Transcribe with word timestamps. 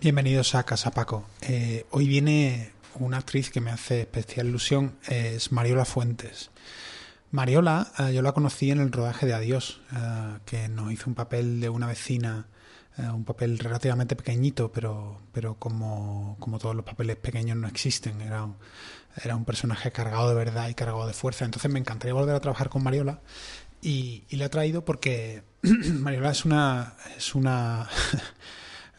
Bienvenidos 0.00 0.54
a 0.54 0.62
Casa 0.62 0.92
Paco. 0.92 1.26
Eh, 1.40 1.84
hoy 1.90 2.06
viene 2.06 2.70
una 3.00 3.16
actriz 3.16 3.50
que 3.50 3.60
me 3.60 3.72
hace 3.72 4.02
especial 4.02 4.46
ilusión, 4.46 4.96
es 5.08 5.50
Mariola 5.50 5.84
Fuentes. 5.84 6.52
Mariola, 7.32 7.90
eh, 7.98 8.14
yo 8.14 8.22
la 8.22 8.30
conocí 8.30 8.70
en 8.70 8.78
el 8.78 8.92
rodaje 8.92 9.26
de 9.26 9.34
Adiós, 9.34 9.80
eh, 9.96 10.38
que 10.46 10.68
nos 10.68 10.92
hizo 10.92 11.10
un 11.10 11.16
papel 11.16 11.60
de 11.60 11.68
una 11.68 11.88
vecina, 11.88 12.46
un 12.96 13.24
papel 13.24 13.58
relativamente 13.58 14.14
pequeñito, 14.14 14.70
pero, 14.70 15.20
pero 15.32 15.54
como, 15.54 16.36
como, 16.38 16.60
todos 16.60 16.76
los 16.76 16.84
papeles 16.84 17.16
pequeños 17.16 17.56
no 17.56 17.66
existen. 17.66 18.20
Era 18.20 18.44
un, 18.44 18.56
era 19.22 19.34
un 19.34 19.44
personaje 19.44 19.90
cargado 19.90 20.28
de 20.28 20.34
verdad 20.36 20.68
y 20.68 20.74
cargado 20.74 21.08
de 21.08 21.12
fuerza. 21.12 21.44
Entonces 21.44 21.70
me 21.72 21.80
encantaría 21.80 22.14
volver 22.14 22.36
a 22.36 22.40
trabajar 22.40 22.68
con 22.68 22.84
Mariola 22.84 23.20
y, 23.82 24.24
y 24.28 24.36
le 24.36 24.44
he 24.44 24.48
traído 24.48 24.84
porque 24.84 25.42
Mariola 25.62 26.30
es 26.30 26.44
una. 26.44 26.94
Es 27.16 27.34
una 27.34 27.88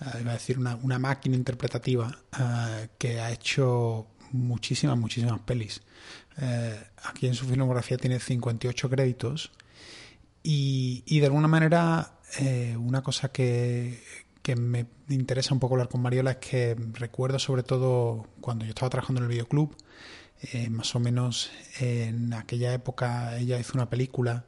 Eh, 0.02 0.22
iba 0.22 0.32
a 0.32 0.34
decir, 0.34 0.58
una, 0.58 0.76
una 0.78 1.00
máquina 1.00 1.36
interpretativa 1.36 2.18
eh, 2.40 2.90
que 2.98 3.20
ha 3.20 3.32
hecho 3.32 4.08
muchísimas, 4.32 4.98
muchísimas 4.98 5.40
pelis. 5.42 5.82
Eh, 6.38 6.80
aquí 7.04 7.28
en 7.28 7.34
su 7.34 7.46
filmografía 7.46 7.98
tiene 7.98 8.20
58 8.20 8.90
créditos 8.90 9.52
y, 10.42 11.04
y 11.06 11.20
de 11.20 11.26
alguna 11.26 11.48
manera 11.48 12.16
una 12.78 13.02
cosa 13.02 13.32
que, 13.32 14.04
que 14.44 14.56
me 14.56 14.86
interesa 15.10 15.52
un 15.52 15.60
poco 15.60 15.74
hablar 15.74 15.90
con 15.90 16.00
Mariola 16.00 16.32
es 16.32 16.38
que 16.38 16.76
recuerdo 16.94 17.40
sobre 17.40 17.64
todo 17.64 18.28
cuando 18.40 18.66
yo 18.66 18.70
estaba 18.70 18.92
trabajando 18.92 19.20
en 19.20 19.24
el 19.24 19.32
videoclub, 19.32 19.76
más 20.70 20.94
o 20.96 21.00
menos 21.00 21.50
en 21.80 22.32
aquella 22.34 22.72
época 22.72 23.36
ella 23.40 23.60
hizo 23.60 23.72
una 23.74 23.90
película 23.90 24.46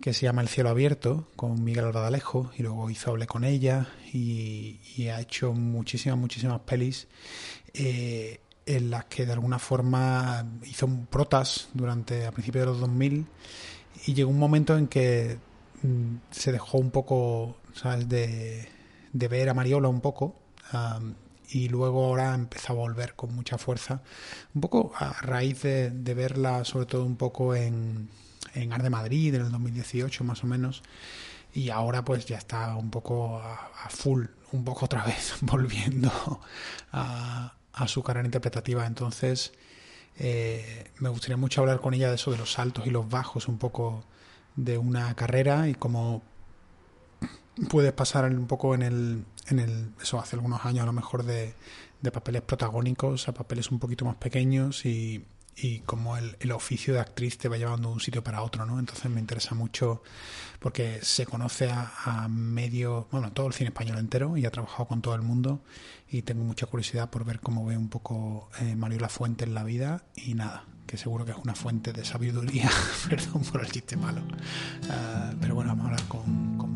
que 0.00 0.12
se 0.12 0.22
llama 0.22 0.42
El 0.42 0.48
cielo 0.48 0.70
abierto 0.70 1.28
con 1.36 1.62
Miguel 1.64 1.84
Ordalejo 1.84 2.50
y 2.56 2.62
luego 2.62 2.90
hizo 2.90 3.10
Hable 3.10 3.26
con 3.26 3.44
ella 3.44 3.88
y, 4.12 5.08
ha 5.08 5.20
hecho 5.20 5.52
muchísimas, 5.52 6.18
muchísimas 6.18 6.60
pelis 6.60 7.06
eh, 7.74 8.40
en 8.66 8.90
las 8.90 9.04
que 9.06 9.26
de 9.26 9.32
alguna 9.32 9.58
forma 9.58 10.44
hizo 10.64 10.88
protas 11.10 11.68
durante 11.74 12.26
a 12.26 12.32
principios 12.32 12.62
de 12.62 12.66
los 12.72 12.80
2000 12.80 13.26
y 14.06 14.14
llegó 14.14 14.30
un 14.30 14.38
momento 14.38 14.76
en 14.76 14.88
que 14.88 15.38
mm, 15.82 16.16
se 16.30 16.52
dejó 16.52 16.78
un 16.78 16.90
poco, 16.90 17.56
¿sabes?, 17.74 18.08
de, 18.08 18.68
de 19.12 19.28
ver 19.28 19.48
a 19.48 19.54
Mariola 19.54 19.88
un 19.88 20.00
poco 20.00 20.36
y 21.48 21.68
luego 21.68 22.06
ahora 22.06 22.34
empezó 22.34 22.72
a 22.72 22.76
volver 22.76 23.14
con 23.14 23.32
mucha 23.34 23.56
fuerza, 23.56 24.02
un 24.52 24.60
poco 24.60 24.92
a 24.96 25.12
raíz 25.22 25.62
de 25.62 26.14
verla 26.14 26.64
sobre 26.64 26.86
todo 26.86 27.04
un 27.04 27.16
poco 27.16 27.54
en 27.54 28.08
en 28.56 28.72
Art 28.72 28.82
de 28.82 28.90
Madrid 28.90 29.34
en 29.34 29.42
el 29.42 29.52
2018 29.52 30.24
más 30.24 30.42
o 30.44 30.46
menos 30.46 30.82
y 31.56 31.70
ahora 31.70 32.04
pues 32.04 32.26
ya 32.26 32.36
está 32.36 32.76
un 32.76 32.90
poco 32.90 33.38
a, 33.38 33.88
full, 33.88 34.26
un 34.52 34.62
poco 34.62 34.84
otra 34.84 35.02
vez 35.06 35.36
volviendo 35.40 36.10
a, 36.92 37.54
su 37.86 38.02
carrera 38.02 38.26
interpretativa. 38.26 38.86
Entonces 38.86 39.52
eh, 40.18 40.90
me 40.98 41.08
gustaría 41.08 41.36
mucho 41.38 41.62
hablar 41.62 41.80
con 41.80 41.94
ella 41.94 42.10
de 42.10 42.16
eso, 42.16 42.30
de 42.30 42.38
los 42.38 42.58
altos 42.58 42.86
y 42.86 42.90
los 42.90 43.08
bajos 43.08 43.48
un 43.48 43.58
poco 43.58 44.04
de 44.54 44.76
una 44.76 45.14
carrera 45.14 45.68
y 45.68 45.74
cómo 45.74 46.22
puedes 47.70 47.92
pasar 47.92 48.26
un 48.26 48.46
poco 48.46 48.74
en 48.74 48.82
el, 48.82 49.24
en 49.48 49.58
el, 49.58 49.90
eso 50.00 50.18
hace 50.20 50.36
algunos 50.36 50.64
años 50.66 50.82
a 50.82 50.86
lo 50.86 50.92
mejor 50.92 51.22
de, 51.24 51.54
de 52.02 52.10
papeles 52.10 52.42
protagónicos 52.42 53.28
a 53.28 53.34
papeles 53.34 53.70
un 53.70 53.78
poquito 53.78 54.04
más 54.04 54.16
pequeños 54.16 54.84
y, 54.84 55.24
y 55.56 55.80
como 55.80 56.16
el, 56.16 56.36
el, 56.40 56.52
oficio 56.52 56.92
de 56.92 57.00
actriz 57.00 57.38
te 57.38 57.48
va 57.48 57.56
llevando 57.56 57.88
de 57.88 57.94
un 57.94 58.00
sitio 58.00 58.22
para 58.22 58.42
otro, 58.42 58.66
¿no? 58.66 58.78
Entonces 58.78 59.10
me 59.10 59.20
interesa 59.20 59.54
mucho 59.54 60.02
porque 60.58 60.98
se 61.02 61.26
conoce 61.26 61.70
a, 61.70 62.26
medio, 62.28 63.08
bueno, 63.10 63.32
todo 63.32 63.46
el 63.46 63.52
cine 63.52 63.68
español 63.68 63.98
entero 63.98 64.36
y 64.36 64.46
ha 64.46 64.50
trabajado 64.50 64.86
con 64.86 65.02
todo 65.02 65.14
el 65.14 65.22
mundo 65.22 65.62
y 66.10 66.22
tengo 66.22 66.44
mucha 66.44 66.66
curiosidad 66.66 67.10
por 67.10 67.24
ver 67.24 67.40
cómo 67.40 67.64
ve 67.64 67.76
un 67.76 67.88
poco 67.88 68.50
eh, 68.60 68.74
Mario 68.76 69.00
La 69.00 69.08
Fuente 69.08 69.44
en 69.44 69.54
la 69.54 69.64
vida 69.64 70.04
y 70.14 70.34
nada, 70.34 70.64
que 70.86 70.96
seguro 70.96 71.24
que 71.24 71.32
es 71.32 71.38
una 71.38 71.54
fuente 71.54 71.92
de 71.92 72.04
sabiduría, 72.04 72.70
perdón 73.08 73.42
por 73.44 73.62
el 73.62 73.70
chiste 73.70 73.96
malo. 73.96 74.22
Uh, 74.22 75.36
pero 75.40 75.54
bueno, 75.54 75.70
vamos 75.70 75.84
a 75.84 75.88
hablar 75.90 76.08
con, 76.08 76.58
con 76.58 76.72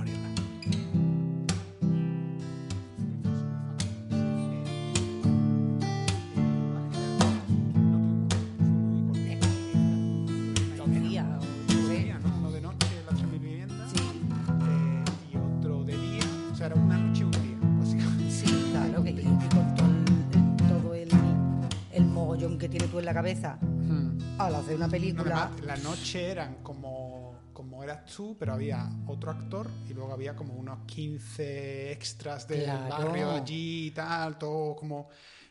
Mariola. 23.06 23.14
cabeza 23.14 23.58
al 24.38 24.54
hacer 24.54 24.76
una 24.76 24.88
película. 24.88 25.50
la 25.64 25.76
noche 25.76 26.30
eran 26.30 26.62
como, 26.62 27.34
como 27.52 27.84
eras 27.84 28.06
tú, 28.06 28.36
pero 28.38 28.54
había 28.54 28.88
otro 29.06 29.30
actor 29.30 29.68
y 29.88 29.92
luego 29.92 30.12
había 30.12 30.34
como 30.34 30.54
unos 30.54 30.86
15 30.86 31.92
extras 31.92 32.48
del 32.48 32.66
barrio 32.66 33.32
allí 33.32 33.88
y 33.88 33.90
tal, 33.90 34.38
todo 34.38 34.74
como. 34.76 35.08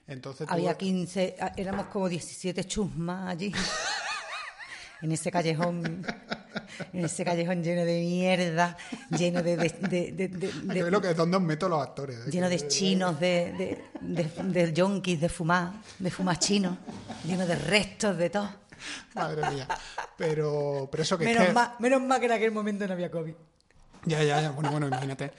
Entonces 0.07 0.47
había 0.49 0.75
15, 0.75 1.35
éramos 1.55 1.85
como 1.87 2.09
17 2.09 2.63
chusmas 2.63 3.29
allí. 3.29 3.53
en 5.01 5.11
ese 5.11 5.31
callejón, 5.31 6.05
en 6.93 7.05
ese 7.05 7.23
callejón 7.23 7.63
lleno 7.63 7.85
de 7.85 7.99
mierda, 8.01 8.77
lleno 9.17 9.41
de... 9.41 9.57
de, 9.57 10.11
de, 10.11 10.27
de, 10.27 10.91
lo 10.91 11.01
que 11.01 11.11
es 11.11 11.15
donde 11.15 11.39
meto 11.39 11.69
los 11.69 11.81
actores. 11.81 12.27
¿eh? 12.27 12.31
Lleno 12.31 12.49
de 12.49 12.67
chinos, 12.67 13.19
de, 13.19 13.81
de, 14.01 14.73
yonkis, 14.73 15.21
de 15.21 15.29
fumar, 15.29 15.73
de 15.97 16.11
fumar 16.11 16.37
chinos, 16.39 16.77
lleno 17.25 17.45
de 17.45 17.55
restos, 17.55 18.17
de 18.17 18.29
todo. 18.29 18.49
Madre 19.13 19.49
mía. 19.51 19.67
Pero, 20.17 20.87
pero 20.91 21.03
eso 21.03 21.17
que... 21.17 21.25
Menos, 21.25 21.47
es 21.47 21.53
Mal, 21.53 21.73
menos 21.79 22.01
mal 22.01 22.19
que 22.19 22.25
en 22.25 22.31
aquel 22.33 22.51
momento 22.51 22.87
no 22.87 22.93
había 22.93 23.11
COVID. 23.11 23.33
Ya, 24.05 24.23
ya, 24.23 24.41
ya, 24.41 24.51
bueno, 24.51 24.71
bueno, 24.71 24.87
imagínate. 24.87 25.31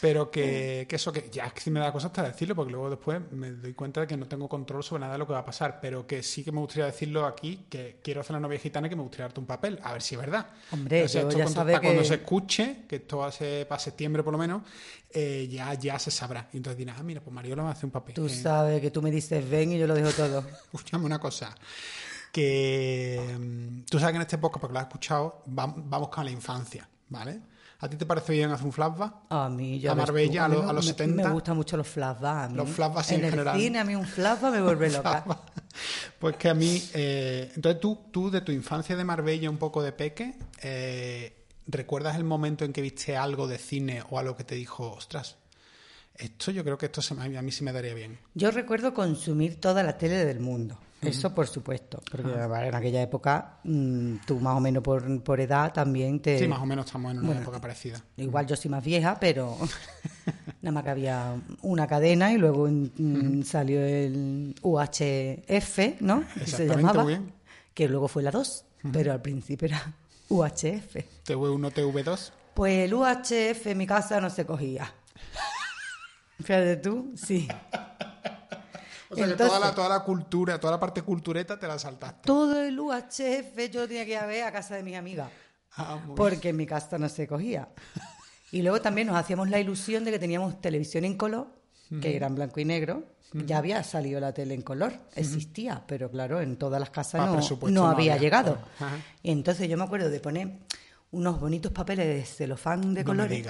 Pero 0.00 0.30
que, 0.30 0.86
que, 0.88 0.96
eso, 0.96 1.12
que 1.12 1.28
ya 1.30 1.46
es 1.46 1.52
que 1.54 1.70
me 1.70 1.80
da 1.80 1.92
cosa 1.92 2.08
hasta 2.08 2.22
decirlo, 2.22 2.54
porque 2.54 2.72
luego 2.72 2.90
después 2.90 3.20
me 3.32 3.52
doy 3.52 3.72
cuenta 3.72 4.02
de 4.02 4.06
que 4.06 4.16
no 4.16 4.26
tengo 4.26 4.48
control 4.48 4.84
sobre 4.84 5.00
nada 5.00 5.14
de 5.14 5.18
lo 5.18 5.26
que 5.26 5.32
va 5.32 5.40
a 5.40 5.44
pasar, 5.44 5.78
pero 5.80 6.06
que 6.06 6.22
sí 6.22 6.44
que 6.44 6.52
me 6.52 6.60
gustaría 6.60 6.86
decirlo 6.86 7.26
aquí, 7.26 7.66
que 7.70 7.98
quiero 8.02 8.20
hacer 8.20 8.34
la 8.34 8.40
novia 8.40 8.58
gitana 8.58 8.86
y 8.86 8.90
que 8.90 8.96
me 8.96 9.02
gustaría 9.02 9.26
darte 9.26 9.40
un 9.40 9.46
papel, 9.46 9.78
a 9.82 9.92
ver 9.92 10.02
si 10.02 10.14
es 10.14 10.20
verdad. 10.20 10.46
Hombre, 10.70 11.06
ya 11.08 11.26
para 11.54 11.80
cuando 11.80 12.04
se 12.04 12.14
escuche, 12.14 12.84
que 12.86 12.96
esto 12.96 13.18
va 13.18 13.28
a 13.28 13.32
ser 13.32 13.66
para 13.66 13.78
septiembre 13.78 14.22
por 14.22 14.32
lo 14.32 14.38
menos, 14.38 14.62
eh, 15.10 15.48
ya, 15.50 15.74
ya 15.74 15.98
se 15.98 16.10
sabrá. 16.10 16.48
Y 16.52 16.58
entonces 16.58 16.78
dirás, 16.78 16.96
ah, 16.98 17.02
mira, 17.02 17.20
pues 17.20 17.32
Mariola 17.34 17.62
va 17.62 17.70
a 17.70 17.72
hacer 17.72 17.86
un 17.86 17.90
papel. 17.90 18.14
Tú 18.14 18.28
sabes 18.28 18.80
que 18.80 18.90
tú 18.90 19.00
me 19.02 19.10
dices 19.10 19.48
ven 19.48 19.72
y 19.72 19.78
yo 19.78 19.86
lo 19.86 19.94
dejo 19.94 20.10
todo. 20.10 20.44
Escúchame 20.72 21.06
una 21.06 21.18
cosa 21.18 21.54
que 22.32 23.20
mm, 23.38 23.82
tú 23.90 23.98
sabes 23.98 24.12
que 24.12 24.16
en 24.16 24.22
este 24.22 24.38
podcast, 24.38 24.60
porque 24.60 24.72
lo 24.72 24.80
has 24.80 24.86
escuchado, 24.86 25.42
vamos 25.46 26.08
con 26.08 26.24
la 26.24 26.30
infancia, 26.30 26.88
¿vale? 27.08 27.40
¿A 27.82 27.90
ti 27.90 27.96
te 27.96 28.06
parece 28.06 28.32
bien 28.32 28.48
hacer 28.52 28.64
un 28.64 28.72
flashback? 28.72 29.12
A 29.28 29.48
mí 29.48 29.80
ya. 29.80 29.90
A 29.90 29.94
Marbella, 29.96 30.44
a, 30.44 30.72
los 30.72 30.86
70. 30.86 31.24
Me 31.24 31.30
gustan 31.30 31.56
mucho 31.56 31.76
los 31.76 31.88
flashbacks. 31.88 32.54
Los 32.54 32.68
flashbacks 32.70 33.10
en, 33.10 33.24
en 33.24 33.38
el 33.40 33.52
cine, 33.56 33.80
a 33.80 33.84
mí 33.84 33.96
un 33.96 34.06
flashback 34.06 34.52
me 34.52 34.62
vuelve 34.62 34.88
loca. 34.92 35.24
pues 36.20 36.36
que 36.36 36.48
a 36.48 36.54
mí. 36.54 36.80
Eh, 36.94 37.50
entonces 37.56 37.80
tú, 37.80 37.98
tú, 38.12 38.30
de 38.30 38.40
tu 38.42 38.52
infancia 38.52 38.94
de 38.94 39.02
Marbella, 39.02 39.50
un 39.50 39.56
poco 39.56 39.82
de 39.82 39.90
peque, 39.90 40.36
eh, 40.62 41.44
¿recuerdas 41.66 42.14
el 42.14 42.22
momento 42.22 42.64
en 42.64 42.72
que 42.72 42.82
viste 42.82 43.16
algo 43.16 43.48
de 43.48 43.58
cine 43.58 44.04
o 44.10 44.18
algo 44.20 44.36
que 44.36 44.44
te 44.44 44.54
dijo, 44.54 44.92
ostras, 44.92 45.38
esto 46.14 46.52
yo 46.52 46.62
creo 46.62 46.78
que 46.78 46.86
esto 46.86 47.02
se 47.02 47.14
a 47.14 47.42
mí 47.42 47.50
sí 47.50 47.64
me 47.64 47.72
daría 47.72 47.94
bien? 47.94 48.16
Yo 48.34 48.52
recuerdo 48.52 48.94
consumir 48.94 49.60
toda 49.60 49.82
la 49.82 49.98
tele 49.98 50.24
del 50.24 50.38
mundo. 50.38 50.78
Eso 51.02 51.34
por 51.34 51.48
supuesto, 51.48 52.00
porque 52.10 52.30
en 52.32 52.74
aquella 52.74 53.02
época 53.02 53.58
mm, 53.64 54.16
tú 54.24 54.38
más 54.38 54.56
o 54.56 54.60
menos 54.60 54.82
por, 54.82 55.22
por, 55.22 55.40
edad 55.40 55.72
también 55.72 56.20
te... 56.20 56.38
Sí, 56.38 56.46
más 56.46 56.60
o 56.60 56.66
menos 56.66 56.86
estamos 56.86 57.12
en 57.12 57.18
una 57.18 57.40
época 57.40 57.60
parecida. 57.60 58.00
Igual 58.16 58.46
yo 58.46 58.54
soy 58.54 58.70
más 58.70 58.84
vieja, 58.84 59.18
pero 59.18 59.58
nada 60.62 60.72
más 60.72 60.84
que 60.84 60.90
había 60.90 61.34
una 61.62 61.86
cadena 61.88 62.32
y 62.32 62.38
luego 62.38 62.68
mm, 62.68 63.42
salió 63.42 63.80
el 63.84 64.54
UHF, 64.62 66.00
¿no? 66.00 66.24
Se 66.46 66.66
llamaba, 66.66 67.06
que 67.74 67.88
luego 67.88 68.06
fue 68.06 68.22
la 68.22 68.30
2, 68.30 68.64
pero 68.92 69.12
al 69.12 69.20
principio 69.20 69.66
era 69.66 69.92
UHF. 70.28 70.96
¿TV1, 71.26 71.72
TV2? 71.72 72.30
Pues 72.54 72.84
el 72.84 72.94
UHF 72.94 73.66
en 73.66 73.78
mi 73.78 73.86
casa 73.86 74.20
no 74.20 74.30
se 74.30 74.46
cogía. 74.46 74.92
Fíjate 76.38 76.76
tú, 76.76 77.12
sí. 77.16 77.48
O 79.12 79.14
sea, 79.14 79.26
que 79.26 79.34
toda 79.34 79.60
la, 79.60 79.74
toda 79.74 79.88
la 79.88 80.00
cultura, 80.00 80.58
toda 80.58 80.72
la 80.72 80.80
parte 80.80 81.02
cultureta 81.02 81.58
te 81.58 81.68
la 81.68 81.78
saltaste. 81.78 82.22
Todo 82.24 82.60
el 82.62 82.80
UHF 82.80 83.70
yo 83.70 83.86
tenía 83.86 84.04
que 84.06 84.12
ir 84.12 84.16
a 84.16 84.26
ver 84.26 84.44
a 84.44 84.52
casa 84.52 84.74
de 84.74 84.82
mis 84.82 84.96
amigas. 84.96 85.30
Ah, 85.76 86.00
porque 86.16 86.50
en 86.50 86.56
mi 86.56 86.66
casa 86.66 86.98
no 86.98 87.08
se 87.08 87.26
cogía. 87.26 87.68
Y 88.50 88.62
luego 88.62 88.80
también 88.80 89.06
nos 89.06 89.16
hacíamos 89.16 89.48
la 89.48 89.58
ilusión 89.58 90.04
de 90.04 90.10
que 90.10 90.18
teníamos 90.18 90.60
televisión 90.60 91.04
en 91.04 91.16
color, 91.16 91.48
que 92.00 92.16
era 92.16 92.26
en 92.26 92.34
blanco 92.34 92.60
y 92.60 92.64
negro. 92.64 93.04
Ya 93.32 93.58
había 93.58 93.82
salido 93.82 94.20
la 94.20 94.34
tele 94.34 94.52
en 94.52 94.60
color, 94.60 94.92
existía, 95.14 95.84
pero 95.86 96.10
claro, 96.10 96.42
en 96.42 96.56
todas 96.58 96.78
las 96.78 96.90
casas 96.90 97.22
ah, 97.22 97.40
no, 97.70 97.88
había, 97.88 98.18
llegado. 98.18 98.58
Y 99.22 99.30
entonces 99.30 99.70
yo 99.70 99.78
me 99.78 99.84
acuerdo 99.84 100.10
de 100.10 100.20
poner 100.20 100.58
unos 101.12 101.40
bonitos 101.40 101.72
papeles 101.72 102.06
de 102.06 102.24
celofán 102.24 102.92
de 102.92 103.04
colores 103.04 103.46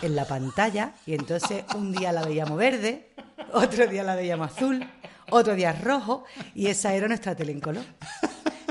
en 0.00 0.16
la 0.16 0.24
pantalla 0.24 0.94
y 1.06 1.14
entonces 1.14 1.64
un 1.76 1.92
día 1.92 2.12
la 2.12 2.24
veíamos 2.24 2.56
verde, 2.58 3.10
otro 3.52 3.86
día 3.86 4.02
la 4.02 4.14
veíamos 4.14 4.52
azul, 4.52 4.86
otro 5.30 5.54
día 5.54 5.72
rojo, 5.72 6.24
y 6.54 6.66
esa 6.66 6.94
era 6.94 7.08
nuestra 7.08 7.34
tele 7.34 7.52
en 7.52 7.60
color. 7.60 7.84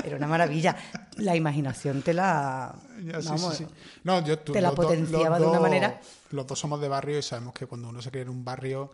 Era 0.04 0.16
una 0.16 0.26
maravilla. 0.26 0.76
La 1.16 1.34
imaginación 1.34 2.02
te 2.02 2.12
la. 2.12 2.74
te 4.52 4.60
la 4.60 4.72
potenciaba 4.72 5.38
de 5.38 5.46
una 5.46 5.60
manera. 5.60 6.00
Los 6.30 6.46
dos 6.46 6.58
somos 6.58 6.80
de 6.80 6.88
barrio 6.88 7.18
y 7.18 7.22
sabemos 7.22 7.54
que 7.54 7.66
cuando 7.66 7.88
uno 7.88 8.02
se 8.02 8.10
cree 8.10 8.22
en 8.22 8.28
un 8.28 8.44
barrio 8.44 8.90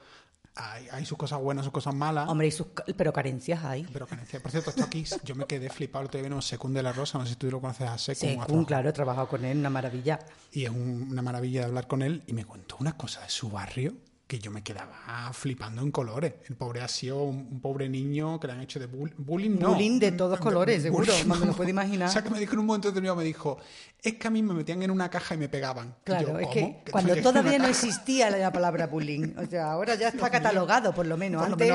hay, 0.55 1.07
sus 1.07 1.17
cosas 1.17 1.41
buenas, 1.41 1.65
sus 1.65 1.73
cosas 1.73 1.95
malas. 1.95 2.29
Hombre, 2.29 2.53
pero 2.97 3.13
carencias 3.13 3.65
hay. 3.65 3.85
Pero 3.93 4.07
carencias. 4.07 4.43
Por 4.43 4.51
cierto, 4.51 4.71
esto 4.71 4.85
aquí 4.85 5.05
yo 5.25 5.35
me 5.35 5.47
quedé 5.47 5.71
flipado. 5.71 6.09
Te 6.09 6.21
vino 6.23 6.41
Secund 6.43 6.77
de 6.77 6.83
la 6.83 6.93
Rosa, 6.93 7.19
no 7.19 7.25
sé 7.25 7.31
si 7.31 7.37
tú 7.37 7.51
lo 7.51 7.61
conoces 7.61 7.89
a 7.89 7.99
Secund. 7.99 8.43
Secund, 8.43 8.67
claro, 8.67 8.89
he 8.91 8.93
trabajado 8.93 9.29
con 9.29 9.45
él, 9.45 9.59
una 9.59 9.71
maravilla. 9.71 10.19
Y 10.53 10.65
es 10.65 10.71
una 10.71 11.23
maravilla 11.23 11.61
de 11.61 11.67
hablar 11.67 11.87
con 11.87 12.03
él. 12.03 12.23
Y 12.27 12.33
me 12.35 12.45
contó 12.45 12.77
una 12.81 12.97
cosa 12.97 13.21
de 13.23 13.31
su 13.31 13.51
barrio 13.51 13.95
que 14.31 14.39
yo 14.39 14.53
me 14.53 14.63
quedaba 14.63 15.33
flipando 15.33 15.83
en 15.83 15.91
colores. 15.91 16.35
El 16.49 16.55
pobre 16.55 16.83
ha 16.83 16.87
sido 16.87 17.25
un, 17.25 17.61
pobre 17.61 17.89
niño 17.89 18.39
que 18.39 18.47
le 18.47 18.53
han 18.53 18.61
hecho 18.61 18.79
de 18.79 18.87
bullying. 18.87 19.59
No, 19.59 19.73
bullying 19.73 19.99
de 19.99 20.13
todos 20.13 20.39
colores, 20.39 20.85
seguro, 20.85 21.13
no 21.27 21.35
me 21.35 21.47
lo 21.47 21.53
puedo 21.53 21.69
imaginar. 21.69 22.09
O 22.11 22.13
sea, 22.13 22.23
que 22.23 22.31
me 22.31 22.39
dijo 22.39 22.53
en 22.53 22.61
un 22.61 22.67
momento 22.67 22.87
determinado, 22.87 23.17
me 23.17 23.25
dijo, 23.25 23.59
es 24.01 24.15
que 24.15 24.29
a 24.29 24.31
mí 24.31 24.41
me 24.41 24.55
metían 24.55 24.85
en 24.85 24.93
una 24.93 25.11
caja 25.11 25.35
y 25.35 25.39
me 25.39 25.49
pegaban. 25.49 25.97
Claro, 26.05 26.39
es 26.39 26.47
que 26.47 26.81
cuando 26.93 27.17
todavía 27.17 27.59
no 27.59 27.67
existía 27.67 28.31
la 28.31 28.53
palabra 28.53 28.87
bullying, 28.87 29.35
o 29.37 29.47
sea, 29.47 29.73
ahora 29.73 29.97
ya 29.97 30.09
está 30.09 30.31
catalogado 30.31 30.95
por 30.95 31.07
lo 31.07 31.17
menos. 31.17 31.43
Antes 31.43 31.69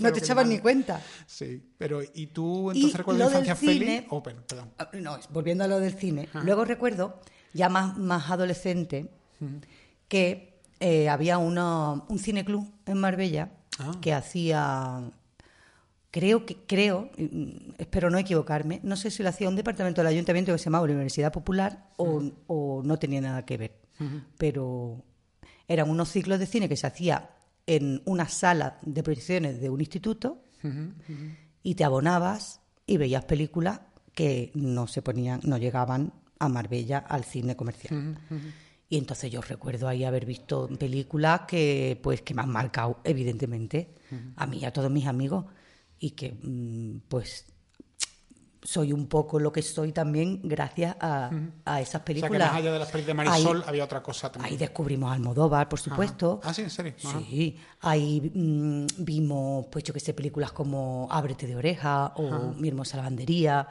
no 0.00 0.12
te 0.12 0.18
echaban 0.18 0.48
ni 0.48 0.58
cuenta. 0.58 1.00
Sí, 1.24 1.62
pero 1.78 2.02
¿y 2.02 2.26
tú 2.26 2.72
entonces 2.72 2.98
recuerdas 2.98 3.32
la 3.32 3.38
infancia 3.38 3.54
feliz? 3.54 4.04
Open, 4.10 4.38
perdón. 4.48 4.72
Ah, 4.76 4.90
no, 4.94 5.20
volviendo 5.30 5.62
a 5.62 5.68
lo 5.68 5.78
del 5.78 5.94
cine. 5.94 6.28
Luego 6.42 6.64
recuerdo, 6.64 7.20
ya 7.52 7.68
más, 7.68 7.96
más 7.96 8.28
adolescente, 8.28 9.08
que 10.08 10.51
eh, 10.84 11.08
había 11.08 11.38
uno, 11.38 12.06
un 12.08 12.18
cineclub 12.18 12.68
en 12.86 12.98
Marbella 12.98 13.52
ah. 13.78 13.92
que 14.00 14.12
hacía, 14.12 15.12
creo 16.10 16.44
que 16.44 16.56
creo, 16.66 17.08
mm, 17.16 17.74
espero 17.78 18.10
no 18.10 18.18
equivocarme, 18.18 18.80
no 18.82 18.96
sé 18.96 19.12
si 19.12 19.22
lo 19.22 19.28
hacía 19.28 19.48
un 19.48 19.54
departamento 19.54 20.00
del 20.00 20.08
ayuntamiento 20.08 20.50
que 20.50 20.58
se 20.58 20.64
llamaba 20.64 20.82
Universidad 20.82 21.32
Popular 21.32 21.90
o, 21.98 22.82
no 22.84 22.98
tenía 22.98 23.20
nada 23.20 23.46
que 23.46 23.58
ver, 23.58 23.78
pero 24.38 25.04
eran 25.68 25.88
unos 25.88 26.08
ciclos 26.08 26.40
de 26.40 26.46
cine 26.46 26.68
que 26.68 26.76
se 26.76 26.88
hacía 26.88 27.30
en 27.68 28.02
una 28.04 28.28
sala 28.28 28.78
de 28.82 29.04
proyecciones 29.04 29.60
de 29.60 29.70
un 29.70 29.78
instituto 29.78 30.42
y 31.62 31.76
te 31.76 31.84
abonabas 31.84 32.60
y 32.88 32.96
veías 32.96 33.24
películas 33.24 33.82
que 34.16 34.50
no 34.54 34.88
se 34.88 35.00
ponían, 35.00 35.38
no 35.44 35.58
llegaban 35.58 36.12
a 36.40 36.48
Marbella 36.48 36.98
al 36.98 37.22
cine 37.22 37.54
comercial. 37.54 38.18
Y 38.92 38.98
entonces 38.98 39.30
yo 39.30 39.40
recuerdo 39.40 39.88
ahí 39.88 40.04
haber 40.04 40.26
visto 40.26 40.68
películas 40.78 41.40
que, 41.48 41.98
pues, 42.02 42.20
que 42.20 42.34
me 42.34 42.42
han 42.42 42.50
marcado, 42.50 43.00
evidentemente, 43.04 43.94
a 44.36 44.46
mí 44.46 44.58
y 44.58 44.66
a 44.66 44.70
todos 44.70 44.90
mis 44.90 45.06
amigos. 45.06 45.46
Y 45.98 46.10
que, 46.10 46.32
mm, 46.32 47.08
pues, 47.08 47.46
soy 48.62 48.92
un 48.92 49.06
poco 49.06 49.40
lo 49.40 49.50
que 49.50 49.62
soy 49.62 49.92
también 49.92 50.42
gracias 50.44 50.94
a, 51.00 51.30
esas 51.80 52.02
películas. 52.02 52.32
O 52.32 52.36
sea, 52.36 52.48
que 52.48 52.52
más 52.52 52.60
allá 52.60 52.72
de 52.74 52.78
las 52.80 52.90
películas 52.90 53.06
de 53.06 53.30
Marisol 53.30 53.64
había 53.66 53.84
otra 53.84 54.02
cosa 54.02 54.30
también. 54.30 54.52
Ahí 54.52 54.58
descubrimos 54.58 55.10
Almodóvar, 55.10 55.70
por 55.70 55.80
supuesto. 55.80 56.42
Ah, 56.44 56.52
sí, 56.52 56.60
en 56.60 56.68
serio. 56.68 56.92
Sí. 56.98 57.56
Ahí 57.80 58.30
mm, 58.34 58.88
vimos, 58.98 59.68
pues 59.72 59.84
yo 59.84 59.94
que 59.94 60.00
sé, 60.00 60.12
películas 60.12 60.52
como 60.52 61.08
Ábrete 61.10 61.46
de 61.46 61.56
oreja 61.56 62.12
o 62.16 62.52
Mi 62.58 62.68
hermosa 62.68 62.98
lavandería. 62.98 63.68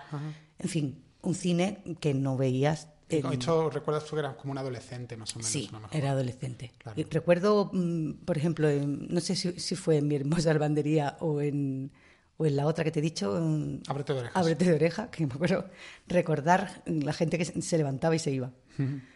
En 0.57 0.67
fin, 0.67 1.03
un 1.21 1.35
cine 1.35 1.83
que 1.99 2.15
no 2.15 2.37
veías 2.37 2.87
esto 3.17 3.69
recuerdas 3.69 4.05
tú 4.05 4.15
que 4.15 4.19
eras 4.19 4.35
como 4.35 4.51
un 4.51 4.57
adolescente, 4.57 5.17
más 5.17 5.35
o 5.35 5.39
menos. 5.39 5.51
Sí, 5.51 5.69
era 5.91 6.11
adolescente. 6.11 6.71
recuerdo, 7.09 7.69
mm, 7.73 8.25
por 8.25 8.37
ejemplo, 8.37 8.69
no 8.85 9.19
sé 9.19 9.35
si, 9.35 9.75
fue 9.75 9.97
en 9.97 10.07
mi 10.07 10.15
hermosa 10.15 10.51
albandería 10.51 11.17
o 11.19 11.41
en, 11.41 11.91
o 12.37 12.45
en 12.45 12.55
la 12.55 12.65
otra 12.67 12.83
que 12.83 12.91
te 12.91 12.99
he 12.99 13.03
dicho. 13.03 13.35
Ábrete 13.87 14.13
de 14.13 14.19
orejas. 14.19 14.35
Ábrete 14.35 14.65
de 14.65 14.73
oreja, 14.73 15.11
que 15.11 15.25
me 15.25 15.33
acuerdo 15.33 15.65
recordar 16.07 16.83
la 16.85 17.13
gente 17.13 17.37
que 17.37 17.45
se 17.45 17.77
levantaba 17.77 18.15
y 18.15 18.19
se 18.19 18.31
iba. 18.31 18.51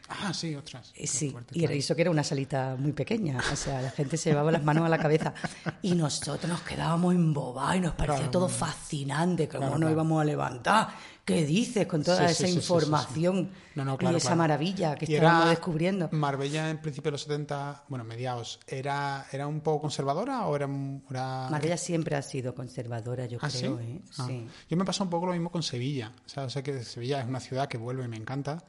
Ah, 0.07 0.33
sí, 0.33 0.53
otras. 0.55 0.93
Eh, 0.95 1.07
sí, 1.07 1.35
y 1.51 1.63
era 1.63 1.73
eso 1.73 1.95
que 1.95 2.03
era 2.03 2.11
una 2.11 2.23
salita 2.23 2.75
muy 2.77 2.93
pequeña, 2.93 3.39
o 3.51 3.55
sea, 3.55 3.81
la 3.81 3.89
gente 3.89 4.17
se 4.17 4.29
llevaba 4.29 4.51
las 4.51 4.63
manos 4.63 4.85
a 4.85 4.89
la 4.89 4.99
cabeza 4.99 5.33
y 5.81 5.95
nosotros 5.95 6.47
nos 6.47 6.61
quedábamos 6.61 7.15
embobados 7.15 7.77
y 7.77 7.79
nos 7.79 7.93
parecía 7.95 8.29
todo 8.29 8.47
fascinante, 8.47 9.47
cómo 9.47 9.77
nos 9.77 9.91
íbamos 9.91 10.21
a 10.21 10.25
levantar 10.25 10.89
¿Qué 11.25 11.43
dices 11.43 11.87
con 11.87 12.03
toda 12.03 12.29
esa 12.29 12.47
información 12.47 13.49
y 13.75 14.15
esa 14.15 14.35
maravilla 14.35 14.93
que 14.93 15.05
estábamos 15.05 15.49
descubriendo? 15.49 16.07
Marbella 16.11 16.69
en 16.69 16.77
principio 16.77 17.09
de 17.09 17.13
los 17.13 17.23
70, 17.23 17.85
bueno, 17.87 18.05
mediados, 18.05 18.59
¿era, 18.67 19.25
era 19.31 19.47
un 19.47 19.61
poco 19.61 19.81
conservadora 19.81 20.45
o 20.45 20.55
era, 20.55 20.67
Marbella 20.67 21.77
siempre 21.77 22.15
ha 22.15 22.21
sido 22.21 22.53
conservadora, 22.53 23.25
yo 23.25 23.39
¿Ah, 23.41 23.49
creo. 23.51 23.79
¿eh? 23.79 24.01
Ah. 24.19 24.29
Yo 24.69 24.77
me 24.77 24.85
pasa 24.85 25.03
un 25.03 25.09
poco 25.09 25.25
lo 25.25 25.31
mismo 25.31 25.49
con 25.49 25.63
Sevilla. 25.63 26.13
O 26.27 26.29
sea, 26.29 26.47
sé 26.47 26.61
que 26.61 26.83
Sevilla 26.83 27.21
es 27.21 27.27
una 27.27 27.39
ciudad 27.39 27.67
que 27.67 27.79
vuelve 27.79 28.05
y 28.05 28.07
me 28.07 28.17
encanta 28.17 28.63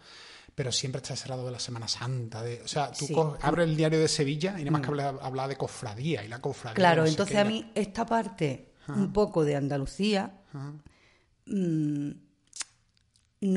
pero 0.56 0.72
siempre 0.72 1.02
está 1.02 1.14
cerrado 1.14 1.44
de 1.44 1.52
la 1.52 1.60
Semana 1.60 1.86
Santa. 1.86 2.42
De, 2.42 2.62
o 2.62 2.66
sea, 2.66 2.90
tú 2.90 3.36
abres 3.42 3.68
el 3.68 3.76
diario 3.76 4.00
de 4.00 4.08
Sevilla 4.08 4.58
y 4.58 4.64
nada 4.64 4.70
más 4.70 4.80
que 4.80 4.90
mm. 4.90 5.18
habla, 5.20 5.46
de 5.46 5.56
cofradía 5.56 6.24
y 6.24 6.28
la 6.28 6.40
cofradía. 6.40 6.74
Claro, 6.74 7.04
entonces 7.04 7.36
a 7.36 7.44
mí 7.44 7.70
esta 7.74 8.06
parte 8.06 8.72
un 8.88 9.12
poco 9.12 9.44
de 9.44 9.54
Andalucía 9.54 10.40
no 11.44 12.14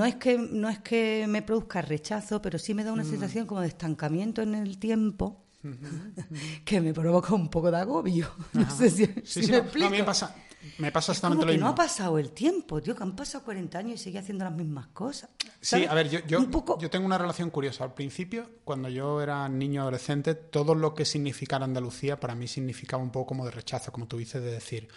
es 0.06 0.16
que 0.16 0.38
no 0.38 0.70
es 0.70 0.80
que 0.80 1.26
me 1.30 1.42
produzca 1.42 1.82
rechazo, 1.82 2.42
pero 2.42 2.60
sí 2.60 2.74
me 2.74 2.84
da 2.84 2.92
una 2.92 3.04
mm. 3.04 3.10
sensación 3.10 3.48
como 3.48 3.62
de 3.62 3.70
estancamiento 3.70 4.42
en 4.42 4.56
el 4.56 4.78
tiempo. 4.78 5.46
que 6.66 6.82
me 6.82 6.94
provoca 6.94 7.34
un 7.34 7.50
poco 7.50 7.72
de 7.72 7.78
agobio. 7.78 8.30
No 8.54 8.70
sé 8.70 8.90
si, 8.90 9.08
me 9.48 9.58
explico. 9.58 9.88
a 9.88 9.90
mí 9.90 10.00
me 10.00 10.04
pasa, 10.04 10.36
me 10.78 10.92
pasa 10.92 11.14
exactamente 11.14 11.46
lo 11.46 11.52
mismo. 11.52 11.68
no 11.68 11.72
ha 11.72 11.76
pasado 11.76 12.18
el 12.20 12.32
tiempo, 12.32 12.82
tío, 12.82 12.96
que 12.96 13.04
han 13.04 13.16
pasado 13.16 13.44
40 13.46 13.78
años 13.78 14.02
y 14.02 14.04
sigue 14.04 14.20
haciendo 14.20 14.44
las 14.44 14.54
mismas 14.54 14.88
cosas. 14.88 15.30
Sí, 15.62 15.86
a 15.86 15.94
ver, 15.94 16.10
yo, 16.10 16.20
yo, 16.28 16.90
tengo 16.90 17.06
una 17.06 17.18
relación 17.18 17.50
curiosa. 17.50 17.84
Al 17.84 17.94
principio, 17.94 18.50
cuando 18.64 18.90
yo 18.90 19.22
era 19.22 19.48
niño 19.48 19.82
adolescente, 19.82 20.36
todo 20.36 20.76
lo 20.76 20.94
que 20.94 21.06
significara 21.06 21.66
Andalucía 21.66 22.20
para 22.20 22.36
mí 22.36 22.48
significaba 22.48 23.02
un 23.02 23.12
poco 23.12 23.28
como 23.28 23.46
de 23.46 23.52
rechazo, 23.52 23.92
como 23.92 24.08
tú 24.08 24.18
dices, 24.18 24.42
de 24.42 24.52
decir, 24.52 24.90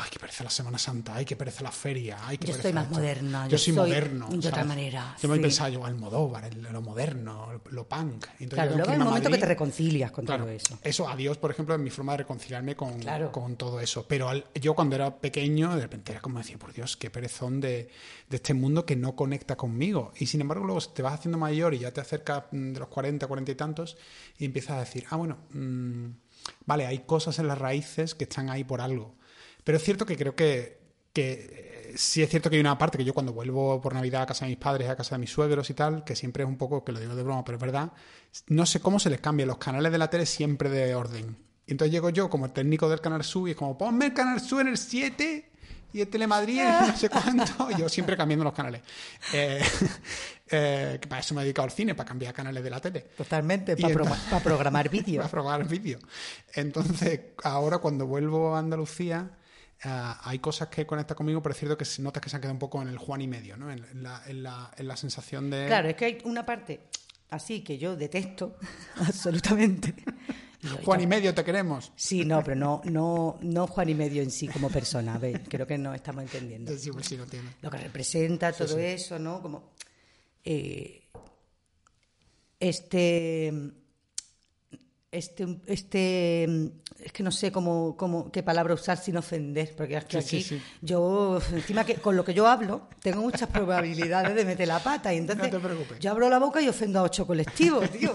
ay, 0.00 0.10
que 0.10 0.18
parece 0.18 0.44
la 0.44 0.50
Semana 0.50 0.78
Santa, 0.78 1.14
ay, 1.14 1.24
que 1.24 1.36
parece 1.36 1.62
la 1.62 1.70
feria, 1.70 2.18
ay, 2.22 2.38
Yo 2.40 2.52
estoy 2.52 2.72
más 2.72 2.90
moderna. 2.90 3.48
Yo, 3.48 3.58
soy, 3.58 3.72
moderno. 3.72 4.28
De 4.30 4.48
otra 4.48 4.64
manera. 4.64 5.16
Yo 5.20 5.28
me 5.28 5.38
pensaba 5.38 5.68
yo, 5.68 5.84
Almodóvar, 5.84 6.54
lo 6.54 6.82
moderno, 6.82 7.60
lo 7.70 7.88
punk. 7.88 8.26
Entonces, 8.40 8.48
claro, 8.50 8.76
luego 8.76 8.92
el 8.92 8.98
momento 8.98 9.30
que 9.30 9.38
te 9.38 9.46
reconcilias 9.46 10.10
con 10.10 10.24
todo 10.24 10.48
eso. 10.48 10.78
Eso, 10.82 11.08
adiós, 11.08 11.38
por 11.38 11.50
ejemplo, 11.50 11.74
es 11.74 11.80
mi 11.80 11.90
forma 11.90 12.12
de 12.12 12.18
reconciliarme 12.18 12.76
con, 12.76 13.00
con 13.30 13.56
todo 13.56 13.80
eso. 13.80 14.06
Pero 14.06 14.30
yo 14.54 14.74
cuando 14.74 14.96
era 14.96 15.16
pequeño, 15.16 15.74
de 15.74 15.82
repente 15.82 16.12
era 16.12 16.20
como 16.20 16.38
decir, 16.38 16.58
por 16.58 16.72
Dios, 16.72 16.96
qué 16.96 17.10
perezón 17.10 17.60
de, 17.60 17.90
de 18.28 18.36
este 18.36 18.54
mundo 18.54 18.84
que 18.84 18.96
no 18.96 19.16
conecta 19.16 19.56
conmigo. 19.56 20.12
Y 20.18 20.26
sin 20.26 20.40
embargo, 20.40 20.64
luego 20.64 20.80
te 20.80 21.02
vas 21.02 21.14
haciendo 21.14 21.38
mayor 21.38 21.74
y 21.74 21.80
ya 21.80 21.92
te 21.92 22.00
acercas 22.00 22.44
mm, 22.50 22.72
de 22.72 22.80
los 22.80 22.88
40, 22.88 23.26
40 23.26 23.52
y 23.52 23.54
tantos 23.54 23.96
y 24.38 24.44
empiezas 24.44 24.76
a 24.76 24.80
decir, 24.80 25.04
ah, 25.10 25.16
bueno, 25.16 25.38
mm, 25.52 26.06
vale, 26.66 26.86
hay 26.86 27.00
cosas 27.00 27.38
en 27.38 27.48
las 27.48 27.58
raíces 27.58 28.14
que 28.14 28.24
están 28.24 28.50
ahí 28.50 28.64
por 28.64 28.80
algo. 28.80 29.17
Pero 29.68 29.76
es 29.76 29.84
cierto 29.84 30.06
que 30.06 30.16
creo 30.16 30.34
que, 30.34 30.78
que 31.12 31.90
eh, 31.90 31.92
sí 31.94 32.22
es 32.22 32.30
cierto 32.30 32.48
que 32.48 32.56
hay 32.56 32.60
una 32.60 32.78
parte 32.78 32.96
que 32.96 33.04
yo 33.04 33.12
cuando 33.12 33.34
vuelvo 33.34 33.82
por 33.82 33.92
Navidad 33.92 34.22
a 34.22 34.26
casa 34.26 34.46
de 34.46 34.52
mis 34.52 34.58
padres, 34.58 34.88
a 34.88 34.96
casa 34.96 35.16
de 35.16 35.18
mis 35.18 35.28
suegros 35.28 35.68
y 35.68 35.74
tal, 35.74 36.04
que 36.04 36.16
siempre 36.16 36.42
es 36.42 36.48
un 36.48 36.56
poco, 36.56 36.82
que 36.82 36.90
lo 36.90 36.98
digo 36.98 37.14
de 37.14 37.22
broma, 37.22 37.44
pero 37.44 37.56
es 37.56 37.60
verdad, 37.60 37.92
no 38.46 38.64
sé 38.64 38.80
cómo 38.80 38.98
se 38.98 39.10
les 39.10 39.20
cambia. 39.20 39.44
Los 39.44 39.58
canales 39.58 39.92
de 39.92 39.98
la 39.98 40.08
tele 40.08 40.24
siempre 40.24 40.70
de 40.70 40.94
orden. 40.94 41.36
Y 41.66 41.72
entonces 41.72 41.92
llego 41.92 42.08
yo 42.08 42.30
como 42.30 42.48
técnico 42.50 42.88
del 42.88 43.02
Canal 43.02 43.22
Sur 43.22 43.46
y 43.46 43.50
es 43.50 43.58
como, 43.58 43.76
ponme 43.76 44.06
el 44.06 44.14
Canal 44.14 44.40
Sur 44.40 44.62
en 44.62 44.68
el 44.68 44.78
7 44.78 45.50
y 45.92 46.00
el 46.00 46.08
Telemadrid 46.08 46.62
no 46.62 46.96
sé 46.96 47.10
cuánto. 47.10 47.70
yo 47.78 47.90
siempre 47.90 48.16
cambiando 48.16 48.44
los 48.44 48.54
canales. 48.54 48.80
Eh, 49.34 49.62
eh, 50.50 50.98
para 51.06 51.20
eso 51.20 51.34
me 51.34 51.42
he 51.42 51.44
dedicado 51.44 51.64
al 51.64 51.72
cine, 51.72 51.94
para 51.94 52.08
cambiar 52.08 52.32
canales 52.32 52.64
de 52.64 52.70
la 52.70 52.80
tele. 52.80 53.00
Totalmente, 53.14 53.76
para, 53.76 54.40
programar 54.42 54.88
vídeo. 54.88 55.16
para 55.20 55.30
programar 55.30 55.68
vídeo. 55.68 55.98
Entonces, 56.54 57.20
ahora 57.44 57.76
cuando 57.76 58.06
vuelvo 58.06 58.56
a 58.56 58.60
Andalucía 58.60 59.32
Ah, 59.84 60.20
hay 60.24 60.40
cosas 60.40 60.68
que 60.68 60.86
conectan 60.86 61.16
conmigo, 61.16 61.40
pero 61.40 61.52
es 61.52 61.58
cierto 61.58 61.78
que 61.78 61.84
notas 62.02 62.20
que 62.20 62.28
se 62.28 62.36
han 62.36 62.42
quedado 62.42 62.54
un 62.54 62.58
poco 62.58 62.82
en 62.82 62.88
el 62.88 62.98
Juan 62.98 63.20
y 63.20 63.28
medio, 63.28 63.56
¿no? 63.56 63.70
En, 63.70 64.02
la, 64.02 64.22
en, 64.26 64.42
la, 64.42 64.72
en 64.76 64.88
la 64.88 64.96
sensación 64.96 65.50
de... 65.50 65.66
Claro, 65.66 65.88
es 65.88 65.94
que 65.94 66.04
hay 66.04 66.18
una 66.24 66.44
parte 66.44 66.80
así 67.30 67.60
que 67.60 67.78
yo 67.78 67.96
detesto 67.96 68.56
absolutamente. 68.96 69.94
Juan 70.84 71.00
y 71.00 71.06
medio 71.06 71.32
te 71.32 71.44
queremos. 71.44 71.92
Sí, 71.94 72.24
no, 72.24 72.42
pero 72.42 72.56
no, 72.56 72.82
no, 72.84 73.38
no 73.42 73.66
Juan 73.68 73.90
y 73.90 73.94
medio 73.94 74.22
en 74.22 74.30
sí 74.30 74.48
como 74.48 74.68
persona. 74.68 75.16
¿ves? 75.16 75.40
Creo 75.48 75.66
que 75.66 75.78
no 75.78 75.94
estamos 75.94 76.24
entendiendo. 76.24 76.76
Sí, 76.76 76.90
pues 76.90 77.06
sí, 77.06 77.16
lo, 77.16 77.26
lo, 77.62 77.70
que 77.70 77.78
representa 77.78 78.52
todo 78.52 78.76
eso, 78.78 79.20
¿no? 79.20 79.40
Como 79.40 79.70
eh, 80.44 81.08
este 82.58 83.52
este, 85.10 85.60
este, 85.66 86.44
es 86.98 87.12
que 87.12 87.22
no 87.22 87.30
sé 87.30 87.50
cómo, 87.50 87.96
cómo, 87.96 88.30
qué 88.30 88.42
palabra 88.42 88.74
usar 88.74 88.98
sin 88.98 89.16
ofender, 89.16 89.74
porque 89.74 89.96
es 89.96 90.04
que 90.04 90.18
aquí 90.18 90.60
yo, 90.82 91.40
encima 91.52 91.84
que 91.84 91.94
con 91.94 92.14
lo 92.14 92.24
que 92.24 92.34
yo 92.34 92.46
hablo, 92.46 92.88
tengo 93.00 93.22
muchas 93.22 93.48
probabilidades 93.48 94.34
de 94.34 94.44
meter 94.44 94.68
la 94.68 94.80
pata 94.80 95.12
y 95.14 95.18
entonces 95.18 95.50
yo 96.00 96.10
abro 96.10 96.28
la 96.28 96.38
boca 96.38 96.60
y 96.60 96.68
ofendo 96.68 96.98
a 96.98 97.02
ocho 97.02 97.26
colectivos, 97.26 97.88
tío. 97.90 98.14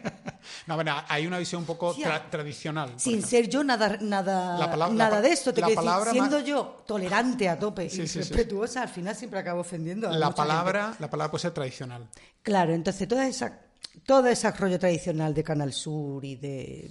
no, 0.66 0.74
bueno, 0.74 0.96
hay 1.08 1.26
una 1.26 1.38
visión 1.38 1.62
un 1.62 1.66
poco 1.66 1.96
tradicional. 2.30 2.92
Sin 2.96 3.22
ser 3.22 3.48
yo 3.48 3.64
nada, 3.64 3.96
nada, 4.00 4.88
nada 4.90 5.20
de 5.22 5.32
esto. 5.32 5.54
Te 5.54 5.62
la 5.62 5.70
palabra 5.70 6.10
siendo 6.12 6.40
yo 6.40 6.82
tolerante 6.86 7.48
a 7.48 7.58
tope 7.58 7.86
y 7.86 7.88
respetuosa, 7.88 8.82
al 8.82 8.90
final 8.90 9.16
siempre 9.16 9.38
acabo 9.40 9.62
ofendiendo 9.62 10.10
a 10.10 10.12
la 10.12 10.34
palabra 10.34 10.94
La 10.98 11.08
palabra 11.08 11.30
puede 11.30 11.42
ser 11.42 11.52
tradicional. 11.52 12.06
Claro, 12.42 12.74
entonces 12.74 13.08
toda 13.08 13.26
esa, 13.26 13.60
todo 14.04 14.26
ese 14.28 14.50
rollo 14.52 14.78
tradicional 14.78 15.34
de 15.34 15.44
Canal 15.44 15.72
Sur 15.72 16.24
y 16.24 16.36
de, 16.36 16.90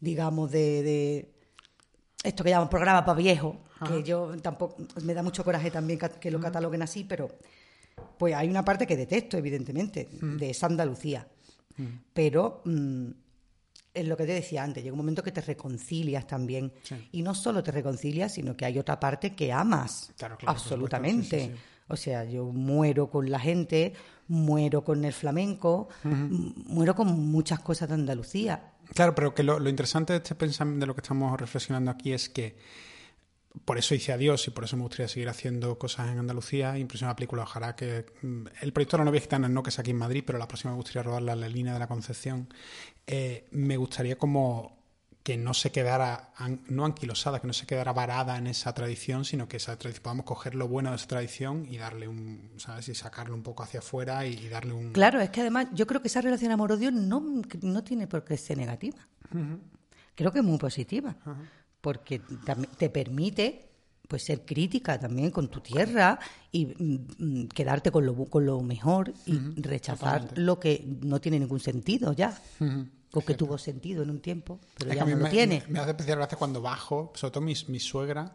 digamos, 0.00 0.50
de, 0.50 1.32
esto 2.22 2.44
que 2.44 2.50
llaman 2.50 2.68
programa 2.68 3.04
para 3.04 3.18
viejo, 3.18 3.60
que 3.86 4.02
yo 4.02 4.32
tampoco, 4.40 4.76
me 5.02 5.14
da 5.14 5.22
mucho 5.22 5.44
coraje 5.44 5.70
también 5.70 5.98
que 5.98 6.30
lo 6.30 6.40
cataloguen 6.40 6.82
así, 6.82 7.04
pero 7.04 7.30
pues 8.18 8.34
hay 8.34 8.48
una 8.48 8.64
parte 8.64 8.86
que 8.86 8.96
detesto, 8.96 9.36
evidentemente, 9.36 10.08
de 10.20 10.50
esa 10.50 10.66
Andalucía. 10.66 11.26
Pero 12.12 12.62
mm, 12.64 13.10
es 13.94 14.06
lo 14.08 14.16
que 14.16 14.26
te 14.26 14.32
decía 14.32 14.62
antes, 14.62 14.82
llega 14.82 14.92
un 14.92 14.98
momento 14.98 15.22
que 15.22 15.32
te 15.32 15.40
reconcilias 15.40 16.26
también. 16.26 16.72
Y 17.12 17.22
no 17.22 17.34
solo 17.34 17.62
te 17.62 17.72
reconcilias, 17.72 18.32
sino 18.32 18.56
que 18.56 18.64
hay 18.64 18.78
otra 18.78 18.98
parte 18.98 19.34
que 19.34 19.52
amas. 19.52 20.12
absolutamente. 20.46 21.54
o 21.88 21.96
sea, 21.96 22.24
yo 22.24 22.46
muero 22.46 23.10
con 23.10 23.30
la 23.30 23.38
gente, 23.38 23.92
muero 24.28 24.84
con 24.84 25.04
el 25.04 25.12
flamenco, 25.12 25.88
muero 26.02 26.94
con 26.94 27.08
muchas 27.08 27.60
cosas 27.60 27.88
de 27.88 27.94
Andalucía. 27.94 28.72
Claro, 28.94 29.14
pero 29.14 29.34
que 29.34 29.42
lo, 29.42 29.58
lo 29.58 29.70
interesante 29.70 30.12
de 30.12 30.18
este 30.18 30.34
pensamiento, 30.34 30.80
de 30.80 30.86
lo 30.86 30.94
que 30.94 31.00
estamos 31.00 31.38
reflexionando 31.40 31.90
aquí 31.90 32.12
es 32.12 32.28
que 32.28 32.56
por 33.64 33.78
eso 33.78 33.94
hice 33.94 34.12
adiós 34.12 34.46
y 34.48 34.50
por 34.50 34.64
eso 34.64 34.76
me 34.76 34.82
gustaría 34.82 35.08
seguir 35.08 35.28
haciendo 35.28 35.78
cosas 35.78 36.10
en 36.10 36.18
Andalucía. 36.18 36.76
Impresión 36.76 37.08
la 37.08 37.16
película, 37.16 37.44
ojalá 37.44 37.76
que. 37.76 38.06
Mm, 38.22 38.46
el 38.60 38.72
proyecto 38.72 38.96
de 38.96 39.02
la 39.02 39.04
novia 39.04 39.20
gitana 39.20 39.48
no 39.48 39.62
que 39.62 39.70
es 39.70 39.78
aquí 39.78 39.92
en 39.92 39.98
Madrid, 39.98 40.24
pero 40.26 40.38
la 40.38 40.48
próxima 40.48 40.72
me 40.72 40.76
gustaría 40.76 41.02
rodarla 41.02 41.34
en 41.34 41.40
la 41.40 41.48
línea 41.48 41.72
de 41.72 41.78
la 41.78 41.86
Concepción. 41.86 42.48
Eh, 43.06 43.46
me 43.52 43.76
gustaría 43.76 44.16
como 44.16 44.83
que 45.24 45.38
no 45.38 45.54
se 45.54 45.72
quedara, 45.72 46.32
no 46.68 46.84
anquilosada, 46.84 47.40
que 47.40 47.46
no 47.46 47.54
se 47.54 47.66
quedara 47.66 47.94
varada 47.94 48.36
en 48.36 48.46
esa 48.46 48.74
tradición, 48.74 49.24
sino 49.24 49.48
que 49.48 49.56
esa 49.56 49.74
tradición, 49.78 50.02
podamos 50.02 50.26
coger 50.26 50.54
lo 50.54 50.68
bueno 50.68 50.90
de 50.90 50.96
esa 50.96 51.06
tradición 51.06 51.66
y 51.66 51.78
darle 51.78 52.06
un, 52.06 52.52
¿sabes? 52.58 52.90
Y 52.90 52.94
sacarlo 52.94 53.34
un 53.34 53.42
poco 53.42 53.62
hacia 53.62 53.80
afuera 53.80 54.26
y, 54.26 54.48
darle 54.50 54.74
un... 54.74 54.92
Claro, 54.92 55.22
es 55.22 55.30
que 55.30 55.40
además 55.40 55.68
yo 55.72 55.86
creo 55.86 56.02
que 56.02 56.08
esa 56.08 56.20
relación 56.20 56.52
amor-odio 56.52 56.90
no, 56.90 57.40
no 57.62 57.82
tiene 57.82 58.06
por 58.06 58.22
qué 58.22 58.36
ser 58.36 58.58
negativa. 58.58 58.98
Creo 60.14 60.30
que 60.30 60.40
es 60.40 60.44
muy 60.44 60.58
positiva 60.58 61.16
porque 61.80 62.20
te 62.76 62.90
permite 62.90 63.70
pues 64.06 64.24
ser 64.24 64.44
crítica 64.44 65.00
también 65.00 65.30
con 65.30 65.48
tu 65.48 65.60
tierra 65.60 66.18
y 66.52 66.66
mm, 66.66 67.06
mm, 67.18 67.48
quedarte 67.48 67.90
con 67.90 68.04
lo, 68.04 68.14
con 68.26 68.44
lo 68.44 68.60
mejor 68.60 69.14
y 69.24 69.38
rechazar 69.58 70.36
lo 70.36 70.60
que 70.60 70.84
no 71.00 71.18
tiene 71.18 71.40
ningún 71.40 71.60
sentido 71.60 72.12
ya. 72.12 72.38
O 73.14 73.24
que 73.24 73.34
tuvo 73.34 73.58
sentido 73.58 74.02
en 74.02 74.10
un 74.10 74.20
tiempo, 74.20 74.60
pero 74.76 74.92
ya 74.92 75.04
no 75.04 75.16
lo 75.16 75.28
tiene. 75.28 75.62
Me, 75.68 75.78
hace 75.78 75.90
especial 75.90 76.18
gracia 76.18 76.36
cuando 76.36 76.60
bajo, 76.60 77.12
sobre 77.14 77.32
todo 77.32 77.42
mi, 77.42 77.54
mi 77.68 77.80
suegra, 77.80 78.34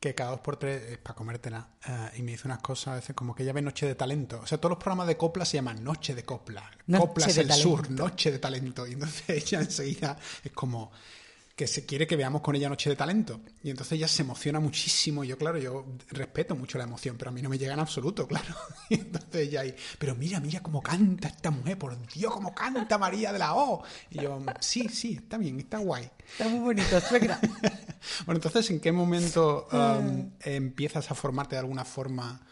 que 0.00 0.14
cada 0.14 0.30
dos 0.30 0.40
por 0.40 0.56
tres 0.56 0.82
es 0.92 0.98
para 0.98 1.14
comértela. 1.14 1.68
Uh, 1.88 2.18
y 2.18 2.22
me 2.22 2.32
dice 2.32 2.46
unas 2.46 2.60
cosas 2.60 2.88
a 2.88 2.94
veces 2.96 3.14
como 3.14 3.34
que 3.34 3.42
ella 3.42 3.52
ve 3.52 3.62
Noche 3.62 3.86
de 3.86 3.94
Talento. 3.94 4.40
O 4.42 4.46
sea, 4.46 4.58
todos 4.58 4.70
los 4.70 4.78
programas 4.78 5.06
de 5.06 5.16
copla 5.16 5.44
se 5.44 5.56
llaman 5.56 5.82
Noche 5.82 6.14
de 6.14 6.24
Copla. 6.24 6.70
Copla 6.96 7.26
es 7.26 7.38
el 7.38 7.52
sur, 7.52 7.90
Noche 7.90 8.30
de 8.30 8.38
Talento. 8.38 8.86
Y 8.86 8.92
entonces 8.92 9.24
ella 9.28 9.60
enseguida 9.60 10.18
es 10.44 10.52
como, 10.52 10.90
que 11.56 11.66
se 11.66 11.86
quiere 11.86 12.06
que 12.06 12.16
veamos 12.16 12.42
con 12.42 12.54
ella 12.54 12.68
Noche 12.68 12.90
de 12.90 12.96
Talento. 12.96 13.40
Y 13.62 13.70
entonces 13.70 13.94
ella 13.94 14.08
se 14.08 14.20
emociona 14.20 14.60
muchísimo. 14.60 15.24
Y 15.24 15.28
yo, 15.28 15.38
claro, 15.38 15.56
yo 15.56 15.86
respeto 16.10 16.54
mucho 16.54 16.76
la 16.76 16.84
emoción, 16.84 17.16
pero 17.18 17.30
a 17.30 17.32
mí 17.32 17.40
no 17.40 17.48
me 17.48 17.56
llega 17.56 17.72
en 17.72 17.80
absoluto, 17.80 18.28
claro. 18.28 18.54
Y 18.90 18.96
entonces 18.96 19.48
ella 19.48 19.62
ahí, 19.62 19.74
pero 19.98 20.14
mira, 20.14 20.38
mira 20.38 20.60
cómo 20.60 20.82
canta 20.82 21.28
esta 21.28 21.50
mujer, 21.50 21.78
por 21.78 21.96
Dios, 22.08 22.30
cómo 22.30 22.54
canta 22.54 22.98
María 22.98 23.32
de 23.32 23.38
la 23.38 23.54
O. 23.54 23.82
Y 24.10 24.20
yo, 24.20 24.38
sí, 24.60 24.90
sí, 24.90 25.14
está 25.14 25.38
bien, 25.38 25.58
está 25.58 25.78
guay. 25.78 26.10
Está 26.30 26.46
muy 26.46 26.60
bonito, 26.60 27.00
suegra. 27.00 27.40
bueno, 28.26 28.36
entonces, 28.36 28.70
¿en 28.70 28.78
qué 28.78 28.92
momento 28.92 29.66
um, 29.72 30.30
empiezas 30.40 31.10
a 31.10 31.14
formarte 31.14 31.54
de 31.54 31.60
alguna 31.60 31.86
forma? 31.86 32.45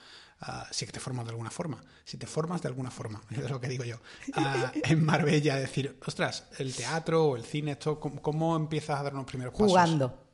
Ah, 0.46 0.66
si 0.70 0.84
te 0.86 1.00
formas 1.00 1.24
de 1.24 1.30
alguna 1.30 1.50
forma, 1.50 1.82
si 2.04 2.18
te 2.18 2.26
formas 2.26 2.60
de 2.60 2.68
alguna 2.68 2.90
forma, 2.90 3.22
es 3.30 3.48
lo 3.48 3.58
que 3.58 3.68
digo 3.68 3.84
yo, 3.84 3.96
uh, 4.36 4.40
en 4.82 5.02
Marbella, 5.02 5.56
decir, 5.56 5.98
ostras, 6.06 6.48
el 6.58 6.74
teatro 6.74 7.24
o 7.24 7.36
el 7.36 7.44
cine, 7.44 7.72
esto, 7.72 7.98
¿cómo, 7.98 8.54
empiezas 8.54 9.00
a 9.00 9.04
dar 9.04 9.14
unos 9.14 9.24
primeros 9.24 9.54
pasos? 9.54 9.68
Jugando, 9.68 10.26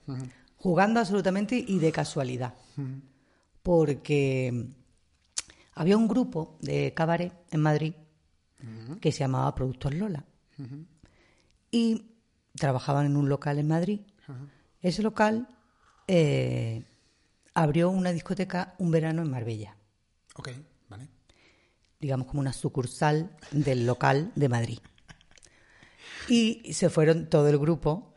jugando 0.57 0.99
absolutamente 0.99 1.65
y 1.65 1.79
de 1.79 1.93
casualidad, 1.93 2.55
porque 3.63 4.67
había 5.75 5.97
un 5.97 6.09
grupo 6.09 6.59
de 6.61 6.93
cabaret 6.93 7.33
en 7.53 7.61
Madrid 7.61 7.95
que 9.01 9.13
se 9.13 9.21
llamaba 9.21 9.55
Productos 9.55 9.95
Lola. 9.95 10.25
Y 11.71 12.17
trabajaban 12.57 13.07
en 13.07 13.17
un 13.17 13.29
local 13.29 13.59
en 13.59 13.69
Madrid. 13.69 14.01
Ese 14.83 15.03
local 15.03 15.49
eh, 16.09 16.85
abrió 17.55 17.91
una 17.91 18.11
discoteca 18.11 18.75
un 18.79 18.91
verano 18.91 19.23
en 19.23 19.31
Marbella. 19.31 19.77
Ok, 20.37 20.51
vale. 20.89 21.09
Digamos 21.99 22.27
como 22.27 22.41
una 22.41 22.53
sucursal 22.53 23.37
del 23.51 23.87
local 23.87 24.33
de 24.35 24.49
Madrid. 24.49 24.79
Y 26.29 26.73
se 26.73 26.91
fueron 26.91 27.29
todo 27.29 27.49
el 27.49 27.59
grupo 27.59 28.15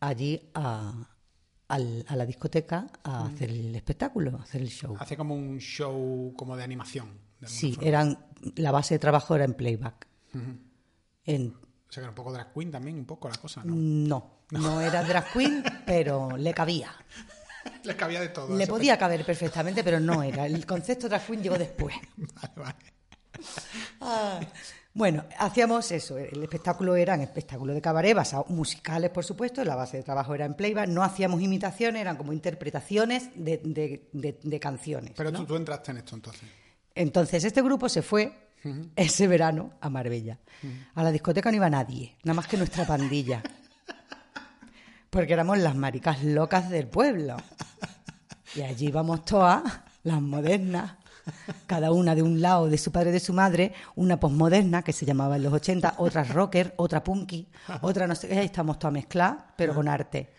allí 0.00 0.50
a, 0.54 0.94
la 1.68 2.26
discoteca 2.26 2.86
a 3.04 3.26
hacer 3.26 3.50
el 3.50 3.74
espectáculo, 3.74 4.36
a 4.38 4.42
hacer 4.42 4.62
el 4.62 4.68
show. 4.68 4.96
Hace 4.98 5.16
como 5.16 5.34
un 5.34 5.58
show 5.58 6.34
como 6.36 6.56
de 6.56 6.64
animación. 6.64 7.08
sí, 7.44 7.76
eran 7.80 8.26
la 8.56 8.72
base 8.72 8.94
de 8.94 8.98
trabajo 8.98 9.34
era 9.34 9.44
en 9.44 9.54
playback. 9.54 10.08
en, 11.24 11.54
o 11.90 11.92
sea 11.92 12.00
que 12.00 12.04
era 12.04 12.08
un 12.10 12.14
poco 12.14 12.32
drag 12.32 12.52
queen 12.52 12.70
también, 12.70 12.98
un 12.98 13.04
poco 13.04 13.28
la 13.28 13.36
cosa, 13.36 13.62
¿no? 13.64 13.74
No, 13.74 14.40
no 14.50 14.80
era 14.80 15.02
drag 15.02 15.32
queen, 15.32 15.62
pero 15.86 16.36
le 16.36 16.54
cabía. 16.54 16.92
Le 17.84 17.96
cabía 17.96 18.20
de 18.20 18.28
todo. 18.28 18.56
Le 18.56 18.66
podía 18.66 18.98
caber 18.98 19.24
perfectamente, 19.24 19.82
pero 19.84 20.00
no 20.00 20.22
era. 20.22 20.46
El 20.46 20.66
concepto 20.66 21.08
drag 21.08 21.26
queen 21.26 21.42
llegó 21.42 21.58
después. 21.58 21.94
Vale, 22.16 22.54
vale. 22.56 22.76
Ah, 24.02 24.40
bueno, 24.92 25.24
hacíamos 25.38 25.92
eso. 25.92 26.18
El 26.18 26.42
espectáculo 26.42 26.96
eran 26.96 27.20
espectáculos 27.20 27.74
de 27.74 27.80
cabaret, 27.80 28.14
basados 28.14 28.50
musicales, 28.50 29.10
por 29.10 29.24
supuesto. 29.24 29.64
La 29.64 29.76
base 29.76 29.98
de 29.98 30.02
trabajo 30.02 30.34
era 30.34 30.44
en 30.44 30.54
playback. 30.54 30.88
No 30.88 31.02
hacíamos 31.02 31.40
imitaciones, 31.40 32.00
eran 32.00 32.16
como 32.16 32.32
interpretaciones 32.32 33.30
de, 33.34 34.58
canciones. 34.60 35.12
Pero 35.16 35.32
tú, 35.32 35.56
entraste 35.56 35.92
en 35.92 35.98
esto 35.98 36.16
entonces. 36.16 36.42
Entonces, 36.94 37.44
este 37.44 37.62
grupo 37.62 37.88
se 37.88 38.02
fue 38.02 38.50
ese 38.96 39.26
verano 39.28 39.74
a 39.80 39.90
Marbella. 39.90 40.38
A 40.94 41.02
la 41.02 41.12
discoteca 41.12 41.50
no 41.50 41.56
iba 41.56 41.70
nadie, 41.70 42.16
nada 42.24 42.34
más 42.34 42.46
que 42.46 42.56
nuestra 42.56 42.86
pandilla 42.86 43.42
porque 45.10 45.32
éramos 45.32 45.58
las 45.58 45.74
maricas 45.74 46.22
locas 46.24 46.70
del 46.70 46.86
pueblo. 46.86 47.36
Y 48.54 48.62
allí 48.62 48.88
íbamos 48.88 49.24
todas, 49.24 49.62
las 50.02 50.20
modernas, 50.20 50.94
cada 51.66 51.92
una 51.92 52.14
de 52.14 52.22
un 52.22 52.40
lado 52.40 52.68
de 52.68 52.78
su 52.78 52.90
padre 52.90 53.10
y 53.10 53.12
de 53.12 53.20
su 53.20 53.32
madre, 53.32 53.74
una 53.94 54.18
posmoderna 54.18 54.82
que 54.82 54.92
se 54.92 55.04
llamaba 55.04 55.36
en 55.36 55.42
los 55.42 55.52
80, 55.52 55.94
otra 55.98 56.24
rocker, 56.24 56.74
otra 56.76 57.04
punky, 57.04 57.48
otra 57.82 58.06
no 58.06 58.14
sé 58.14 58.28
qué, 58.28 58.42
estamos 58.42 58.78
todas 58.78 58.94
mezcladas, 58.94 59.44
pero 59.56 59.74
con 59.74 59.88
arte 59.88 60.32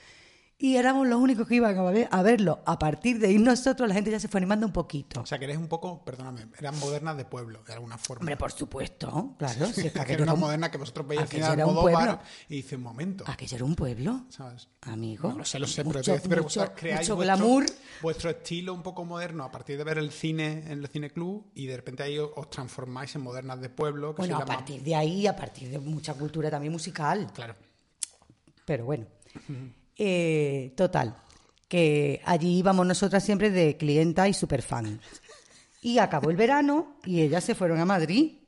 y 0.61 0.77
éramos 0.77 1.07
los 1.07 1.19
únicos 1.19 1.47
que 1.47 1.55
iban 1.55 1.75
a, 2.11 2.21
verlo. 2.21 2.59
A 2.67 2.77
partir 2.77 3.17
de 3.17 3.31
ir 3.31 3.41
nosotros, 3.41 3.89
la 3.89 3.95
gente 3.95 4.11
ya 4.11 4.19
se 4.19 4.27
fue 4.27 4.37
animando 4.37 4.67
un 4.67 4.71
poquito. 4.71 5.21
O 5.21 5.25
sea, 5.25 5.39
que 5.39 5.45
eres 5.45 5.57
un 5.57 5.67
poco, 5.67 6.05
perdóname, 6.05 6.45
eran 6.59 6.77
modernas 6.77 7.17
de 7.17 7.25
pueblo, 7.25 7.63
de 7.63 7.73
alguna 7.73 7.97
forma. 7.97 8.21
Hombre, 8.21 8.37
por 8.37 8.51
supuesto, 8.51 9.33
claro. 9.39 9.65
Si 9.73 9.87
es 9.87 9.91
que 9.91 9.99
era 10.13 10.21
una 10.21 10.35
moderna 10.35 10.69
que 10.69 10.77
vosotros 10.77 11.07
veis 11.07 11.21
al 11.21 11.27
final 11.27 11.57
modo 11.65 11.83
bar 11.91 12.21
y 12.47 12.57
dice 12.57 12.75
un 12.75 12.83
momento. 12.83 13.23
Aquello 13.27 13.55
era 13.55 13.65
un 13.65 13.75
pueblo, 13.75 14.25
¿sabes? 14.29 14.69
Amigo. 14.81 15.29
No, 15.29 15.39
lo 15.39 15.45
sé, 15.45 15.57
lo 15.57 15.65
sé, 15.65 15.83
pero, 15.83 15.97
mucho, 15.97 16.15
pero 16.29 16.43
mucho, 16.43 16.73
creáis 16.75 17.09
mucho 17.09 17.15
vuestro, 17.15 17.37
glamour. 17.37 17.65
vuestro 18.03 18.29
estilo 18.29 18.75
un 18.75 18.83
poco 18.83 19.03
moderno 19.03 19.43
a 19.43 19.51
partir 19.51 19.79
de 19.79 19.83
ver 19.83 19.97
el 19.97 20.11
cine 20.11 20.65
en 20.67 20.79
el 20.83 20.87
cine 20.89 21.09
club 21.09 21.49
y 21.55 21.65
de 21.65 21.75
repente 21.75 22.03
ahí 22.03 22.19
os, 22.19 22.49
transformáis 22.51 23.15
en 23.15 23.21
modernas 23.21 23.61
de 23.61 23.69
pueblo. 23.69 24.13
bueno, 24.13 24.37
a 24.37 24.45
partir 24.45 24.83
de 24.83 24.93
ahí, 24.93 25.25
a 25.25 25.35
partir 25.35 25.69
de 25.69 25.79
mucha 25.79 26.13
cultura 26.13 26.51
también 26.51 26.71
musical. 26.71 27.31
Claro. 27.33 27.55
Pero 28.63 28.85
bueno. 28.85 29.07
Eh, 30.03 30.73
total, 30.75 31.15
que 31.67 32.21
allí 32.25 32.57
íbamos 32.57 32.87
nosotras 32.87 33.23
siempre 33.23 33.51
de 33.51 33.77
clienta 33.77 34.27
y 34.27 34.33
superfan. 34.33 34.99
Y 35.79 35.99
acabó 35.99 36.31
el 36.31 36.37
verano 36.37 36.95
y 37.05 37.21
ellas 37.21 37.43
se 37.43 37.53
fueron 37.53 37.79
a 37.79 37.85
Madrid 37.85 38.39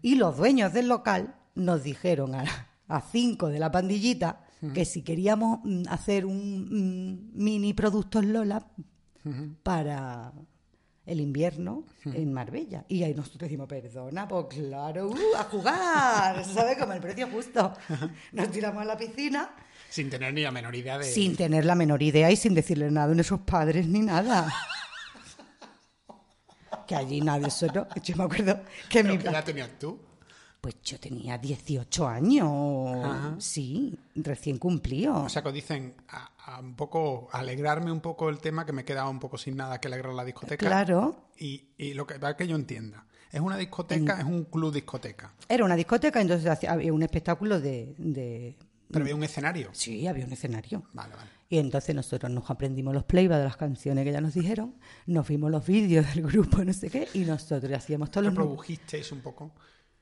y 0.00 0.14
los 0.14 0.38
dueños 0.38 0.72
del 0.72 0.88
local 0.88 1.34
nos 1.56 1.82
dijeron 1.82 2.34
a, 2.34 3.00
cinco 3.12 3.48
de 3.48 3.58
la 3.58 3.70
pandillita 3.70 4.46
que 4.72 4.86
si 4.86 5.02
queríamos 5.02 5.58
mm, 5.62 5.82
hacer 5.90 6.24
un 6.24 6.70
mm, 6.70 7.32
mini 7.34 7.74
productos 7.74 8.24
Lola 8.24 8.66
para 9.62 10.32
el 11.04 11.20
invierno 11.20 11.84
en 12.06 12.32
Marbella. 12.32 12.86
Y 12.88 13.02
ahí 13.02 13.12
nosotros 13.12 13.42
decimos, 13.42 13.68
perdona, 13.68 14.26
pues 14.26 14.46
claro, 14.48 15.10
uh, 15.10 15.36
a 15.36 15.44
jugar, 15.44 16.44
¿sabes? 16.46 16.78
Como 16.78 16.94
el 16.94 17.00
precio 17.00 17.28
justo. 17.28 17.74
Nos 18.32 18.50
tiramos 18.50 18.80
a 18.80 18.86
la 18.86 18.96
piscina 18.96 19.50
sin 19.94 20.10
tener 20.10 20.34
ni 20.34 20.42
la 20.42 20.50
menor 20.50 20.74
idea 20.74 20.98
de... 20.98 21.04
Sin 21.04 21.36
tener 21.36 21.64
la 21.64 21.76
menor 21.76 22.02
idea 22.02 22.28
y 22.28 22.34
sin 22.34 22.52
decirle 22.52 22.90
nada 22.90 23.12
a 23.12 23.14
nuestros 23.14 23.42
padres 23.42 23.86
ni 23.86 24.00
nada. 24.00 24.52
que 26.88 26.96
allí 26.96 27.20
nadie 27.20 27.48
solo... 27.48 27.86
Yo 28.02 28.16
me 28.16 28.24
acuerdo 28.24 28.60
que 28.90 29.04
mi... 29.04 29.16
¿Qué 29.16 29.28
edad 29.28 29.44
tenías 29.44 29.78
tú? 29.78 29.96
Pues 30.60 30.82
yo 30.82 30.98
tenía 30.98 31.38
18 31.38 32.08
años, 32.08 33.36
sí, 33.38 33.96
recién 34.16 34.58
cumplido. 34.58 35.22
O 35.22 35.28
sea, 35.28 35.44
que 35.44 35.52
dicen 35.52 35.94
a, 36.08 36.58
un 36.58 36.74
poco, 36.74 37.28
alegrarme 37.30 37.92
un 37.92 38.00
poco 38.00 38.30
el 38.30 38.38
tema, 38.38 38.66
que 38.66 38.72
me 38.72 38.84
quedaba 38.84 39.08
un 39.08 39.20
poco 39.20 39.38
sin 39.38 39.56
nada 39.56 39.78
que 39.78 39.86
alegrar 39.86 40.12
la 40.14 40.24
discoteca. 40.24 40.66
Claro. 40.66 41.28
Y, 41.38 41.68
y 41.76 41.94
lo 41.94 42.04
que 42.04 42.18
para 42.18 42.36
que 42.36 42.48
yo 42.48 42.56
entienda, 42.56 43.04
es 43.34 43.40
una 43.40 43.56
discoteca, 43.56 44.20
es 44.20 44.24
un 44.24 44.44
club 44.44 44.72
discoteca. 44.72 45.34
Era 45.48 45.64
una 45.64 45.74
discoteca, 45.74 46.20
entonces 46.20 46.64
había 46.68 46.92
un 46.92 47.02
espectáculo 47.02 47.60
de, 47.60 48.56
¿Pero 48.90 49.04
había 49.04 49.16
un 49.16 49.24
escenario? 49.24 49.70
Sí, 49.72 50.06
había 50.06 50.24
un 50.26 50.32
escenario. 50.32 50.84
Vale, 50.92 51.14
vale. 51.14 51.30
Y 51.48 51.58
entonces 51.58 51.94
nosotros 51.94 52.32
nos 52.32 52.50
aprendimos 52.50 52.94
los 52.94 53.04
playbacks 53.04 53.38
de 53.38 53.44
las 53.44 53.56
canciones 53.56 54.04
que 54.04 54.12
ya 54.12 54.20
nos 54.20 54.34
dijeron, 54.34 54.74
nos 55.06 55.28
vimos 55.28 55.50
los 55.50 55.66
vídeos 55.66 56.06
del 56.14 56.24
grupo, 56.24 56.58
no 56.64 56.72
sé 56.72 56.90
qué, 56.90 57.08
y 57.14 57.20
nosotros 57.20 57.72
hacíamos 57.72 58.10
todos 58.10 58.26
los... 58.26 58.34
¿Produjisteis 58.34 59.12
un 59.12 59.20
poco? 59.20 59.52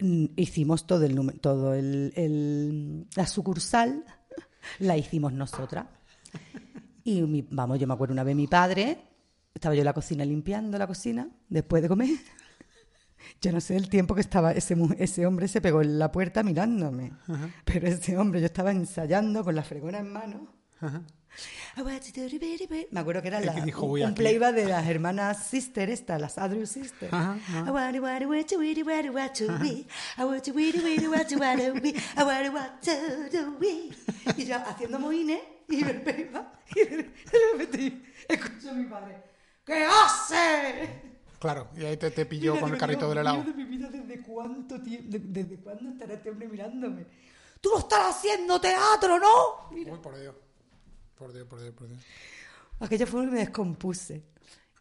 Mm, 0.03 0.27
hicimos 0.37 0.87
todo 0.87 1.05
el 1.05 1.41
todo 1.41 1.75
el, 1.75 3.07
la 3.15 3.27
sucursal 3.27 4.05
la 4.81 4.97
hicimos 4.97 5.33
nosotras 5.33 5.87
y 7.05 7.43
vamos 7.51 7.79
yo 7.79 7.87
me 7.87 7.95
acuerdo 7.95 8.12
una 8.12 8.25
vez 8.25 8.35
mi 8.35 8.49
padre 8.49 8.99
estaba 9.55 9.77
yo 9.77 9.83
en 9.83 9.85
la 9.85 9.93
cocina 9.93 10.25
limpiando 10.25 10.77
la 10.77 10.89
cocina 10.89 11.29
después 11.49 11.83
de 11.83 11.89
comer 11.89 12.11
yo 13.42 13.52
no 13.52 13.61
sé 13.61 13.76
el 13.76 13.88
tiempo 13.88 14.14
que 14.14 14.20
estaba 14.20 14.52
ese 14.52 14.76
ese 14.99 15.26
hombre 15.26 15.49
se 15.49 15.61
pegó 15.61 15.82
en 15.82 15.99
la 15.99 16.11
puerta 16.11 16.42
mirándome 16.42 17.12
pero 17.64 17.88
ese 17.88 18.16
hombre 18.16 18.40
yo 18.40 18.46
estaba 18.46 18.70
ensayando 18.70 19.44
con 19.44 19.54
la 19.54 19.64
fregona 19.64 19.99
en 19.99 20.12
mano 20.12 20.49
me 22.90 23.00
acuerdo 23.00 23.22
que 23.22 23.28
era 23.28 23.40
la, 23.40 23.54
un 23.54 24.14
playback 24.14 24.54
de 24.54 24.66
las 24.66 24.87
hermanas 24.87 25.46
Sister, 25.46 25.88
estas, 25.88 26.20
las 26.20 26.37
Andrew 26.37 26.66
Sisters. 26.66 27.11
Y 34.37 34.44
yo 34.44 34.56
haciendo 34.56 34.99
moines 34.99 35.40
y 35.68 35.82
el 35.82 36.02
playback. 36.02 36.46
Y 36.76 36.84
de 36.84 37.12
repente 37.52 38.02
escucho 38.28 38.70
a 38.70 38.75
mi 38.75 38.84
padre: 38.84 39.22
¿Qué 39.64 39.87
hace? 39.87 41.12
Claro, 41.42 41.70
y 41.76 41.84
ahí 41.84 41.96
te, 41.96 42.12
te 42.12 42.25
pilló 42.25 42.61
con 42.61 42.72
el 42.72 42.78
carrito 42.78 43.08
del 43.08 43.18
helado. 43.18 43.42
De 43.42 43.52
mi 43.52 43.64
vida, 43.64 43.88
¿desde 43.90 44.22
cuánto 44.22 44.80
tiempo? 44.80 45.08
¿Desde 45.11 45.56
cuándo 45.56 45.90
estará 45.90 46.14
este 46.14 46.30
hombre 46.30 46.46
mirándome? 46.46 47.04
¡Tú 47.61 47.70
no 47.70 47.80
estás 47.80 48.16
haciendo 48.16 48.61
teatro, 48.61 49.18
no! 49.18 49.68
Mira. 49.72 49.92
Uy, 49.92 49.99
por 49.99 50.16
Dios. 50.16 50.37
Por 51.18 51.32
Dios, 51.32 51.49
por 51.49 51.61
Dios, 51.61 51.75
por 51.75 51.88
Dios. 51.88 52.00
Aquella 52.78 53.08
fue 53.08 53.25
que 53.25 53.32
me 53.32 53.38
descompuse. 53.40 54.22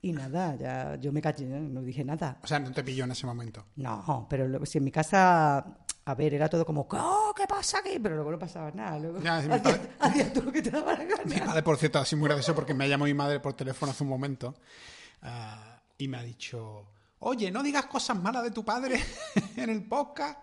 Y 0.04 0.14
nada, 0.14 0.56
ya 0.56 0.96
yo 0.98 1.12
me 1.12 1.20
callé, 1.20 1.46
no 1.48 1.82
dije 1.82 2.04
nada. 2.06 2.38
O 2.44 2.48
sea, 2.48 2.60
no 2.60 2.72
te 2.72 2.84
pilló 2.84 3.06
en 3.06 3.12
ese 3.12 3.26
momento. 3.26 3.66
No, 3.78 4.28
pero 4.30 4.64
si 4.68 4.78
en 4.78 4.84
mi 4.84 4.92
casa, 4.92 5.66
a 6.06 6.16
ver, 6.16 6.36
era 6.36 6.48
todo 6.48 6.64
como, 6.64 6.88
oh, 6.92 7.34
¿qué 7.36 7.48
pasa 7.48 7.80
aquí? 7.80 7.98
Pero 7.98 8.14
luego 8.14 8.30
no 8.30 8.38
pasaba 8.38 8.70
nada. 8.70 9.00
Luego, 9.00 9.20
ya, 9.20 9.38
hacías, 10.00 10.32
tú 10.32 10.44
lo 10.44 10.52
que 10.52 10.62
te 10.62 10.70
daba 10.70 10.94
la 10.94 11.06
gana. 11.06 11.24
Mi 11.26 11.40
padre, 11.40 11.64
por 11.64 11.78
cierto, 11.78 11.98
así 11.98 12.16
muy 12.16 12.28
gracioso 12.28 12.54
porque 12.54 12.76
me 12.76 12.88
llamó 12.88 13.06
mi 13.06 13.16
madre 13.16 13.40
por 13.40 13.54
teléfono 13.56 13.92
hace 13.92 14.04
un 14.04 14.10
momento 14.10 14.54
uh, 15.24 15.71
y 16.02 16.08
me 16.08 16.18
ha 16.18 16.24
dicho, 16.24 16.88
oye, 17.20 17.52
no 17.52 17.62
digas 17.62 17.86
cosas 17.86 18.18
malas 18.20 18.44
de 18.44 18.50
tu 18.50 18.66
padre 18.66 19.00
en 19.56 19.70
el 19.70 19.84
podcast. 19.84 20.40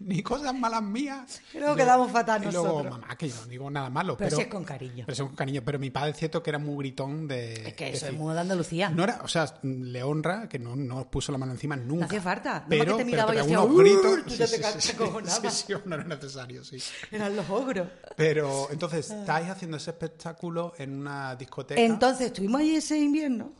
ni 0.00 0.22
cosas 0.22 0.54
malas 0.54 0.82
mías. 0.82 1.40
Y 1.54 1.58
luego 1.58 1.74
quedamos 1.74 2.12
fatal 2.12 2.44
y 2.44 2.52
luego, 2.52 2.84
mamá, 2.84 3.16
que 3.16 3.30
yo 3.30 3.36
no 3.36 3.46
digo 3.46 3.70
nada 3.70 3.88
malo. 3.88 4.18
Pero, 4.18 4.28
pero 4.30 4.42
es 4.42 4.48
con 4.48 4.64
cariño. 4.64 5.04
Pero 5.06 5.12
es 5.12 5.20
con 5.20 5.34
cariño. 5.34 5.62
Pero 5.64 5.78
mi 5.78 5.90
padre 5.90 6.10
es 6.10 6.18
cierto 6.18 6.42
que 6.42 6.50
era 6.50 6.58
muy 6.58 6.76
gritón 6.76 7.26
de... 7.26 7.68
Es 7.68 7.74
que 7.74 7.88
eso 7.88 8.06
es 8.06 8.12
muy 8.12 8.34
de 8.34 8.40
Andalucía. 8.40 8.90
No 8.90 9.04
era, 9.04 9.20
o 9.22 9.28
sea, 9.28 9.46
le 9.62 10.02
honra 10.02 10.46
que 10.46 10.58
no, 10.58 10.76
no 10.76 11.10
puso 11.10 11.32
la 11.32 11.38
mano 11.38 11.52
encima 11.52 11.74
nunca. 11.74 12.00
No 12.00 12.06
hacía 12.06 12.20
falta. 12.20 12.66
Pero, 12.68 12.98
que 12.98 13.04
te 13.04 13.10
miraba 13.10 13.30
pero 13.30 13.40
y 13.40 13.44
hacía, 13.44 13.60
unos 13.60 13.78
gritos. 13.78 14.24
Tú 14.26 14.34
ya 14.34 14.46
te 14.46 14.80
sí, 14.80 14.92
sí, 14.92 15.50
sí, 15.50 15.72
no 15.86 15.94
era 15.94 16.04
necesario, 16.04 16.62
sí. 16.62 16.76
Eran 17.10 17.34
los 17.34 17.48
ogros. 17.48 17.88
Pero 18.14 18.68
entonces, 18.70 19.10
estáis 19.10 19.48
haciendo 19.48 19.78
ese 19.78 19.92
espectáculo 19.92 20.74
en 20.76 21.00
una 21.00 21.34
discoteca. 21.34 21.80
Entonces, 21.80 22.26
estuvimos 22.26 22.60
ahí 22.60 22.76
ese 22.76 22.98
invierno 22.98 23.54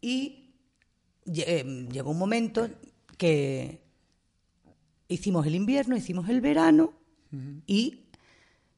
y 0.00 0.54
eh, 1.26 1.88
llegó 1.90 2.10
un 2.10 2.18
momento 2.18 2.68
que 3.16 3.82
hicimos 5.08 5.46
el 5.46 5.54
invierno, 5.54 5.96
hicimos 5.96 6.28
el 6.28 6.40
verano 6.40 6.94
y 7.66 8.06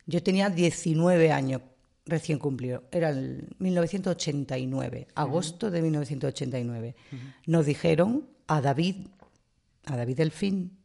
yo 0.06 0.22
tenía 0.22 0.48
19 0.48 1.32
años 1.32 1.62
recién 2.06 2.38
cumplido. 2.38 2.84
Era 2.92 3.10
el 3.10 3.48
1989, 3.58 5.08
agosto 5.14 5.70
de 5.70 5.82
1989. 5.82 6.94
Nos 7.46 7.66
dijeron 7.66 8.28
a 8.46 8.60
David, 8.60 9.06
a 9.86 9.96
David 9.96 10.16
Delfín. 10.16 10.78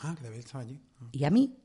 Ah, 0.00 0.14
que 0.16 0.24
David 0.24 0.38
estaba 0.38 0.64
allí. 0.64 0.80
Ah. 1.00 1.08
Y 1.12 1.24
a 1.24 1.30
mí, 1.30 1.58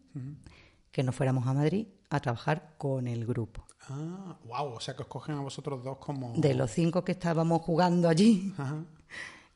que 0.92 1.04
nos 1.04 1.16
fuéramos 1.16 1.48
a 1.48 1.54
Madrid 1.54 1.88
a 2.10 2.20
trabajar 2.20 2.74
con 2.78 3.08
el 3.08 3.26
grupo. 3.26 3.65
Ah, 3.90 4.38
wow, 4.46 4.74
o 4.74 4.80
sea 4.80 4.96
que 4.96 5.04
os 5.04 5.08
cogen 5.08 5.36
a 5.36 5.42
vosotros 5.42 5.84
dos 5.84 5.98
como... 5.98 6.34
De 6.36 6.54
los 6.54 6.72
cinco 6.72 7.04
que 7.04 7.12
estábamos 7.14 7.62
jugando 7.62 8.10
allí. 8.10 8.54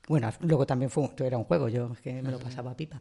Bueno, 0.08 0.32
luego 0.42 0.66
también 0.66 0.90
fue, 0.90 1.08
era 1.20 1.38
un 1.38 1.44
juego, 1.44 1.70
yo 1.70 1.92
que 2.04 2.22
me 2.24 2.32
lo 2.32 2.40
pasaba 2.40 2.72
a 2.72 2.76
pipa. 2.76 3.00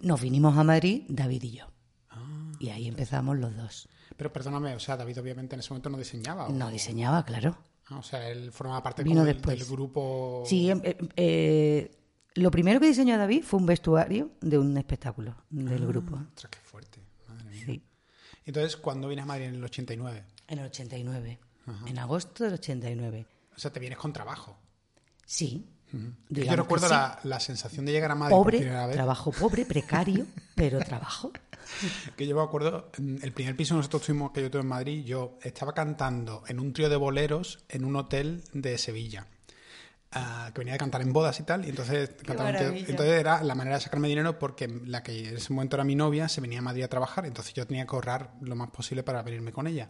Nos 0.00 0.20
vinimos 0.20 0.56
a 0.58 0.62
Madrid, 0.62 1.04
David 1.08 1.42
y 1.44 1.50
yo. 1.52 1.66
Ah, 2.10 2.52
y 2.60 2.68
ahí 2.68 2.86
empezamos 2.86 3.38
los 3.38 3.56
dos. 3.56 3.88
Pero 4.16 4.32
perdóname, 4.32 4.74
o 4.74 4.80
sea, 4.80 4.96
David 4.96 5.20
obviamente 5.20 5.56
en 5.56 5.60
ese 5.60 5.70
momento 5.70 5.88
no 5.88 5.96
diseñaba. 5.96 6.48
No 6.50 6.70
diseñaba, 6.70 7.24
claro. 7.24 7.56
Ah, 7.88 7.96
o 7.96 8.02
sea, 8.02 8.28
él 8.28 8.52
formaba 8.52 8.82
parte 8.82 9.02
del, 9.02 9.64
grupo. 9.64 10.44
Sí, 10.46 10.70
em, 10.70 10.80
em, 10.84 11.08
eh, 11.16 11.90
lo 12.34 12.50
primero 12.50 12.80
que 12.80 12.86
diseñó 12.86 13.18
David 13.18 13.42
fue 13.42 13.60
un 13.60 13.66
vestuario 13.66 14.30
de 14.40 14.58
un 14.58 14.76
espectáculo 14.76 15.34
del 15.50 15.82
ah, 15.82 15.86
grupo. 15.86 16.14
Ostras, 16.14 16.50
qué 16.50 16.58
fuerte. 16.62 16.91
Entonces, 18.44 18.76
¿cuándo 18.76 19.08
vienes 19.08 19.24
a 19.24 19.26
Madrid? 19.26 19.46
¿En 19.46 19.54
el 19.56 19.64
89? 19.64 20.24
En 20.48 20.58
el 20.58 20.66
89. 20.66 21.38
En 21.86 21.98
agosto 21.98 22.44
del 22.44 22.54
89. 22.54 23.26
O 23.56 23.58
sea, 23.58 23.72
te 23.72 23.80
vienes 23.80 23.98
con 23.98 24.12
trabajo. 24.12 24.58
Sí. 25.24 25.68
Yo 26.30 26.56
recuerdo 26.56 26.88
la, 26.88 27.40
sensación 27.40 27.84
de 27.84 27.92
llegar 27.92 28.10
a 28.10 28.14
Madrid 28.14 28.34
pobre, 28.34 28.60
trabajo 28.60 29.30
pobre, 29.30 29.66
precario, 29.66 30.26
pero 30.54 30.78
trabajo. 30.78 31.32
Que 32.16 32.26
yo 32.26 32.34
me 32.34 32.42
acuerdo, 32.42 32.90
el 32.96 33.32
primer 33.32 33.56
piso 33.56 33.74
que 33.74 33.78
nosotros 33.78 34.02
tuvimos 34.02 34.32
que 34.32 34.40
yo 34.40 34.50
tuve 34.50 34.62
en 34.62 34.68
Madrid, 34.68 35.04
yo 35.04 35.38
estaba 35.42 35.74
cantando 35.74 36.44
en 36.48 36.60
un 36.60 36.72
trío 36.72 36.88
de 36.88 36.96
boleros 36.96 37.64
en 37.68 37.84
un 37.84 37.96
hotel 37.96 38.42
de 38.52 38.78
Sevilla. 38.78 39.26
Que 40.52 40.58
venía 40.58 40.74
a 40.74 40.78
cantar 40.78 41.00
en 41.00 41.12
bodas 41.12 41.40
y 41.40 41.42
tal, 41.44 41.64
y 41.64 41.70
entonces, 41.70 42.10
entonces 42.28 43.20
era 43.20 43.42
la 43.42 43.54
manera 43.54 43.76
de 43.76 43.82
sacarme 43.82 44.08
dinero 44.08 44.38
porque 44.38 44.68
la 44.68 45.02
que 45.02 45.30
en 45.30 45.36
ese 45.36 45.52
momento 45.52 45.76
era 45.76 45.84
mi 45.84 45.94
novia 45.94 46.28
se 46.28 46.42
venía 46.42 46.58
a 46.58 46.62
Madrid 46.62 46.82
a 46.82 46.88
trabajar, 46.88 47.24
entonces 47.24 47.54
yo 47.54 47.66
tenía 47.66 47.86
que 47.86 47.94
ahorrar 47.94 48.34
lo 48.42 48.54
más 48.54 48.70
posible 48.70 49.02
para 49.02 49.22
venirme 49.22 49.52
con 49.52 49.66
ella. 49.66 49.88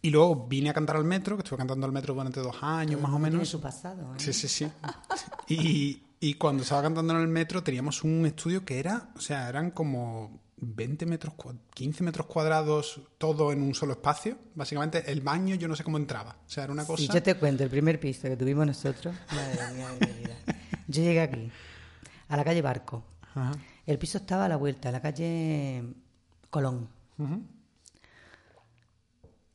Y 0.00 0.10
luego 0.10 0.46
vine 0.46 0.70
a 0.70 0.74
cantar 0.74 0.96
al 0.96 1.04
metro, 1.04 1.36
que 1.36 1.42
estuve 1.42 1.58
cantando 1.58 1.86
al 1.86 1.92
metro 1.92 2.14
durante 2.14 2.40
dos 2.40 2.56
años 2.62 3.00
más 3.00 3.12
o 3.12 3.18
menos. 3.18 3.48
su 3.48 3.60
pasado. 3.60 4.14
¿eh? 4.14 4.18
Sí, 4.18 4.32
sí, 4.32 4.48
sí. 4.48 4.68
y, 5.48 6.02
y, 6.20 6.34
cuando 6.34 6.64
estaba 6.64 6.82
cantando 6.82 7.14
en 7.14 7.20
el 7.20 7.28
metro 7.28 7.62
teníamos 7.62 8.02
un 8.02 8.26
estudio 8.26 8.64
que 8.64 8.78
era, 8.78 9.10
o 9.16 9.20
sea, 9.20 9.48
eran 9.48 9.70
como 9.70 10.41
20 10.64 11.06
metros, 11.06 11.34
15 11.74 12.04
metros 12.04 12.28
cuadrados, 12.28 13.00
todo 13.18 13.50
en 13.50 13.62
un 13.62 13.74
solo 13.74 13.94
espacio. 13.94 14.38
Básicamente 14.54 15.10
el 15.10 15.20
baño 15.20 15.56
yo 15.56 15.66
no 15.66 15.74
sé 15.74 15.82
cómo 15.82 15.96
entraba. 15.96 16.36
O 16.46 16.48
sea, 16.48 16.64
era 16.64 16.72
una 16.72 16.86
cosa... 16.86 17.02
Sí, 17.02 17.08
yo 17.12 17.20
te 17.20 17.34
cuento, 17.34 17.64
el 17.64 17.70
primer 17.70 17.98
piso 17.98 18.28
que 18.28 18.36
tuvimos 18.36 18.64
nosotros, 18.64 19.14
madre 19.34 19.74
mía 19.74 19.88
de 19.88 20.06
mi 20.06 20.20
vida. 20.20 20.36
Yo 20.86 21.02
llegué 21.02 21.20
aquí, 21.20 21.50
a 22.28 22.36
la 22.36 22.44
calle 22.44 22.62
Barco. 22.62 23.04
El 23.86 23.98
piso 23.98 24.18
estaba 24.18 24.44
a 24.44 24.48
la 24.48 24.56
vuelta, 24.56 24.90
a 24.90 24.92
la 24.92 25.02
calle 25.02 25.82
Colón. 26.48 26.88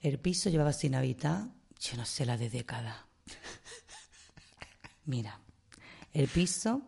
El 0.02 0.20
piso 0.20 0.50
llevaba 0.50 0.74
sin 0.74 0.93
habitar, 0.93 1.48
yo 1.80 1.96
no 1.96 2.06
sé 2.06 2.26
la 2.26 2.38
de 2.38 2.50
década. 2.50 3.08
Mira, 5.06 5.39
el 6.12 6.28
piso 6.28 6.82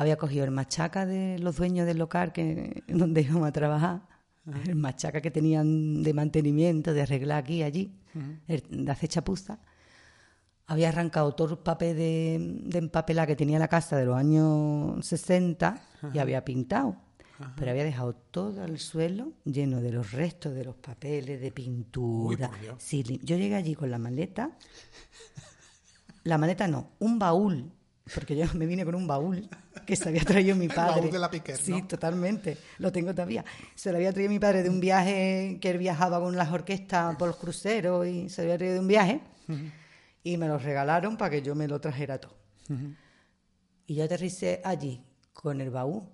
había 0.00 0.16
cogido 0.16 0.44
el 0.46 0.50
machaca 0.50 1.04
de 1.04 1.38
los 1.38 1.56
dueños 1.56 1.86
del 1.86 1.98
local 1.98 2.32
que, 2.32 2.82
donde 2.88 3.20
íbamos 3.20 3.46
a 3.46 3.52
trabajar, 3.52 4.00
el 4.66 4.74
machaca 4.74 5.20
que 5.20 5.30
tenían 5.30 6.02
de 6.02 6.14
mantenimiento, 6.14 6.94
de 6.94 7.02
arreglar 7.02 7.42
aquí 7.44 7.56
y 7.56 7.62
allí, 7.62 7.94
de 8.46 8.90
hacer 8.90 9.10
chapuza. 9.10 9.58
Había 10.66 10.88
arrancado 10.88 11.34
todo 11.34 11.54
el 11.54 11.58
papel 11.58 11.96
de, 11.96 12.38
de 12.64 12.78
empapelar 12.78 13.26
que 13.26 13.36
tenía 13.36 13.58
la 13.58 13.68
casa 13.68 13.98
de 13.98 14.06
los 14.06 14.16
años 14.16 15.04
60 15.04 15.82
y 16.14 16.18
había 16.18 16.44
pintado 16.46 16.96
pero 17.56 17.70
había 17.70 17.84
dejado 17.84 18.14
todo 18.14 18.64
el 18.64 18.78
suelo 18.78 19.32
lleno 19.44 19.80
de 19.80 19.92
los 19.92 20.12
restos 20.12 20.54
de 20.54 20.64
los 20.64 20.76
papeles, 20.76 21.40
de 21.40 21.50
pintura. 21.50 22.50
yo 23.22 23.36
llegué 23.36 23.54
allí 23.54 23.74
con 23.74 23.90
la 23.90 23.98
maleta. 23.98 24.58
La 26.24 26.36
maleta 26.36 26.68
no, 26.68 26.90
un 26.98 27.18
baúl, 27.18 27.72
porque 28.14 28.36
yo 28.36 28.46
me 28.54 28.66
vine 28.66 28.84
con 28.84 28.94
un 28.94 29.06
baúl 29.06 29.48
que 29.86 29.96
se 29.96 30.08
había 30.08 30.22
traído 30.22 30.56
mi 30.56 30.68
padre. 30.68 30.92
El 30.96 31.00
baúl 31.00 31.12
de 31.12 31.18
la 31.18 31.30
Piquer, 31.30 31.56
Sí, 31.56 31.82
totalmente, 31.82 32.56
lo 32.78 32.92
tengo 32.92 33.12
todavía. 33.12 33.44
Se 33.74 33.90
lo 33.90 33.98
había 33.98 34.12
traído 34.12 34.30
mi 34.30 34.38
padre 34.38 34.62
de 34.62 34.68
un 34.68 34.80
viaje 34.80 35.58
que 35.60 35.70
él 35.70 35.78
viajaba 35.78 36.20
con 36.20 36.36
las 36.36 36.52
orquestas 36.52 37.16
por 37.16 37.28
los 37.28 37.36
cruceros 37.36 38.06
y 38.06 38.28
se 38.28 38.42
lo 38.42 38.48
había 38.48 38.58
traído 38.58 38.74
de 38.74 38.80
un 38.80 38.88
viaje. 38.88 39.20
Y 40.22 40.36
me 40.36 40.48
lo 40.48 40.58
regalaron 40.58 41.16
para 41.16 41.30
que 41.30 41.42
yo 41.42 41.54
me 41.54 41.66
lo 41.66 41.80
trajera 41.80 42.18
todo. 42.18 42.36
Y 43.86 43.94
yo 43.94 44.04
aterricé 44.04 44.60
allí 44.64 45.04
con 45.32 45.60
el 45.60 45.70
baúl 45.70 46.04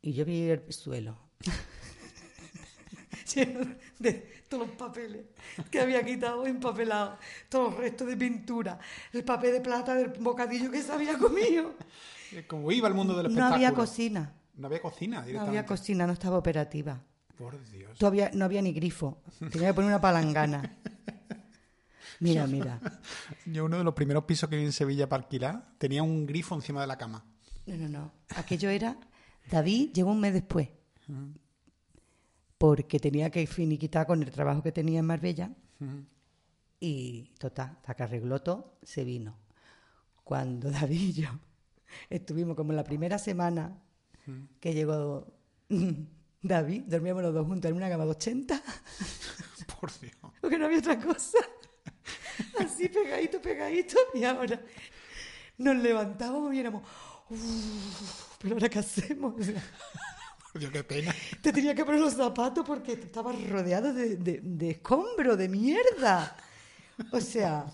Y 0.00 0.12
yo 0.12 0.24
vi 0.24 0.50
el 0.50 0.72
suelo. 0.72 1.18
de 3.98 4.33
todos 4.48 4.68
los 4.68 4.76
papeles 4.76 5.24
que 5.70 5.80
había 5.80 6.04
quitado 6.04 6.46
empapelado, 6.46 7.18
todos 7.48 7.72
los 7.72 7.80
restos 7.80 8.06
de 8.08 8.16
pintura, 8.16 8.78
el 9.12 9.24
papel 9.24 9.52
de 9.52 9.60
plata 9.60 9.94
del 9.94 10.10
bocadillo 10.20 10.70
que 10.70 10.82
se 10.82 10.92
había 10.92 11.18
comido. 11.18 11.74
Como 12.46 12.70
iba 12.72 12.88
el 12.88 12.94
mundo 12.94 13.16
del 13.16 13.26
espectáculo. 13.26 13.48
No 13.50 13.54
había 13.54 13.72
cocina. 13.72 14.34
No 14.56 14.66
había 14.66 14.80
cocina 14.80 15.16
directamente. 15.22 15.44
No 15.44 15.48
había 15.48 15.66
cocina, 15.66 16.06
no 16.06 16.12
estaba 16.12 16.38
operativa. 16.38 17.00
Por 17.36 17.62
Dios. 17.70 17.98
Todavía 17.98 18.30
no 18.32 18.44
había 18.44 18.62
ni 18.62 18.72
grifo. 18.72 19.22
Tenía 19.50 19.68
que 19.68 19.74
poner 19.74 19.88
una 19.88 20.00
palangana. 20.00 20.76
Mira, 22.20 22.46
mira. 22.46 22.80
Yo 23.44 23.64
uno 23.64 23.78
de 23.78 23.84
los 23.84 23.94
primeros 23.94 24.24
pisos 24.24 24.48
que 24.48 24.56
vi 24.56 24.64
en 24.64 24.72
Sevilla 24.72 25.08
para 25.08 25.24
alquilar 25.24 25.74
tenía 25.78 26.02
un 26.02 26.26
grifo 26.26 26.54
encima 26.54 26.80
de 26.80 26.86
la 26.86 26.96
cama. 26.96 27.24
No, 27.66 27.76
no, 27.76 27.88
no. 27.88 28.12
Aquello 28.36 28.70
era... 28.70 28.96
David 29.50 29.90
llegó 29.92 30.12
un 30.12 30.20
mes 30.20 30.32
después. 30.32 30.68
Porque 32.58 32.98
tenía 32.98 33.30
que 33.30 33.46
finiquitar 33.46 34.06
con 34.06 34.22
el 34.22 34.30
trabajo 34.30 34.62
que 34.62 34.72
tenía 34.72 35.00
en 35.00 35.06
Marbella. 35.06 35.50
Y 36.80 37.30
total, 37.38 37.76
hasta 37.76 37.94
que 37.94 38.02
arregló 38.02 38.40
todo, 38.42 38.78
se 38.82 39.04
vino. 39.04 39.36
Cuando 40.22 40.70
David 40.70 41.00
y 41.00 41.12
yo 41.12 41.28
estuvimos 42.08 42.56
como 42.56 42.72
la 42.72 42.84
primera 42.84 43.18
semana 43.18 43.78
que 44.60 44.72
llegó 44.72 45.26
David, 46.42 46.82
dormíamos 46.86 47.22
los 47.22 47.34
dos 47.34 47.46
juntos 47.46 47.70
en 47.70 47.76
una 47.76 47.88
cama 47.88 48.04
de 48.04 48.10
80. 48.10 48.62
Por 49.80 49.90
Dios. 50.00 50.14
Porque 50.40 50.58
no 50.58 50.66
había 50.66 50.78
otra 50.78 50.98
cosa. 50.98 51.38
Así 52.58 52.88
pegadito, 52.88 53.40
pegadito. 53.40 53.96
Y 54.14 54.24
ahora 54.24 54.60
nos 55.58 55.76
levantamos 55.76 56.52
y 56.54 56.58
éramos, 56.58 56.82
pero 58.40 58.54
ahora 58.54 58.68
qué 58.68 58.78
hacemos. 58.78 59.34
Dios, 60.54 60.70
qué 60.70 60.84
pena. 60.84 61.14
Te 61.40 61.52
tenía 61.52 61.74
que 61.74 61.84
poner 61.84 62.00
los 62.00 62.14
zapatos 62.14 62.64
porque 62.66 62.92
estabas 62.92 63.36
rodeado 63.48 63.92
de, 63.92 64.16
de, 64.16 64.40
de 64.42 64.70
escombro, 64.70 65.36
de 65.36 65.48
mierda. 65.48 66.36
O 67.12 67.20
sea, 67.20 67.66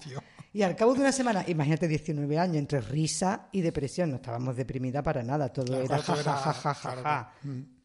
y 0.52 0.62
al 0.62 0.74
cabo 0.74 0.94
de 0.94 1.00
una 1.00 1.12
semana, 1.12 1.44
imagínate 1.46 1.86
19 1.86 2.38
años, 2.38 2.56
entre 2.56 2.80
risa 2.80 3.48
y 3.52 3.60
depresión, 3.60 4.10
no 4.10 4.16
estábamos 4.16 4.56
deprimida 4.56 5.02
para 5.02 5.22
nada, 5.22 5.52
todo 5.52 5.80
era 5.80 5.98
ja, 5.98 7.32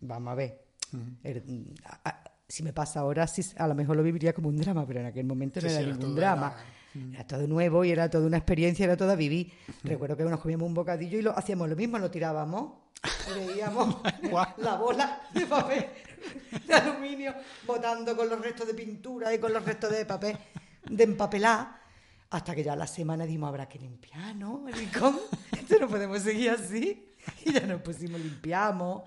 Vamos 0.01 0.31
a 0.31 0.35
ver. 0.35 0.67
si 2.47 2.63
me 2.63 2.73
pasa 2.73 3.01
ahora, 3.01 3.27
sí, 3.27 3.43
a 3.57 3.67
lo 3.67 3.75
mejor 3.75 3.97
lo 3.97 4.03
viviría 4.03 4.33
como 4.33 4.49
un 4.49 4.57
drama, 4.57 4.85
pero 4.87 5.01
en 5.01 5.07
aquel 5.07 5.25
momento 5.25 5.61
no 5.61 5.67
era 5.67 5.81
ningún 5.81 6.15
drama. 6.15 6.55
Era, 6.55 6.74
todo 7.27 7.47
nuevo 7.47 7.83
y 7.83 7.91
era 7.91 8.09
toda 8.09 8.27
una 8.27 8.37
experiencia, 8.37 8.85
era 8.85 8.97
toda 8.97 9.15
vivir. 9.15 9.51
Recuerdo 9.83 10.15
que 10.17 10.23
nos 10.23 10.39
comíamos 10.39 10.67
un 10.67 10.73
bocadillo 10.73 11.17
y 11.17 11.21
lo 11.21 11.37
hacíamos 11.37 11.69
lo 11.69 11.75
mismo, 11.75 11.97
lo 11.99 12.11
tirábamos, 12.11 12.73
veíamos 13.35 13.97
la 14.57 14.75
bola 14.75 15.21
de 15.33 15.45
papel 15.45 15.85
de 16.67 16.73
aluminio 16.73 17.33
botando 17.65 18.15
con 18.15 18.29
los 18.29 18.39
restos 18.39 18.67
de 18.67 18.73
pintura 18.73 19.33
y 19.33 19.39
con 19.39 19.53
los 19.53 19.63
restos 19.63 19.91
de 19.91 20.05
papel 20.05 20.37
de 20.89 21.03
empapelar 21.03 21.85
hasta 22.29 22.55
que 22.55 22.63
ya 22.63 22.75
la 22.75 22.87
semana 22.87 23.25
dimos, 23.25 23.47
habrá 23.47 23.67
que 23.67 23.79
limpiar, 23.79 24.35
¿no? 24.35 24.65
Rincón, 24.67 25.17
esto 25.57 25.79
no 25.79 25.87
podemos 25.87 26.21
seguir 26.21 26.49
así. 26.49 27.13
Y 27.43 27.53
ya 27.53 27.61
nos 27.61 27.81
pusimos, 27.81 28.19
limpiamos, 28.19 29.03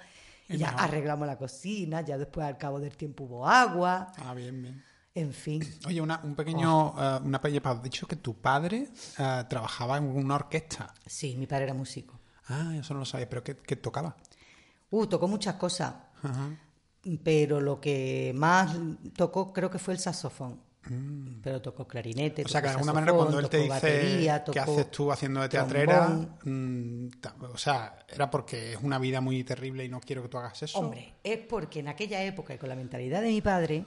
y 0.48 0.56
ya 0.56 0.70
arreglamos 0.70 1.26
la 1.26 1.36
cocina, 1.36 2.00
ya 2.00 2.16
después 2.16 2.46
al 2.46 2.56
cabo 2.56 2.80
del 2.80 2.96
tiempo 2.96 3.24
hubo 3.24 3.46
agua. 3.46 4.12
Ah, 4.18 4.34
bien, 4.34 4.62
bien. 4.62 4.82
En 5.18 5.32
fin. 5.32 5.64
Oye, 5.86 6.00
una, 6.00 6.20
un 6.22 6.36
pequeño, 6.36 6.90
oh. 6.90 7.18
uh, 7.18 7.26
una 7.26 7.40
has 7.64 7.82
dicho 7.82 8.06
que 8.06 8.16
tu 8.16 8.34
padre 8.34 8.88
uh, 9.18 9.48
trabajaba 9.48 9.96
en 9.96 10.04
una 10.04 10.36
orquesta. 10.36 10.94
Sí, 11.04 11.36
mi 11.36 11.48
padre 11.48 11.64
era 11.64 11.74
músico. 11.74 12.20
Ah, 12.46 12.74
eso 12.78 12.94
no 12.94 13.00
lo 13.00 13.06
sabía, 13.06 13.28
pero 13.28 13.42
¿qué, 13.42 13.56
qué 13.56 13.74
tocaba? 13.74 14.16
Uh, 14.90 15.06
tocó 15.06 15.26
muchas 15.26 15.56
cosas. 15.56 15.92
Pero 17.24 17.60
lo 17.60 17.80
que 17.80 18.32
más 18.36 18.76
tocó 19.16 19.52
creo 19.52 19.70
que 19.70 19.78
fue 19.78 19.94
el 19.94 20.00
saxofón. 20.00 20.60
Mm. 20.88 21.40
Pero 21.42 21.60
tocó 21.60 21.86
clarinete. 21.86 22.44
O 22.44 22.48
sea, 22.48 22.62
que 22.62 22.68
de 22.68 22.74
alguna 22.74 22.92
manera 22.92 23.12
cuando 23.12 23.40
él 23.40 23.48
te 23.48 23.58
dice 23.58 24.30
qué 24.52 24.60
haces 24.60 24.90
tú 24.90 25.10
haciendo 25.10 25.40
de 25.40 25.48
teatrera, 25.48 26.08
mm, 26.44 27.08
o 27.52 27.58
sea, 27.58 28.06
era 28.08 28.30
porque 28.30 28.72
es 28.72 28.78
una 28.82 28.98
vida 28.98 29.20
muy 29.20 29.42
terrible 29.42 29.84
y 29.84 29.88
no 29.88 30.00
quiero 30.00 30.22
que 30.22 30.28
tú 30.28 30.38
hagas 30.38 30.62
eso. 30.62 30.78
Hombre, 30.78 31.16
es 31.24 31.38
porque 31.38 31.80
en 31.80 31.88
aquella 31.88 32.22
época 32.22 32.54
y 32.54 32.58
con 32.58 32.68
la 32.68 32.76
mentalidad 32.76 33.20
de 33.20 33.28
mi 33.28 33.40
padre, 33.40 33.84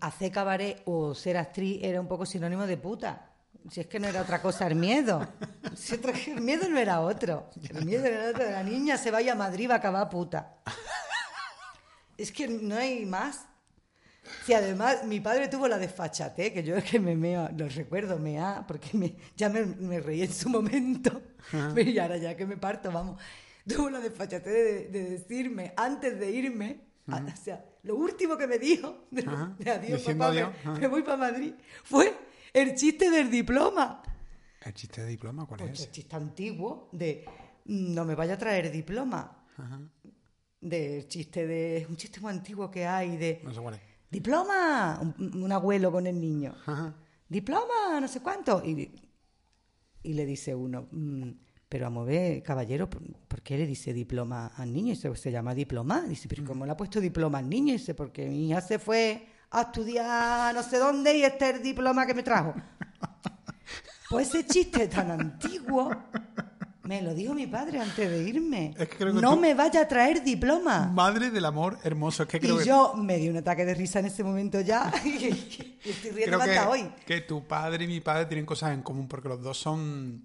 hacer 0.00 0.32
cabaret 0.32 0.82
o 0.84 1.14
ser 1.14 1.36
actriz 1.36 1.80
era 1.82 2.00
un 2.00 2.08
poco 2.08 2.26
sinónimo 2.26 2.66
de 2.66 2.76
puta. 2.76 3.30
Si 3.70 3.80
es 3.80 3.86
que 3.86 3.98
no 3.98 4.06
era 4.06 4.22
otra 4.22 4.40
cosa 4.40 4.66
el 4.66 4.76
miedo. 4.76 5.26
Si 5.74 5.94
el 6.30 6.40
miedo 6.40 6.68
no 6.68 6.78
era 6.78 7.00
otro. 7.00 7.50
El 7.68 7.84
miedo 7.84 8.06
era 8.06 8.30
otro. 8.30 8.50
La 8.50 8.62
niña 8.62 8.96
se 8.96 9.10
vaya 9.10 9.32
a 9.32 9.34
Madrid 9.34 9.68
va 9.68 9.74
a 9.74 9.78
acabar 9.78 10.08
puta. 10.08 10.58
Es 12.16 12.32
que 12.32 12.48
no 12.48 12.76
hay 12.76 13.04
más. 13.04 13.46
Si 14.44 14.54
además 14.54 15.04
mi 15.04 15.20
padre 15.20 15.48
tuvo 15.48 15.68
la 15.68 15.78
desfachate, 15.78 16.52
que 16.52 16.62
yo 16.62 16.76
es 16.76 16.84
que 16.84 16.98
me 16.98 17.14
meo, 17.14 17.48
lo 17.56 17.68
recuerdo, 17.68 18.18
me 18.18 18.40
ha, 18.40 18.64
porque 18.66 18.96
me, 18.96 19.16
ya 19.36 19.48
me, 19.48 19.64
me, 19.66 20.00
reí 20.00 20.22
en 20.22 20.32
su 20.32 20.48
momento, 20.48 21.22
pero 21.74 21.90
y 21.90 21.98
ahora 21.98 22.16
ya 22.16 22.36
que 22.36 22.46
me 22.46 22.56
parto, 22.56 22.90
vamos, 22.90 23.20
tuvo 23.66 23.90
la 23.90 24.00
desfachate 24.00 24.50
de, 24.50 25.10
decirme 25.10 25.72
antes 25.76 26.18
de 26.18 26.30
irme, 26.30 26.85
o 27.08 27.36
sea, 27.36 27.64
lo 27.82 27.96
último 27.96 28.36
que 28.36 28.46
me 28.46 28.58
dijo 28.58 29.06
de, 29.10 29.22
adiós, 29.70 30.02
papá, 30.02 30.52
me, 30.78 30.88
voy 30.88 31.02
para 31.02 31.16
Madrid, 31.16 31.54
fue 31.84 32.14
el 32.52 32.74
chiste 32.74 33.10
del 33.10 33.30
diploma. 33.30 34.02
¿El 34.64 34.74
chiste 34.74 35.02
de 35.02 35.08
diploma 35.08 35.46
cuál 35.46 35.60
es? 35.62 35.80
El 35.80 35.90
chiste 35.90 36.16
antiguo 36.16 36.88
de 36.92 37.24
no 37.66 38.04
me 38.04 38.14
vaya 38.14 38.34
a 38.34 38.38
traer 38.38 38.70
diploma. 38.70 39.44
Del 40.60 41.06
chiste 41.06 41.46
de. 41.46 41.86
Un 41.88 41.96
chiste 41.96 42.20
muy 42.20 42.30
antiguo 42.32 42.70
que 42.70 42.86
hay 42.86 43.16
de. 43.16 43.40
No 43.44 43.54
sé 43.54 43.60
cuál 43.60 43.74
es 43.74 43.96
diploma, 44.10 45.00
un, 45.18 45.52
abuelo 45.52 45.90
con 45.90 46.06
el 46.06 46.20
niño, 46.20 46.54
diploma, 47.28 48.00
no 48.00 48.08
sé 48.08 48.20
cuánto. 48.20 48.62
Y, 48.64 48.90
y 50.02 50.12
le 50.14 50.24
dice 50.24 50.54
uno, 50.54 50.88
mm, 50.90 51.30
pero 51.68 51.86
a 51.86 51.90
mover, 51.90 52.42
caballero, 52.42 52.88
¿por, 52.88 53.42
qué 53.42 53.58
le 53.58 53.66
dice 53.66 53.92
diploma 53.92 54.52
al 54.56 54.72
niño? 54.72 54.92
Y 54.92 54.96
se, 54.96 55.30
llama 55.30 55.54
diploma. 55.54 56.02
Dice, 56.02 56.28
pero 56.28 56.44
¿cómo 56.44 56.64
le 56.64 56.72
ha 56.72 56.76
puesto 56.76 57.00
diploma 57.00 57.38
al 57.38 57.48
niño? 57.48 57.72
Dice, 57.72 57.94
porque 57.94 58.26
mi 58.26 58.48
hija 58.48 58.60
se 58.60 58.78
fue 58.78 59.26
a 59.50 59.62
estudiar 59.62 60.54
no 60.54 60.62
sé 60.62 60.78
dónde 60.78 61.16
y 61.16 61.22
este 61.22 61.50
es 61.50 61.56
el 61.56 61.62
diploma 61.62 62.06
que 62.06 62.14
me 62.14 62.22
trajo. 62.22 62.54
Pues 64.08 64.28
ese 64.28 64.46
chiste 64.46 64.86
tan 64.86 65.10
antiguo 65.10 65.90
me 66.84 67.02
lo 67.02 67.12
dijo 67.12 67.34
mi 67.34 67.48
padre 67.48 67.80
antes 67.80 68.08
de 68.08 68.22
irme. 68.22 68.74
no 69.14 69.36
me 69.36 69.54
vaya 69.54 69.80
a 69.80 69.88
traer 69.88 70.22
diploma. 70.22 70.86
Madre 70.94 71.30
del 71.30 71.44
amor 71.44 71.78
hermoso. 71.82 72.22
Es 72.22 72.28
que 72.28 72.38
creo 72.38 72.62
y 72.62 72.64
yo 72.64 72.94
me 72.94 73.16
di 73.18 73.28
un 73.28 73.36
ataque 73.36 73.64
de 73.64 73.74
risa 73.74 73.98
en 73.98 74.06
ese 74.06 74.22
momento 74.22 74.60
ya 74.60 74.92
y, 75.04 75.78
estoy 75.84 76.10
riendo 76.12 76.40
hasta 76.40 76.68
hoy. 76.68 76.88
Que 77.04 77.22
tu 77.22 77.44
padre 77.44 77.84
y 77.84 77.88
mi 77.88 78.00
padre 78.00 78.26
tienen 78.26 78.46
cosas 78.46 78.72
en 78.72 78.82
común 78.82 79.08
porque 79.08 79.28
los 79.28 79.42
dos 79.42 79.58
son 79.58 80.24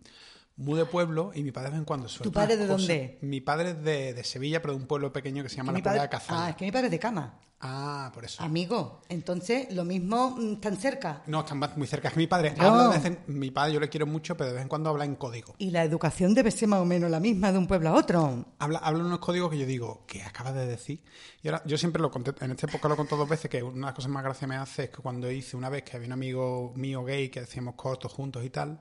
muy 0.57 0.77
de 0.77 0.85
pueblo 0.85 1.31
y 1.33 1.43
mi 1.43 1.51
padre 1.51 1.69
de 1.69 1.71
vez 1.71 1.79
en 1.79 1.85
cuando 1.85 2.07
suelta 2.07 2.23
¿Tu 2.23 2.31
padre 2.31 2.57
de 2.57 2.67
dónde? 2.67 3.17
Mi 3.21 3.41
padre 3.41 3.71
es 3.71 3.83
de, 3.83 4.23
Sevilla, 4.23 4.61
pero 4.61 4.73
de 4.73 4.79
un 4.79 4.87
pueblo 4.87 5.11
pequeño 5.11 5.43
que 5.43 5.49
se 5.49 5.57
llama 5.57 5.71
La 5.71 5.79
Polla 5.79 6.01
de 6.03 6.09
Cazalla. 6.09 6.45
Ah, 6.45 6.49
es 6.49 6.55
que 6.55 6.65
mi 6.65 6.71
padre 6.71 6.87
es 6.87 6.91
de 6.91 6.99
Cama. 6.99 7.39
Ah, 7.63 8.09
por 8.13 8.25
eso. 8.25 8.41
Amigo, 8.41 9.01
entonces 9.07 9.71
lo 9.71 9.85
mismo 9.85 10.31
mm, 10.31 10.55
tan 10.55 10.77
cerca. 10.77 11.21
No, 11.27 11.41
están 11.41 11.59
muy 11.75 11.85
cerca. 11.85 12.07
Es 12.07 12.15
que 12.15 12.19
mi 12.19 12.25
padre 12.25 12.55
habla 12.57 12.97
de 12.97 13.19
mi 13.27 13.51
padre 13.51 13.73
yo 13.73 13.79
le 13.79 13.87
quiero 13.87 14.07
mucho, 14.07 14.35
pero 14.35 14.47
de 14.47 14.53
vez 14.53 14.63
en 14.63 14.67
cuando 14.67 14.89
habla 14.89 15.05
en 15.05 15.15
código. 15.15 15.53
Y 15.59 15.69
la 15.69 15.83
educación 15.83 16.33
debe 16.33 16.49
ser 16.49 16.67
más 16.67 16.81
o 16.81 16.85
menos 16.85 17.11
la 17.11 17.19
misma 17.19 17.51
de 17.51 17.59
un 17.59 17.67
pueblo 17.67 17.89
a 17.89 17.93
otro. 17.93 18.45
Habla, 18.57 18.79
habla 18.79 19.03
unos 19.03 19.19
códigos 19.19 19.51
que 19.51 19.59
yo 19.59 19.67
digo, 19.67 20.05
¿qué 20.07 20.23
acabas 20.23 20.55
de 20.55 20.65
decir? 20.65 21.03
Y 21.43 21.49
ahora, 21.49 21.61
yo 21.65 21.77
siempre 21.77 22.01
lo 22.01 22.09
conté, 22.09 22.33
en 22.43 22.51
esta 22.51 22.65
época 22.65 22.89
lo 22.89 22.97
conté 22.97 23.15
dos 23.15 23.29
veces, 23.29 23.49
que 23.49 23.61
una 23.61 23.73
de 23.73 23.81
las 23.81 23.93
cosas 23.93 24.09
más 24.09 24.23
gracias 24.23 24.49
me 24.49 24.55
hace 24.55 24.85
es 24.85 24.89
que 24.89 24.97
cuando 24.97 25.29
hice 25.29 25.55
una 25.55 25.69
vez 25.69 25.83
que 25.83 25.95
había 25.95 26.07
un 26.07 26.13
amigo 26.13 26.73
mío 26.75 27.03
gay 27.03 27.29
que 27.29 27.41
hacíamos 27.41 27.75
cortos 27.75 28.11
juntos 28.11 28.43
y 28.43 28.49
tal, 28.49 28.79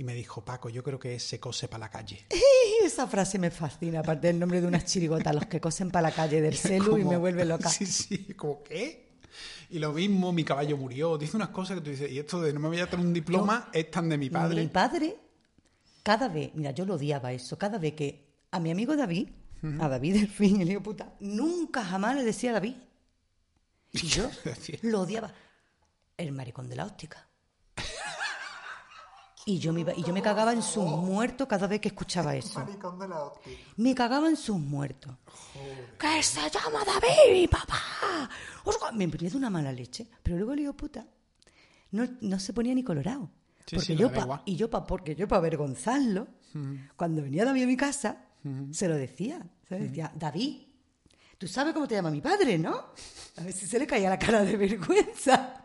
y 0.00 0.02
me 0.02 0.14
dijo, 0.14 0.42
Paco, 0.42 0.70
yo 0.70 0.82
creo 0.82 0.98
que 0.98 1.20
se 1.20 1.38
cose 1.38 1.68
para 1.68 1.80
la 1.80 1.90
calle. 1.90 2.24
Esa 2.82 3.06
frase 3.06 3.38
me 3.38 3.50
fascina, 3.50 4.00
aparte 4.00 4.28
del 4.28 4.38
nombre 4.38 4.62
de 4.62 4.66
unas 4.66 4.86
chirigotas, 4.86 5.34
los 5.34 5.44
que 5.44 5.60
cosen 5.60 5.90
para 5.90 6.08
la 6.08 6.14
calle 6.14 6.40
del 6.40 6.54
celu 6.56 6.96
y 6.96 7.04
me 7.04 7.18
vuelve 7.18 7.44
loca. 7.44 7.68
Sí, 7.68 7.84
sí, 7.84 8.32
como, 8.32 8.62
¿qué? 8.62 9.10
Y 9.68 9.78
lo 9.78 9.92
mismo, 9.92 10.32
mi 10.32 10.42
caballo 10.42 10.78
murió. 10.78 11.18
Dice 11.18 11.36
unas 11.36 11.50
cosas 11.50 11.76
que 11.76 11.84
tú 11.84 11.90
dices, 11.90 12.10
y 12.10 12.18
esto 12.18 12.40
de 12.40 12.54
no 12.54 12.60
me 12.60 12.68
voy 12.68 12.80
a 12.80 12.88
tener 12.88 13.04
un 13.04 13.12
diploma 13.12 13.68
es 13.74 13.90
tan 13.90 14.08
de 14.08 14.16
mi 14.16 14.30
padre. 14.30 14.62
Mi 14.62 14.68
padre, 14.68 15.18
cada 16.02 16.28
vez, 16.28 16.50
mira, 16.54 16.70
yo 16.70 16.86
lo 16.86 16.94
odiaba 16.94 17.34
eso, 17.34 17.58
cada 17.58 17.76
vez 17.76 17.92
que 17.92 18.24
a 18.52 18.58
mi 18.58 18.70
amigo 18.70 18.96
David, 18.96 19.28
a 19.80 19.86
David 19.86 20.14
del 20.14 20.28
fin, 20.28 20.62
el 20.62 20.70
hijo 20.70 20.82
puta, 20.82 21.12
nunca 21.20 21.84
jamás 21.84 22.16
le 22.16 22.24
decía 22.24 22.54
David. 22.54 22.76
Y 23.92 24.06
yo 24.06 24.30
lo 24.80 25.02
odiaba. 25.02 25.34
El 26.16 26.32
maricón 26.32 26.70
de 26.70 26.76
la 26.76 26.86
óptica. 26.86 27.29
Y 29.46 29.58
yo, 29.58 29.72
me, 29.72 29.80
y 29.96 30.02
yo 30.02 30.12
me 30.12 30.20
cagaba 30.20 30.52
en 30.52 30.62
sus 30.62 30.84
muertos 30.84 31.46
cada 31.48 31.66
vez 31.66 31.80
que 31.80 31.88
escuchaba 31.88 32.36
eso. 32.36 32.60
Me 33.76 33.94
cagaba 33.94 34.28
en 34.28 34.36
sus 34.36 34.58
muertos. 34.58 35.12
¿Qué 35.98 36.22
se 36.22 36.40
llama 36.50 36.84
David, 36.84 37.48
papá? 37.50 38.28
Me 38.92 39.08
ponía 39.08 39.30
de 39.30 39.36
una 39.36 39.48
mala 39.50 39.72
leche. 39.72 40.06
Pero 40.22 40.36
luego 40.36 40.54
le 40.54 40.60
digo, 40.62 40.74
puta, 40.74 41.06
no, 41.92 42.06
no 42.20 42.38
se 42.38 42.52
ponía 42.52 42.74
ni 42.74 42.82
colorado. 42.84 43.30
porque 43.76 43.96
yo 43.96 44.08
pa, 44.12 44.42
y 44.44 44.56
yo 44.56 44.68
pa, 44.70 44.86
porque 44.86 45.14
yo 45.14 45.26
para 45.26 45.38
avergonzarlo, 45.38 46.26
cuando 46.96 47.22
venía 47.22 47.44
David 47.44 47.62
a 47.64 47.66
mi 47.66 47.76
casa, 47.76 48.24
Se 48.72 48.88
lo 48.88 48.96
decía. 48.96 49.40
Se 49.68 49.78
lo 49.78 49.84
decía, 49.84 50.12
David, 50.14 50.62
tú 51.38 51.46
sabes 51.48 51.72
cómo 51.72 51.86
te 51.88 51.94
llama 51.94 52.10
mi 52.10 52.20
padre, 52.20 52.58
¿no? 52.58 52.74
A 53.36 53.42
ver 53.42 53.52
si 53.52 53.66
se 53.66 53.78
le 53.78 53.86
caía 53.86 54.10
la 54.10 54.18
cara 54.18 54.44
de 54.44 54.56
vergüenza. 54.56 55.64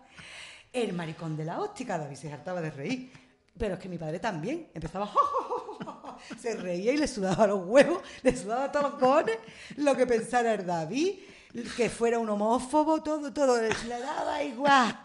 El 0.72 0.94
maricón 0.94 1.36
de 1.38 1.46
la 1.46 1.62
óptica, 1.62 1.98
David 1.98 2.16
se 2.18 2.32
hartaba 2.32 2.62
de 2.62 2.70
reír. 2.72 3.12
Pero 3.58 3.76
es 3.76 3.80
que 3.80 3.88
mi 3.88 3.98
padre 3.98 4.20
también 4.20 4.68
empezaba, 4.74 5.10
se 6.40 6.56
reía 6.56 6.92
y 6.92 6.98
le 6.98 7.08
sudaba 7.08 7.48
los 7.48 7.66
huevos, 7.66 8.02
le 8.22 8.36
sudaba 8.36 8.72
todos 8.72 8.92
los 8.92 9.00
cojones, 9.00 9.38
lo 9.78 9.96
que 9.96 10.06
pensara 10.06 10.56
el 10.56 10.66
David, 10.66 11.14
que 11.78 11.90
fuera 11.90 12.20
un 12.20 12.30
homófobo, 12.30 13.02
todo, 13.02 13.32
todo, 13.32 13.62
le 13.62 14.00
daba 14.00 14.44
igual. 14.44 15.00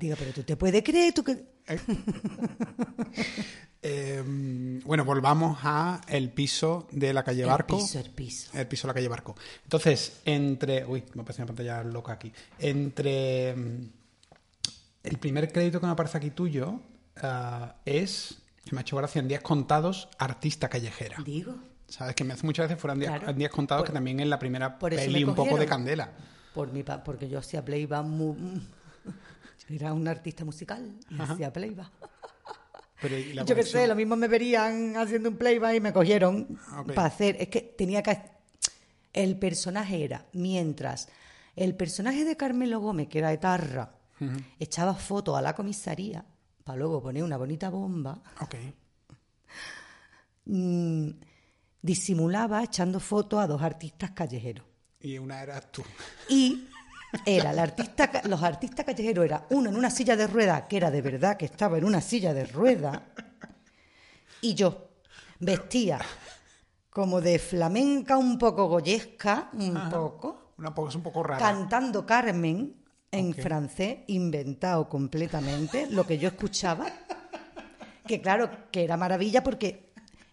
Digo, 0.00 0.16
pero 0.18 0.32
tú 0.32 0.42
te 0.44 0.56
puedes 0.56 0.82
creer, 0.82 1.12
tú 1.12 1.24
que... 1.24 1.58
Em, 3.80 4.80
bueno, 4.80 5.04
volvamos 5.04 5.56
a 5.62 6.00
el 6.08 6.30
piso 6.30 6.88
de 6.90 7.12
la 7.12 7.22
calle 7.22 7.44
Barco. 7.44 7.76
El 7.76 7.82
piso, 7.82 8.00
el 8.00 8.10
piso. 8.10 8.50
El 8.52 8.66
piso 8.66 8.82
de 8.82 8.88
la 8.88 8.94
calle 8.94 9.06
Barco. 9.06 9.36
Entonces, 9.62 10.20
entre... 10.24 10.84
Uy, 10.84 11.04
me 11.14 11.22
aparece 11.22 11.42
una 11.42 11.46
pantalla 11.46 11.84
loca 11.84 12.12
aquí. 12.12 12.32
Entre... 12.58 13.50
Em, 13.50 13.88
el 15.04 15.18
primer 15.18 15.52
crédito 15.52 15.78
que 15.78 15.86
me 15.86 15.92
aparece 15.92 16.18
aquí 16.18 16.30
tuyo 16.30 16.80
uh, 17.22 17.72
es, 17.84 18.42
que 18.64 18.72
me 18.72 18.80
ha 18.80 18.82
hecho 18.82 18.96
gracia, 18.96 19.20
en 19.20 19.28
días 19.28 19.42
contados, 19.42 20.08
artista 20.18 20.68
callejera. 20.68 21.16
Digo. 21.24 21.54
¿Sabes? 21.86 22.14
Que 22.14 22.24
me 22.24 22.34
hace 22.34 22.44
muchas 22.44 22.68
veces 22.68 22.80
fueran 22.80 23.00
días, 23.00 23.36
días 23.36 23.50
contados 23.50 23.84
que 23.84 23.92
también 23.92 24.20
en 24.20 24.28
la 24.28 24.38
primera 24.38 24.78
peli 24.78 25.24
un 25.24 25.34
poco 25.34 25.56
de 25.56 25.66
candela. 25.66 26.12
Por 26.54 26.72
mi 26.72 26.82
porque 26.82 27.28
yo 27.28 27.38
hacía 27.38 27.64
playback 27.64 28.04
muy... 28.04 28.36
Era 29.70 29.92
un 29.92 30.08
artista 30.08 30.44
musical 30.44 30.94
y 31.10 31.20
hacía 31.20 31.52
playback. 31.52 31.90
yo 33.46 33.54
qué 33.54 33.62
sé, 33.62 33.86
lo 33.86 33.94
mismo 33.94 34.16
me 34.16 34.26
verían 34.26 34.96
haciendo 34.96 35.28
un 35.28 35.36
playback 35.36 35.74
y 35.74 35.80
me 35.80 35.92
cogieron 35.92 36.58
para 36.94 37.06
hacer. 37.06 37.36
Es 37.38 37.48
que 37.48 37.60
tenía 37.60 38.02
que. 38.02 38.18
El 39.12 39.38
personaje 39.38 40.04
era, 40.04 40.24
mientras 40.32 41.08
el 41.54 41.74
personaje 41.74 42.24
de 42.24 42.36
Carmelo 42.36 42.80
Gómez, 42.80 43.08
que 43.08 43.18
era 43.18 43.32
etarra, 43.32 43.92
echaba 44.58 44.94
fotos 44.94 45.36
a 45.36 45.42
la 45.42 45.54
comisaría 45.54 46.24
para 46.68 46.80
luego 46.80 47.00
poner 47.00 47.22
una 47.24 47.38
bonita 47.38 47.70
bomba. 47.70 48.20
Mm, 50.44 51.08
disimulaba 51.80 52.62
echando 52.62 53.00
fotos 53.00 53.40
a 53.40 53.46
dos 53.46 53.62
artistas 53.62 54.10
callejeros. 54.10 54.66
Y 55.00 55.16
una 55.16 55.42
era 55.42 55.62
tú. 55.62 55.82
Y 56.28 56.68
era 57.24 57.52
el 57.52 57.58
artista, 57.58 58.10
los 58.24 58.42
artistas 58.42 58.84
callejeros 58.84 59.24
era 59.24 59.46
uno 59.48 59.70
en 59.70 59.76
una 59.76 59.88
silla 59.88 60.14
de 60.14 60.26
ruedas, 60.26 60.64
que 60.68 60.76
era 60.76 60.90
de 60.90 61.00
verdad 61.00 61.38
que 61.38 61.46
estaba 61.46 61.78
en 61.78 61.86
una 61.86 62.02
silla 62.02 62.34
de 62.34 62.44
ruedas, 62.44 63.00
y 64.42 64.52
yo 64.52 64.90
vestía 65.38 66.00
como 66.90 67.22
de 67.22 67.38
flamenca 67.38 68.18
un 68.18 68.38
poco 68.38 68.68
goyesca, 68.68 69.48
un 69.54 69.88
poco. 69.88 70.52
Una 70.58 70.74
es 70.86 70.94
un 70.94 71.02
poco 71.02 71.22
rara. 71.22 71.38
Cantando 71.38 72.04
Carmen 72.04 72.77
en 73.10 73.34
francés, 73.34 73.98
inventado 74.08 74.88
completamente, 74.88 75.86
lo 75.90 76.06
que 76.06 76.18
yo 76.18 76.28
escuchaba. 76.28 76.86
Que 78.06 78.20
claro, 78.20 78.50
que 78.70 78.84
era 78.84 78.96
maravilla 78.96 79.42
porque 79.42 79.92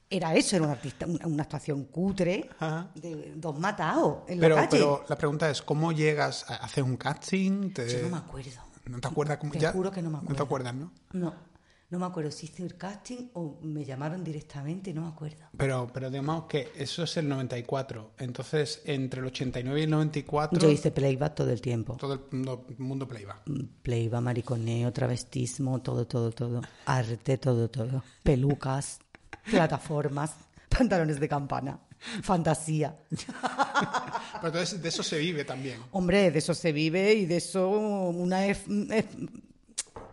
era 0.09 0.33
eso, 0.35 0.55
era 0.55 0.65
un 0.65 0.71
artista, 0.71 1.05
una, 1.05 1.43
actuación 1.43 1.85
cutre 1.85 2.49
de 2.95 3.33
dos 3.35 3.59
matados 3.59 4.19
en 4.27 4.39
pero, 4.39 4.55
la 4.55 4.61
calle. 4.61 4.77
Pero 4.77 5.05
la 5.07 5.17
pregunta 5.17 5.49
es, 5.49 5.61
¿cómo 5.61 5.91
llegas 5.91 6.49
a 6.49 6.55
hacer 6.55 6.83
un 6.83 6.95
casting? 6.95 7.73
Yo 7.73 8.01
no 8.03 8.09
me 8.09 8.17
acuerdo. 8.17 8.51
¿No 8.85 8.99
te 8.99 9.07
acuerdas 9.07 9.38
cómo? 9.39 9.51
Te 9.51 9.67
juro 9.67 9.91
que 9.91 10.01
no 10.01 10.11
me 10.11 10.17
acuerdo. 10.17 10.33
¿No 10.33 10.38
te 10.38 10.43
acuerdas, 10.43 10.75
no? 10.75 10.91
No. 11.13 11.54
No 11.88 12.00
me 12.00 12.08
acuerdo 12.08 12.32
si 12.32 12.48
hice 12.48 12.63
el 12.63 12.78
casting 12.78 13.30
o 13.34 13.60
me 13.62 13.86
llamaron 13.86 14.24
directamente, 14.24 14.91
no 14.91 15.02
me 15.02 15.08
acuerdo. 15.10 15.45
Pero, 15.56 15.88
pero 15.93 16.10
digamos 16.10 16.45
que 16.45 16.71
eso 16.76 17.04
es 17.04 17.17
el 17.17 17.30
94. 17.30 18.13
Entonces, 18.17 18.82
entre 18.86 19.21
el 19.21 19.28
89 19.28 19.80
y 19.80 19.84
el 19.84 19.89
94... 19.91 20.60
Yo 20.60 20.69
hice 20.69 20.89
playback 20.89 21.36
todo 21.36 21.52
el 21.52 21.62
tiempo. 21.62 21.95
Todo 21.98 22.13
el 22.15 22.21
mundo, 22.32 22.65
mundo 22.80 23.08
playback. 23.08 23.43
Mm, 23.45 23.65
playback, 23.84 24.21
mariconeo, 24.21 24.91
travestismo, 24.91 25.80
todo, 25.82 26.08
todo, 26.08 26.32
todo. 26.32 26.62
Arte, 26.86 27.38
todo, 27.38 27.69
todo. 27.69 28.04
Pelucas, 28.24 29.00
plataformas, 29.52 30.34
pantalones 30.67 31.19
de 31.19 31.30
campana, 31.30 31.80
fantasía. 32.24 32.98
Pero 34.41 34.48
entonces 34.48 34.82
de 34.82 34.89
eso 34.89 35.04
se 35.04 35.19
vive 35.19 35.45
también. 35.45 35.80
Hombre, 35.91 36.32
de 36.32 36.39
eso 36.39 36.56
se 36.56 36.71
vive 36.71 37.13
y 37.13 37.28
de 37.28 37.38
eso 37.38 37.69
una 37.69 38.48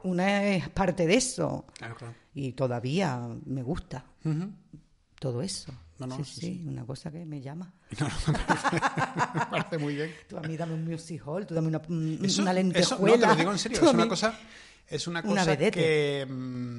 una 0.05 0.45
es 0.45 0.69
parte 0.69 1.07
de 1.07 1.15
eso. 1.15 1.67
Claro, 1.75 1.97
claro. 1.97 2.15
Y 2.35 2.53
todavía 2.53 3.29
me 3.45 3.63
gusta 3.63 4.05
todo 5.19 5.43
eso. 5.43 5.73
No, 5.99 6.07
no, 6.07 6.25
sí, 6.25 6.41
sí, 6.41 6.65
una 6.67 6.85
cosa 6.85 7.11
que 7.11 7.25
me 7.25 7.41
llama. 7.41 7.73
No, 8.01 8.07
me, 8.07 9.47
parece, 9.51 9.79
muy 9.79 9.95
bien. 9.95 10.11
Tú 10.29 10.39
a 10.39 10.41
mí 10.41 10.57
dame 10.57 10.75
un 10.75 10.85
music 10.85 11.23
hall, 11.27 11.47
tú 11.47 11.55
dame 11.55 11.69
una, 11.69 11.83
una 11.89 12.53
lentejuela. 12.53 13.17
no, 13.17 13.21
te 13.21 13.27
lo 13.27 13.37
digo 13.37 13.53
en 13.53 13.59
serio, 13.59 13.79
es 13.83 13.95
una 13.95 14.09
cosa, 14.09 14.39
es 14.89 15.07
una 15.07 15.23
cosa 15.23 15.57
que... 15.57 16.27
Mm, 16.29 16.79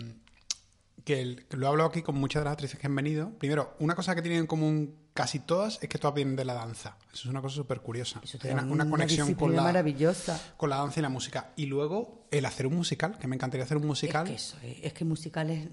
que, 1.04 1.46
lo 1.52 1.66
he 1.66 1.70
hablado 1.70 1.90
aquí 1.90 2.02
con 2.02 2.16
muchas 2.16 2.42
de 2.42 2.46
las 2.46 2.54
actrices 2.54 2.80
que 2.80 2.88
han 2.88 2.96
venido. 2.96 3.32
Primero, 3.38 3.76
una 3.80 3.96
cosa 3.96 4.16
que 4.16 4.22
tienen 4.22 4.42
en 4.42 4.48
común 4.48 4.96
casi 5.14 5.40
todas 5.40 5.80
es 5.82 5.90
que 5.90 5.98
todas 5.98 6.16
vienen 6.16 6.36
de 6.36 6.46
la 6.46 6.54
danza. 6.54 6.98
Eso 7.14 7.24
es 7.24 7.26
una 7.26 7.42
cosa 7.42 7.56
súper 7.56 7.82
curiosa. 7.82 8.22
una, 8.52 8.64
una, 8.64 8.90
conexión 8.90 9.34
con 9.36 9.56
la, 9.56 9.64
maravillosa. 9.64 10.40
con 10.58 10.70
la 10.70 10.78
danza 10.78 11.00
y 11.00 11.04
la 11.04 11.10
música. 11.10 11.52
Y 11.56 11.68
luego 11.68 12.26
el 12.32 12.46
hacer 12.46 12.68
un 12.68 12.76
musical, 12.76 13.18
que 13.18 13.28
me 13.28 13.36
encantaría 13.36 13.64
hacer 13.64 13.78
un 13.78 13.86
musical. 13.86 14.28
Es 14.28 14.30
que 14.30 14.36
eso 14.36 14.58
es, 14.82 14.94
que 14.94 15.06
musical 15.06 15.50
es, 15.50 15.68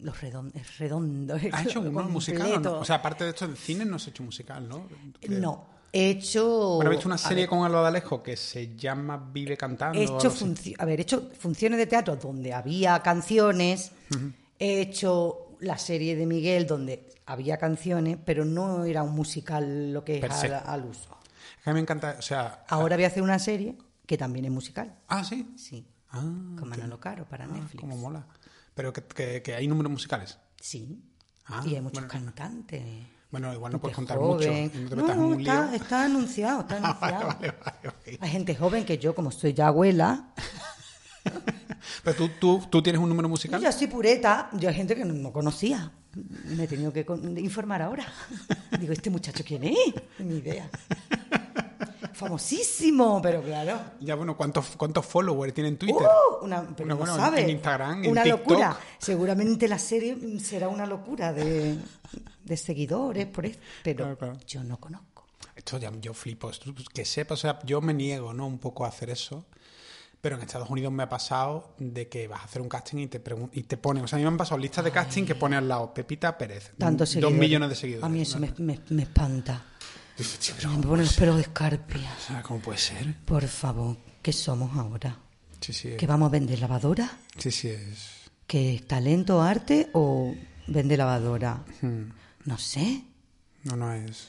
los 0.00 0.16
es 0.22 0.78
redondo. 0.78 1.34
¿Has 1.52 1.66
hecho 1.66 1.80
un 1.80 2.12
musical? 2.12 2.66
O, 2.66 2.84
sea, 2.84 2.96
aparte 2.96 3.24
de 3.24 3.30
esto, 3.30 3.44
en 3.44 3.56
cine 3.56 3.84
no 3.84 3.96
has 3.96 4.06
hecho 4.08 4.22
musical, 4.22 4.68
¿no? 4.68 4.86
No. 5.28 5.80
He 5.92 6.10
hecho. 6.10 6.76
Bueno, 6.76 6.92
he 6.92 6.96
hecho 6.96 7.08
una 7.08 7.18
serie 7.18 7.48
con 7.48 7.64
Alba 7.64 7.86
Alejo 7.86 8.22
que 8.22 8.36
se 8.36 8.76
llama 8.76 9.30
Vive 9.32 9.56
Cantando. 9.56 9.98
He 9.98 10.04
hecho, 10.04 10.32
a 10.78 10.84
ver, 10.84 11.00
he 11.00 11.02
hecho 11.02 11.30
funciones 11.36 11.78
de 11.78 11.86
teatro 11.86 12.16
donde 12.16 12.52
había 12.52 13.00
canciones. 13.00 13.90
He 14.58 14.80
hecho 14.80 15.56
la 15.60 15.78
serie 15.78 16.16
de 16.16 16.26
Miguel 16.26 16.66
donde 16.66 17.09
había 17.30 17.58
canciones, 17.58 18.18
pero 18.24 18.44
no 18.44 18.84
era 18.84 19.04
un 19.04 19.14
musical 19.14 19.92
lo 19.92 20.04
que 20.04 20.18
es 20.18 20.44
al, 20.44 20.84
uso. 20.84 21.16
A 21.64 21.70
mí 21.70 21.74
me 21.74 21.80
encanta, 21.80 22.16
o 22.18 22.22
sea... 22.22 22.64
Ahora 22.68 22.96
voy 22.96 23.04
a 23.04 23.06
hacer 23.06 23.22
una 23.22 23.38
serie 23.38 23.78
que 24.04 24.18
también 24.18 24.46
es 24.46 24.50
musical. 24.50 24.98
Ah, 25.06 25.22
¿sí? 25.22 25.52
Sí. 25.56 25.86
Ah, 26.10 26.22
con 26.58 26.68
Manolo 26.68 26.98
Caro 26.98 27.24
para 27.28 27.44
ah, 27.44 27.48
Netflix. 27.48 27.80
Como 27.80 27.96
mola. 27.96 28.26
Pero 28.74 28.92
que, 28.92 29.54
hay 29.56 29.68
números 29.68 29.92
musicales. 29.92 30.38
Sí. 30.60 31.00
Ah, 31.46 31.62
y 31.64 31.76
hay 31.76 31.80
muchos 31.80 32.04
cantantes. 32.06 32.82
Bueno, 33.30 33.54
igual 33.54 33.72
no 33.72 33.80
puedes 33.80 33.94
contar 33.94 34.18
mucho. 34.18 34.48
No, 34.50 35.34
está, 35.72 36.04
anunciado, 36.04 36.62
está 36.62 36.76
anunciado. 36.78 37.36
Hay 38.18 38.28
gente 38.28 38.56
joven 38.56 38.84
que 38.84 38.98
yo, 38.98 39.14
como 39.14 39.30
soy 39.30 39.54
ya 39.54 39.68
abuela... 39.68 40.34
Pero 42.04 42.16
tú, 42.16 42.28
tú, 42.40 42.66
tú 42.70 42.82
tienes 42.82 43.00
un 43.00 43.08
número 43.08 43.28
musical. 43.28 43.60
Yo 43.60 43.70
soy 43.72 43.86
pureta. 43.86 44.50
Yo 44.54 44.68
hay 44.68 44.74
gente 44.74 44.94
que 44.94 45.04
no, 45.04 45.32
conocía. 45.32 45.92
Me 46.44 46.64
he 46.64 46.66
tenido 46.66 46.92
que 46.92 47.06
informar 47.38 47.82
ahora. 47.82 48.06
Digo, 48.80 48.92
¿este 48.92 49.10
muchacho 49.10 49.44
quién 49.46 49.64
es? 49.64 49.76
Ni 50.18 50.38
idea. 50.38 50.68
Famosísimo, 52.12 53.20
pero 53.22 53.42
claro. 53.42 53.80
Ya, 54.00 54.14
bueno, 54.14 54.36
¿cuántos, 54.36 54.76
cuántos 54.76 55.06
followers 55.06 55.54
tiene 55.54 55.70
en 55.70 55.78
Twitter? 55.78 56.02
Uh, 56.02 56.44
una, 56.44 56.66
pero 56.76 56.96
bueno, 56.96 57.36
En 57.36 57.50
Instagram, 57.50 58.04
en 58.04 58.10
Una 58.10 58.24
locura. 58.24 58.76
Seguramente 58.98 59.68
la 59.68 59.78
serie 59.78 60.38
será 60.40 60.68
una 60.68 60.86
locura 60.86 61.32
de, 61.32 61.78
de 62.44 62.56
seguidores, 62.56 63.26
por 63.26 63.46
eso, 63.46 63.58
pero 63.82 64.16
yo 64.46 64.62
no 64.64 64.78
conozco. 64.78 65.26
Esto 65.54 65.78
ya 65.78 65.92
yo 66.00 66.14
flipo. 66.14 66.50
Que 66.92 67.04
sepa, 67.04 67.34
o 67.34 67.36
sea, 67.36 67.58
yo 67.64 67.80
me 67.80 67.94
niego, 67.94 68.32
¿no? 68.32 68.46
Un 68.46 68.58
poco 68.58 68.84
a 68.84 68.88
hacer 68.88 69.10
eso. 69.10 69.44
Pero 70.20 70.36
en 70.36 70.42
Estados 70.42 70.68
Unidos 70.68 70.92
me 70.92 71.02
ha 71.02 71.08
pasado 71.08 71.74
de 71.78 72.08
que 72.08 72.28
vas 72.28 72.42
a 72.42 72.44
hacer 72.44 72.60
un 72.60 72.68
casting 72.68 72.98
y 72.98 73.06
te, 73.06 73.22
y 73.52 73.62
te 73.62 73.76
ponen. 73.78 74.04
O 74.04 74.08
sea, 74.08 74.16
a 74.16 74.18
mí 74.18 74.24
me 74.24 74.28
han 74.28 74.36
pasado 74.36 74.58
listas 74.58 74.84
de 74.84 74.90
casting 74.90 75.24
que 75.24 75.34
pone 75.34 75.56
al 75.56 75.66
lado 75.66 75.94
Pepita 75.94 76.36
Pérez. 76.36 76.72
Dos 76.76 77.32
millones 77.32 77.70
de 77.70 77.74
seguidores. 77.74 78.04
A 78.04 78.08
mí 78.08 78.20
eso 78.20 78.38
me, 78.38 78.52
me, 78.58 79.02
espanta. 79.02 79.64
me 80.18 80.86
pone 80.86 81.04
los 81.04 81.14
pelos 81.14 81.36
de 81.36 81.42
escarpia. 81.42 82.10
¿Cómo 82.42 82.60
puede 82.60 82.78
ser? 82.78 83.14
Por 83.24 83.46
favor, 83.48 83.96
¿qué 84.20 84.32
somos 84.32 84.76
ahora? 84.76 85.16
Sí, 85.60 85.72
sí. 85.72 85.96
¿Que 85.96 86.06
vamos 86.06 86.28
a 86.28 86.30
vender 86.30 86.58
lavadora? 86.58 87.10
Sí, 87.38 87.50
sí, 87.50 87.68
es. 87.68 88.30
¿Que 88.46 88.74
es 88.74 88.86
talento, 88.86 89.40
arte 89.40 89.88
o 89.94 90.34
vende 90.66 90.96
lavadora? 90.96 91.64
Hmm. 91.80 92.10
No 92.44 92.58
sé. 92.58 93.04
No, 93.64 93.76
no 93.76 93.92
es. 93.92 94.26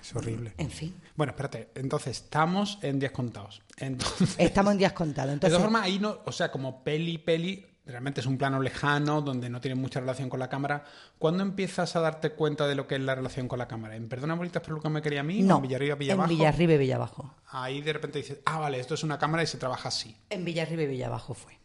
Es 0.00 0.14
horrible. 0.14 0.52
En 0.58 0.70
fin. 0.70 0.94
Bueno, 1.16 1.30
espérate. 1.32 1.70
Entonces, 1.74 2.22
estamos 2.22 2.78
en 2.82 2.98
días 2.98 3.12
contados. 3.12 3.62
Entonces, 3.78 4.34
estamos 4.38 4.72
en 4.72 4.78
días 4.78 4.92
contados. 4.92 5.32
Entonces... 5.32 5.52
De 5.52 5.56
todas 5.56 5.70
formas, 5.70 5.84
ahí 5.84 5.98
no... 5.98 6.18
O 6.24 6.32
sea, 6.32 6.50
como 6.50 6.82
peli, 6.82 7.18
peli, 7.18 7.64
realmente 7.86 8.20
es 8.20 8.26
un 8.26 8.38
plano 8.38 8.60
lejano, 8.60 9.20
donde 9.20 9.48
no 9.50 9.60
tiene 9.60 9.74
mucha 9.74 10.00
relación 10.00 10.28
con 10.28 10.40
la 10.40 10.48
cámara. 10.48 10.84
¿Cuándo 11.18 11.42
empiezas 11.42 11.94
a 11.96 12.00
darte 12.00 12.30
cuenta 12.30 12.66
de 12.66 12.74
lo 12.74 12.86
que 12.86 12.96
es 12.96 13.00
la 13.00 13.14
relación 13.14 13.48
con 13.48 13.58
la 13.58 13.68
cámara? 13.68 13.96
¿En 13.96 14.08
Perdona, 14.08 14.34
bolitas, 14.34 14.62
pero 14.62 14.76
lo 14.76 14.82
que 14.82 14.88
me 14.88 15.02
quería 15.02 15.20
a 15.20 15.24
mí? 15.24 15.42
No, 15.42 15.56
en 15.56 15.62
Villarriba, 15.62 15.94
Villabajo. 15.94 16.30
En 16.30 16.36
Villarriba 16.36 16.72
y 16.74 16.78
Villabajo. 16.78 17.34
Ahí 17.48 17.80
de 17.80 17.92
repente 17.92 18.18
dices, 18.18 18.38
ah, 18.44 18.58
vale, 18.58 18.80
esto 18.80 18.94
es 18.94 19.02
una 19.02 19.18
cámara 19.18 19.42
y 19.42 19.46
se 19.46 19.58
trabaja 19.58 19.88
así. 19.88 20.16
En 20.30 20.44
Villarriba 20.44 20.82
y 20.82 20.86
Villabajo 20.86 21.34
fue. 21.34 21.58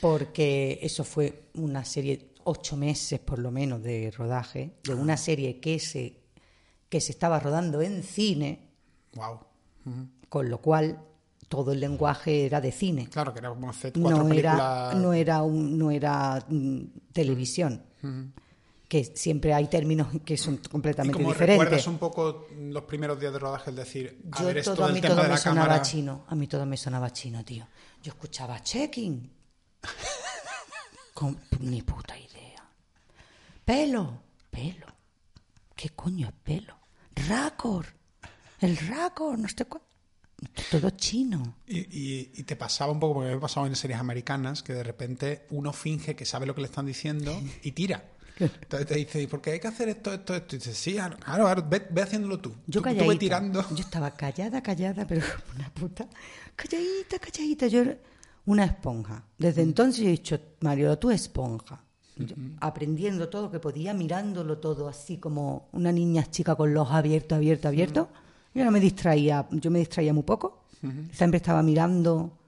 Porque 0.00 0.80
eso 0.82 1.04
fue 1.04 1.44
una 1.54 1.84
serie 1.84 2.32
ocho 2.44 2.76
meses 2.76 3.20
por 3.20 3.38
lo 3.38 3.50
menos 3.50 3.82
de 3.82 4.12
rodaje 4.16 4.72
de 4.84 4.94
una 4.94 5.14
ah. 5.14 5.18
serie 5.18 5.60
que 5.60 5.78
se, 5.78 6.20
que 6.88 7.00
se 7.00 7.12
estaba 7.12 7.38
rodando 7.38 7.82
en 7.82 8.02
cine. 8.02 8.65
Wow. 9.16 9.40
Con 10.28 10.50
lo 10.50 10.58
cual 10.58 11.00
todo 11.48 11.72
el 11.72 11.80
lenguaje 11.80 12.46
era 12.46 12.60
de 12.60 12.72
cine. 12.72 13.08
Claro, 13.08 13.32
que 13.32 13.38
era 13.38 13.50
como 13.50 13.70
hacer 13.70 13.92
cuatro 13.92 14.18
no 14.18 14.28
películas... 14.28 14.54
Era, 14.54 14.94
no 14.94 15.12
era, 15.12 15.42
no 15.42 15.90
era 15.90 16.44
mm, 16.48 16.80
televisión. 17.12 17.82
Que 18.88 19.04
siempre 19.04 19.52
hay 19.52 19.66
términos 19.66 20.08
que 20.24 20.36
son 20.36 20.58
completamente 20.58 21.18
¿Y 21.18 21.22
como 21.22 21.32
diferentes. 21.32 21.64
¿Recuerdas 21.64 21.86
un 21.88 21.98
poco 21.98 22.46
los 22.56 22.84
primeros 22.84 23.18
días 23.18 23.32
de 23.32 23.38
rodaje? 23.38 23.70
Es 23.70 23.76
decir, 23.76 24.22
a 24.30 24.42
ver, 24.44 24.62
todo, 24.62 24.84
a 24.84 24.88
mí 24.90 25.00
todo 25.00 25.24
me 25.24 25.36
sonaba 25.36 25.82
chino. 25.82 26.24
A 26.28 26.34
mí 26.34 26.46
todo 26.46 26.66
me 26.66 26.76
sonaba 26.76 27.12
chino, 27.12 27.44
tío. 27.44 27.66
Yo 28.02 28.10
escuchaba 28.10 28.62
checking. 28.62 29.30
Con 31.14 31.40
ni 31.60 31.82
puta 31.82 32.16
idea. 32.16 32.64
Pelo. 33.64 34.22
Pelo. 34.50 34.86
¿Qué 35.74 35.90
coño 35.90 36.28
es 36.28 36.34
pelo? 36.44 36.76
Racor. 37.28 37.86
El 38.60 38.76
racor, 38.76 39.38
no 39.38 39.48
sé 39.48 39.64
cuál. 39.64 39.82
Todo 40.70 40.90
chino. 40.90 41.56
Y, 41.66 42.42
te 42.42 42.56
pasaba 42.56 42.92
un 42.92 43.00
poco, 43.00 43.14
porque 43.14 43.34
me 43.34 43.40
pasado 43.40 43.66
en 43.66 43.74
series 43.74 43.98
americanas, 43.98 44.62
que 44.62 44.74
de 44.74 44.82
repente 44.82 45.46
uno 45.50 45.72
finge 45.72 46.14
que 46.14 46.24
sabe 46.24 46.46
lo 46.46 46.54
que 46.54 46.60
le 46.60 46.66
están 46.66 46.86
diciendo 46.86 47.40
y 47.62 47.72
tira. 47.72 48.04
Entonces 48.38 48.86
te 48.86 48.94
dice, 48.96 49.22
¿y 49.22 49.26
por 49.26 49.40
qué 49.40 49.52
hay 49.52 49.60
que 49.60 49.68
hacer 49.68 49.88
esto, 49.88 50.12
esto, 50.12 50.34
esto? 50.34 50.56
Y 50.56 50.58
dices, 50.58 50.76
sí, 50.76 50.96
claro, 51.20 51.66
ve, 51.68 52.02
haciéndolo 52.02 52.38
tú. 52.38 52.52
Yo 52.66 52.82
tú, 52.82 53.16
tirando. 53.16 53.66
Yo 53.70 53.76
estaba 53.76 54.10
callada, 54.10 54.62
callada, 54.62 55.06
pero 55.06 55.22
una 55.54 55.70
puta. 55.70 56.06
Calladita, 56.54 57.18
calladita. 57.18 57.66
Yo 57.68 57.80
era 57.80 57.98
una 58.44 58.64
esponja. 58.64 59.24
Desde 59.38 59.62
mm. 59.62 59.68
entonces 59.68 60.04
he 60.04 60.08
dicho, 60.08 60.38
Mario, 60.60 60.98
tú 60.98 61.10
esponja. 61.10 61.82
aprendiendo 62.60 63.30
todo 63.30 63.42
lo 63.42 63.50
que 63.50 63.58
podía, 63.58 63.94
mirándolo 63.94 64.58
todo 64.58 64.88
así 64.88 65.16
como 65.16 65.68
una 65.72 65.92
niña 65.92 66.30
chica 66.30 66.54
con 66.56 66.74
los 66.74 66.82
ojos 66.82 66.96
abiertos, 66.96 67.36
abiertos, 67.36 67.66
abiertos. 67.66 68.08
Yo 68.56 68.64
no 68.64 68.70
me 68.70 68.80
distraía, 68.80 69.46
yo 69.50 69.70
me 69.70 69.80
distraía 69.80 70.14
muy 70.14 70.22
poco. 70.22 70.64
Siempre 71.12 71.36
estaba 71.36 71.62
mirando 71.62 72.38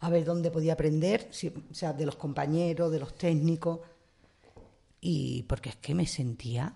a 0.00 0.08
ver 0.08 0.24
dónde 0.24 0.50
podía 0.50 0.72
aprender, 0.72 1.28
o 1.70 1.74
sea, 1.74 1.92
de 1.92 2.06
los 2.06 2.16
compañeros, 2.16 2.90
de 2.90 2.98
los 2.98 3.14
técnicos. 3.14 3.80
Y 5.02 5.42
porque 5.42 5.68
es 5.68 5.76
que 5.76 5.94
me 5.94 6.06
sentía 6.06 6.74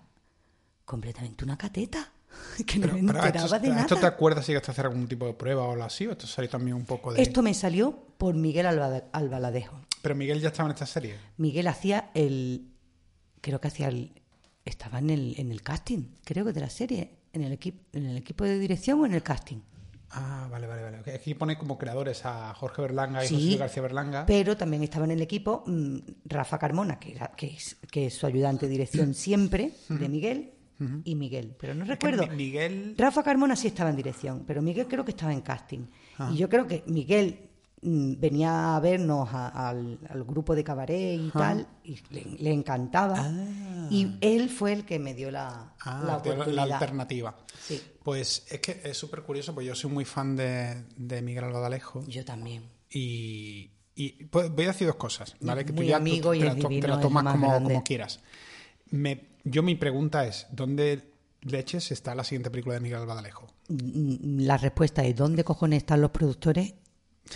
completamente 0.85 1.43
una 1.43 1.57
cateta. 1.57 2.13
Que 2.67 2.77
no 2.77 2.93
me 2.93 2.99
enteraba 2.99 3.57
de 3.57 3.69
nada. 3.69 3.81
¿Esto 3.81 3.95
te 3.95 4.05
acuerdas 4.05 4.45
si 4.45 4.53
hacer 4.53 4.85
algún 4.85 5.07
tipo 5.07 5.25
de 5.25 5.33
prueba 5.33 5.63
o 5.63 5.71
algo 5.71 5.83
así? 5.83 6.05
¿O 6.05 6.11
esto 6.11 6.27
salió 6.27 6.47
también 6.47 6.75
un 6.75 6.85
poco 6.85 7.11
de.? 7.11 7.23
Esto 7.23 7.41
me 7.41 7.55
salió 7.55 7.97
por 8.19 8.35
Miguel 8.35 8.67
Albaladejo. 8.67 9.81
¿Pero 10.03 10.13
Miguel 10.13 10.41
ya 10.41 10.49
estaba 10.49 10.69
en 10.69 10.73
esta 10.75 10.85
serie? 10.85 11.15
Miguel 11.37 11.67
hacía 11.67 12.11
el. 12.13 12.69
Creo 13.41 13.59
que 13.59 13.69
hacía 13.69 13.87
el. 13.87 14.21
Estaba 14.63 14.99
en 14.99 15.09
el, 15.09 15.39
en 15.39 15.51
el 15.51 15.63
casting, 15.63 16.03
creo 16.23 16.45
que 16.45 16.53
de 16.53 16.61
la 16.61 16.69
serie 16.69 17.18
en 17.33 17.43
el, 17.43 17.53
equipo 17.53 17.79
en 17.93 18.05
el 18.05 18.17
equipo 18.17 18.43
de 18.43 18.59
dirección 18.59 18.99
o 19.01 19.05
en 19.05 19.13
el 19.13 19.23
casting. 19.23 19.57
Ah, 20.11 20.47
vale, 20.49 20.65
vale, 20.65 20.81
vale. 20.81 21.13
Aquí 21.13 21.35
pone 21.35 21.57
como 21.57 21.77
creadores 21.77 22.25
a 22.25 22.53
Jorge 22.55 22.81
Berlanga 22.81 23.23
y 23.23 23.27
José 23.29 23.57
García 23.57 23.83
Berlanga. 23.83 24.25
Pero 24.25 24.57
también 24.57 24.81
estaba 24.83 25.05
en 25.05 25.11
el 25.11 25.21
equipo 25.21 25.63
mm, 25.67 25.97
Rafa 26.25 26.57
Carmona, 26.57 26.99
que, 26.99 27.15
que, 27.35 27.47
es, 27.47 27.77
que 27.91 28.07
es 28.07 28.15
su 28.15 28.25
ayudante 28.25 28.65
de 28.65 28.71
dirección 28.71 29.13
siempre, 29.13 29.73
de 29.87 30.09
Miguel, 30.09 30.53
y 31.03 31.15
Miguel. 31.15 31.55
Pero 31.59 31.75
no 31.75 31.83
recuerdo. 31.83 32.25
Miguel... 32.27 32.95
Rafa 32.97 33.21
Carmona 33.21 33.55
sí 33.55 33.67
estaba 33.67 33.89
en 33.89 33.97
dirección, 33.97 34.45
pero 34.47 34.61
Miguel 34.61 34.87
creo 34.87 35.03
que 35.03 35.11
estaba 35.11 35.33
en 35.33 35.41
casting. 35.41 35.85
Ah. 36.17 36.31
Y 36.33 36.37
yo 36.37 36.47
creo 36.49 36.65
que 36.65 36.83
Miguel 36.87 37.48
venía 37.81 38.75
a 38.75 38.79
vernos 38.79 39.29
al, 39.31 39.97
grupo 40.25 40.55
de 40.55 40.63
cabaret 40.63 41.19
y 41.19 41.29
tal, 41.31 41.67
y 41.83 41.99
le, 42.11 42.51
encantaba. 42.51 43.17
Ah. 43.19 43.87
Y 43.89 44.17
él 44.21 44.49
fue 44.49 44.73
el 44.73 44.85
que 44.85 44.99
me 44.99 45.13
dio 45.13 45.31
la, 45.31 45.73
ah, 45.81 46.03
la 46.05 46.17
oportunidad. 46.17 46.67
La 46.67 46.75
alternativa. 46.75 47.37
Pues 48.03 48.45
es 48.49 48.59
que 48.59 48.81
es 48.83 48.97
súper 48.97 49.23
curioso, 49.23 49.53
pues 49.53 49.65
yo 49.65 49.75
soy 49.75 49.91
muy 49.91 50.05
fan 50.05 50.35
de, 50.35 50.83
de 50.97 51.21
Miguel 51.21 51.45
Albadalejo. 51.45 52.05
Yo 52.07 52.25
también. 52.25 52.63
Y, 52.89 53.71
y 53.95 54.25
pues 54.25 54.49
voy 54.49 54.65
a 54.65 54.67
decir 54.69 54.87
dos 54.87 54.97
cosas, 54.97 55.35
¿vale? 55.39 55.65
Que 55.65 55.73
tú 55.73 55.83
ya 55.83 55.97
amigo 55.97 56.33
y 56.33 56.39
te, 56.39 56.87
la 56.87 56.99
tomas 56.99 57.33
como, 57.33 57.63
como, 57.63 57.83
quieras. 57.83 58.19
Me, 58.91 59.27
yo 59.43 59.63
mi 59.63 59.75
pregunta 59.75 60.25
es, 60.25 60.47
¿dónde 60.51 61.11
leches 61.41 61.91
está 61.91 62.15
la 62.15 62.23
siguiente 62.23 62.49
película 62.49 62.75
de 62.75 62.81
Miguel 62.81 62.99
Albadalejo? 62.99 63.47
Mm, 63.69 64.41
la 64.41 64.57
respuesta 64.57 65.03
es, 65.05 65.15
¿dónde 65.15 65.43
cojones 65.43 65.77
están 65.77 66.01
los 66.01 66.11
productores 66.11 66.73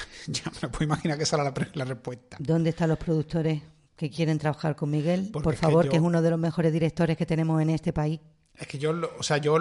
ya 0.27 0.51
me 0.61 0.69
puedo 0.69 0.85
imaginar 0.85 1.17
que 1.17 1.23
esa 1.23 1.35
era 1.35 1.53
la, 1.73 1.85
respuesta. 1.85 2.37
¿Dónde 2.39 2.71
están 2.71 2.89
los 2.89 2.97
productores 2.97 3.61
que 3.95 4.09
quieren 4.09 4.37
trabajar 4.37 4.75
con 4.75 4.89
Miguel? 4.89 5.29
Por 5.31 5.55
favor, 5.55 5.89
que, 5.89 5.97
es 5.97 6.01
uno 6.01 6.21
de 6.21 6.29
los 6.29 6.39
mejores 6.39 6.71
directores 6.73 7.17
que 7.17 7.25
tenemos 7.25 7.61
en 7.61 7.69
este 7.69 7.93
país. 7.93 8.19
Es 8.55 8.67
que 8.67 8.77
yo, 8.77 8.93
o 9.17 9.23
sea, 9.23 9.37
yo 9.37 9.55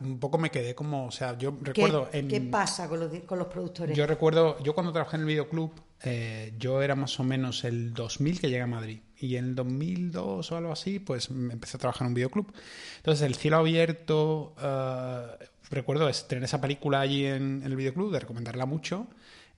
un 0.00 0.20
poco 0.20 0.38
me 0.38 0.50
quedé 0.50 0.74
como, 0.74 1.06
o 1.06 1.10
sea, 1.10 1.36
yo 1.36 1.56
recuerdo... 1.60 2.08
¿Qué, 2.10 2.28
¿qué 2.28 2.40
pasa 2.40 2.88
con 2.88 3.00
los, 3.00 3.10
con 3.24 3.40
los 3.40 3.48
productores? 3.48 3.96
Yo 3.96 4.06
recuerdo, 4.06 4.62
yo 4.62 4.72
cuando 4.72 4.92
trabajé 4.92 5.16
en 5.16 5.22
el 5.22 5.26
videoclub, 5.26 5.72
eh, 6.04 6.54
yo 6.56 6.80
era 6.80 6.94
más 6.94 7.18
o 7.18 7.24
menos 7.24 7.64
el 7.64 7.92
2000 7.92 8.40
que 8.40 8.48
llegué 8.48 8.62
a 8.62 8.68
Madrid. 8.68 9.00
Y 9.18 9.34
en 9.36 9.46
el 9.46 9.54
2002 9.56 10.52
o 10.52 10.56
algo 10.56 10.70
así, 10.70 11.00
pues 11.00 11.28
empecé 11.30 11.76
a 11.76 11.80
trabajar 11.80 12.02
en 12.02 12.08
un 12.08 12.14
videoclub. 12.14 12.52
Entonces, 12.98 13.26
El 13.26 13.34
cielo 13.34 13.56
abierto, 13.56 14.54
uh, 14.58 15.44
recuerdo 15.70 16.08
tener 16.28 16.44
esa 16.44 16.60
película 16.60 17.00
allí 17.00 17.26
en, 17.26 17.62
en 17.62 17.64
el 17.64 17.74
videoclub, 17.74 18.12
de 18.12 18.20
recomendarla 18.20 18.66
mucho 18.66 19.08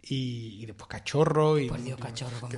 y, 0.02 0.64
después 0.64 0.88
Cachorro 0.88 1.58
y, 1.58 1.68
Cachorro, 1.68 2.48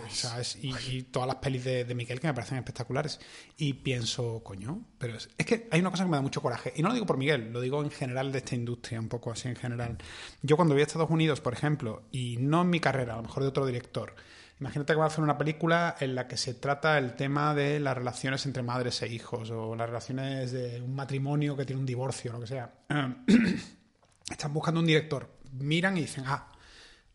Y, 0.62 1.02
todas 1.04 1.26
las 1.26 1.36
pelis 1.36 1.64
de, 1.64 1.94
Miguel 1.94 2.20
que 2.20 2.28
me 2.28 2.34
parecen 2.34 2.58
espectaculares. 2.58 3.18
Y 3.56 3.74
pienso 3.74 4.42
coño 4.44 4.80
pero 4.98 5.16
es, 5.16 5.28
que 5.36 5.68
hay 5.70 5.80
una 5.80 5.90
cosa 5.90 6.04
que 6.04 6.10
me 6.10 6.16
da 6.16 6.22
mucho 6.22 6.42
coraje. 6.42 6.72
Y 6.76 6.82
no 6.82 6.88
lo 6.88 6.94
digo 6.94 7.06
por 7.06 7.16
Miguel 7.16 7.52
lo 7.52 7.60
digo 7.60 7.82
en 7.82 7.90
general 7.90 8.30
de 8.32 8.38
esta 8.38 8.54
industria 8.54 9.00
un 9.00 9.08
poco 9.08 9.32
así 9.32 9.48
en 9.48 9.56
general. 9.56 9.98
Yo 10.42 10.56
cuando 10.56 10.74
voy 10.74 10.82
a 10.82 10.86
Estados 10.86 11.10
Unidos 11.10 11.40
por 11.40 11.52
ejemplo 11.52 12.02
y 12.12 12.36
no 12.38 12.62
en 12.62 12.70
mi 12.70 12.80
carrera 12.80 13.14
a 13.14 13.16
lo 13.16 13.22
mejor 13.22 13.42
de 13.42 13.48
otro 13.48 13.66
director 13.66 14.14
Imagínate 14.60 14.92
que 14.92 14.98
va 14.98 15.04
a 15.04 15.08
hacer 15.08 15.24
una 15.24 15.38
película 15.38 15.96
en 16.00 16.14
la 16.14 16.28
que 16.28 16.36
se 16.36 16.52
trata 16.52 16.98
el 16.98 17.14
tema 17.14 17.54
de 17.54 17.80
las 17.80 17.96
relaciones 17.96 18.44
entre 18.44 18.62
madres 18.62 19.00
e 19.00 19.08
hijos 19.08 19.50
o 19.50 19.74
las 19.74 19.88
relaciones 19.88 20.52
de 20.52 20.82
un 20.82 20.94
matrimonio 20.94 21.56
que 21.56 21.64
tiene 21.64 21.80
un 21.80 21.86
divorcio, 21.86 22.32
lo 22.32 22.40
que 22.40 22.46
sea. 22.46 22.70
Están 24.30 24.52
buscando 24.52 24.80
un 24.80 24.86
director, 24.86 25.34
miran 25.52 25.96
y 25.96 26.02
dicen, 26.02 26.24
ah, 26.26 26.46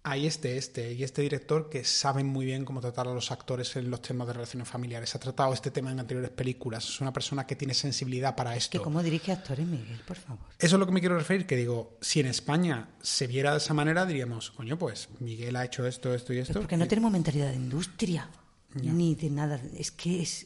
hay 0.07 0.27
este, 0.27 0.55
este 0.55 0.93
y 0.93 1.03
este 1.03 1.23
director 1.23 1.67
que 1.67 1.83
saben 1.83 2.27
muy 2.27 2.45
bien 2.45 2.63
cómo 2.63 2.79
tratar 2.79 3.07
a 3.07 3.13
los 3.13 3.31
actores 3.31 3.75
en 3.75 3.89
los 3.89 4.03
temas 4.03 4.27
de 4.27 4.33
relaciones 4.33 4.69
familiares. 4.69 5.15
Ha 5.15 5.19
tratado 5.19 5.51
este 5.51 5.71
tema 5.71 5.91
en 5.91 5.99
anteriores 5.99 6.29
películas. 6.29 6.87
Es 6.87 7.01
una 7.01 7.11
persona 7.11 7.47
que 7.47 7.55
tiene 7.55 7.73
sensibilidad 7.73 8.35
para 8.35 8.55
esto. 8.55 8.83
¿Cómo 8.83 9.01
dirige 9.01 9.31
actores, 9.31 9.65
Miguel, 9.65 9.99
por 10.05 10.17
favor? 10.17 10.45
Eso 10.59 10.75
es 10.75 10.79
lo 10.79 10.85
que 10.85 10.91
me 10.91 10.99
quiero 10.99 11.17
referir, 11.17 11.47
que 11.47 11.55
digo, 11.55 11.97
si 12.01 12.19
en 12.19 12.27
España 12.27 12.89
se 13.01 13.25
viera 13.25 13.51
de 13.51 13.57
esa 13.57 13.73
manera, 13.73 14.05
diríamos, 14.05 14.51
coño, 14.51 14.77
pues 14.77 15.09
Miguel 15.19 15.55
ha 15.55 15.65
hecho 15.65 15.87
esto, 15.87 16.13
esto 16.13 16.33
y 16.33 16.37
esto. 16.37 16.53
porque 16.53 16.77
no 16.77 16.87
tenemos 16.87 17.11
mentalidad 17.11 17.49
de 17.49 17.55
industria, 17.55 18.29
ni 18.75 19.15
de 19.15 19.31
nada. 19.31 19.59
Es 19.75 19.89
que 19.89 20.21
es... 20.21 20.45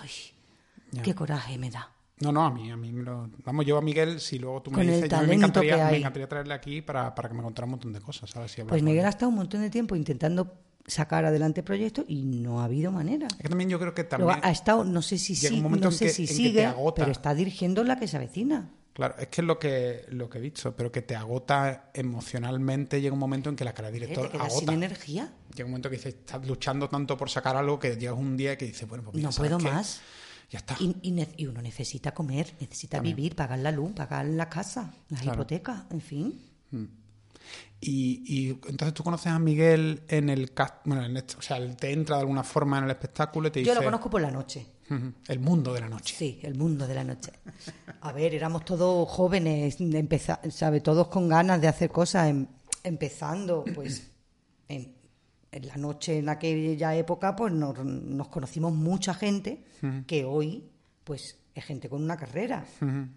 Ay, 0.00 1.00
qué 1.02 1.16
coraje 1.16 1.58
me 1.58 1.70
da. 1.70 1.90
No, 2.20 2.32
no, 2.32 2.44
a 2.44 2.50
mí, 2.50 2.70
a 2.70 2.76
mí 2.76 2.92
me 2.92 3.02
lo... 3.02 3.30
Vamos, 3.44 3.64
yo 3.64 3.78
a 3.78 3.82
Miguel, 3.82 4.20
si 4.20 4.38
luego 4.38 4.62
tú 4.62 4.70
me 4.70 4.82
dices, 4.82 5.08
yo 5.08 5.22
me 5.22 5.34
encantaría, 5.34 5.90
me 5.90 5.96
encantaría 5.98 6.28
traerle 6.28 6.54
aquí 6.54 6.82
para, 6.82 7.14
para, 7.14 7.28
que 7.28 7.34
me 7.34 7.42
contara 7.42 7.64
un 7.64 7.72
montón 7.72 7.92
de 7.92 8.00
cosas, 8.00 8.30
¿sabes? 8.30 8.54
pues 8.68 8.82
Miguel 8.82 9.06
ha 9.06 9.08
estado 9.08 9.30
un 9.30 9.36
montón 9.36 9.62
de 9.62 9.70
tiempo 9.70 9.96
intentando 9.96 10.52
sacar 10.86 11.24
adelante 11.24 11.62
proyectos 11.62 12.04
y 12.08 12.24
no 12.24 12.60
ha 12.60 12.64
habido 12.64 12.92
manera. 12.92 13.26
Es 13.30 13.42
que 13.42 13.48
también 13.48 13.70
yo 13.70 13.78
creo 13.78 13.94
que 13.94 14.04
también... 14.04 14.38
ha 14.42 14.50
estado, 14.50 14.84
no 14.84 15.00
sé 15.00 15.18
si, 15.18 15.34
sí, 15.34 15.60
no 15.60 15.90
sé 15.90 16.10
si 16.10 16.26
sigue, 16.26 16.72
pero 16.94 17.10
está 17.10 17.34
dirigiendo 17.34 17.84
la 17.84 17.98
que 17.98 18.06
se 18.06 18.16
avecina. 18.16 18.70
Claro, 18.92 19.14
es 19.18 19.28
que 19.28 19.40
es 19.40 19.46
lo 19.46 19.58
que, 19.58 20.04
lo 20.08 20.28
que 20.28 20.38
he 20.38 20.40
dicho, 20.40 20.74
pero 20.74 20.90
que 20.90 21.00
te 21.00 21.14
agota 21.14 21.90
emocionalmente. 21.94 23.00
Llega 23.00 23.14
un 23.14 23.20
momento 23.20 23.48
en 23.48 23.56
que 23.56 23.64
la 23.64 23.72
cara 23.72 23.88
de 23.88 23.94
director 23.94 24.28
¿Te 24.30 24.36
agota. 24.36 24.58
sin 24.58 24.70
energía? 24.70 25.32
Llega 25.54 25.64
un 25.64 25.70
momento 25.70 25.88
que 25.88 25.96
dices, 25.96 26.16
estás 26.16 26.44
luchando 26.46 26.88
tanto 26.88 27.16
por 27.16 27.30
sacar 27.30 27.56
algo 27.56 27.78
que 27.78 27.96
llegas 27.96 28.18
un 28.18 28.36
día 28.36 28.58
que 28.58 28.66
dices, 28.66 28.88
bueno, 28.88 29.04
pues 29.04 29.22
No 29.22 29.30
puedo 29.30 29.58
más. 29.58 30.00
Ya 30.50 30.58
está. 30.58 30.76
Y, 30.80 31.46
uno 31.46 31.62
necesita 31.62 32.12
comer, 32.12 32.54
necesita 32.60 32.98
vivir, 33.00 33.36
pagar 33.36 33.60
la 33.60 33.70
luz, 33.70 33.92
pagar 33.92 34.26
la 34.26 34.48
casa, 34.48 34.92
las 35.08 35.24
hipotecas, 35.24 35.84
en 35.90 36.00
fin. 36.00 36.40
Mm. 36.72 36.84
Y, 37.80 38.50
entonces 38.50 38.92
tú 38.92 39.04
conoces 39.04 39.28
a 39.28 39.38
Miguel 39.38 40.02
en 40.08 40.28
el 40.28 40.52
bueno, 40.84 41.04
en 41.04 41.16
este, 41.16 41.36
o 41.36 41.42
sea, 41.42 41.56
él 41.56 41.76
te 41.76 41.92
entra 41.92 42.16
de 42.16 42.22
alguna 42.22 42.42
forma 42.42 42.78
en 42.78 42.84
el 42.84 42.90
espectáculo 42.90 43.48
y 43.48 43.50
te 43.52 43.60
dice... 43.60 43.70
Yo 43.70 43.74
lo 43.74 43.84
conozco 43.84 44.10
por 44.10 44.20
la 44.20 44.30
noche. 44.30 44.66
El 45.28 45.38
mundo 45.38 45.72
de 45.72 45.80
la 45.82 45.88
noche. 45.88 46.16
Sí, 46.16 46.40
el 46.42 46.56
mundo 46.56 46.84
de 46.84 46.94
la 46.94 47.04
noche. 47.04 47.32
A 48.00 48.12
ver, 48.12 48.34
éramos 48.34 48.64
todos 48.64 49.08
jóvenes, 49.08 49.78
¿sabe? 50.50 50.80
Todos 50.80 51.06
con 51.06 51.28
ganas 51.28 51.60
de 51.60 51.68
hacer 51.68 51.90
cosas, 51.90 52.28
em, 52.28 52.46
empezando, 52.82 53.64
pues, 53.72 54.10
en, 54.68 54.99
en 55.52 55.66
la 55.66 55.76
noche 55.76 56.18
en 56.18 56.28
aquella 56.28 56.94
época 56.94 57.34
pues 57.34 57.52
nos, 57.52 58.28
conocimos 58.28 58.72
mucha 58.72 59.14
gente 59.14 59.64
que 60.06 60.24
hoy 60.24 60.70
pues 61.04 61.38
es 61.54 61.64
gente 61.64 61.88
con 61.88 62.02
una 62.02 62.16
carrera. 62.16 62.64
en 62.80 63.14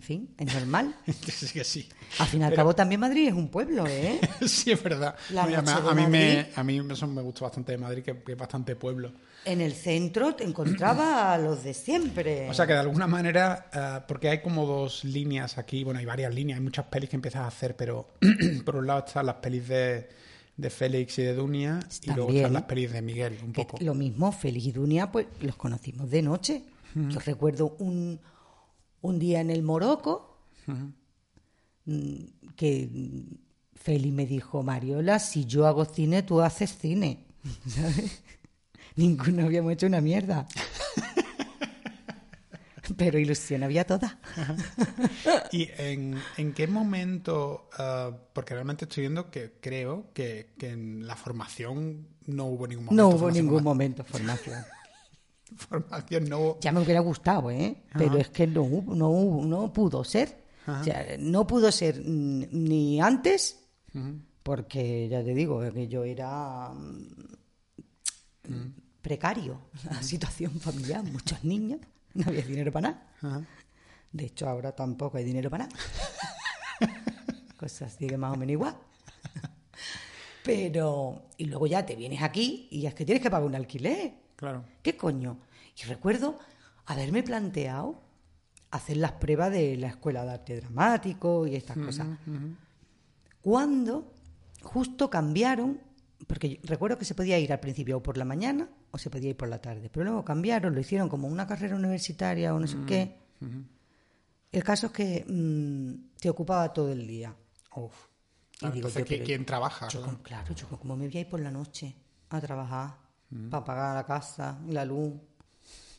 fin, 0.00 0.34
es 0.38 0.54
normal. 0.54 0.94
sí 1.06 1.52
que 1.52 1.64
sí. 1.64 1.88
Al 2.18 2.26
fin 2.26 2.42
y 2.42 2.44
al 2.44 2.54
cabo 2.54 2.74
también 2.74 3.00
Madrid 3.00 3.28
es 3.28 3.34
un 3.34 3.48
pueblo, 3.48 3.86
¿eh? 3.86 4.20
sí, 4.46 4.72
es 4.72 4.82
verdad. 4.82 5.16
a, 5.36 5.94
mí 5.94 6.06
me, 6.08 6.50
a 6.54 6.62
mí 6.62 6.80
eso 6.90 7.06
me 7.06 7.22
gustó 7.22 7.44
bastante 7.44 7.72
de 7.72 7.78
Madrid, 7.78 8.02
que, 8.02 8.22
es 8.26 8.36
bastante 8.36 8.76
pueblo. 8.76 9.12
En 9.46 9.60
el 9.60 9.72
centro 9.72 10.34
te 10.34 10.44
encontraba 10.44 11.32
a 11.34 11.38
los 11.38 11.64
de 11.64 11.72
siempre. 11.72 12.50
O 12.50 12.54
sea 12.54 12.66
que 12.66 12.74
de 12.74 12.80
alguna 12.80 13.06
manera, 13.06 13.70
eh, 13.72 14.00
porque 14.06 14.28
hay 14.28 14.42
como 14.42 14.66
dos 14.66 15.04
líneas 15.04 15.56
aquí, 15.56 15.84
bueno, 15.84 16.00
hay 16.00 16.06
varias 16.06 16.34
líneas, 16.34 16.58
hay 16.58 16.64
muchas 16.64 16.86
pelis 16.86 17.08
que 17.08 17.16
empiezas 17.16 17.42
a 17.42 17.46
hacer, 17.46 17.76
pero 17.76 18.08
por 18.64 18.76
un 18.76 18.86
lado 18.86 19.04
están 19.06 19.26
las 19.26 19.36
pelis 19.36 19.68
de, 19.68 20.08
de 20.56 20.70
Félix 20.70 21.18
y 21.18 21.22
de 21.22 21.34
Dunia 21.34 21.80
y 22.02 22.12
luego 22.12 22.30
están 22.30 22.52
las 22.52 22.62
pelis 22.62 22.92
de 22.92 23.02
Miguel, 23.02 23.38
un 23.44 23.52
poco. 23.52 23.78
Lo 23.80 23.94
mismo, 23.94 24.30
Félix 24.32 24.66
y 24.66 24.72
Dunia, 24.72 25.10
pues 25.10 25.26
los 25.40 25.56
conocimos 25.56 26.10
de 26.10 26.22
noche. 26.22 26.62
Yo 26.94 27.18
recuerdo 27.18 27.74
un 27.80 28.20
un 29.04 29.18
día 29.18 29.40
en 29.40 29.50
el 29.50 29.62
Morocco 29.62 30.38
mm, 31.84 32.24
que 32.56 32.88
Feli 33.74 34.10
me 34.12 34.24
dijo, 34.24 34.62
Mariola, 34.62 35.18
si 35.18 35.44
yo 35.44 35.66
hago 35.66 35.84
cine, 35.84 36.22
tú 36.22 36.40
haces 36.40 36.78
cine. 36.78 37.26
¿Sabes? 37.68 38.22
Ninguno 38.96 39.44
habíamos 39.44 39.74
hecho 39.74 39.86
una 39.86 40.00
mierda. 40.00 40.48
Pero 42.96 43.18
ilusión 43.18 43.62
había 43.62 43.86
toda. 43.86 44.18
¿Y 45.52 45.68
en, 45.78 46.20
qué 46.54 46.66
momento? 46.66 47.68
Ah, 47.78 48.10
porque 48.32 48.54
realmente 48.54 48.84
estoy 48.84 49.02
viendo 49.02 49.30
que 49.30 49.58
creo 49.60 50.12
que, 50.12 50.54
en 50.60 51.06
la 51.06 51.16
formación 51.16 52.08
no 52.26 52.46
hubo 52.46 52.66
ningún 52.66 52.86
momento. 52.86 53.02
No 53.02 53.16
hubo 53.16 53.30
ningún 53.30 53.62
momento 53.62 54.04
formación. 54.04 54.64
formación 55.56 56.28
no... 56.28 56.58
Ya 56.60 56.72
me 56.72 56.80
hubiera 56.80 57.00
gustado, 57.00 57.50
¿eh? 57.50 57.84
Pero 57.96 58.18
es 58.18 58.28
que 58.30 58.46
no, 58.46 58.66
no, 58.86 59.42
no 59.44 59.72
pudo 59.72 60.04
ser. 60.04 60.44
no 61.18 61.46
pudo 61.46 61.72
ser 61.72 62.02
ni 62.04 63.00
antes, 63.00 63.60
porque 64.42 65.08
ya 65.08 65.22
te 65.22 65.34
digo 65.34 65.60
que 65.72 65.88
yo 65.88 66.04
era 66.04 66.70
mm, 66.70 67.34
precario, 69.00 69.60
la 69.84 70.02
situación 70.02 70.58
familiar, 70.60 71.02
muchos 71.04 71.42
niños, 71.44 71.80
no 72.24 72.24
había 72.28 72.42
dinero 72.42 72.72
para 72.72 72.90
nada. 73.20 73.46
De 74.12 74.26
hecho, 74.26 74.48
ahora 74.48 74.72
tampoco 74.72 75.18
hay 75.18 75.24
dinero 75.24 75.50
para 75.50 75.66
nada. 75.66 75.76
Cosas 77.56 77.92
sigue 77.92 78.16
más 78.16 78.32
o 78.32 78.36
menos 78.36 78.52
igual. 78.52 78.76
Pero, 80.44 81.22
y 81.38 81.46
luego 81.46 81.66
ya 81.66 81.86
te 81.86 81.96
vienes 81.96 82.22
aquí 82.22 82.68
y 82.70 82.86
es 82.86 82.94
que 82.94 83.04
tienes 83.04 83.22
que 83.22 83.30
pagar 83.30 83.46
un 83.46 83.54
alquiler. 83.54 84.12
Claro. 84.36 84.64
¿Qué 84.82 84.96
coño? 84.96 85.38
Y 85.76 85.84
recuerdo 85.86 86.38
haberme 86.86 87.22
planteado 87.22 88.02
hacer 88.70 88.98
las 88.98 89.12
pruebas 89.12 89.50
de 89.50 89.76
la 89.76 89.88
escuela 89.88 90.24
de 90.24 90.32
arte 90.32 90.60
dramático 90.60 91.46
y 91.46 91.56
estas 91.56 91.78
cosas. 91.78 92.06
Cuando 93.40 94.12
justo 94.62 95.08
cambiaron, 95.08 95.80
porque 96.26 96.60
recuerdo 96.64 96.98
que 96.98 97.04
se 97.04 97.14
podía 97.14 97.38
ir 97.38 97.52
al 97.52 97.60
principio 97.60 97.98
o 97.98 98.02
por 98.02 98.18
la 98.18 98.24
mañana 98.24 98.68
o 98.94 98.98
se 98.98 99.10
podía 99.10 99.30
ir 99.30 99.36
por 99.36 99.48
la 99.48 99.60
tarde, 99.60 99.90
pero 99.90 100.04
luego 100.04 100.24
cambiaron, 100.24 100.72
lo 100.72 100.80
hicieron 100.80 101.08
como 101.08 101.26
una 101.26 101.48
carrera 101.48 101.74
universitaria 101.74 102.54
o 102.54 102.60
no 102.60 102.68
sé 102.68 102.76
qué. 102.86 103.18
El 104.52 104.62
caso 104.62 104.86
es 104.86 104.92
que 104.92 105.24
mm, 105.28 106.20
te 106.20 106.30
ocupaba 106.30 106.72
todo 106.72 106.92
el 106.92 107.04
día. 107.04 107.34
Uf. 107.74 107.92
y 108.60 108.70
digo, 108.70 108.88
¿quién 109.24 109.44
trabaja? 109.44 109.88
claro, 110.22 110.54
yo 110.54 110.68
como 110.68 110.96
me 110.96 111.08
voy 111.08 111.16
a 111.16 111.20
ir 111.22 111.28
por 111.28 111.40
la 111.40 111.50
noche 111.50 111.92
a 112.30 112.40
trabajar 112.40 112.94
para 113.50 113.64
pagar 113.64 113.96
la 113.96 114.06
casa, 114.06 114.60
la 114.68 114.84
luz, 114.84 115.12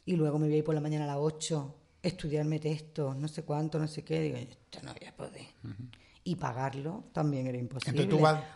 y 0.06 0.16
luego 0.16 0.40
me 0.40 0.46
voy 0.46 0.56
a 0.56 0.58
ir 0.60 0.64
por 0.64 0.74
la 0.74 0.80
mañana 0.80 1.04
a 1.04 1.08
las 1.08 1.18
8, 1.18 1.76
estudiarme 2.02 2.60
textos, 2.60 3.14
no 3.18 3.28
sé 3.28 3.44
cuánto, 3.44 3.78
no 3.78 3.90
sé 3.90 4.06
qué, 4.06 4.22
digo, 4.22 4.38
esto 4.38 4.80
no 4.84 4.94
voy 4.94 5.06
a 5.06 5.14
poder. 5.14 5.48
Y 6.24 6.36
pagarlo 6.36 7.04
también 7.12 7.46
era 7.48 7.58
imposible. 7.58 8.08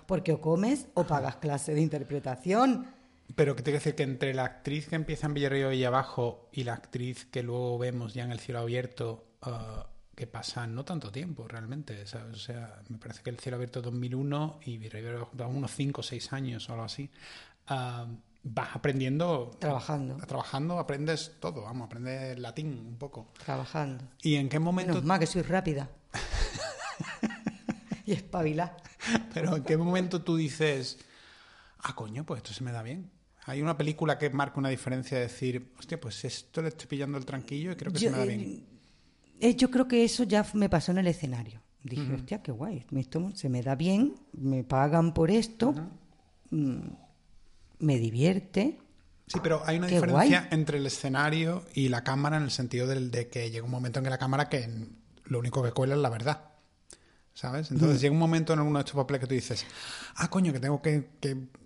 Porque 0.08 0.32
o 0.32 0.40
comes 0.40 0.88
o 0.94 1.04
pagas 1.04 1.36
clase 1.36 1.74
de 1.74 1.82
interpretación. 1.82 2.99
Pero 3.36 3.56
que 3.56 3.62
te 3.62 3.72
quiero 3.72 3.80
decir 3.80 3.96
que 3.96 4.04
entre 4.04 4.34
la 4.34 4.44
actriz 4.44 4.88
que 4.88 4.96
empieza 4.96 5.28
en 5.28 5.34
Villarreal 5.34 5.74
y 5.74 5.84
abajo 5.84 6.50
y 6.52 6.64
la 6.64 6.74
actriz 6.74 7.26
que 7.26 7.44
luego 7.44 7.78
vemos 7.78 8.14
ya 8.14 8.24
en 8.24 8.32
el 8.32 8.40
cielo 8.40 8.60
abierto, 8.60 9.28
uh, 9.46 9.84
que 10.16 10.28
pasa 10.28 10.68
no 10.68 10.84
tanto 10.84 11.12
tiempo 11.12 11.48
realmente. 11.48 12.04
O 12.04 12.36
sea, 12.36 12.82
me 12.90 12.98
parece 12.98 13.22
que 13.24 13.30
el 13.30 13.40
cielo 13.40 13.56
abierto 13.56 13.82
2001 13.82 14.60
y 14.66 14.78
Villarreal 14.78 15.28
unos 15.48 15.72
5 15.72 16.02
o 16.02 16.04
6 16.04 16.34
años 16.34 16.70
o 16.70 16.74
algo 16.74 16.86
así. 16.86 17.10
Uh, 17.70 18.18
vas 18.44 18.76
aprendiendo. 18.76 19.52
Trabajando. 19.60 20.18
Trabajando 20.18 20.80
aprendes 20.80 21.38
todo, 21.40 21.62
vamos, 21.64 21.86
aprendes 21.86 22.38
latín 22.40 22.86
un 22.88 22.98
poco. 22.98 23.32
Trabajando. 23.44 24.06
¿Y 24.22 24.36
en 24.36 24.50
qué 24.50 24.60
momento.? 24.60 24.94
Menos 24.94 25.06
más 25.06 25.20
que 25.20 25.28
soy 25.28 25.44
rápida. 25.44 25.90
y 28.06 28.14
espabilada. 28.14 28.76
Pero 29.34 29.56
¿en 29.56 29.64
qué 29.64 29.78
momento 29.78 30.22
tú 30.22 30.36
dices, 30.36 31.00
ah, 31.80 31.96
coño, 31.96 32.26
pues 32.26 32.40
esto 32.40 32.54
se 32.54 32.64
me 32.64 32.72
da 32.72 32.82
bien? 32.82 33.10
Hay 33.50 33.62
una 33.62 33.78
película 33.78 34.18
que 34.18 34.30
marca 34.30 34.60
una 34.60 34.70
diferencia 34.70 35.18
de 35.18 35.24
decir, 35.24 35.74
hostia, 35.78 36.00
pues 36.00 36.24
esto 36.24 36.62
le 36.62 36.70
estoy 36.70 36.88
pillando 36.88 37.18
el 37.18 37.26
tranquillo 37.26 37.72
y 37.72 37.76
creo 37.76 37.92
que 37.92 38.00
se 38.00 38.12
me 38.12 38.18
da 38.18 38.26
bien. 38.26 38.42
Eh, 38.42 39.50
eh, 39.50 39.56
yo 39.56 39.72
creo 39.72 39.88
que 39.88 40.04
eso 40.04 40.24
ya 40.24 40.46
me 40.54 40.70
pasó 40.70 40.92
en 40.92 41.00
el 41.00 41.08
escenario. 41.08 41.62
Dije, 41.82 42.14
hostia, 42.14 42.44
qué 42.44 42.52
guay, 42.52 42.86
esto 42.98 43.32
se 43.34 43.48
me 43.48 43.64
da 43.64 43.74
bien, 43.76 44.16
me 44.34 44.66
pagan 44.66 45.14
por 45.14 45.32
esto 45.32 45.74
me 47.80 47.98
divierte. 47.98 48.80
Sí, 49.28 49.40
pero 49.42 49.62
hay 49.66 49.78
una 49.78 49.88
diferencia 49.88 50.48
entre 50.52 50.78
el 50.78 50.86
escenario 50.86 51.64
y 51.74 51.90
la 51.90 52.04
cámara 52.04 52.38
en 52.38 52.44
el 52.44 52.52
sentido 52.52 52.88
del, 52.88 53.12
de 53.12 53.30
que 53.30 53.52
llega 53.52 53.64
un 53.64 53.72
momento 53.72 54.00
en 54.00 54.06
que 54.06 54.10
la 54.10 54.18
cámara 54.18 54.50
que 54.50 54.70
lo 55.26 55.40
único 55.40 55.64
que 55.64 55.72
cuela 55.72 55.96
es 55.96 56.02
la 56.02 56.10
verdad. 56.10 56.46
¿Sabes? 57.34 57.72
Entonces 57.72 58.02
llega 58.02 58.12
un 58.12 58.20
momento 58.20 58.52
en 58.52 58.60
alguno 58.60 58.80
de 58.80 58.82
estos 58.82 58.96
papeles 58.96 59.22
que 59.22 59.28
tú 59.28 59.34
dices, 59.34 59.66
ah, 60.16 60.30
coño, 60.30 60.52
que 60.52 60.60
tengo 60.60 60.82
que, 60.82 61.10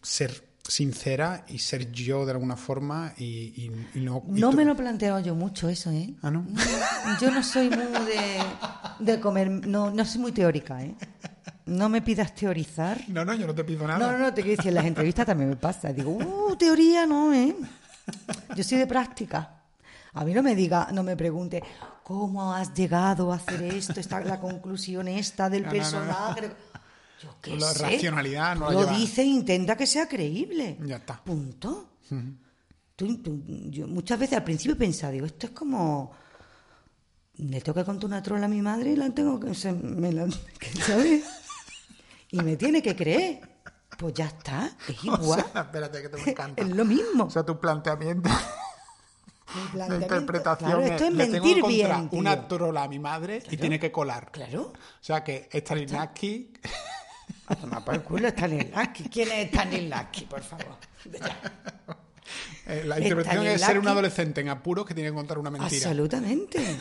ser 0.04 0.53
sincera 0.66 1.44
y 1.48 1.60
ser 1.60 1.92
yo 1.92 2.26
de 2.26 2.32
alguna 2.32 2.56
forma 2.56 3.14
y, 3.18 3.70
no... 3.96 4.24
no 4.28 4.52
me 4.54 4.64
lo 4.64 4.72
he 4.72 4.76
planteado 4.76 5.20
yo 5.20 5.36
mucho 5.36 5.68
eso, 5.68 5.92
¿eh? 5.92 6.14
¿Ah, 6.22 6.32
no? 6.32 6.46
Yo 7.20 7.32
no 7.32 7.44
soy 7.44 7.70
muy 7.70 7.86
de, 7.86 8.40
de 9.00 9.20
comer, 9.20 9.50
no, 9.50 9.92
no 9.92 10.06
soy 10.06 10.22
muy 10.22 10.32
teórica, 10.32 10.82
¿eh? 10.82 10.96
no 11.66 11.90
me 11.90 12.02
pidas 12.02 12.36
teorizar. 12.36 13.02
No, 13.08 13.24
no, 13.24 13.34
yo 13.34 13.48
no 13.48 13.56
te 13.56 13.64
pido 13.64 13.88
nada. 13.88 14.00
No, 14.00 14.12
no, 14.12 14.18
no, 14.18 14.34
te 14.34 14.42
quiero 14.42 14.58
decir, 14.58 14.70
en 14.70 14.76
las 14.76 14.86
entrevistas 14.86 15.26
también 15.26 15.50
me 15.50 15.56
pasa. 15.56 15.94
Digo, 15.94 16.12
uh, 16.12 16.56
teoría 16.56 17.06
no, 17.06 17.34
¿eh? 17.34 17.56
Yo 18.56 18.64
soy 18.64 18.80
de 18.80 18.88
práctica. 18.88 19.62
A 20.14 20.24
mí 20.24 20.34
no 20.34 20.44
me 20.44 20.56
diga, 20.56 20.90
no 20.92 21.04
me 21.04 21.16
pregunte, 21.16 21.64
¿cómo 22.04 22.54
has 22.54 22.74
llegado 22.74 23.32
a 23.32 23.38
hacer 23.38 23.64
esto? 23.64 24.00
Está 24.00 24.20
la 24.22 24.40
conclusión 24.40 25.08
esta 25.08 25.50
del 25.50 25.64
personaje. 25.64 26.52
Yo 27.24 27.36
qué 27.42 27.56
la 27.56 27.74
racionalidad 27.74 28.56
no 28.56 28.72
lo 28.72 28.86
dice 28.86 29.22
e 29.22 29.26
intenta 29.26 29.78
que 29.78 29.88
sea 29.88 30.08
creíble. 30.08 30.78
Ya 30.86 30.98
está. 30.98 31.24
Punto. 31.24 31.98
yo 32.98 33.88
muchas 33.88 34.20
veces 34.20 34.38
al 34.38 34.44
principio 34.44 34.78
pensaba, 34.78 35.12
digo, 35.12 35.26
esto 35.26 35.48
es 35.48 35.52
como 35.54 36.12
le 37.36 37.62
tengo 37.62 37.76
que 37.76 37.86
contar 37.86 38.06
una 38.06 38.22
trola 38.22 38.46
a 38.46 38.50
mi 38.50 38.62
madre 38.62 38.92
y 38.92 38.96
la 38.96 39.10
tengo 39.10 39.40
que, 39.40 39.48
me 39.74 40.12
la, 40.12 40.28
¿sabes? 40.86 41.24
y 42.30 42.42
me 42.42 42.56
tiene 42.58 42.82
que 42.82 42.96
creer. 42.96 43.42
Pues 43.98 44.14
ya 44.16 44.26
está, 44.26 44.72
es 44.88 45.04
igual. 45.04 45.46
espérate, 45.54 46.02
que 46.02 46.10
te 46.10 46.18
me 46.18 46.32
encanta. 46.32 46.62
Es 46.64 46.70
lo 46.70 46.84
mismo. 46.84 47.26
O 47.26 47.30
sea, 47.30 47.44
tu 47.44 47.60
planteamiento. 47.60 48.30
de 49.74 49.96
interpretación 49.96 50.72
claro, 50.72 50.86
esto 50.86 51.06
es, 51.06 51.14
mentir 51.14 51.56
tengo 51.56 51.68
bien, 51.68 52.10
una 52.12 52.48
trola 52.48 52.84
a 52.84 52.88
mi 52.88 52.98
madre 52.98 53.44
y 53.50 53.58
tiene 53.58 53.80
que 53.80 53.92
colar. 53.92 54.32
Claro. 54.32 54.74
O 54.74 55.04
sea 55.04 55.24
que 55.24 55.48
Stanislavski... 55.54 56.54
A 57.48 57.56
tomar 57.56 57.84
por 57.84 57.96
el 57.96 58.04
culo 58.04 58.30
Stanislavski. 58.30 59.04
¿Quién 59.10 59.32
es 59.32 59.48
Stanislavski, 59.50 60.26
por 60.26 60.42
favor? 60.42 60.78
Eh, 62.66 62.84
la 62.86 62.98
interpretación 62.98 63.46
es 63.48 63.62
ser 63.62 63.78
un 63.78 63.88
adolescente 63.88 64.40
en 64.40 64.48
apuros 64.48 64.86
que 64.86 64.94
tiene 64.94 65.10
que 65.10 65.16
contar 65.16 65.38
una 65.38 65.52
mentira. 65.52 65.76
Absolutamente. 65.76 66.78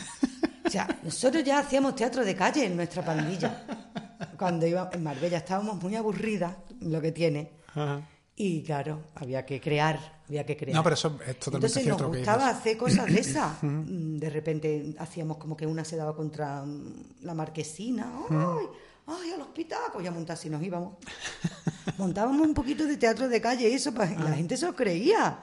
O 0.65 0.71
sea, 0.71 0.89
nosotros 1.03 1.43
ya 1.43 1.59
hacíamos 1.59 1.97
teatro 1.97 2.25
de 2.25 2.37
calle 2.37 2.67
en 2.67 2.77
nuestra 2.77 3.05
pandilla 3.05 3.65
cuando 4.43 4.67
iba 4.67 4.91
en 4.93 5.03
Marbella 5.05 5.39
estábamos 5.39 5.81
muy 5.81 5.95
aburridas, 5.95 6.57
lo 6.81 7.01
que 7.01 7.13
tiene. 7.13 7.53
Y 8.35 8.63
claro, 8.65 9.05
había 9.15 9.47
que 9.47 9.61
crear, 9.61 10.21
había 10.27 10.45
que 10.45 10.57
crear. 10.57 10.75
No, 10.75 10.83
pero 10.83 10.95
eso 10.95 11.19
es 11.27 11.39
totalmente 11.39 11.81
Entonces 11.81 11.87
nos 11.87 12.03
gustaba 12.03 12.49
hacer 12.49 12.77
cosas 12.77 13.07
de 13.07 13.21
esas. 13.21 13.53
Mm, 13.63 14.17
de 14.19 14.31
repente 14.31 14.95
hacíamos 14.99 15.37
como 15.37 15.57
que 15.57 15.67
una 15.67 15.85
se 15.85 15.97
daba 15.97 16.17
contra 16.17 16.65
mm, 16.65 17.19
la 17.23 17.35
marquesina. 17.35 18.11
¡Ay! 18.31 18.67
¡Ay, 19.21 19.33
al 19.33 19.43
hospital! 19.43 19.81
Pues 19.93 20.05
ya 20.05 20.11
montas 20.11 20.45
y 20.45 20.51
nos 20.51 20.63
íbamos. 20.63 20.97
Montábamos 21.99 22.47
un 22.47 22.55
poquito 22.55 22.87
de 22.87 22.97
teatro 22.97 23.29
de 23.29 23.41
calle 23.41 23.69
y 23.69 23.75
eso, 23.75 23.93
pues, 23.93 24.11
la 24.19 24.33
gente 24.33 24.57
se 24.57 24.67
lo 24.67 24.75
creía. 24.75 25.41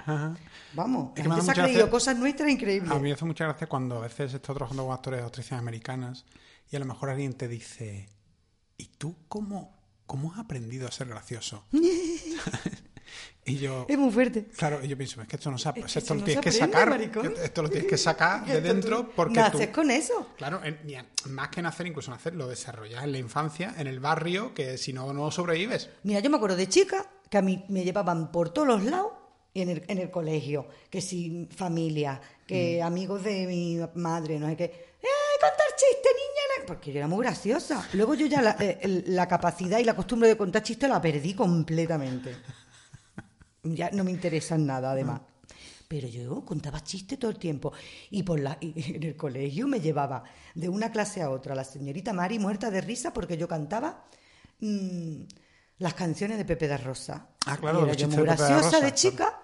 Vamos, 0.74 1.12
la 1.18 1.24
gente 1.24 1.42
se 1.42 1.52
ha 1.52 1.54
creído 1.54 1.90
cosas 1.90 2.18
nuestras 2.18 2.50
increíbles. 2.50 2.92
A 2.92 2.96
mí 2.96 3.02
me 3.02 3.12
hace 3.14 3.26
mucha 3.26 3.46
gracia 3.46 3.68
cuando 3.68 3.98
a 3.98 4.02
veces 4.02 4.34
estoy 4.34 4.56
trabajando 4.56 4.86
con 4.86 4.94
actores 4.94 5.20
de 5.20 5.26
actrices 5.26 5.54
americanas 5.54 6.26
y 6.72 6.76
a 6.76 6.80
lo 6.80 6.86
mejor 6.86 7.10
alguien 7.10 7.34
te 7.34 7.48
dice 7.48 8.10
¿y 8.78 8.86
tú 8.86 9.16
cómo, 9.28 9.78
cómo 10.06 10.34
has 10.34 10.40
aprendido 10.40 10.88
a 10.88 10.92
ser 10.92 11.10
gracioso? 11.10 11.66
Y 13.50 13.58
yo, 13.58 13.86
es 13.90 13.98
muy 13.98 14.12
fuerte. 14.12 14.46
Claro, 14.56 14.80
y 14.84 14.88
yo 14.88 14.96
pienso, 14.96 15.22
es 15.22 15.28
que 15.28 15.38
esto 15.38 15.50
no 15.50 15.58
se, 15.58 15.70
es 15.76 15.98
esto 15.98 16.14
lo 16.14 16.24
tienes 16.24 16.44
que 16.44 16.52
sacar. 16.52 17.02
Esto 17.02 17.64
lo 17.64 17.70
tienes 17.72 17.90
que 17.90 17.98
sacar 17.98 18.46
de 18.46 18.62
dentro 18.62 19.10
porque 19.16 19.36
naces 19.36 19.70
con 19.70 19.90
eso. 19.90 20.28
Claro, 20.38 20.62
más 21.30 21.50
que 21.50 21.62
nacer, 21.62 21.88
incluso 21.88 22.12
nacer, 22.12 22.36
lo 22.36 22.48
desarrollas 22.48 23.04
en 23.04 23.12
la 23.12 23.18
infancia, 23.18 23.74
en 23.78 23.88
el 23.88 24.00
barrio, 24.00 24.54
que 24.54 24.78
si 24.78 24.94
no, 24.94 25.14
no 25.14 25.32
sobrevives. 25.32 25.90
Mira, 26.04 26.20
yo 26.20 26.30
me 26.30 26.38
acuerdo 26.38 26.58
de 26.58 26.70
chica 26.70 27.06
que 27.30 27.38
a 27.38 27.42
mí 27.42 27.66
me 27.70 27.84
llevaban 27.84 28.32
por 28.32 28.50
todos 28.52 28.68
los 28.68 28.84
lados 28.84 29.14
y 29.52 29.62
en 29.62 29.70
el, 29.70 29.84
en 29.88 29.98
el 29.98 30.12
colegio, 30.12 30.68
que 30.92 31.02
si 31.02 31.48
familia, 31.56 32.22
que 32.46 32.80
mm. 32.82 32.86
amigos 32.86 33.24
de 33.24 33.48
mi 33.48 33.80
madre, 33.96 34.40
no 34.40 34.48
sé 34.48 34.58
qué. 34.58 34.66
¡Eh, 34.66 35.40
contar 35.40 35.68
chistes, 35.76 36.12
niña! 36.14 36.68
Porque 36.68 36.92
yo 36.92 37.00
era 37.00 37.08
muy 37.08 37.26
graciosa. 37.26 37.88
Luego 37.94 38.14
yo 38.14 38.28
ya 38.28 38.44
la, 38.44 38.58
eh, 38.60 39.04
la 39.08 39.28
capacidad 39.28 39.80
y 39.80 39.86
la 39.86 39.96
costumbre 39.96 40.30
de 40.30 40.38
contar 40.38 40.62
chistes 40.62 40.88
la 40.88 41.02
perdí 41.02 41.34
completamente 41.34 42.36
ya 43.64 43.90
no 43.92 44.04
me 44.04 44.12
interesan 44.12 44.66
nada 44.66 44.92
además. 44.92 45.22
Pero 45.88 46.08
yo 46.08 46.46
contaba 46.46 46.84
chistes 46.84 47.18
todo 47.18 47.32
el 47.32 47.38
tiempo. 47.38 47.74
Y, 48.12 48.24
por 48.24 48.40
la, 48.40 48.58
en 48.62 49.04
el 49.04 49.16
colegio 49.16 49.68
me 49.68 49.80
llevaba 49.80 50.24
de 50.54 50.70
una 50.70 50.92
clase 50.92 51.22
a 51.22 51.30
otra 51.30 51.56
la 51.56 51.64
señorita 51.64 52.14
Mari 52.14 52.38
muerta 52.40 52.70
de 52.70 52.82
risa 52.82 53.12
porque 53.12 53.38
yo 53.38 53.48
cantaba 53.48 54.06
mm, 54.60 55.22
las 55.80 55.94
canciones 55.96 56.38
de 56.38 56.46
Pepe 56.46 56.68
de 56.68 56.78
Rosa. 56.78 57.30
Ah, 57.46 57.58
claro, 57.58 57.88
y 57.88 57.90
era 57.90 58.08
muy 58.08 58.24
graciosa 58.24 58.80
de, 58.80 58.94
chica. 58.94 59.40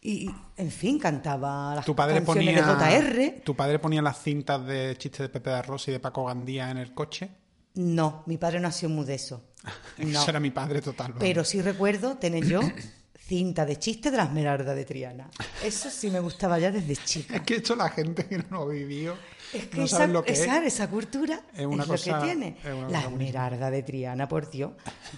Y, 0.00 0.30
en 0.56 0.70
fin, 0.70 0.98
cantaba 0.98 1.74
las 1.74 1.84
canciones 1.84 2.54
de 2.54 2.62
JR. 2.62 3.42
¿Tu 3.44 3.54
padre 3.54 3.78
ponía 3.78 4.00
las 4.00 4.22
cintas 4.22 4.64
de 4.64 4.96
chistes 4.96 5.20
de 5.20 5.28
Pepe 5.28 5.50
de 5.50 5.62
Rosa 5.62 5.90
y 5.90 5.94
de 5.94 6.00
Paco 6.00 6.24
Gandía 6.24 6.70
en 6.70 6.78
el 6.78 6.94
coche? 6.94 7.30
No, 7.74 8.22
mi 8.26 8.38
padre 8.38 8.60
no 8.60 8.68
ha 8.68 8.72
sido 8.72 8.88
muy 8.90 9.04
de 9.04 9.14
eso. 9.14 9.42
Eso 9.98 10.30
era 10.30 10.40
mi 10.40 10.50
padre 10.50 10.80
total. 10.80 11.14
Pero 11.18 11.44
sí 11.44 11.60
recuerdo 11.60 12.16
tener 12.16 12.46
yo 12.46 12.60
cinta 13.26 13.66
de 13.66 13.76
chiste 13.76 14.10
de 14.10 14.16
la 14.16 14.24
Esmeralda 14.24 14.74
de 14.74 14.84
Triana. 14.84 15.28
Eso 15.62 15.90
sí 15.90 16.10
me 16.10 16.20
gustaba 16.20 16.58
ya 16.58 16.70
desde 16.70 16.96
chica. 16.96 17.36
Es 17.36 17.42
que 17.42 17.56
hecho 17.56 17.74
la 17.74 17.88
gente 17.88 18.26
que 18.26 18.38
no 18.38 18.44
lo 18.50 18.68
vivió 18.68 19.16
es 19.52 19.66
que 19.66 19.78
no 19.78 19.84
esa, 19.84 20.06
lo 20.06 20.22
que 20.22 20.32
es. 20.32 20.40
esa 20.40 20.88
cultura 20.88 21.42
es, 21.54 21.66
una 21.66 21.84
cosa, 21.84 22.12
lo 22.12 22.20
que 22.20 22.24
tiene. 22.24 22.56
la 22.88 23.00
Esmeralda 23.00 23.70
de 23.70 23.82
Triana, 23.82 24.28
por 24.28 24.48
Dios. 24.48 24.72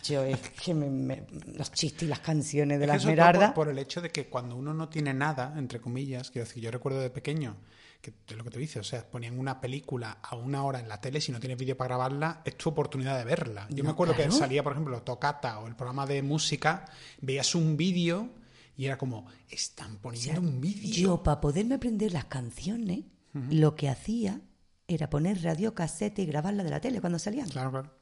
Yo 0.05 0.25
es 0.25 0.39
que 0.39 0.73
me, 0.73 1.25
los 1.55 1.71
chistes 1.73 2.05
y 2.05 2.07
las 2.07 2.21
canciones 2.21 2.81
de 2.81 2.87
la 2.87 2.97
Esmeralda... 2.97 3.53
Por, 3.53 3.67
por, 3.67 3.73
el 3.73 3.79
hecho 3.79 4.01
de 4.01 4.11
que 4.11 4.29
cuando 4.29 4.57
uno 4.57 4.73
no 4.73 4.89
tiene 4.89 5.13
nada, 5.13 5.55
entre 5.59 5.81
comillas, 5.81 6.31
quiero 6.31 6.47
decir, 6.47 6.63
yo 6.63 6.71
recuerdo 6.71 7.01
de 7.01 7.11
pequeño 7.11 7.57
que 8.01 8.14
es 8.26 8.36
lo 8.36 8.44
que 8.44 8.51
te 8.51 8.59
dice, 8.59 8.78
o 8.78 8.84
sea, 8.84 9.05
ponían 9.09 9.38
una 9.38 9.61
película 9.61 10.18
a 10.22 10.36
una 10.36 10.64
hora 10.64 10.78
en 10.78 10.88
la 10.88 11.01
tele, 11.01 11.20
si 11.20 11.32
no 11.32 11.40
tienes 11.40 11.59
vídeo 11.59 11.76
para 11.76 11.88
grabarla, 11.88 12.42
es 12.44 12.57
tu 12.57 12.70
oportunidad 12.70 13.18
de 13.18 13.24
verla. 13.24 13.66
Yo 13.70 13.82
me 13.82 13.90
acuerdo 13.90 14.14
que 14.14 14.30
salía, 14.30 14.62
por 14.62 14.72
ejemplo, 14.72 15.03
Tocata 15.03 15.59
o 15.59 15.66
el 15.66 15.74
programa 15.74 16.07
de 16.07 16.22
música, 16.22 16.84
veías 17.20 17.55
un 17.55 17.76
vídeo 17.76 18.30
y 18.76 18.86
era 18.86 18.96
como, 18.96 19.26
están 19.51 19.99
poniendo 19.99 20.40
un 20.40 20.61
vídeo. 20.61 20.94
Yo, 20.94 21.22
para 21.22 21.40
poderme 21.40 21.74
aprender 21.74 22.12
las 22.12 22.26
canciones, 22.26 23.01
lo 23.32 23.74
que 23.74 23.88
hacía 23.88 24.40
era 24.86 25.11
poner 25.11 25.42
radio 25.42 25.74
casete 25.74 26.22
y 26.22 26.26
grabarla 26.26 26.62
de 26.62 26.70
la 26.70 26.80
tele 26.80 27.01
cuando 27.01 27.18
salían. 27.18 27.49
Claro, 27.49 27.72
claro. 27.72 27.94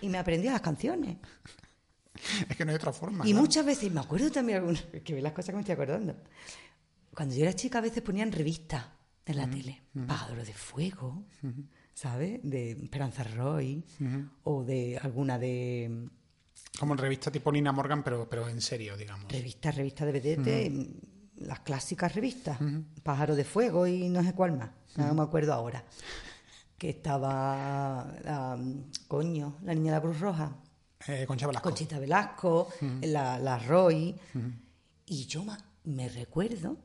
Y 0.00 0.08
me 0.08 0.16
aprendía 0.16 0.52
las 0.52 0.62
canciones. 0.62 1.18
es 2.48 2.56
que 2.56 2.64
no 2.64 2.70
hay 2.70 2.76
otra 2.76 2.92
forma. 2.92 3.28
Y 3.28 3.34
muchas 3.34 3.66
veces, 3.66 3.92
me 3.92 4.00
acuerdo 4.00 4.30
también 4.30 4.58
algunas, 4.58 4.82
que 5.04 5.14
ve 5.14 5.20
las 5.20 5.32
cosas 5.32 5.50
que 5.50 5.56
me 5.56 5.60
estoy 5.60 5.74
acordando. 5.74 6.16
Cuando 7.14 7.34
yo 7.34 7.42
era 7.42 7.54
chica 7.54 7.78
a 7.78 7.82
veces 7.82 8.02
ponían 8.02 8.32
revistas 8.32 8.86
en 9.26 9.36
la 9.36 9.48
tele. 9.48 9.82
Pájaro 10.06 10.44
de 10.44 10.52
Fuego, 10.52 11.24
¿sabes? 11.94 12.40
De 12.42 12.72
Esperanza 12.72 13.24
Roy 13.24 13.84
o 14.44 14.64
de 14.64 14.98
alguna 14.98 15.38
de... 15.38 16.08
Como 16.78 16.94
en 16.94 16.98
revista 16.98 17.30
tipo 17.30 17.52
Nina 17.52 17.70
Morgan, 17.72 18.02
pero, 18.02 18.28
pero 18.28 18.48
en 18.48 18.60
serio, 18.60 18.96
digamos. 18.96 19.30
Revistas, 19.30 19.76
revistas 19.76 20.06
de 20.06 20.12
vedete, 20.12 20.90
las 21.36 21.60
clásicas 21.60 22.14
revistas. 22.14 22.58
Pájaro 23.02 23.36
de 23.36 23.44
Fuego 23.44 23.86
y 23.86 24.08
no 24.08 24.22
sé 24.22 24.32
cuál 24.32 24.56
más. 24.56 24.70
No 24.96 25.14
me 25.14 25.22
acuerdo 25.22 25.52
ahora. 25.52 25.84
Que 26.78 26.90
estaba, 26.90 28.12
coño, 29.06 29.58
la 29.62 29.74
niña 29.74 29.92
de 29.92 29.98
la 29.98 30.02
Cruz 30.02 30.18
Roja. 30.18 30.56
Eh, 31.06 31.24
Concha 31.26 31.46
Velasco. 31.46 31.68
Conchita 31.68 31.98
Velasco, 31.98 32.68
la, 33.02 33.38
la 33.38 33.58
Roy. 33.58 34.14
Y 35.06 35.26
yo 35.26 35.44
me 35.84 36.08
recuerdo 36.08 36.78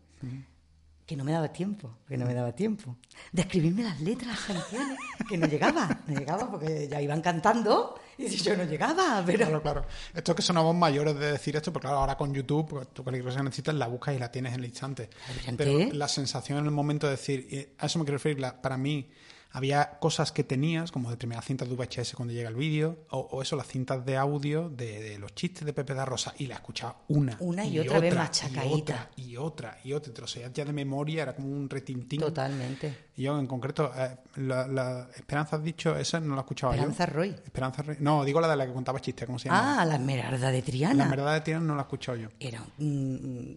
que 1.07 1.15
no 1.15 1.23
me 1.23 1.31
daba 1.31 1.47
tiempo, 1.47 1.99
que 2.05 2.17
no 2.17 2.25
me 2.25 2.33
daba 2.33 2.51
tiempo. 2.51 2.97
De 3.31 3.43
escribirme 3.43 3.81
las 3.81 4.01
letras, 4.01 4.27
las 4.27 4.39
canciones, 4.41 4.99
que 5.29 5.37
no 5.37 5.47
llegaba, 5.47 6.01
no 6.05 6.19
llegaba 6.19 6.51
porque 6.51 6.89
ya 6.89 7.01
iban 7.01 7.21
cantando 7.21 7.97
y 8.17 8.27
yo 8.27 8.57
no 8.57 8.65
llegaba, 8.65 9.23
pero... 9.25 9.37
Claro, 9.37 9.61
claro. 9.61 9.85
Esto 10.13 10.33
es 10.33 10.35
que 10.35 10.41
somos 10.41 10.75
mayores 10.75 11.17
de 11.17 11.31
decir 11.31 11.55
esto, 11.55 11.71
porque 11.71 11.85
claro, 11.85 12.01
ahora 12.01 12.17
con 12.17 12.33
YouTube, 12.33 12.67
pues, 12.67 12.89
tú 12.89 13.03
cualquier 13.03 13.23
cosa 13.23 13.37
que 13.37 13.43
necesitas 13.45 13.75
la 13.75 13.87
buscas 13.87 14.15
y 14.15 14.19
la 14.19 14.29
tienes 14.29 14.53
en 14.53 14.59
el 14.59 14.65
instante. 14.65 15.09
Pero 15.55 15.93
la 15.93 16.09
sensación 16.09 16.57
en 16.59 16.65
el 16.65 16.71
momento 16.71 17.07
de 17.07 17.11
decir, 17.11 17.73
a 17.79 17.85
eso 17.85 17.99
me 17.99 18.03
quiero 18.03 18.17
referir, 18.17 18.45
para 18.61 18.75
mí 18.75 19.09
había 19.51 19.97
cosas 19.99 20.31
que 20.31 20.43
tenías, 20.43 20.91
como 20.91 21.09
de 21.09 21.17
primera 21.17 21.41
cintas 21.41 21.69
de 21.69 21.75
VHS 21.75 22.13
cuando 22.15 22.33
llega 22.33 22.49
el 22.49 22.55
vídeo, 22.55 23.05
o, 23.09 23.41
eso, 23.41 23.55
las 23.55 23.67
cintas 23.67 24.05
de 24.05 24.17
audio 24.17 24.69
de, 24.69 25.17
los 25.19 25.33
chistes 25.35 25.65
de 25.65 25.73
Pepe 25.73 25.93
da 25.93 26.05
Rosa, 26.05 26.33
y 26.37 26.47
la 26.47 26.55
escuchaba 26.55 26.97
una. 27.07 27.37
Una 27.39 27.65
y, 27.65 27.79
otra, 27.79 27.99
vez 27.99 28.15
machacadita. 28.15 29.09
Y 29.15 29.37
otra, 29.37 29.79
y 29.83 29.93
otra, 29.93 30.07
y 30.07 30.11
otra. 30.11 30.25
O 30.25 30.27
sea, 30.27 30.51
ya 30.51 30.65
de 30.65 30.73
memoria 30.73 31.23
era 31.23 31.35
como 31.35 31.49
un 31.49 31.69
retintín. 31.69 32.19
Totalmente. 32.19 33.07
Y 33.15 33.23
yo, 33.23 33.39
en 33.39 33.47
concreto, 33.47 33.91
eh, 33.95 34.17
la, 34.35 35.09
Esperanza 35.15 35.55
has 35.55 35.63
dicho, 35.63 35.95
esa 35.95 36.19
no 36.19 36.35
la 36.35 36.41
escuchaba 36.41 36.73
Esperanza 36.73 37.05
Roy. 37.05 37.29
Esperanza 37.29 37.81
Roy. 37.81 37.97
No, 37.99 38.23
digo 38.25 38.41
la 38.41 38.49
de 38.49 38.55
la 38.55 38.67
que 38.67 38.73
contaba 38.73 38.99
chistes, 38.99 39.25
¿cómo 39.25 39.39
se 39.39 39.49
llama? 39.49 39.81
Ah, 39.81 39.85
la 39.85 39.95
Esmeralda 39.95 40.51
de 40.51 40.61
Triana. 40.61 40.95
La 40.95 41.03
Esmeralda 41.05 41.33
de 41.33 41.41
Triana 41.41 41.65
no 41.65 41.75
la 41.75 41.81
he 41.81 41.85
escuchado 41.85 42.17
yo. 42.17 42.29
Era. 42.39 42.63
Mm, 42.77 43.53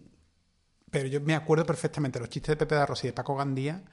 Pero 0.89 1.07
yo 1.07 1.21
me 1.21 1.35
acuerdo 1.35 1.65
perfectamente 1.65 2.19
los 2.19 2.29
chistes 2.29 2.49
de 2.53 2.57
Pepe 2.57 2.75
da 2.75 2.85
Rosa 2.85 3.07
y 3.07 3.09
de 3.09 3.13
Paco 3.13 3.35
Gandía 3.35 3.83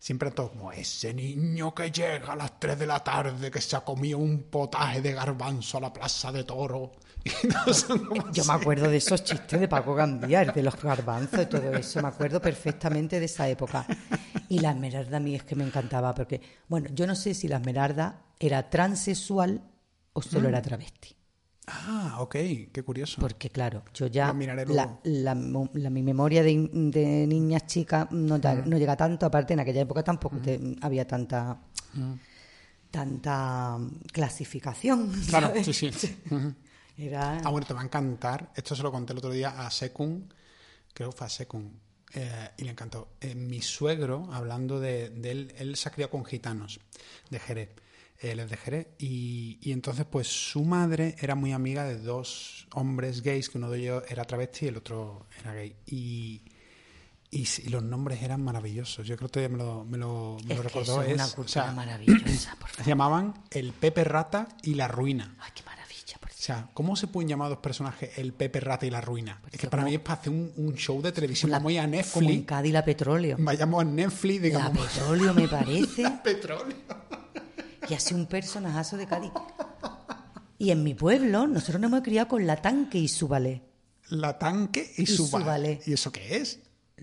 siempre 0.00 0.30
todo 0.30 0.50
como 0.50 0.72
ese 0.72 1.12
niño 1.12 1.74
que 1.74 1.90
llega 1.90 2.32
a 2.32 2.36
las 2.36 2.58
3 2.58 2.78
de 2.78 2.86
la 2.86 3.02
tarde 3.02 3.50
que 3.50 3.60
se 3.60 3.76
ha 3.76 3.80
comido 3.80 4.18
un 4.18 4.44
potaje 4.44 5.00
de 5.00 5.12
garbanzo 5.12 5.78
a 5.78 5.80
la 5.80 5.92
plaza 5.92 6.32
de 6.32 6.44
toro. 6.44 6.92
Yo 8.32 8.44
me 8.44 8.52
acuerdo 8.52 8.88
de 8.88 8.96
esos 8.98 9.22
chistes 9.24 9.60
de 9.60 9.68
Paco 9.68 9.94
Gandía, 9.94 10.44
de 10.44 10.62
los 10.62 10.80
garbanzos 10.80 11.42
y 11.42 11.46
todo 11.46 11.72
eso, 11.74 12.00
me 12.00 12.08
acuerdo 12.08 12.40
perfectamente 12.40 13.18
de 13.18 13.26
esa 13.26 13.48
época. 13.48 13.86
Y 14.48 14.60
la 14.60 14.70
Esmeralda 14.70 15.18
a 15.18 15.20
mí 15.20 15.34
es 15.34 15.42
que 15.42 15.54
me 15.54 15.64
encantaba, 15.64 16.14
porque, 16.14 16.40
bueno, 16.68 16.88
yo 16.94 17.06
no 17.06 17.14
sé 17.14 17.34
si 17.34 17.48
la 17.48 17.56
Esmeralda 17.56 18.22
era 18.38 18.70
transexual 18.70 19.62
o 20.12 20.22
solo 20.22 20.48
mm. 20.48 20.52
era 20.52 20.62
travesti. 20.62 21.17
Ah, 21.70 22.16
ok, 22.20 22.36
qué 22.72 22.82
curioso. 22.84 23.20
Porque 23.20 23.50
claro, 23.50 23.82
yo 23.92 24.06
ya 24.06 24.34
la, 25.04 25.34
mi 25.34 26.02
memoria 26.02 26.42
de, 26.42 26.54
niñas 26.56 27.66
chicas 27.66 28.10
no, 28.10 28.38
no, 28.38 28.78
llega 28.78 28.96
tanto, 28.96 29.26
aparte 29.26 29.52
en 29.52 29.60
aquella 29.60 29.82
época 29.82 30.02
tampoco 30.02 30.36
había 30.80 31.06
tanta 31.06 31.60
tanta 32.90 33.78
clasificación. 34.12 35.12
Claro, 35.28 35.52
sí, 35.62 35.72
sí. 35.72 36.16
Era... 36.96 37.38
Ah, 37.44 37.50
bueno, 37.50 37.66
te 37.66 37.74
va 37.74 37.82
a 37.82 37.84
encantar. 37.84 38.50
Esto 38.56 38.74
se 38.74 38.82
lo 38.82 38.90
conté 38.90 39.12
el 39.12 39.18
otro 39.18 39.30
día 39.30 39.50
a 39.50 39.70
Secund, 39.70 40.32
creo 40.92 41.10
que 41.10 41.16
fue 41.16 41.26
a 41.26 41.30
Secund, 41.30 41.70
eh, 42.14 42.50
y 42.56 42.64
le 42.64 42.70
encantó. 42.70 43.10
Eh, 43.20 43.34
mi 43.34 43.62
suegro, 43.62 44.28
hablando 44.32 44.80
de, 44.80 45.10
de, 45.10 45.30
él, 45.30 45.54
él 45.58 45.76
se 45.76 45.88
ha 45.88 45.92
criado 45.92 46.10
con 46.10 46.24
gitanos 46.24 46.80
de 47.30 47.38
Jerez 47.38 47.68
él 48.20 48.40
es 48.40 48.50
de 48.50 48.56
Jerez. 48.56 48.88
Y, 48.98 49.58
y, 49.60 49.72
entonces, 49.72 50.06
pues 50.10 50.26
su 50.26 50.64
madre 50.64 51.16
era 51.20 51.34
muy 51.34 51.52
amiga 51.52 51.84
de 51.84 51.98
dos 51.98 52.66
hombres 52.74 53.22
gays, 53.22 53.48
que 53.48 53.58
uno 53.58 53.70
de 53.70 53.80
ellos 53.80 54.04
era 54.08 54.24
travesti 54.24 54.66
y 54.66 54.68
el 54.68 54.76
otro 54.76 55.26
era 55.40 55.54
gay. 55.54 55.76
Y, 55.86 56.42
y, 57.30 57.68
los 57.68 57.82
nombres 57.82 58.22
eran 58.22 58.42
maravillosos. 58.42 59.06
Yo 59.06 59.16
creo 59.16 59.28
que 59.28 59.48
me 59.48 59.58
lo, 59.58 59.84
me 59.84 59.98
lo, 59.98 60.36
me 60.46 60.54
lo 60.54 60.62
recordó. 60.62 61.02
Es, 61.02 61.14
una 61.14 61.28
cultura 61.28 61.72
maravillosa, 61.72 62.56
por 62.58 62.70
Se 62.76 62.84
llamaban 62.84 63.34
el 63.50 63.72
Pepe 63.72 64.04
Rata 64.04 64.48
y 64.62 64.74
la 64.74 64.88
Ruina. 64.88 65.36
Ay, 65.38 65.52
qué 65.54 65.62
maravilla. 65.62 65.88
Por 66.20 66.30
o 66.30 66.34
sea, 66.34 66.70
¿cómo 66.72 66.96
se 66.96 67.06
pueden 67.06 67.28
llamar 67.28 67.50
dos 67.50 67.58
personajes 67.58 68.18
el 68.18 68.32
Pepe 68.32 68.60
Rata 68.60 68.86
y 68.86 68.90
la 68.90 69.00
Ruina? 69.00 69.40
es 69.52 69.60
que 69.60 69.68
para 69.68 69.84
mí 69.84 69.94
es 69.94 70.00
para 70.00 70.20
hacer 70.20 70.32
un, 70.32 70.52
un 70.56 70.74
show 70.74 71.00
de 71.02 71.12
televisión. 71.12 71.50
Vamos 71.50 71.76
a 71.76 71.86
Netflix. 71.86 72.12
Como 72.12 72.30
en 72.30 72.42
Cádiz 72.42 72.72
la 72.72 72.84
Petróleo. 72.84 73.36
Vayamos 73.38 73.82
a 73.82 73.84
Netflix, 73.84 74.42
digamos. 74.42 74.78
La 74.78 74.90
Petróleo 74.90 75.34
me 75.34 75.48
parece. 75.48 76.02
la 76.02 76.22
Petróleo 76.22 76.97
y 77.88 77.94
así 77.94 78.14
un 78.14 78.26
personajazo 78.26 78.96
de 78.96 79.06
Cádiz. 79.06 79.32
Y 80.58 80.70
en 80.70 80.82
mi 80.82 80.94
pueblo, 80.94 81.46
nosotros 81.46 81.80
nos 81.80 81.88
hemos 81.90 82.02
criado 82.02 82.28
con 82.28 82.46
la 82.46 82.56
tanque 82.56 82.98
y 82.98 83.08
su 83.08 83.28
ballet. 83.28 83.62
La 84.10 84.38
tanque 84.38 84.92
y, 84.96 85.06
su, 85.06 85.28
ballet. 85.30 85.86
¿Y 85.86 85.92
eso 85.92 86.10
qué 86.10 86.36
es? 86.36 86.60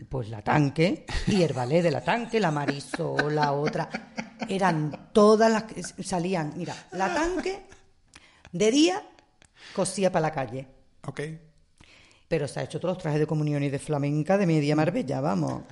Pues 0.09 0.29
la 0.29 0.41
tanque 0.41 1.05
y 1.27 1.41
el 1.41 1.53
ballet 1.53 1.81
de 1.81 1.91
la 1.91 2.03
tanque, 2.03 2.39
la 2.39 2.51
marisola, 2.51 3.53
otra. 3.53 3.89
Eran 4.49 5.09
todas 5.13 5.51
las 5.51 5.63
que 5.63 5.81
salían. 6.03 6.53
Mira, 6.57 6.75
la 6.91 7.13
tanque 7.13 7.65
de 8.51 8.71
día 8.71 9.01
cosía 9.73 10.11
para 10.11 10.27
la 10.27 10.31
calle. 10.33 10.67
Ok. 11.07 11.21
Pero 12.27 12.47
se 12.47 12.59
ha 12.59 12.63
hecho 12.63 12.79
todos 12.79 12.95
los 12.95 13.01
trajes 13.01 13.19
de 13.19 13.27
comunión 13.27 13.63
y 13.63 13.69
de 13.69 13.79
flamenca 13.79 14.37
de 14.37 14.47
media 14.47 14.75
Marbella, 14.75 15.21
vamos. 15.21 15.63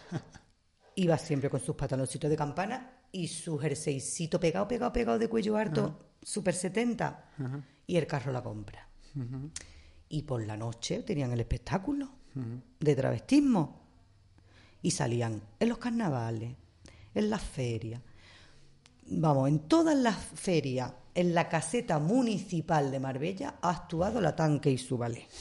Iba 0.95 1.17
siempre 1.17 1.49
con 1.49 1.59
sus 1.59 1.75
pantaloncitos 1.75 2.29
de 2.29 2.37
campana 2.37 3.02
y 3.13 3.27
su 3.27 3.59
jerseycito 3.59 4.39
pegado, 4.39 4.67
pegado, 4.67 4.91
pegado 4.91 5.19
de 5.19 5.29
cuello 5.29 5.55
harto, 5.55 5.99
super 6.21 6.55
70, 6.55 7.29
y 7.85 7.95
el 7.95 8.07
carro 8.07 8.33
la 8.33 8.41
compra. 8.41 8.89
Y 10.09 10.23
por 10.23 10.45
la 10.45 10.57
noche 10.57 11.03
tenían 11.03 11.31
el 11.31 11.39
espectáculo 11.39 12.09
de 12.79 12.95
travestismo. 12.95 13.81
Y 14.81 14.91
salían 14.91 15.41
en 15.59 15.69
los 15.69 15.77
carnavales, 15.77 16.55
en 17.13 17.29
las 17.29 17.41
ferias. 17.41 18.01
Vamos, 19.05 19.47
en 19.47 19.59
todas 19.59 19.95
las 19.95 20.17
ferias, 20.17 20.91
en 21.13 21.33
la 21.33 21.47
caseta 21.47 21.99
municipal 21.99 22.91
de 22.91 22.99
Marbella, 22.99 23.55
ha 23.61 23.69
actuado 23.69 24.19
la 24.19 24.35
tanque 24.35 24.71
y 24.71 24.77
su 24.77 24.97
ballet. 24.97 25.27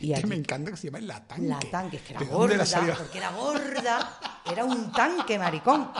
Y 0.00 0.14
que 0.14 0.26
me 0.26 0.36
encanta 0.36 0.70
que 0.70 0.76
se 0.76 0.86
llame 0.86 1.02
la 1.02 1.20
tanque. 1.26 1.48
La 1.48 1.58
tanque, 1.58 1.96
es 1.96 2.02
que 2.02 2.14
era 2.14 2.24
gorda, 2.24 2.64
porque 2.96 3.18
era 3.18 3.32
gorda, 3.32 4.20
era 4.50 4.64
un 4.64 4.92
tanque, 4.92 5.36
maricón. 5.36 5.90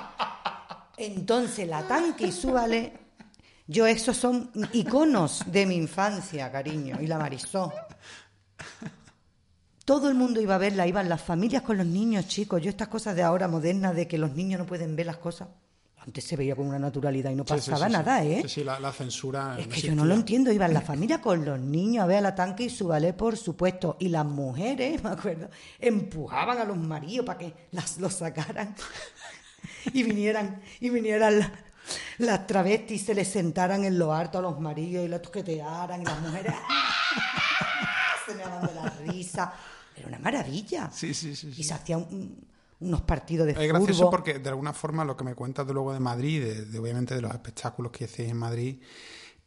Entonces, 1.00 1.66
la 1.66 1.88
tanque 1.88 2.26
y 2.26 2.32
su 2.32 2.52
ballet, 2.52 2.92
yo 3.66 3.86
esos 3.86 4.18
son 4.18 4.50
iconos 4.74 5.44
de 5.46 5.64
mi 5.64 5.74
infancia, 5.74 6.52
cariño, 6.52 6.98
y 7.00 7.06
la 7.06 7.18
Marisó. 7.18 7.72
Todo 9.86 10.10
el 10.10 10.14
mundo 10.14 10.42
iba 10.42 10.56
a 10.56 10.58
verla, 10.58 10.86
iban 10.86 11.08
las 11.08 11.22
familias 11.22 11.62
con 11.62 11.78
los 11.78 11.86
niños, 11.86 12.28
chicos. 12.28 12.60
Yo 12.60 12.68
estas 12.68 12.88
cosas 12.88 13.16
de 13.16 13.22
ahora 13.22 13.48
modernas, 13.48 13.96
de 13.96 14.06
que 14.06 14.18
los 14.18 14.34
niños 14.34 14.60
no 14.60 14.66
pueden 14.66 14.94
ver 14.94 15.06
las 15.06 15.16
cosas. 15.16 15.48
Antes 15.96 16.22
se 16.24 16.36
veía 16.36 16.54
con 16.54 16.66
una 16.66 16.78
naturalidad 16.78 17.30
y 17.30 17.34
no 17.34 17.46
pasaba 17.46 17.88
nada, 17.88 18.22
¿eh? 18.22 18.40
Sí, 18.42 18.48
sí, 18.48 18.64
la, 18.64 18.92
censura. 18.92 19.56
Es 19.58 19.68
que 19.68 19.80
yo 19.80 19.94
no 19.94 20.04
lo 20.04 20.14
entiendo. 20.14 20.52
Iban 20.52 20.74
la 20.74 20.82
familia 20.82 21.22
con 21.22 21.46
los 21.46 21.58
niños 21.58 22.04
a 22.04 22.06
ver 22.06 22.18
a 22.18 22.20
la 22.20 22.34
tanque 22.34 22.64
y 22.64 22.70
su 22.70 22.88
ballet, 22.88 23.14
por 23.14 23.38
supuesto. 23.38 23.96
Y 24.00 24.08
las 24.08 24.26
mujeres, 24.26 25.02
me 25.04 25.10
acuerdo, 25.10 25.48
empujaban 25.78 26.58
a 26.58 26.64
los 26.64 26.76
maridos 26.76 27.24
para 27.24 27.38
que 27.38 27.54
las, 27.70 27.98
los 27.98 28.12
sacaran. 28.12 28.74
Y 29.92 30.02
vinieran, 30.02 30.60
y 30.80 30.90
vinieran 30.90 31.52
las, 32.18 32.46
travestis, 32.46 33.04
se 33.04 33.14
les 33.14 33.28
sentaran 33.28 33.84
en 33.84 33.98
lo 33.98 34.12
harto 34.12 34.38
a 34.38 34.42
los 34.42 34.60
maridos 34.60 35.04
y 35.04 35.08
los 35.08 35.22
toquetearan. 35.22 36.02
Y 36.02 36.04
las 36.04 36.20
mujeres 36.20 36.54
se 38.26 38.34
me 38.34 38.42
daban 38.42 38.66
de 38.66 38.74
la 38.74 39.12
risa. 39.12 39.52
Era 39.96 40.08
una 40.08 40.18
maravilla. 40.18 40.90
Sí, 40.92 41.14
sí, 41.14 41.34
sí. 41.34 41.52
Y 41.56 41.64
se 41.64 41.74
hacía 41.74 41.98
un 41.98 42.50
unos 42.80 43.02
partidos 43.02 43.46
de 43.46 43.54
fútbol. 43.54 43.64
Es 43.64 43.72
gracioso 43.72 44.10
porque 44.10 44.38
de 44.38 44.48
alguna 44.48 44.72
forma 44.72 45.04
lo 45.04 45.16
que 45.16 45.24
me 45.24 45.34
cuentas 45.34 45.66
de 45.66 45.74
luego 45.74 45.92
de 45.92 46.00
Madrid, 46.00 46.64
de, 46.66 46.78
obviamente 46.78 47.14
de 47.14 47.20
los 47.20 47.30
espectáculos 47.30 47.92
que 47.92 48.06
hacéis 48.06 48.30
en 48.30 48.36
Madrid 48.36 48.78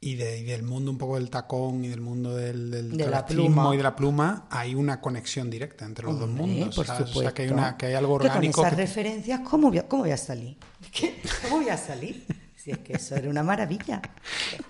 y, 0.03 0.15
de, 0.15 0.43
del 0.43 0.63
mundo 0.63 0.91
un 0.91 0.97
poco 0.97 1.15
del 1.15 1.29
tacón 1.29 1.85
y 1.85 1.87
del 1.87 2.01
mundo 2.01 2.35
del, 2.35 2.69
del 2.69 2.97
de 2.97 3.07
la 3.07 3.25
pluma. 3.25 3.73
y 3.73 3.77
de 3.77 3.83
la 3.83 3.95
pluma, 3.95 4.47
hay 4.49 4.75
una 4.75 4.99
conexión 4.99 5.49
directa 5.49 5.85
entre 5.85 6.05
los 6.05 6.19
dos 6.19 6.29
mundos. 6.29 6.75
Por. 6.75 6.89
O 6.89 7.05
sea, 7.05 7.33
que 7.33 7.43
hay, 7.43 7.49
una, 7.49 7.77
que 7.77 7.85
hay 7.87 7.93
algo 7.93 8.13
orgánico. 8.13 8.61
con 8.61 8.67
esas 8.67 8.77
referencias, 8.77 9.39
¿cómo 9.41 9.69
voy, 9.69 9.77
a, 9.77 9.87
¿cómo 9.87 10.03
voy 10.03 10.11
a 10.11 10.17
salir? 10.17 10.57
¿Cómo 11.43 11.57
voy 11.57 11.69
a 11.69 11.77
salir? 11.77 12.25
Si 12.55 12.71
es 12.71 12.79
que 12.79 12.93
eso 12.93 13.15
era 13.15 13.29
una 13.29 13.43
maravilla. 13.43 14.01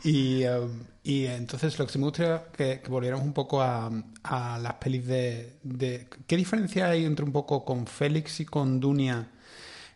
Y, 0.03 0.45
um, 0.45 0.83
y 1.03 1.25
entonces 1.25 1.77
lo 1.79 1.87
que 1.87 1.97
me 1.97 2.05
gustaría 2.05 2.43
que, 2.51 2.81
que 2.81 2.89
volviéramos 2.89 3.25
un 3.25 3.33
poco 3.33 3.61
a, 3.61 3.89
a 4.23 4.59
las 4.59 4.73
pelis 4.75 5.05
de, 5.05 5.57
de, 5.63 6.07
¿Qué 6.27 6.37
diferencia 6.37 6.89
hay 6.89 7.05
entre 7.05 7.25
un 7.25 7.31
poco 7.31 7.63
con 7.63 7.87
Félix 7.87 8.39
y 8.41 8.45
con 8.45 8.79
Dunia 8.79 9.29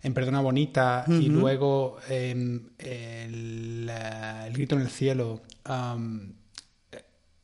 en 0.07 0.13
Perdona 0.13 0.41
Bonita 0.41 1.05
y 1.07 1.27
luego 1.27 1.97
en 2.09 2.71
el, 2.79 3.89
el, 3.89 4.53
Grito 4.53 4.75
en 4.75 4.81
el 4.81 4.89
Cielo? 4.89 5.41
Um, 5.69 6.33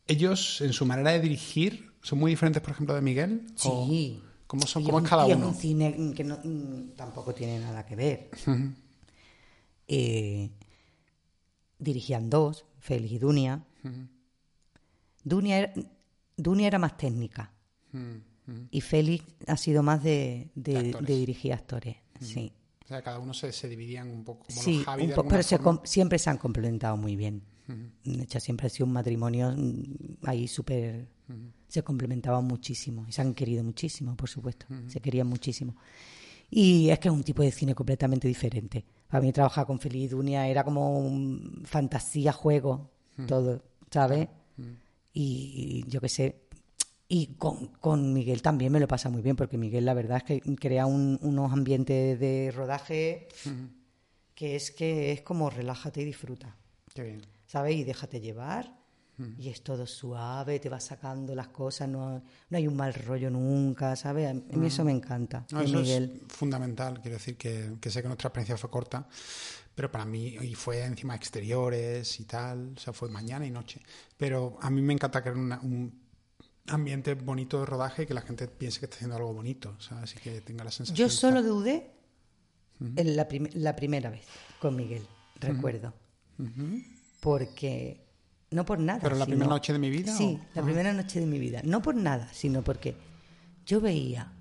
¿Ellos 0.08 0.62
en 0.62 0.74
su 0.74 0.86
manera 0.86 1.12
de 1.12 1.20
dirigir 1.20 1.92
son 2.02 2.20
muy 2.20 2.32
diferentes, 2.32 2.62
por 2.62 2.72
ejemplo, 2.72 2.96
de 2.96 3.02
Miguel? 3.02 3.46
Sí. 3.56 4.22
¿Cómo, 4.48 4.68
son, 4.68 4.84
cómo 4.84 5.00
es 5.00 5.10
cada 5.10 5.26
uno? 5.26 5.36
Es 5.36 5.56
un 5.56 5.56
cine 5.56 6.14
que 6.16 6.24
no, 6.24 6.40
tampoco 6.96 7.34
tiene 7.34 7.60
nada 7.60 7.86
que 7.86 7.96
ver. 7.96 8.30
Eh, 9.88 10.50
dirigían 11.78 12.30
dos, 12.30 12.66
Félix 12.80 13.14
y 13.14 13.20
Dunia. 13.20 13.66
Dunia, 15.24 15.58
era, 15.60 15.74
Dunia, 16.38 16.68
era, 16.68 16.80
más 16.80 16.96
técnica 16.96 17.52
y 18.72 18.82
Félix 18.82 19.26
ha 19.48 19.58
sido 19.58 19.84
más 19.84 20.04
de, 20.04 20.50
de, 20.56 20.96
dirigir 21.06 21.54
actores. 21.54 21.98
Sí. 22.24 22.52
O 22.84 22.88
sea, 22.88 23.02
cada 23.02 23.20
uno 23.20 23.34
se, 23.34 23.52
se 23.52 23.70
dividían 23.70 24.10
un 24.10 24.24
poco. 24.24 24.46
Como 24.48 24.62
sí, 24.62 24.84
los 25.08 25.26
pero 25.28 25.82
siempre 25.84 26.20
se 26.20 26.30
han 26.30 26.38
complementado 26.38 26.98
muy 26.98 27.16
bien. 27.16 27.44
De 28.04 28.24
hecho, 28.24 28.40
siempre 28.40 28.68
ha 28.68 28.70
sido 28.70 28.86
un 28.86 28.94
matrimonio 28.94 29.54
mm, 29.56 30.18
ahí 30.24 30.48
súper... 30.48 31.08
Se 31.68 31.82
complementaban 31.82 32.46
muchísimo 32.46 33.06
y 33.08 33.12
se 33.12 33.22
han 33.22 33.34
querido 33.34 33.64
muchísimo, 33.64 34.16
por 34.16 34.30
supuesto. 34.30 34.68
Se 34.88 35.00
querían 35.00 35.28
muchísimo. 35.28 35.76
Y 36.50 36.90
es 36.90 37.00
que 37.00 37.08
es 37.08 37.14
un 37.14 37.24
tipo 37.24 37.42
de 37.42 37.52
cine 37.52 37.74
completamente 37.74 38.28
diferente. 38.28 38.86
Para 39.08 39.22
mí 39.22 39.32
trabajar 39.32 39.66
con 39.66 39.80
Feliz 39.80 40.12
Dunia 40.12 40.48
era 40.48 40.64
como 40.64 41.00
un 41.00 41.64
fantasía, 41.66 42.32
juego, 42.32 42.92
todo, 43.28 43.64
¿sabes? 43.90 44.28
Y, 45.14 45.84
yo 45.88 46.00
qué 46.02 46.10
sé. 46.10 46.43
Y 47.14 47.36
con, 47.36 47.68
con, 47.80 48.12
Miguel 48.12 48.42
también 48.42 48.72
me 48.72 48.80
lo 48.80 48.88
pasa 48.88 49.08
muy 49.08 49.22
bien, 49.22 49.36
porque 49.36 49.56
Miguel 49.56 49.86
la 49.86 49.94
verdad 49.94 50.18
es 50.18 50.24
que 50.24 50.56
crea 50.56 50.88
unos 50.88 51.54
ambientes 51.54 52.20
de 52.20 52.52
rodaje 52.52 53.28
que 54.34 54.56
es 54.56 54.72
que 54.72 55.12
es 55.12 55.22
como 55.22 55.52
relájate 55.52 56.02
y 56.02 56.06
disfruta. 56.06 56.56
Qué 56.92 57.04
bien. 57.04 57.22
¿Sabes? 57.46 57.76
Y 57.76 57.84
déjate 57.84 58.20
llevar 58.20 58.76
y 59.38 59.50
es 59.50 59.62
todo 59.62 59.86
suave, 59.86 60.60
te 60.60 60.70
va 60.70 60.80
sacando 60.80 61.36
las 61.36 61.50
cosas, 61.50 61.88
no, 61.88 62.24
no 62.50 62.58
hay 62.58 62.68
un 62.68 62.76
mal 62.76 62.96
rollo 62.96 63.30
nunca, 63.30 63.96
¿sabes? 63.96 64.30
A 64.30 64.34
mí 64.34 64.66
eso 64.66 64.84
me 64.84 64.92
encanta. 64.92 65.46
eso 65.62 65.82
es 65.82 66.10
fundamental, 66.30 67.00
quiero 67.00 67.18
decir 67.18 67.38
que, 67.38 67.78
sé 67.92 68.02
que 68.02 68.08
nuestra 68.08 68.30
experiencia 68.30 68.58
fue 68.58 68.72
corta, 68.72 69.08
pero 69.76 69.92
para 69.92 70.04
mí, 70.04 70.36
y 70.42 70.56
fue 70.56 70.84
encima 70.84 71.16
exteriores 71.16 72.20
y 72.20 72.26
tal, 72.26 72.74
o 72.76 72.80
sea, 72.80 72.92
fue 72.92 73.08
mañana 73.10 73.46
y 73.46 73.52
noche. 73.52 73.82
Pero 74.18 74.58
a 74.60 74.72
mí 74.72 74.82
me 74.82 74.94
encanta 74.94 75.22
crear 75.22 75.38
un 75.38 76.03
ambiente 76.68 77.14
bonito 77.16 77.60
de 77.60 77.66
rodaje 77.66 78.04
y 78.04 78.06
que 78.06 78.14
la 78.14 78.22
gente 78.22 78.48
piense 78.48 78.80
que 78.80 78.86
está 78.86 78.96
haciendo 78.96 79.16
algo 79.16 79.34
bonito, 79.34 79.76
¿sabes? 79.80 80.04
Así 80.04 80.20
que 80.20 80.42
tenga 80.42 80.64
la 80.64 80.72
sensación. 80.72 81.08
Yo 81.08 81.14
solo 81.14 81.42
dudé 81.42 81.92
en 82.80 83.16
la, 83.16 83.28
la, 83.54 83.76
primera 83.76 84.10
vez 84.10 84.26
con 84.60 84.76
Miguel, 84.76 85.06
recuerdo. 85.40 85.94
Porque 87.20 88.04
no 88.52 88.66
por 88.66 88.80
nada. 88.80 89.00
¿Pero 89.02 89.16
la 89.16 89.26
primera 89.26 89.48
noche 89.48 89.74
de 89.74 89.80
mi 89.80 89.90
vida? 89.90 90.16
Sí, 90.16 90.40
la 90.54 90.62
ah. 90.62 90.66
primera 90.66 90.94
noche 90.94 91.20
de 91.20 91.26
mi 91.26 91.40
vida. 91.40 91.62
No 91.64 91.82
por 91.82 91.96
nada, 91.96 92.30
sino 92.34 92.64
porque 92.64 92.96
yo 93.66 93.82
veía, 93.82 94.32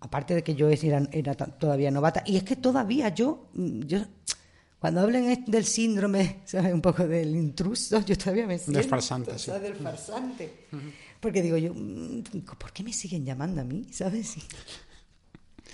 aparte 0.00 0.34
de 0.34 0.42
que 0.42 0.54
yo 0.54 0.68
era, 0.68 1.08
era 1.12 1.34
todavía 1.34 1.90
novata, 1.90 2.22
y 2.26 2.36
es 2.36 2.44
que 2.44 2.56
todavía 2.56 3.08
yo, 3.10 3.48
mm, 3.54 3.80
yo 3.82 4.00
cuando 4.78 5.00
hablen 5.00 5.44
del 5.46 5.64
síndrome, 5.64 6.40
¿sabes? 6.44 6.72
Un 6.72 6.82
poco 6.82 7.06
del 7.06 7.34
intruso, 7.34 8.04
yo 8.04 8.18
todavía 8.18 8.46
me 8.46 8.58
siento... 8.58 8.78
Del 8.78 8.88
farsante, 8.88 9.38
sí. 9.38 9.50
Del 9.50 9.76
farsante. 9.76 10.66
Porque 11.24 11.40
digo 11.40 11.56
yo, 11.56 11.72
mm, 11.72 12.22
¿por 12.58 12.70
qué 12.70 12.82
me 12.82 12.92
siguen 12.92 13.24
llamando 13.24 13.62
a 13.62 13.64
mí? 13.64 13.86
¿Sabes? 13.90 14.36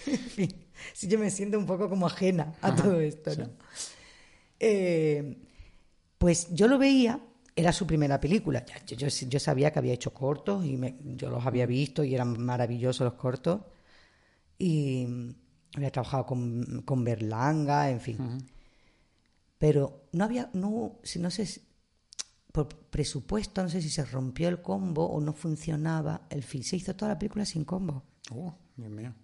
en 0.07 0.17
fin, 0.17 0.55
si 0.95 1.09
yo 1.09 1.19
me 1.19 1.29
siento 1.29 1.59
un 1.59 1.67
poco 1.67 1.89
como 1.89 2.07
ajena 2.07 2.55
a 2.63 2.73
todo 2.73 3.01
esto, 3.01 3.35
¿no? 3.35 3.51
Eh, 4.61 5.39
pues 6.19 6.47
yo 6.53 6.69
lo 6.69 6.79
veía 6.79 7.21
era 7.57 7.73
su 7.73 7.85
primera 7.85 8.21
película. 8.21 8.65
Yo, 8.87 9.09
yo, 9.09 9.41
sabía 9.41 9.73
que 9.73 9.81
había 9.81 9.93
hecho 9.95 10.15
cortos 10.15 10.65
y 10.65 10.79
yo 11.17 11.31
los 11.31 11.45
había 11.45 11.67
visto 11.67 12.05
y 12.05 12.15
eran 12.15 12.41
maravillosos 12.41 13.05
los 13.05 13.15
cortos. 13.15 13.63
Y 14.57 15.05
había 15.75 15.91
trabajado 15.91 16.27
con, 16.27 16.83
con 16.85 17.03
Berlanga, 17.03 17.91
en 17.91 18.01
fin. 18.01 18.39
Pero 19.59 20.05
no 20.13 20.25
había, 20.25 20.49
no, 20.53 21.01
no 21.19 21.31
sé, 21.33 21.61
por 22.53 22.69
presupuesto, 22.69 23.63
no 23.63 23.69
sé 23.69 23.81
si 23.81 23.91
se 23.91 24.05
rompió 24.05 24.49
el 24.49 24.61
combo 24.61 25.07
o 25.07 25.21
no 25.21 25.33
funcionaba 25.33 26.23
el 26.31 26.43
film. 26.43 26.65
Se 26.65 26.77
hizo 26.77 26.95
toda 26.97 27.13
la 27.13 27.19
película 27.19 27.45
sin 27.45 27.65
combo. 27.65 28.05
Oh, 28.31 28.55
Dios 28.77 28.91
mío. 28.91 29.15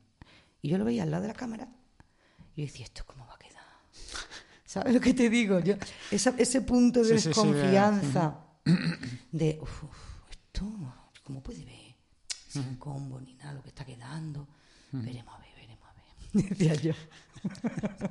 Y 0.63 0.69
yo 0.69 0.79
lo 0.79 0.85
veía 0.85 1.03
al 1.03 1.11
lado 1.11 1.23
de 1.23 1.29
la 1.29 1.35
cámara 1.35 1.69
y 2.55 2.63
yo 2.63 2.67
decía, 2.67 2.85
¿esto 2.85 3.05
cómo 3.07 3.27
va 3.27 3.35
a 3.35 3.39
quedar? 3.39 3.63
¿Sabes 4.65 4.95
lo 4.95 5.01
que 5.01 5.15
te 5.15 5.29
digo? 5.29 5.61
Yo, 5.61 5.75
ese 6.11 6.61
punto 6.63 7.03
de 7.03 7.15
desconfianza, 7.15 8.39
de, 9.33 9.59
uff, 9.63 9.85
esto, 10.31 10.65
¿cómo 11.23 11.43
puede 11.43 11.65
ver? 11.65 11.97
Sin 12.49 12.77
combo 12.77 13.21
ni 13.21 13.35
nada, 13.35 13.55
lo 13.55 13.63
que 13.63 13.69
está 13.69 13.85
quedando. 13.85 14.49
Veremos 14.93 15.35
a 15.35 15.39
ver, 15.39 15.51
veremos 15.57 15.89
a 15.89 15.93
ver, 15.93 16.49
decía 16.57 16.75
yo. 16.75 16.93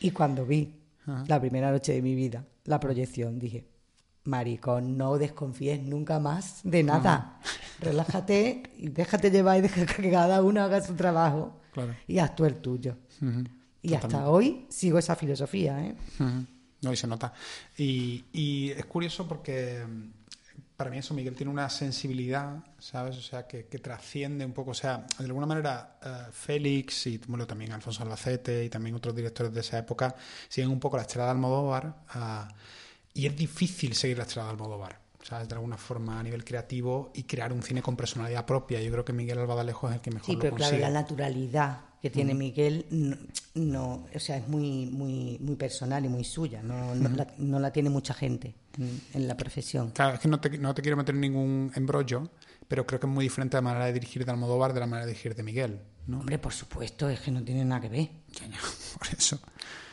y 0.00 0.10
cuando 0.10 0.44
vi 0.44 0.77
la 1.26 1.40
primera 1.40 1.70
noche 1.70 1.92
de 1.92 2.02
mi 2.02 2.14
vida, 2.14 2.44
la 2.64 2.78
proyección, 2.80 3.38
dije, 3.38 3.66
maricón, 4.24 4.96
no 4.96 5.18
desconfíes 5.18 5.82
nunca 5.82 6.18
más 6.18 6.60
de 6.62 6.82
nada. 6.82 7.40
Relájate 7.80 8.62
y 8.76 8.88
déjate 8.88 9.30
llevar 9.30 9.58
y 9.58 9.62
deja 9.62 9.86
que 9.86 10.10
cada 10.10 10.42
uno 10.42 10.62
haga 10.62 10.80
su 10.82 10.94
trabajo 10.94 11.60
y 12.06 12.18
haz 12.18 12.36
tú 12.36 12.44
el 12.44 12.56
tuyo. 12.56 12.96
Y 13.82 13.94
hasta 13.94 14.28
hoy 14.28 14.66
sigo 14.68 14.98
esa 14.98 15.16
filosofía. 15.16 15.84
¿eh? 15.84 15.96
No, 16.82 16.92
y 16.92 16.96
se 16.96 17.06
nota. 17.06 17.32
Y, 17.76 18.70
es 18.70 18.84
curioso 18.86 19.26
porque 19.26 19.84
para 20.78 20.90
mí 20.92 20.98
eso, 20.98 21.12
Miguel 21.12 21.34
tiene 21.34 21.50
una 21.50 21.68
sensibilidad, 21.68 22.62
¿sabes? 22.78 23.16
O 23.16 23.20
sea, 23.20 23.48
que, 23.48 23.64
trasciende 23.64 24.44
un 24.44 24.52
poco. 24.52 24.70
O 24.70 24.74
sea, 24.74 25.04
de 25.18 25.24
alguna 25.24 25.44
manera, 25.44 25.98
uh, 26.00 26.30
Félix 26.30 27.08
y 27.08 27.18
bueno, 27.26 27.48
también 27.48 27.72
Alfonso 27.72 28.04
Albacete 28.04 28.64
y 28.64 28.68
también 28.68 28.94
otros 28.94 29.12
directores 29.16 29.52
de 29.52 29.60
esa 29.60 29.76
época 29.76 30.14
siguen 30.48 30.70
un 30.70 30.78
poco 30.78 30.96
la 30.96 31.02
estrada 31.02 31.30
de 31.30 31.32
Almodóvar. 31.32 31.96
Uh, 32.14 32.54
y 33.12 33.26
es 33.26 33.36
difícil 33.36 33.92
seguir 33.96 34.18
la 34.18 34.22
estrada 34.22 34.50
de 34.50 34.52
Almodóvar. 34.52 35.00
¿sabes? 35.20 35.48
De 35.48 35.56
alguna 35.56 35.76
forma 35.76 36.20
a 36.20 36.22
nivel 36.22 36.44
creativo 36.44 37.10
y 37.12 37.24
crear 37.24 37.52
un 37.52 37.64
cine 37.64 37.82
con 37.82 37.96
personalidad 37.96 38.46
propia. 38.46 38.80
Yo 38.80 38.92
creo 38.92 39.04
que 39.04 39.12
Miguel 39.12 39.40
Albadalejo 39.40 39.88
es 39.88 39.96
el 39.96 40.00
que 40.00 40.12
mejor 40.12 40.26
sí, 40.26 40.34
lo 40.34 40.38
pero 40.38 40.52
consigue. 40.52 40.78
claro, 40.78 40.92
la 40.94 41.00
naturalidad 41.00 41.80
que 42.00 42.10
tiene 42.10 42.34
Miguel 42.34 42.86
no, 43.54 44.06
o 44.14 44.18
sea, 44.20 44.36
es 44.36 44.46
muy, 44.46 44.86
muy, 44.86 45.38
muy 45.40 45.56
personal 45.56 46.04
y 46.04 46.08
muy 46.08 46.22
suya. 46.22 46.62
No, 46.62 46.94
no, 46.94 47.08
la, 47.08 47.26
no 47.38 47.58
la 47.58 47.72
tiene 47.72 47.90
mucha 47.90 48.14
gente 48.14 48.54
en, 48.78 49.28
la 49.28 49.36
profesión. 49.36 49.90
Claro, 49.90 50.14
es 50.14 50.20
que 50.20 50.28
no 50.28 50.40
te, 50.40 50.56
no 50.58 50.74
te 50.74 50.82
quiero 50.82 50.96
meter 50.96 51.14
en 51.14 51.20
ningún 51.20 51.72
embrollo, 51.74 52.30
pero 52.66 52.86
creo 52.86 53.00
que 53.00 53.06
es 53.06 53.12
muy 53.12 53.24
diferente 53.24 53.56
la 53.56 53.62
manera 53.62 53.86
de 53.86 53.92
dirigir 53.92 54.24
de 54.24 54.30
Almodóvar 54.30 54.72
de 54.72 54.80
la 54.80 54.86
manera 54.86 55.06
de 55.06 55.12
dirigir 55.12 55.34
de 55.34 55.42
Miguel, 55.42 55.80
¿no? 56.06 56.20
Hombre, 56.20 56.38
por 56.38 56.52
supuesto, 56.52 57.08
es 57.08 57.20
que 57.20 57.30
no 57.30 57.42
tiene 57.42 57.64
nada 57.64 57.80
que 57.80 57.88
ver. 57.88 58.08
Por 58.98 59.08
eso. 59.16 59.38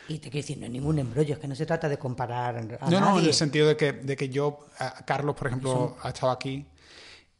Y 0.08 0.18
te 0.18 0.30
quiero 0.30 0.44
decir, 0.44 0.58
no 0.58 0.66
es 0.66 0.72
ningún 0.72 0.98
embrollo, 0.98 1.34
es 1.34 1.40
que 1.40 1.48
no 1.48 1.56
se 1.56 1.66
trata 1.66 1.88
de 1.88 1.98
comparar 1.98 2.56
a 2.80 2.90
No, 2.90 3.00
no, 3.00 3.18
en 3.18 3.24
el 3.24 3.34
sentido 3.34 3.66
de 3.66 3.76
que, 3.76 3.92
de 3.92 4.16
que 4.16 4.28
yo, 4.28 4.66
a- 4.78 5.04
Carlos, 5.04 5.34
por 5.34 5.48
ejemplo, 5.48 5.96
ha 6.02 6.08
estado 6.10 6.30
aquí 6.30 6.64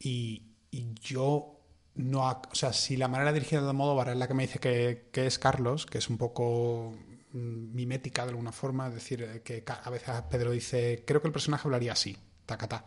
y, 0.01 0.43
y 0.71 0.95
yo 1.01 1.61
no, 1.95 2.29
o 2.29 2.55
sea, 2.55 2.73
si 2.73 2.97
la 2.97 3.09
manera 3.09 3.33
de 3.33 3.39
dirigir 3.39 3.61
de 3.61 3.69
Almodóvar 3.69 4.09
es 4.11 4.17
la 4.17 4.27
que 4.29 4.35
me 4.35 4.43
dice 4.47 4.59
que, 4.59 5.09
que 5.13 5.27
es 5.27 5.39
Carlos, 5.39 5.87
que 5.87 5.99
es 5.99 6.11
un 6.11 6.19
poco 6.19 6.95
mimética 7.37 8.25
de 8.25 8.31
alguna 8.31 8.53
forma, 8.53 8.89
es 8.89 8.95
decir, 8.95 9.23
eh, 9.23 9.43
que 9.43 9.63
a 9.67 9.91
veces 9.91 10.09
Pedro 10.31 10.51
dice, 10.53 11.05
creo 11.07 11.21
que 11.21 11.29
el 11.29 11.33
personaje 11.33 11.67
hablaría 11.69 11.93
así, 11.93 12.17
tacatá. 12.47 12.85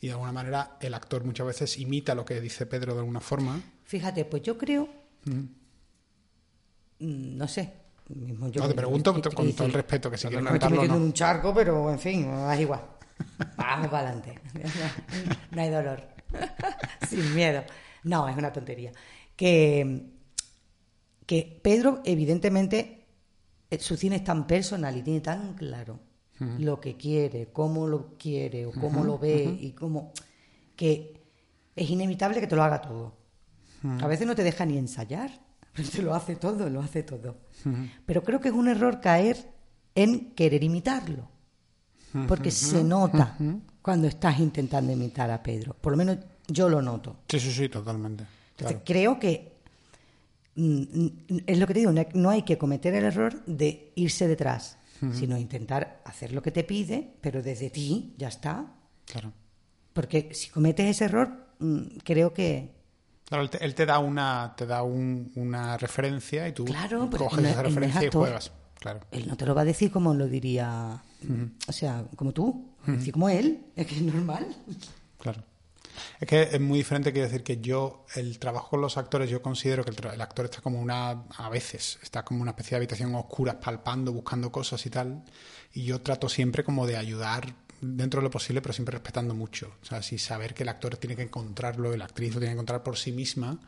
Y 0.00 0.06
de 0.08 0.12
alguna 0.12 0.32
manera 0.32 0.76
el 0.80 0.92
actor 0.94 1.24
muchas 1.24 1.46
veces 1.46 1.78
imita 1.78 2.14
lo 2.14 2.24
que 2.24 2.40
dice 2.40 2.66
Pedro 2.66 2.92
de 2.94 3.00
alguna 3.00 3.20
forma. 3.20 3.60
Fíjate, 3.84 4.24
pues 4.24 4.42
yo 4.42 4.58
creo, 4.58 4.88
mm, 5.24 5.44
no 6.98 7.48
sé. 7.48 7.72
mismo 8.08 8.48
yo 8.50 8.60
No, 8.62 8.68
te 8.68 8.74
pregunto 8.74 9.14
que- 9.14 9.22
con 9.30 9.46
que 9.46 9.52
todo 9.54 9.66
el 9.66 9.72
respeto, 9.72 10.10
que 10.10 10.18
si 10.18 10.28
quieres 10.28 10.44
me 10.44 10.50
estoy 10.56 10.70
metiendo 10.70 10.92
no. 10.92 10.96
en 11.00 11.02
un 11.06 11.12
charco, 11.14 11.54
pero 11.54 11.90
en 11.90 11.98
fin, 11.98 12.28
es 12.52 12.60
igual. 12.60 12.82
Vamos 13.56 13.88
para 13.88 14.10
adelante. 14.10 14.38
No 15.52 15.62
hay 15.62 15.70
dolor. 15.70 16.02
Sin 17.08 17.34
miedo. 17.34 17.62
No, 18.02 18.28
es 18.28 18.36
una 18.36 18.52
tontería. 18.52 18.92
Que, 19.36 20.10
que 21.26 21.60
Pedro, 21.62 22.02
evidentemente, 22.04 23.03
su 23.80 23.96
cine 23.96 24.16
es 24.16 24.24
tan 24.24 24.46
personal 24.46 24.96
y 24.96 25.02
tiene 25.02 25.20
tan 25.20 25.54
claro 25.54 26.00
lo 26.58 26.80
que 26.80 26.96
quiere, 26.96 27.48
cómo 27.52 27.86
lo 27.86 28.16
quiere 28.18 28.66
o 28.66 28.72
cómo 28.72 29.04
lo 29.04 29.18
ve 29.18 29.56
y 29.60 29.72
cómo. 29.72 30.12
que 30.76 31.20
es 31.76 31.90
inevitable 31.90 32.40
que 32.40 32.46
te 32.46 32.56
lo 32.56 32.62
haga 32.64 32.80
todo. 32.82 33.16
A 34.00 34.06
veces 34.06 34.26
no 34.26 34.34
te 34.34 34.42
deja 34.42 34.64
ni 34.66 34.76
ensayar, 34.78 35.30
pero 35.72 35.88
te 35.94 36.02
lo 36.02 36.14
hace 36.14 36.36
todo, 36.36 36.68
lo 36.70 36.80
hace 36.80 37.02
todo. 37.02 37.36
Pero 38.06 38.22
creo 38.22 38.40
que 38.40 38.48
es 38.48 38.54
un 38.54 38.68
error 38.68 39.00
caer 39.00 39.52
en 39.94 40.32
querer 40.34 40.64
imitarlo, 40.64 41.28
porque 42.26 42.50
se 42.50 42.82
nota 42.82 43.36
cuando 43.82 44.06
estás 44.08 44.38
intentando 44.40 44.92
imitar 44.92 45.30
a 45.30 45.42
Pedro. 45.42 45.76
Por 45.80 45.92
lo 45.92 45.96
menos 45.98 46.18
yo 46.48 46.68
lo 46.68 46.82
noto. 46.82 47.18
Sí, 47.28 47.38
sí, 47.40 47.52
sí, 47.52 47.68
totalmente. 47.68 48.24
Entonces, 48.50 48.76
Claro. 48.78 48.82
creo 48.84 49.18
que 49.20 49.53
es 50.56 51.58
lo 51.58 51.66
que 51.66 51.74
te 51.74 51.80
digo, 51.80 51.92
no 52.14 52.30
hay- 52.30 52.42
que 52.42 52.58
cometer 52.58 52.94
el 52.94 53.04
error 53.04 53.44
de 53.46 53.92
irse 53.96 54.28
detrás, 54.28 54.78
sino 55.12 55.36
intentar 55.36 56.00
hacer 56.04 56.32
lo 56.32 56.40
que 56.42 56.50
te 56.50 56.64
pide, 56.64 57.10
pero 57.20 57.42
desde 57.42 57.68
ti 57.70 58.14
ya 58.16 58.28
está. 58.28 58.66
Claro. 59.06 59.32
Porque 59.92 60.30
si 60.32 60.48
cometes 60.50 60.86
ese 60.86 61.04
error, 61.06 61.28
mm, 61.58 61.82
creo 62.04 62.32
que 62.32 62.72
Claro, 63.26 63.42
él 63.42 63.50
te, 63.50 63.64
él 63.64 63.74
te 63.74 63.86
da 63.86 63.98
una 64.00 64.54
te 64.56 64.66
da 64.66 64.82
un- 64.82 65.32
una 65.36 65.76
referencia 65.78 66.46
y 66.48 66.52
tú 66.52 66.64
Claro, 66.66 67.08
coges 67.10 67.42
no- 67.42 67.48
esa 67.48 67.62
no 67.62 67.68
referencia 67.68 68.04
y 68.04 68.10
juegas. 68.10 68.52
Claro. 68.78 69.00
él 69.12 69.26
no 69.26 69.36
te 69.36 69.46
lo 69.46 69.54
va 69.54 69.62
a 69.62 69.64
decir 69.64 69.90
como 69.90 70.12
lo 70.14 70.26
diría, 70.28 71.02
o 71.66 71.72
sea, 71.72 72.04
como 72.16 72.32
tú, 72.32 72.70
decir 72.86 73.12
como 73.14 73.28
él, 73.30 73.60
es 73.76 73.86
que 73.86 73.94
es 73.96 74.02
normal. 74.02 74.46
Claro. 75.18 75.42
Es 76.20 76.28
que 76.28 76.42
es 76.42 76.60
muy 76.60 76.78
diferente, 76.78 77.12
quiero 77.12 77.28
decir 77.28 77.42
que 77.42 77.58
yo, 77.60 78.04
el 78.14 78.38
trabajo 78.38 78.70
con 78.70 78.80
los 78.80 78.96
actores, 78.96 79.30
yo 79.30 79.42
considero 79.42 79.84
que 79.84 79.90
el, 79.90 80.20
actor 80.20 80.46
está 80.46 80.60
como 80.60 80.80
una, 80.80 81.24
a 81.36 81.48
veces, 81.48 81.98
está 82.02 82.24
como 82.24 82.42
una 82.42 82.52
especie 82.52 82.70
de 82.70 82.76
habitación 82.76 83.14
oscura, 83.14 83.58
palpando, 83.60 84.12
buscando 84.12 84.50
cosas 84.52 84.84
y 84.86 84.90
tal. 84.90 85.22
Y 85.72 85.84
yo 85.84 86.00
trato 86.00 86.28
siempre 86.28 86.64
como 86.64 86.86
de 86.86 86.96
ayudar 86.96 87.54
dentro 87.80 88.20
de 88.20 88.24
lo 88.24 88.30
posible, 88.30 88.62
pero 88.62 88.72
siempre 88.72 88.92
respetando 88.92 89.34
mucho. 89.34 89.72
O 89.82 89.84
sea, 89.84 90.02
sí 90.02 90.18
saber 90.18 90.54
que 90.54 90.62
el 90.62 90.68
actor 90.68 90.96
tiene 90.96 91.16
que 91.16 91.22
encontrarlo, 91.22 91.94
la 91.96 92.04
actriz 92.06 92.32
lo 92.34 92.40
tiene 92.40 92.50
que 92.52 92.54
encontrar 92.54 92.82
por 92.82 92.96
sí 92.96 93.12
misma. 93.12 93.58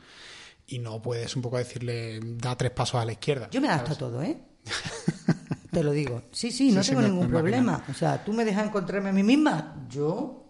Y 0.68 0.78
no 0.80 1.00
puedes 1.02 1.36
un 1.36 1.42
poco 1.42 1.58
decirle, 1.58 2.18
da 2.22 2.56
tres 2.56 2.72
pasos 2.72 3.00
a 3.00 3.04
la 3.04 3.12
izquierda. 3.12 3.48
Yo 3.50 3.60
me 3.60 3.68
adapto 3.68 3.92
a 3.92 3.98
todo, 3.98 4.22
¿eh? 4.22 4.36
Te 5.70 5.82
lo 5.82 5.92
digo. 5.92 6.22
Sí, 6.32 6.50
sí, 6.50 6.72
no 6.72 6.82
Sí, 6.82 6.88
sí, 6.88 6.90
tengo 6.90 7.02
me- 7.02 7.08
ningún 7.08 7.26
me 7.26 7.32
problema. 7.38 7.84
O 7.90 7.94
sea, 7.94 8.24
tú 8.24 8.32
me 8.32 8.44
dejas 8.44 8.66
encontrarme 8.66 9.10
a 9.10 9.12
mí 9.12 9.22
misma, 9.22 9.86
yo 9.90 10.45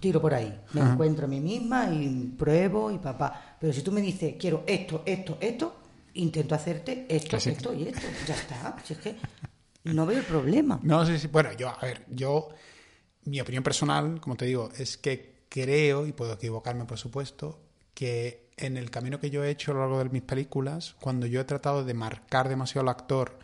tiro 0.00 0.20
por 0.20 0.34
ahí. 0.34 0.60
Me 0.72 0.80
encuentro 0.80 1.26
a 1.26 1.28
mí 1.28 1.40
misma 1.40 1.90
y 1.92 2.34
pruebo 2.38 2.90
y 2.90 2.98
papá. 2.98 3.56
Pero 3.60 3.72
si 3.72 3.82
tú 3.82 3.92
me 3.92 4.00
dices, 4.00 4.34
quiero 4.38 4.64
esto, 4.66 5.02
esto, 5.04 5.38
esto, 5.40 5.76
intento 6.14 6.54
hacerte 6.54 7.06
esto, 7.08 7.36
esto 7.36 7.74
y 7.74 7.88
esto. 7.88 8.06
Ya 8.26 8.34
está. 8.34 8.76
Si 8.84 8.94
es 8.94 8.98
que 8.98 9.16
no 9.84 10.06
veo 10.06 10.18
el 10.18 10.24
problema. 10.24 10.80
No, 10.82 11.04
sí, 11.04 11.18
sí. 11.18 11.26
Bueno, 11.28 11.52
yo, 11.52 11.68
a 11.68 11.78
ver, 11.80 12.04
yo, 12.08 12.48
mi 13.24 13.40
opinión 13.40 13.62
personal, 13.62 14.20
como 14.20 14.36
te 14.36 14.46
digo, 14.46 14.70
es 14.76 14.96
que 14.96 15.44
creo, 15.48 16.06
y 16.06 16.12
puedo 16.12 16.32
equivocarme 16.32 16.84
por 16.84 16.98
supuesto, 16.98 17.60
que 17.92 18.48
en 18.56 18.76
el 18.76 18.90
camino 18.90 19.20
que 19.20 19.30
yo 19.30 19.44
he 19.44 19.50
hecho 19.50 19.72
a 19.72 19.74
lo 19.74 19.80
largo 19.80 19.98
de 19.98 20.08
mis 20.10 20.22
películas, 20.22 20.96
cuando 21.00 21.26
yo 21.26 21.40
he 21.40 21.44
tratado 21.44 21.84
de 21.84 21.94
marcar 21.94 22.48
demasiado 22.48 22.82
al 22.82 22.88
actor, 22.88 23.38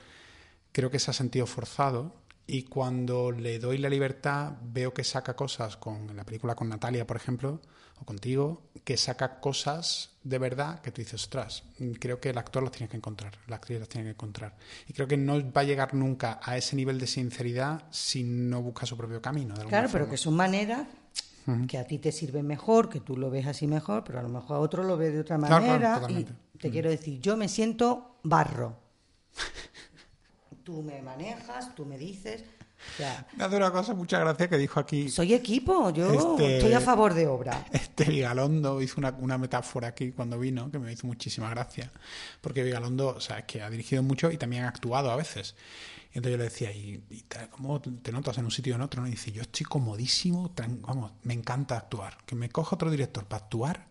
creo 0.72 0.90
que 0.90 0.98
se 0.98 1.10
ha 1.10 1.14
sentido 1.14 1.46
forzado. 1.46 2.19
Y 2.52 2.64
cuando 2.64 3.30
le 3.30 3.58
doy 3.58 3.78
la 3.78 3.88
libertad, 3.88 4.54
veo 4.62 4.92
que 4.92 5.04
saca 5.04 5.34
cosas 5.36 5.76
con 5.76 6.10
en 6.10 6.16
la 6.16 6.24
película 6.24 6.54
con 6.54 6.68
Natalia, 6.68 7.06
por 7.06 7.16
ejemplo, 7.16 7.60
o 8.00 8.04
contigo, 8.04 8.62
que 8.84 8.96
saca 8.96 9.40
cosas 9.40 10.10
de 10.24 10.38
verdad 10.38 10.80
que 10.80 10.90
tú 10.90 11.00
dices, 11.00 11.14
ostras, 11.22 11.62
creo 11.98 12.18
que 12.20 12.30
el 12.30 12.38
actor 12.38 12.62
las 12.62 12.72
tiene 12.72 12.88
que 12.88 12.96
encontrar, 12.96 13.32
la 13.46 13.56
actriz 13.56 13.78
las 13.78 13.88
tiene 13.88 14.06
que 14.06 14.10
encontrar. 14.12 14.56
Y 14.88 14.92
creo 14.92 15.06
que 15.06 15.16
no 15.16 15.34
va 15.52 15.60
a 15.60 15.64
llegar 15.64 15.94
nunca 15.94 16.40
a 16.42 16.56
ese 16.56 16.76
nivel 16.76 16.98
de 16.98 17.06
sinceridad 17.06 17.84
si 17.90 18.24
no 18.24 18.62
busca 18.62 18.86
su 18.86 18.96
propio 18.96 19.20
camino. 19.22 19.54
de 19.54 19.64
Claro, 19.66 19.88
pero 19.92 20.08
que 20.08 20.16
son 20.16 20.34
maneras 20.34 20.86
que 21.68 21.78
a 21.78 21.84
ti 21.86 21.98
te 21.98 22.12
sirven 22.12 22.46
mejor, 22.46 22.88
que 22.88 23.00
tú 23.00 23.16
lo 23.16 23.30
ves 23.30 23.46
así 23.46 23.66
mejor, 23.66 24.04
pero 24.04 24.18
a 24.20 24.22
lo 24.22 24.28
mejor 24.28 24.56
a 24.56 24.60
otro 24.60 24.82
lo 24.84 24.96
ve 24.96 25.10
de 25.10 25.20
otra 25.20 25.36
Claro, 25.36 25.64
claro, 25.64 25.70
manera. 25.72 25.90
y 25.96 26.00
totalmente. 26.00 26.32
te 26.58 26.70
quiero 26.70 26.90
decir, 26.90 27.20
yo 27.20 27.36
me 27.36 27.48
siento 27.48 28.18
barro. 28.22 28.76
tú 30.70 30.82
me 30.82 31.02
manejas, 31.02 31.74
tú 31.74 31.84
me 31.84 31.98
dices. 31.98 32.44
Sea, 32.96 33.26
Me 33.36 33.44
hace 33.44 33.56
una 33.56 33.70
cosa, 33.70 33.92
muchas 33.92 34.20
gracias, 34.20 34.48
que 34.48 34.56
dijo 34.56 34.80
aquí 34.80 35.10
soy 35.10 35.34
equipo, 35.34 35.90
yo 35.90 36.12
Este- 36.12 36.56
estoy 36.58 36.72
a 36.72 36.80
favor 36.80 37.12
de 37.12 37.26
obra. 37.26 37.66
Este 37.72 38.04
Vigalondo 38.04 38.80
hizo 38.80 38.94
una, 38.98 39.10
una 39.18 39.36
metáfora 39.36 39.88
aquí 39.88 40.12
cuando 40.12 40.38
vino 40.38 40.70
que 40.70 40.78
me 40.78 40.90
hizo 40.92 41.06
muchísima 41.06 41.50
gracia. 41.50 41.90
Porque 42.40 42.62
Vigalondo, 42.62 43.08
o 43.16 43.20
sea, 43.20 43.40
es 43.40 43.44
que 43.44 43.60
ha 43.62 43.68
dirigido 43.68 44.02
mucho 44.02 44.30
y 44.30 44.38
también 44.38 44.64
ha 44.64 44.68
actuado 44.68 45.10
a 45.10 45.16
veces. 45.16 45.56
Y 46.14 46.18
entonces 46.18 46.32
yo 46.32 46.38
le 46.38 46.44
decía, 46.44 46.72
¿y, 46.72 47.02
y 47.10 47.24
cómo 47.50 47.80
te 47.82 48.12
notas 48.12 48.38
en 48.38 48.44
un 48.46 48.50
sitio 48.50 48.72
o 48.74 48.76
en 48.76 48.82
otro? 48.82 49.02
¿no? 49.02 49.08
Y 49.08 49.12
dice, 49.12 49.30
yo 49.30 49.42
estoy 49.42 49.66
comodísimo, 49.66 50.50
vamos, 50.80 51.12
me 51.22 51.34
encanta 51.34 51.76
actuar. 51.76 52.16
Que 52.24 52.34
me 52.34 52.48
coja 52.48 52.76
otro 52.76 52.90
director 52.90 53.26
para 53.26 53.44
actuar. 53.44 53.88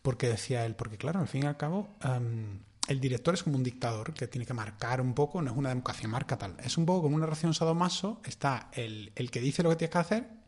Porque 0.00 0.26
decía 0.28 0.64
él, 0.64 0.74
porque 0.74 0.96
claro, 0.96 1.20
al 1.20 1.28
fin 1.28 1.42
y 1.44 1.46
al 1.46 1.56
cabo, 1.58 1.90
am, 2.00 2.60
el 2.88 3.00
director 3.00 3.34
es 3.34 3.42
como 3.42 3.56
un 3.56 3.62
dictador 3.62 4.12
que 4.12 4.26
tiene 4.26 4.44
que 4.46 4.54
marcar 4.54 5.00
un 5.00 5.14
poco, 5.14 5.40
no 5.40 5.50
es 5.52 5.56
una 5.56 5.68
democracia, 5.70 6.08
marca 6.08 6.36
tal. 6.36 6.56
Es 6.64 6.76
un 6.76 6.84
poco 6.86 7.02
como 7.02 7.16
una 7.16 7.26
relación 7.26 7.54
sadomaso, 7.54 8.20
está 8.24 8.70
el, 8.72 9.12
el 9.14 9.30
que 9.30 9.40
dice 9.40 9.62
lo 9.62 9.70
que 9.70 9.76
tienes 9.76 9.92
que 9.92 9.98
hacer 9.98 10.42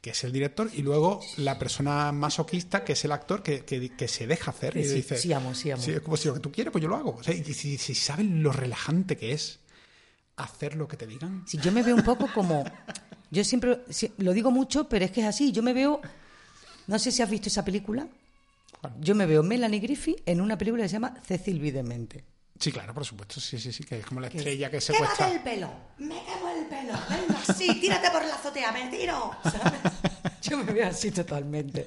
que 0.00 0.10
es 0.10 0.22
el 0.22 0.30
director, 0.30 0.70
y 0.72 0.82
luego 0.82 1.18
la 1.38 1.58
persona 1.58 2.12
masoquista, 2.12 2.84
que 2.84 2.92
es 2.92 3.04
el 3.04 3.10
actor, 3.10 3.42
que, 3.42 3.64
que, 3.64 3.96
que 3.96 4.06
se 4.06 4.28
deja 4.28 4.52
hacer. 4.52 4.74
Sí, 4.74 4.78
y 4.78 4.84
sí, 4.84 4.94
dice, 4.94 5.16
sí, 5.16 5.32
amo, 5.32 5.54
sí, 5.56 5.72
amo. 5.72 5.82
es 5.82 6.00
como 6.02 6.16
si 6.16 6.28
lo 6.28 6.34
que 6.34 6.40
tú 6.40 6.52
quieres, 6.52 6.70
pues 6.70 6.80
yo 6.82 6.88
lo 6.88 6.94
hago. 6.94 7.16
O 7.16 7.22
sea, 7.24 7.34
y 7.34 7.42
si, 7.52 7.76
si 7.78 7.96
saben 7.96 8.40
lo 8.44 8.52
relajante 8.52 9.16
que 9.16 9.32
es 9.32 9.58
hacer 10.36 10.76
lo 10.76 10.86
que 10.86 10.96
te 10.96 11.04
digan. 11.04 11.42
Si 11.48 11.58
yo 11.58 11.72
me 11.72 11.82
veo 11.82 11.96
un 11.96 12.04
poco 12.04 12.28
como. 12.32 12.62
Yo 13.32 13.42
siempre 13.42 13.80
si- 13.90 14.12
lo 14.18 14.32
digo 14.32 14.52
mucho, 14.52 14.88
pero 14.88 15.04
es 15.04 15.10
que 15.10 15.20
es 15.22 15.26
así. 15.26 15.50
Yo 15.50 15.64
me 15.64 15.72
veo. 15.72 16.00
No 16.86 16.96
sé 17.00 17.10
si 17.10 17.20
has 17.22 17.28
visto 17.28 17.48
esa 17.48 17.64
película. 17.64 18.06
Yo 19.00 19.14
me 19.14 19.26
veo 19.26 19.42
Melanie 19.42 19.80
Griffith 19.80 20.20
en 20.26 20.40
una 20.40 20.56
película 20.58 20.82
que 20.84 20.88
se 20.88 20.94
llama 20.94 21.14
Cecil 21.24 21.60
B. 21.60 21.72
Demente. 21.72 22.24
Sí, 22.58 22.72
claro, 22.72 22.92
por 22.92 23.04
supuesto. 23.04 23.40
Sí, 23.40 23.58
sí, 23.58 23.72
sí, 23.72 23.84
que 23.84 23.98
es 24.00 24.06
como 24.06 24.20
la 24.20 24.28
Que 24.28 24.38
estrella 24.38 24.68
que 24.70 24.80
secuestra. 24.80 25.26
¡Quémate 25.28 25.36
el 25.36 25.42
pelo! 25.42 25.70
¡Me 25.98 26.22
quemo 26.24 26.48
el 26.48 26.66
pelo! 26.66 26.92
¡Venga, 27.08 27.54
sí! 27.56 27.80
¡Tírate 27.80 28.10
por 28.10 28.24
la 28.24 28.34
azotea! 28.34 28.72
¡Me 28.72 28.88
tiro! 28.88 29.30
¿Sabes? 29.44 29.92
Yo 30.42 30.58
me 30.58 30.72
veo 30.72 30.88
así 30.88 31.10
totalmente. 31.12 31.86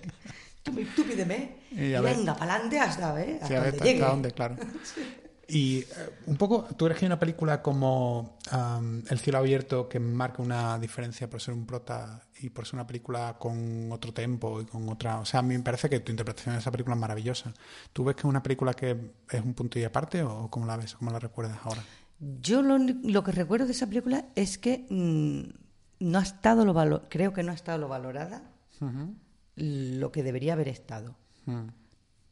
Tú, 0.63 0.71
me- 0.71 0.85
tú 0.85 1.03
pídeme 1.05 1.57
Y 1.71 1.93
a 1.93 2.01
venga, 2.01 2.35
para 2.35 2.53
adelante 2.53 2.79
hasta, 2.79 3.21
¿eh? 3.21 3.33
hasta 3.41 3.47
Sí, 3.47 3.53
a 3.55 3.59
ver, 3.61 3.71
donde 3.75 3.91
hasta 3.93 4.07
dónde, 4.07 4.31
claro. 4.31 4.55
Y 5.47 5.79
eh, 5.79 5.85
un 6.27 6.37
poco, 6.37 6.63
tú 6.77 6.85
eres 6.85 6.97
que 6.97 7.03
hay 7.03 7.07
una 7.07 7.19
película 7.19 7.61
como 7.61 8.37
El 9.09 9.19
cielo 9.19 9.39
abierto 9.39 9.89
que 9.89 9.99
marca 9.99 10.41
una 10.41 10.79
diferencia 10.79 11.29
por 11.29 11.41
ser 11.41 11.53
un 11.53 11.65
prota 11.65 12.21
y 12.41 12.49
por 12.49 12.65
ser 12.65 12.75
una 12.75 12.87
película 12.87 13.37
con 13.39 13.91
otro 13.91 14.13
tempo 14.13 14.61
y 14.61 14.65
con 14.65 14.87
otra... 14.89 15.19
O 15.19 15.25
sea, 15.25 15.39
a 15.39 15.43
mí 15.43 15.55
me 15.57 15.63
parece 15.63 15.89
que 15.89 15.99
tu 15.99 16.11
interpretación 16.11 16.55
de 16.55 16.59
esa 16.59 16.71
película 16.71 16.95
es 16.95 16.99
maravillosa. 17.01 17.53
¿Tú 17.93 18.03
ves 18.03 18.15
que 18.15 18.21
es 18.21 18.25
una 18.25 18.41
película 18.43 18.73
que 18.73 18.97
es 19.29 19.41
un 19.43 19.53
punto 19.53 19.77
y 19.79 19.83
aparte 19.83 20.23
o 20.23 20.49
cómo 20.49 20.65
la 20.65 20.77
ves, 20.77 20.95
cómo 20.95 21.11
la 21.11 21.19
recuerdas 21.19 21.59
ahora? 21.63 21.83
Yo 22.41 22.61
lo, 22.61 22.77
lo 22.77 23.23
que 23.23 23.31
recuerdo 23.31 23.65
de 23.65 23.71
esa 23.73 23.87
película 23.87 24.25
es 24.35 24.57
que 24.57 24.85
mm, 24.89 26.05
no 26.09 26.19
ha 26.19 26.23
estado 26.23 26.65
lo 26.65 26.73
valo- 26.73 27.03
creo 27.09 27.33
que 27.33 27.43
no 27.43 27.51
ha 27.51 27.55
estado 27.55 27.77
lo 27.77 27.87
valorada 27.87 28.43
lo 29.55 30.11
que 30.11 30.23
debería 30.23 30.53
haber 30.53 30.67
estado. 30.69 31.15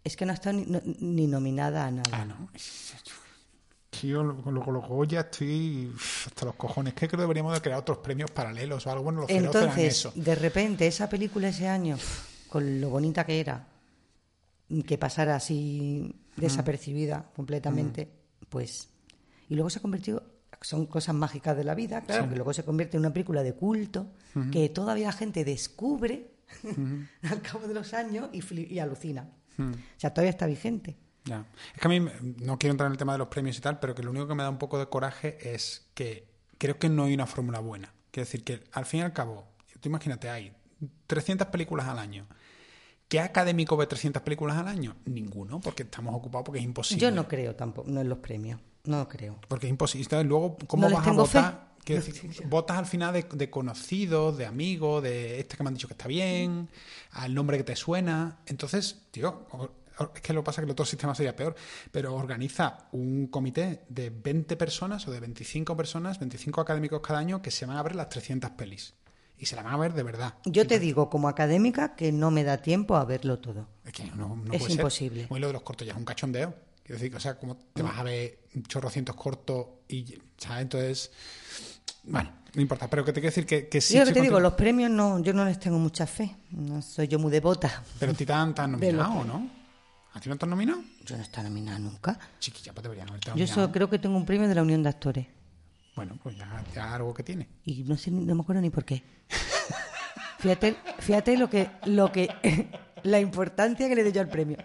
Es 0.04 0.16
que 0.16 0.26
no 0.26 0.32
ha 0.32 0.36
estado 0.36 0.58
ni, 0.58 0.66
no- 0.66 0.82
ni 1.00 1.28
nominada 1.28 1.86
a 1.86 1.92
nada. 1.92 2.10
Ah, 2.12 2.26
no. 2.26 2.50
Yo 4.08 4.42
con 4.44 4.54
lo- 4.56 4.64
con 4.64 4.74
los 4.74 4.88
Goya 4.88 5.22
estoy 5.22 5.92
hasta 6.26 6.46
los 6.46 6.56
cojones. 6.56 6.94
Creo 6.96 7.10
que 7.10 7.18
deberíamos 7.18 7.54
de 7.54 7.62
crear 7.62 7.80
otros 7.80 7.98
premios 8.00 8.32
paralelos 8.32 8.86
o 8.88 8.92
algo. 8.92 9.04
Bueno, 9.04 9.22
los 9.22 9.28
feroces 9.30 9.56
eran 9.56 9.64
Entonces, 9.70 9.94
eso. 10.00 10.12
de 10.16 10.36
repente, 10.36 10.88
esa 10.88 11.10
película 11.10 11.50
ese 11.50 11.68
año, 11.68 11.98
con 12.48 12.80
lo 12.82 12.90
bonita 12.90 13.26
que 13.26 13.40
era, 13.40 13.68
que 14.88 14.98
pasara 14.98 15.36
así 15.36 16.16
desapercibida 16.36 17.30
completamente, 17.36 18.10
pues. 18.50 18.90
Y 19.50 19.56
luego 19.56 19.70
se 19.70 19.80
ha 19.80 19.82
convertido. 19.82 20.24
Son 20.62 20.86
cosas 20.88 21.16
mágicas 21.16 21.56
de 21.56 21.64
la 21.64 21.74
vida, 21.74 22.02
claro, 22.02 22.24
Sí. 22.24 22.30
que 22.30 22.36
luego 22.36 22.54
se 22.54 22.64
convierte 22.64 22.98
en 22.98 23.02
una 23.02 23.14
película 23.14 23.44
de 23.44 23.54
culto 23.54 24.08
que 24.52 24.68
todavía 24.70 25.08
la 25.08 25.14
gente 25.14 25.46
descubre 25.46 26.32
al 27.24 27.42
cabo 27.42 27.68
de 27.68 27.74
los 27.74 27.94
años 27.94 28.30
y, 28.34 28.74
y 28.74 28.80
alucina. 28.80 29.30
Mm. 29.58 29.72
O 29.72 29.76
sea, 30.00 30.14
todavía 30.14 30.32
está 30.32 30.46
vigente. 30.48 30.98
Ya. 31.30 31.46
Es 31.76 31.82
que 31.82 31.88
a 31.88 31.90
mí 31.90 32.00
no 32.42 32.58
quiero 32.58 32.72
entrar 32.72 32.88
en 32.88 32.94
el 32.94 32.98
tema 32.98 33.14
de 33.14 33.20
los 33.20 33.28
premios 33.28 33.58
y 33.58 33.62
tal, 33.62 33.80
pero 33.80 33.94
que 33.94 34.04
lo 34.04 34.12
único 34.12 34.28
que 34.28 34.36
me 34.36 34.44
da 34.44 34.50
un 34.50 34.58
poco 34.58 34.80
de 34.80 34.88
coraje 34.88 35.38
es 35.54 35.88
que 35.94 36.28
creo 36.58 36.80
que 36.80 36.90
no 36.90 37.04
hay 37.06 37.14
una 37.14 37.28
fórmula 37.28 37.60
buena. 37.60 37.94
Quiero 38.12 38.26
decir 38.26 38.44
que 38.44 38.64
al 38.72 38.86
fin 38.86 39.02
y 39.02 39.04
al 39.04 39.14
cabo, 39.14 39.48
tú 39.80 39.90
imagínate, 39.90 40.30
hay 40.30 40.54
300 41.08 41.48
películas 41.48 41.88
al 41.88 42.00
año. 42.00 42.28
¿Qué 43.08 43.20
académico 43.20 43.76
ve 43.76 43.88
300 43.88 44.22
películas 44.22 44.58
al 44.58 44.68
año? 44.68 44.96
Ninguno, 45.06 45.60
porque 45.60 45.84
estamos 45.84 46.14
ocupados 46.14 46.46
porque 46.46 46.60
es 46.60 46.66
imposible. 46.66 47.02
Yo 47.02 47.12
no 47.12 47.28
creo 47.28 47.56
tampoco, 47.56 47.90
no 47.90 48.02
en 48.02 48.10
los 48.10 48.20
premios. 48.20 48.60
No 48.86 49.08
creo. 49.08 49.40
Porque 49.48 49.68
es 49.68 49.72
imposible. 49.72 50.04
Entonces, 50.04 50.28
luego, 50.28 50.58
¿cómo 50.68 50.90
No 50.90 50.96
vas 50.96 51.08
a 51.08 51.12
votar? 51.12 51.70
Quiero 51.84 52.04
decir, 52.04 52.48
votas 52.48 52.78
al 52.78 52.86
final 52.86 53.14
de, 53.14 53.26
de 53.34 53.50
conocidos, 53.50 54.38
de 54.38 54.46
amigos, 54.46 55.02
de 55.02 55.40
este 55.40 55.58
que 55.58 55.64
me 55.64 55.70
han 55.70 55.74
dicho 55.74 55.88
que 55.88 55.94
está 55.94 56.08
bien, 56.08 56.70
al 57.12 57.34
nombre 57.34 57.58
que 57.58 57.64
te 57.64 57.76
suena. 57.76 58.38
Entonces, 58.46 59.02
tío, 59.10 59.48
es 60.16 60.22
que 60.22 60.34
lo 60.34 60.42
que 60.42 60.46
pasa 60.46 60.62
es 60.62 60.64
que 60.64 60.66
el 60.66 60.72
otro 60.72 60.86
sistema 60.86 61.14
sería 61.16 61.36
peor, 61.36 61.56
pero 61.92 62.16
organiza 62.16 62.88
un 62.92 63.28
comité 63.28 63.86
de 63.90 64.10
20 64.10 64.56
personas 64.58 65.08
o 65.08 65.12
de 65.12 65.20
25 65.20 65.76
personas, 65.76 66.20
25 66.20 66.62
académicos 66.62 67.02
cada 67.02 67.20
año, 67.20 67.42
que 67.42 67.52
se 67.52 67.66
van 67.66 67.78
a 67.78 67.84
ver 67.84 67.96
las 67.96 68.10
300 68.10 68.52
pelis. 68.52 68.94
Y 69.38 69.46
se 69.46 69.56
la 69.56 69.64
van 69.64 69.74
a 69.74 69.78
ver 69.78 69.94
de 69.94 70.04
verdad. 70.04 70.34
Yo 70.46 70.68
te 70.68 70.80
digo, 70.80 71.10
como 71.10 71.30
académica, 71.30 71.96
que 71.96 72.12
no 72.12 72.30
me 72.30 72.44
da 72.44 72.58
tiempo 72.58 72.98
a 72.98 73.06
verlo 73.06 73.40
todo. 73.40 73.68
Es 73.86 73.94
que 73.94 74.04
no, 74.12 74.36
no 74.36 74.44
Es 74.54 74.60
puede 74.60 74.60
ser. 74.64 74.72
imposible. 74.72 75.28
Muy 75.30 75.40
lo 75.40 75.48
de 75.48 75.54
los 75.54 75.62
cortos 75.62 75.88
ya 75.88 75.94
es 75.94 75.98
un 76.00 76.04
cachondeo. 76.04 76.54
Quiero 76.84 77.00
decir, 77.00 77.16
o 77.16 77.20
sea, 77.22 77.38
como 77.38 77.56
te 77.56 77.82
vas 77.82 77.98
a 77.98 78.04
ver 78.04 78.40
chorrocientos 78.68 79.16
cortos 79.16 79.68
y, 79.88 80.16
¿sabes? 80.38 80.64
Entonces, 80.64 81.12
bueno, 82.04 82.32
no 82.54 82.62
importa. 82.62 82.90
Pero 82.90 83.06
que 83.06 83.14
te 83.14 83.22
quiero 83.22 83.32
decir 83.32 83.46
que, 83.46 83.70
que 83.70 83.80
sí. 83.80 83.94
yo 83.94 84.02
lo 84.02 84.08
que 84.08 84.14
te 84.14 84.22
digo, 84.22 84.40
los 84.40 84.54
premios 84.54 84.90
no, 84.92 85.20
yo 85.20 85.32
no 85.34 85.46
les 85.46 85.60
tengo 85.60 85.78
mucha 85.80 86.06
fe. 86.08 86.36
No 86.52 86.82
soy 86.82 87.08
yo 87.08 87.20
muy 87.20 87.32
devota. 87.32 87.84
Pero 88.00 88.12
a 88.12 88.16
ti 88.16 88.26
te 88.26 88.34
han, 88.34 88.54
te 88.54 88.62
han 88.62 88.72
De 88.80 88.92
los 88.92 89.08
nominado, 89.08 89.40
¿no? 89.40 89.59
¿A 90.14 90.20
ti 90.20 90.30
no 90.30 90.38
te 90.38 90.46
han 90.46 90.50
nominado? 90.50 90.82
Yo 91.06 91.16
no 91.16 91.24
estoy 91.24 91.44
nominada 91.44 91.80
nunca. 91.80 92.18
Chiquilla, 92.40 92.74
pues 92.74 92.84
deberían 92.84 93.10
haberte 93.10 93.28
Yo 93.28 93.32
nominado. 93.32 93.54
solo 93.54 93.72
creo 93.72 93.90
que 93.90 94.00
tengo 94.00 94.18
un 94.18 94.26
premio 94.26 94.48
de 94.48 94.56
la 94.56 94.62
Unión 94.64 94.82
de 94.82 94.90
Actores. 94.90 95.28
Bueno, 95.96 96.18
pues 96.22 96.38
ya, 96.38 96.64
ya 96.74 96.96
algo 96.96 97.14
que 97.14 97.24
tiene. 97.24 97.48
Y 97.66 97.84
no 97.84 97.98
sé, 97.98 98.10
no 98.12 98.34
me 98.34 98.42
acuerdo 98.42 98.62
ni 98.62 98.70
por 98.70 98.86
qué. 98.86 99.04
Fíjate, 100.40 100.78
fíjate 101.00 101.38
lo 101.38 101.50
que, 101.50 101.70
lo 101.86 102.12
que, 102.14 102.30
la 103.04 103.20
importancia 103.20 103.90
que 103.90 103.96
le 103.96 104.04
doy 104.04 104.14
yo 104.14 104.22
al 104.22 104.30
premio. 104.30 104.58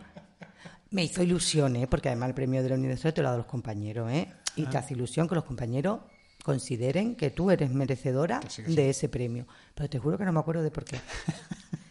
Me 0.91 1.03
hizo 1.03 1.21
ilusión, 1.21 1.75
¿eh? 1.75 1.89
porque 1.89 2.09
además 2.09 2.29
el 2.29 2.35
premio 2.37 2.63
de 2.63 2.69
la 2.69 2.77
Unión 2.77 2.91
de 2.91 2.95
Actores 2.95 3.15
te 3.15 3.23
lo 3.23 3.27
ha 3.27 3.31
dado 3.33 3.43
los 3.43 3.51
compañeros, 3.51 4.09
¿eh? 4.13 4.33
Y 4.55 4.67
te 4.67 4.79
hace 4.79 4.95
ilusión 4.95 5.27
que 5.29 5.35
los 5.35 5.43
compañeros 5.43 6.03
consideren 6.45 7.17
que 7.17 7.31
tú 7.31 7.51
eres 7.51 7.73
merecedora 7.73 8.41
sí, 8.49 8.63
sí. 8.65 8.77
de 8.77 8.91
ese 8.91 9.09
premio. 9.09 9.49
Pero 9.75 9.91
te 9.91 9.99
juro 9.99 10.17
que 10.17 10.25
no 10.25 10.33
me 10.33 10.39
acuerdo 10.39 10.63
de 10.63 10.71
por 10.71 10.85
qué. 10.85 11.01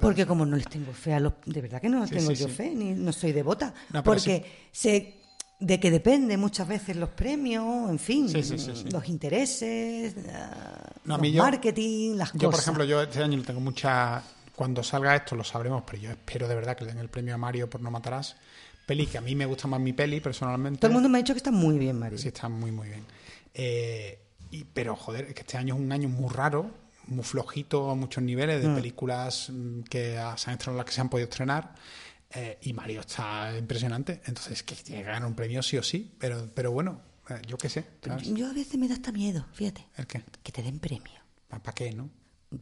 Porque 0.00 0.24
como 0.26 0.46
no 0.46 0.56
les 0.56 0.68
tengo 0.68 0.92
fe 0.92 1.14
a 1.14 1.20
los... 1.20 1.32
De 1.44 1.60
verdad 1.60 1.80
que 1.80 1.88
no 1.88 2.00
les 2.00 2.10
Sí, 2.10 2.16
tengo 2.16 2.30
sí, 2.30 2.36
yo 2.36 2.46
sí. 2.48 2.54
fe, 2.54 2.74
ni 2.74 2.92
no 2.92 3.12
soy 3.12 3.32
devota. 3.32 3.74
No, 3.92 4.02
porque 4.04 4.44
sé 4.70 5.14
de 5.58 5.80
que 5.80 5.90
depende 5.90 6.36
muchas 6.36 6.68
veces 6.68 6.94
los 6.96 7.08
premios, 7.08 7.90
en 7.90 7.98
fin, 7.98 8.30
los 8.92 9.08
intereses, 9.08 10.14
ah, 10.32 10.92
No, 11.04 11.18
los 11.18 11.32
yo- 11.32 11.42
marketing, 11.42 12.14
las 12.14 12.32
Yo, 12.34 12.38
por 12.38 12.50
cosas. 12.50 12.64
ejemplo, 12.66 12.84
yo 12.84 13.02
este 13.02 13.22
año 13.22 13.42
tengo 13.42 13.60
mucha... 13.60 14.22
Cuando 14.54 14.82
salga 14.82 15.14
esto 15.14 15.36
lo 15.36 15.44
sabremos, 15.44 15.82
pero 15.86 15.98
yo 16.02 16.10
espero 16.10 16.48
de 16.48 16.54
verdad 16.56 16.76
que 16.76 16.84
le 16.84 16.90
den 16.92 16.98
el 17.00 17.08
premio 17.08 17.34
a 17.34 17.38
Mario 17.38 17.68
por 17.70 17.80
No 17.80 17.90
Matarás. 17.92 18.36
Peli 18.86 19.06
que 19.06 19.18
a 19.18 19.20
mí 19.20 19.34
me 19.36 19.46
gusta 19.46 19.68
más 19.68 19.80
mi 19.80 19.92
peli, 19.92 20.20
personalmente. 20.20 20.78
Todo 20.80 20.88
el 20.88 20.94
mundo 20.94 21.08
me 21.08 21.18
ha 21.18 21.22
dicho 21.22 21.32
que 21.34 21.38
está 21.38 21.50
muy 21.52 21.78
bien, 21.78 21.96
Mario. 21.98 22.18
Sí, 22.18 22.28
está 22.28 22.48
muy, 22.48 22.72
muy 22.72 22.88
bien. 22.88 23.04
Eh, 23.54 24.18
y, 24.50 24.64
pero, 24.64 24.96
joder, 24.96 25.26
es 25.26 25.34
que 25.34 25.40
este 25.42 25.58
año 25.58 25.74
es 25.76 25.80
un 25.80 25.92
año 25.92 26.08
muy 26.08 26.28
raro, 26.32 26.70
muy 27.08 27.24
flojito 27.24 27.90
a 27.90 27.94
muchos 27.94 28.22
niveles, 28.22 28.62
de 28.62 28.68
películas 28.74 29.50
mm, 29.50 29.82
que 29.82 30.18
ah, 30.18 30.36
se 30.36 30.50
han 30.50 30.54
estrenado, 30.54 30.78
las 30.78 30.86
que 30.86 30.92
se 30.92 31.00
han 31.00 31.08
podido 31.08 31.28
estrenar. 31.28 31.74
eh, 32.30 32.58
y 32.62 32.72
Mario 32.72 33.00
está 33.00 33.56
impresionante. 33.56 34.20
Entonces, 34.26 34.62
que 34.62 34.74
tiene 34.76 35.02
que 35.02 35.06
ganar 35.08 35.26
un 35.26 35.34
premio 35.34 35.62
sí 35.62 35.76
o 35.78 35.82
sí. 35.82 36.14
Pero, 36.18 36.48
pero 36.54 36.70
bueno, 36.72 37.00
eh, 37.30 37.40
yo 37.46 37.56
qué 37.56 37.68
sé. 37.68 37.84
¿sabes? 38.04 38.32
Yo 38.34 38.48
a 38.48 38.52
veces 38.52 38.78
me 38.78 38.86
da 38.88 38.94
hasta 38.94 39.12
miedo, 39.12 39.46
fíjate, 39.52 39.86
¿El 39.96 40.06
qué? 40.06 40.22
que 40.42 40.52
te 40.52 40.62
den 40.62 40.78
premio. 40.78 41.18
¿Para 41.48 41.72
qué, 41.72 41.92
no? 41.92 42.10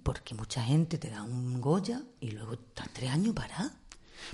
Porque 0.03 0.35
mucha 0.35 0.63
gente 0.63 0.99
te 0.99 1.11
da 1.11 1.23
un 1.23 1.61
Goya 1.61 2.03
y 2.21 2.31
luego 2.33 2.55
estás 2.55 2.89
tres 2.93 3.11
años 3.11 3.35
parada. 3.35 3.73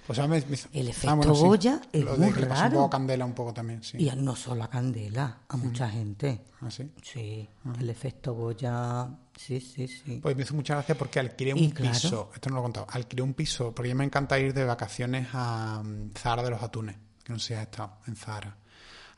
Pues 0.07 0.19
me- 0.21 0.29
me- 0.29 0.41
El 0.73 0.87
ah, 0.87 0.91
efecto 0.91 1.35
Goya 1.35 1.81
es 1.93 2.05
Lo 2.05 2.17
de 2.17 2.27
muy 2.31 2.41
le 2.41 2.47
pasó 2.47 2.63
un 2.65 2.69
raro. 2.71 2.77
poco 2.77 2.91
Candela 2.91 3.25
un 3.25 3.35
poco 3.35 3.53
también, 3.53 3.83
sí. 3.83 3.99
Y 3.99 4.11
no 4.17 4.37
solo 4.37 4.65
a 4.65 4.71
Candela, 4.71 5.41
a 5.49 5.57
mucha 5.57 5.91
gente. 5.91 6.43
¿Ah, 6.61 6.71
sí? 6.71 6.91
Sí, 7.03 7.49
el 7.81 7.91
efecto 7.91 8.33
Goya, 8.35 9.09
sí, 9.47 9.61
sí, 9.61 9.88
sí. 9.88 10.18
Pues 10.22 10.36
me 10.36 10.43
hizo 10.43 10.55
mucha 10.55 10.74
gracia 10.74 10.97
porque 10.97 11.20
alquilé 11.20 11.55
un 11.55 11.61
Y 11.61 11.72
claro. 11.72 11.93
piso, 11.93 12.30
esto 12.34 12.51
no 12.51 12.57
lo 12.57 12.61
he 12.61 12.64
contado, 12.64 12.86
alquilé 12.90 13.22
un 13.22 13.34
piso, 13.34 13.74
porque 13.74 13.90
a 13.90 13.95
mí 13.95 13.99
me 13.99 14.05
encanta 14.05 14.38
ir 14.38 14.55
de 14.55 14.64
vacaciones 14.64 15.28
a 15.32 15.82
mm, 15.84 16.12
Zahara 16.14 16.43
de 16.43 16.51
los 16.51 16.62
Atunes, 16.62 16.97
que 17.24 17.32
no 17.32 17.38
sé 17.38 17.49
si 17.49 17.55
has 17.55 17.62
estado 17.62 17.99
en 18.07 18.16
Zahara. 18.16 18.57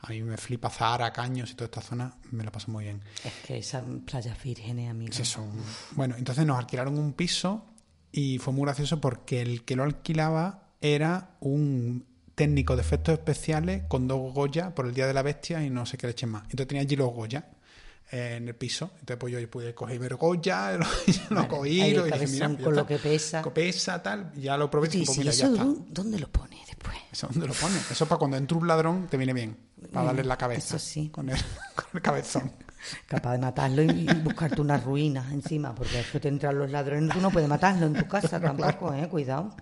A 0.01 0.09
mí 0.09 0.21
me 0.21 0.37
flipa 0.37 0.69
Zahara, 0.69 1.11
Caños 1.11 1.51
y 1.51 1.55
toda 1.55 1.65
esta 1.65 1.81
zona, 1.81 2.15
me 2.31 2.43
la 2.43 2.51
paso 2.51 2.71
muy 2.71 2.83
bien. 2.83 3.01
Es 3.23 3.33
que 3.45 3.57
esas 3.57 3.83
playas 4.05 4.41
vírgenes, 4.43 4.89
amigo. 4.89 5.13
Sí, 5.13 5.25
son... 5.25 5.51
Bueno, 5.91 6.15
entonces 6.17 6.45
nos 6.45 6.59
alquilaron 6.59 6.97
un 6.99 7.13
piso 7.13 7.65
y 8.11 8.37
fue 8.37 8.53
muy 8.53 8.63
gracioso 8.65 9.01
porque 9.01 9.41
el 9.41 9.63
que 9.63 9.75
lo 9.75 9.83
alquilaba 9.83 10.69
era 10.81 11.37
un 11.39 12.05
técnico 12.35 12.75
de 12.75 12.81
efectos 12.81 13.13
especiales 13.13 13.83
con 13.87 14.07
dos 14.07 14.33
Goya 14.33 14.75
por 14.75 14.85
el 14.85 14.93
Día 14.93 15.07
de 15.07 15.13
la 15.13 15.21
Bestia 15.21 15.63
y 15.63 15.69
no 15.69 15.85
sé 15.85 15.97
qué 15.97 16.07
le 16.07 16.11
echen 16.11 16.29
más. 16.29 16.43
Entonces 16.43 16.67
tenía 16.67 16.81
allí 16.83 16.95
los 16.95 17.11
Goya 17.11 17.49
en 18.15 18.47
el 18.47 18.55
piso. 18.55 18.91
Entonces 18.99 19.17
pues 19.17 19.33
yo 19.33 19.49
pude 19.49 19.73
coger 19.75 19.95
y 19.95 19.99
ver 19.99 20.15
Goya, 20.15 20.77
lo, 20.77 20.85
lo 21.29 21.47
cogí, 21.47 21.93
lo 21.93 22.07
y 22.07 22.11
dije, 22.11 22.27
mira, 22.27 22.49
ya 22.49 22.63
con 22.63 22.75
lo 22.75 22.85
que 22.87 22.97
pesa. 22.97 23.41
Que 23.41 23.51
pesa, 23.51 24.01
tal, 24.01 24.31
y 24.35 24.41
ya 24.41 24.57
lo 24.57 24.69
probé 24.71 24.89
Sí, 24.89 24.99
dije, 24.99 25.05
pues 25.07 25.15
sí, 25.15 25.19
mira, 25.21 25.31
ya 25.33 25.45
eso 25.45 25.53
está. 25.53 25.65
¿dó- 25.65 25.85
¿dónde 25.89 26.19
lo 26.19 26.27
pone 26.29 26.57
después? 26.67 26.97
¿Eso 27.11 27.27
dónde 27.31 27.47
lo 27.47 27.53
pone? 27.53 27.75
Eso 27.77 28.03
es 28.03 28.07
para 28.09 28.19
cuando 28.19 28.37
entra 28.37 28.57
un 28.57 28.67
ladrón 28.67 29.07
te 29.07 29.17
viene 29.17 29.33
bien, 29.33 29.57
para 29.91 30.07
darle 30.07 30.23
la 30.23 30.37
cabeza. 30.37 30.75
eso 30.77 30.85
sí. 30.85 31.09
Con 31.09 31.29
el, 31.29 31.37
con 31.75 31.85
el 31.93 32.01
cabezón. 32.01 32.51
Capaz 33.07 33.33
de 33.33 33.37
matarlo 33.39 33.81
y, 33.83 34.05
buscarte 34.23 34.61
una 34.61 34.77
ruina 34.77 35.25
encima, 35.31 35.73
porque 35.73 35.99
es 35.99 36.07
que 36.07 36.19
te 36.19 36.27
entran 36.27 36.57
los 36.57 36.69
ladrones, 36.71 37.13
tú 37.13 37.19
no 37.21 37.31
puedes 37.31 37.47
matarlo 37.49 37.85
en 37.87 37.93
tu 37.93 38.07
casa 38.07 38.39
tampoco, 38.39 38.93
eh, 38.93 39.07
cuidado. 39.09 39.55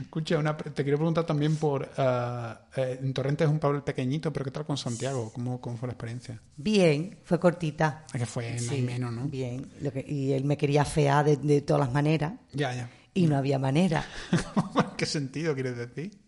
Escucha, 0.00 0.38
una, 0.38 0.56
te 0.56 0.82
quiero 0.82 0.98
preguntar 0.98 1.24
también 1.24 1.56
por... 1.56 1.88
eh, 1.96 2.54
eh, 2.76 2.98
en 3.02 3.12
Torrente 3.12 3.44
es 3.44 3.50
un 3.50 3.58
pueblo 3.58 3.84
pequeñito, 3.84 4.32
pero 4.32 4.44
¿qué 4.44 4.50
tal 4.50 4.64
con 4.66 4.76
Santiago? 4.76 5.30
¿Cómo, 5.32 5.60
cómo 5.60 5.76
fue 5.76 5.88
la 5.88 5.92
experiencia? 5.94 6.40
Bien, 6.56 7.18
fue 7.24 7.38
cortita. 7.40 8.04
Es 8.12 8.20
que 8.20 8.26
fue 8.26 8.50
más 8.52 8.60
Sí, 8.62 8.76
y 8.76 8.82
menos, 8.82 9.12
¿no? 9.12 9.24
Bien, 9.28 9.66
Lo 9.80 9.92
que- 9.92 10.04
y 10.06 10.32
él 10.32 10.44
me 10.44 10.56
quería 10.56 10.84
fear 10.84 11.24
de, 11.24 11.36
de 11.36 11.60
todas 11.62 11.80
las 11.80 11.92
maneras, 11.92 12.32
Ya, 12.52 12.74
ya. 12.74 12.88
y 13.14 13.26
no 13.26 13.36
había 13.36 13.58
manera, 13.58 14.04
¿Qué 14.96 15.06
sentido 15.06 15.54
quieres 15.54 15.76
decir? 15.76 16.18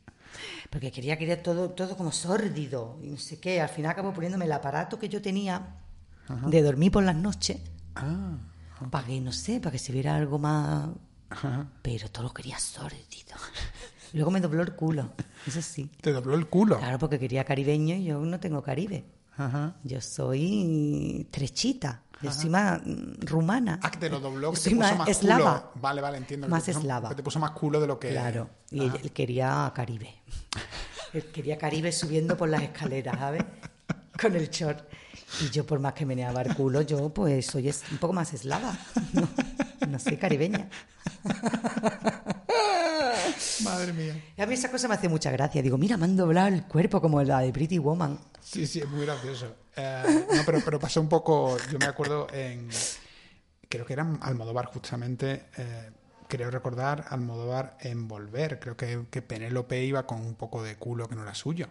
porque 0.70 0.92
quería, 0.92 1.18
quería 1.18 1.42
todo, 1.42 1.70
todo 1.70 1.96
como 1.96 2.12
sórdido, 2.12 2.98
y 3.02 3.08
no 3.08 3.16
sé 3.16 3.40
qué. 3.40 3.60
Al 3.60 3.68
final 3.68 3.90
acabó 3.90 4.12
poniéndome 4.12 4.44
el 4.44 4.52
aparato 4.52 4.98
que 4.98 5.08
yo 5.08 5.20
tenía 5.20 5.60
de 6.46 6.62
dormir 6.62 6.90
por 6.92 7.02
las 7.04 7.16
noches, 7.16 7.58
Ah, 7.94 8.36
para 8.90 9.06
que, 9.06 9.20
no 9.20 9.32
sé, 9.32 9.60
para 9.60 9.72
que 9.72 9.78
se 9.78 9.92
viera 9.92 10.16
algo 10.16 10.38
más... 10.38 10.88
ajá. 11.30 11.68
Pero 11.82 12.08
todo 12.10 12.24
lo 12.24 12.34
quería 12.34 12.58
sórdido. 12.58 13.36
Luego 14.12 14.30
me 14.30 14.40
dobló 14.40 14.62
el 14.62 14.74
culo, 14.74 15.10
eso 15.46 15.62
sí. 15.62 15.90
Te 16.00 16.12
dobló 16.12 16.34
el 16.34 16.48
culo. 16.48 16.78
Claro, 16.78 16.98
porque 16.98 17.18
quería 17.18 17.44
caribeño 17.44 17.94
y 17.94 18.04
yo 18.04 18.18
no 18.20 18.40
tengo 18.40 18.62
caribe. 18.62 19.04
Ajá. 19.36 19.76
Yo 19.84 20.00
soy 20.00 21.26
trechita. 21.30 22.02
Yo 22.22 22.30
soy 22.32 22.50
más 22.50 22.80
mm, 22.84 23.20
rumana. 23.24 23.80
Ah, 23.82 23.90
que 23.90 23.98
te 23.98 24.10
lo 24.10 24.20
dobló, 24.20 24.50
que 24.50 24.56
Yo 24.56 24.62
te 24.62 24.70
soy 24.70 24.74
puso 24.74 24.88
más 24.88 24.98
más 24.98 25.08
eslava. 25.08 25.70
culo. 25.70 25.80
Vale, 25.82 26.00
vale, 26.02 26.18
entiendo. 26.18 26.46
que 26.46 26.50
Más 26.50 26.64
te 26.64 26.72
puso- 26.72 26.80
eslava. 26.80 27.08
Que 27.08 27.14
te 27.14 27.22
puso 27.22 27.38
más 27.38 27.52
culo 27.52 27.80
de 27.80 27.86
lo 27.86 27.98
que... 27.98 28.10
Claro. 28.10 28.50
Y 28.70 28.80
él, 28.84 28.92
él 29.02 29.12
quería 29.12 29.72
Caribe. 29.74 30.14
Él 31.12 31.24
quería 31.32 31.58
Caribe 31.58 31.90
subiendo 31.90 32.36
por 32.36 32.48
las 32.48 32.62
escaleras, 32.62 33.18
¿sabes? 33.18 33.42
Con 34.20 34.36
el 34.36 34.48
short. 34.50 34.84
Y 35.40 35.50
yo, 35.50 35.64
por 35.64 35.78
más 35.78 35.92
que 35.94 36.04
meneaba 36.04 36.42
el 36.42 36.54
culo, 36.54 36.82
yo 36.82 37.08
pues 37.10 37.46
soy 37.46 37.72
un 37.90 37.98
poco 37.98 38.12
más 38.12 38.32
eslava. 38.34 38.76
No, 39.12 39.28
no 39.88 39.98
soy 39.98 40.16
caribeña. 40.16 40.68
Madre 43.64 43.92
mía. 43.92 44.24
Y 44.36 44.42
a 44.42 44.46
mí 44.46 44.54
esa 44.54 44.70
cosa 44.70 44.88
me 44.88 44.94
hace 44.94 45.08
mucha 45.08 45.30
gracia. 45.30 45.62
Digo, 45.62 45.78
mira, 45.78 45.96
me 45.96 46.04
han 46.04 46.16
doblado 46.16 46.48
el 46.48 46.64
cuerpo 46.64 47.00
como 47.00 47.22
la 47.22 47.40
de 47.40 47.52
Pretty 47.52 47.78
Woman. 47.78 48.18
Sí, 48.40 48.66
sí, 48.66 48.80
es 48.80 48.88
muy 48.88 49.04
gracioso. 49.04 49.54
Eh, 49.76 50.26
no, 50.34 50.42
pero, 50.44 50.60
pero 50.64 50.78
pasó 50.78 51.00
un 51.00 51.08
poco, 51.08 51.56
yo 51.70 51.78
me 51.78 51.86
acuerdo 51.86 52.26
en, 52.32 52.68
creo 53.68 53.86
que 53.86 53.92
era 53.92 54.06
Almodóvar 54.20 54.66
justamente, 54.66 55.46
eh, 55.56 55.90
creo 56.28 56.50
recordar 56.50 57.06
Almodóvar 57.08 57.76
en 57.80 58.08
Volver. 58.08 58.58
Creo 58.58 58.76
que, 58.76 59.06
que 59.10 59.22
Penélope 59.22 59.82
iba 59.84 60.06
con 60.06 60.20
un 60.20 60.34
poco 60.34 60.62
de 60.62 60.76
culo 60.76 61.08
que 61.08 61.14
no 61.14 61.22
era 61.22 61.34
suyo. 61.34 61.68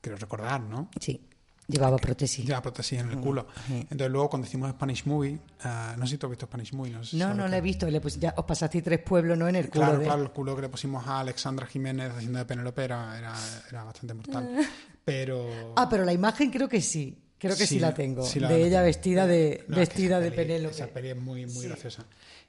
Creo 0.00 0.16
recordar, 0.16 0.60
¿no? 0.62 0.90
Sí. 0.98 1.26
Llevaba 1.70 1.96
prótesis. 1.96 2.44
Llevaba 2.44 2.62
prótesis 2.62 3.00
en 3.00 3.10
el 3.10 3.18
culo. 3.18 3.46
Entonces 3.68 4.10
luego 4.10 4.30
cuando 4.30 4.46
hicimos 4.46 4.70
Spanish 4.70 5.06
Movie, 5.06 5.34
uh, 5.64 5.98
no 5.98 6.06
sé 6.06 6.12
si 6.12 6.18
tú 6.18 6.26
has 6.26 6.30
visto 6.30 6.46
Spanish 6.46 6.72
Movie. 6.72 6.92
No, 7.12 7.28
no, 7.28 7.34
no 7.34 7.48
la 7.48 7.58
he 7.58 7.60
visto. 7.60 7.88
Le 7.88 8.00
ya 8.18 8.34
os 8.36 8.44
pasaste 8.44 8.82
tres 8.82 9.00
pueblos, 9.00 9.38
¿no? 9.38 9.48
En 9.48 9.56
el 9.56 9.70
culo. 9.70 9.84
Claro, 9.84 10.02
claro, 10.02 10.22
el 10.22 10.30
culo 10.30 10.56
que 10.56 10.62
le 10.62 10.68
pusimos 10.68 11.06
a 11.06 11.20
Alexandra 11.20 11.66
Jiménez 11.66 12.12
haciendo 12.12 12.38
de 12.38 12.44
Penélope 12.44 12.84
era, 12.84 13.18
era, 13.18 13.84
bastante 13.84 14.14
mortal. 14.14 14.50
Pero... 15.04 15.72
Ah, 15.76 15.88
pero 15.88 16.04
la 16.04 16.12
imagen 16.12 16.50
creo 16.50 16.68
que 16.68 16.80
sí. 16.80 17.16
Creo 17.38 17.56
que 17.56 17.66
sí, 17.66 17.80
la 17.80 17.94
tengo. 17.94 18.24
de 18.28 18.66
ella 18.66 18.82
vestida 18.82 19.26
de, 19.26 19.64
vestida 19.66 20.20
de 20.20 20.30
Penélope. 20.30 20.74
Esa 20.74 20.86
peli 20.88 21.08
es 21.08 21.16
muy, 21.16 21.46
muy 21.46 21.64
graciosa. 21.66 22.04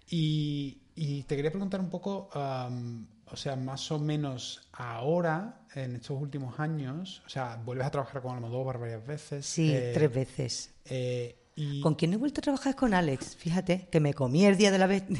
Y, 0.10 0.78
y, 0.96 1.24
te 1.24 1.36
quería 1.38 1.50
preguntar 1.50 1.80
un 1.80 1.90
poco... 1.90 2.30
Um, 2.36 3.06
o 3.32 3.36
sea, 3.36 3.56
más 3.56 3.92
o 3.92 4.00
menos 4.00 4.68
ahora, 4.74 5.62
en 5.74 5.96
estos 5.96 6.22
últimos 6.22 6.60
años, 6.60 7.22
o 7.26 7.30
sea, 7.30 7.60
vuelves 7.64 7.88
a 7.88 7.92
trabajar 7.92 8.22
con 8.22 8.36
Almodóvar 8.36 8.78
varias 8.78 9.06
veces. 9.06 9.46
Sí, 9.46 9.72
eh, 9.74 9.92
tres 9.94 10.14
veces. 10.14 10.74
Eh, 10.86 11.38
¿Con 11.82 11.96
quién 11.96 12.14
he 12.14 12.18
vuelto 12.18 12.42
a 12.42 12.44
trabajar? 12.44 12.76
con 12.76 12.94
Alex. 12.94 13.36
Fíjate, 13.36 13.88
que 13.92 14.00
me 14.00 14.14
comí 14.14 14.46
el 14.46 14.58
día 14.58 14.72
de 14.72 14.78
la 14.78 14.88
vez. 14.88 15.04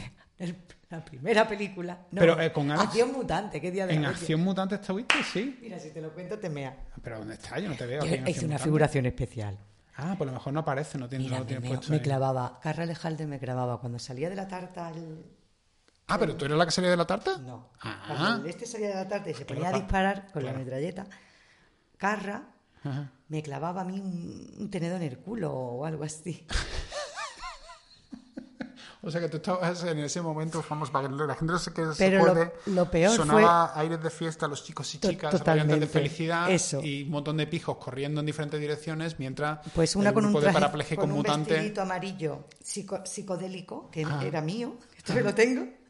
La 0.90 1.06
primera 1.06 1.48
película. 1.48 2.00
Pero 2.14 2.38
eh, 2.42 2.52
con 2.52 2.70
Alex. 2.70 2.88
Acción 2.88 3.14
Mutante, 3.14 3.62
¿qué 3.62 3.72
día 3.72 3.88
de 3.88 3.94
¿En 3.94 4.04
Acción 4.04 4.42
Mutante 4.42 4.76
estuviste? 4.76 5.16
Sí. 5.24 5.58
Mira, 5.62 5.80
si 5.80 5.92
te 5.92 6.02
lo 6.02 6.14
cuento, 6.14 6.38
te 6.38 6.50
mea. 6.50 6.76
¿Pero 7.02 7.20
dónde 7.20 7.36
está? 7.36 7.60
Yo 7.60 7.70
no 7.70 7.76
te 7.78 7.86
veo. 7.86 8.04
hice 8.28 8.46
una 8.46 8.60
figuración 8.60 9.06
especial. 9.06 9.58
Ah, 9.96 10.16
por 10.18 10.28
lo 10.28 10.34
mejor 10.34 10.52
no 10.52 10.62
aparece, 10.62 10.98
no 10.98 11.08
tiene, 11.08 11.30
no 11.30 11.46
me, 11.46 11.80
Me 11.90 12.02
clavaba, 12.02 12.60
Carra 12.62 12.86
Lejalde 12.86 13.26
me 13.26 13.40
clavaba. 13.40 13.80
Cuando 13.80 14.00
salía 14.00 14.30
de 14.30 14.36
la 14.36 14.48
tarta 14.50 14.90
el, 14.90 15.24
Ah, 16.12 16.18
pero 16.20 16.36
tú 16.36 16.46
eres 16.46 16.58
la 16.58 16.66
que 16.66 16.72
salía 16.72 16.90
de 16.90 16.98
la 16.98 17.08
tarta? 17.08 17.38
No. 17.38 17.70
Ah. 17.82 18.42
este 18.46 18.66
salía 18.66 18.90
de 18.90 18.96
la 18.96 19.08
tarta 19.08 19.30
y 19.30 19.34
se 19.34 19.46
ponía 19.46 19.70
a 19.70 19.74
disparar 19.74 20.32
con 20.32 20.44
la 20.44 20.54
metralleta, 20.54 21.06
Carra 21.98 22.52
me 23.28 23.44
clavaba 23.44 23.82
a 23.82 23.86
mí 23.86 24.00
un, 24.00 24.70
tenedor 24.70 25.02
en 25.02 25.08
el 25.08 25.20
culo 25.20 25.54
o 25.54 25.86
algo 25.86 26.04
así. 26.04 26.46
O 29.04 29.10
sea 29.10 29.20
que 29.20 29.30
tú 29.30 29.38
estabas 29.38 29.84
en 29.84 29.98
ese 29.98 30.22
momento 30.22 30.62
famoso 30.62 30.92
para 30.92 31.10
que 31.10 31.16
la 31.16 31.34
gente 31.34 31.54
no 31.54 31.58
se 31.58 31.74
quede 31.74 31.92
Pero 31.98 32.52
lo, 32.68 32.92
peor 32.92 33.16
sonaba 33.16 33.72
aires 33.76 34.00
de 34.00 34.12
fiesta, 34.12 34.48
los 34.48 34.64
chicos 34.64 34.94
y 34.94 35.00
chicas, 35.00 35.32
totalmente 35.32 35.80
de 35.80 35.88
felicidad 35.88 36.48
y 36.84 37.02
un 37.02 37.10
montón 37.10 37.38
de 37.38 37.48
pijos 37.48 37.78
corriendo 37.78 38.20
en 38.20 38.28
diferentes 38.28 38.60
direcciones 38.60 39.18
mientras 39.18 39.58
pues 39.74 39.96
una 39.96 40.14
con 40.14 40.26
un 40.26 40.40
traje, 40.40 40.96
con 40.96 41.12
un 41.12 41.24
vestidito 41.24 41.82
amarillo 41.82 42.46
psicodélico 42.64 43.90
que 43.90 44.06
era 44.24 44.40
mío, 44.40 44.78
esto 44.96 45.20
lo 45.20 45.34
tengo 45.34 45.81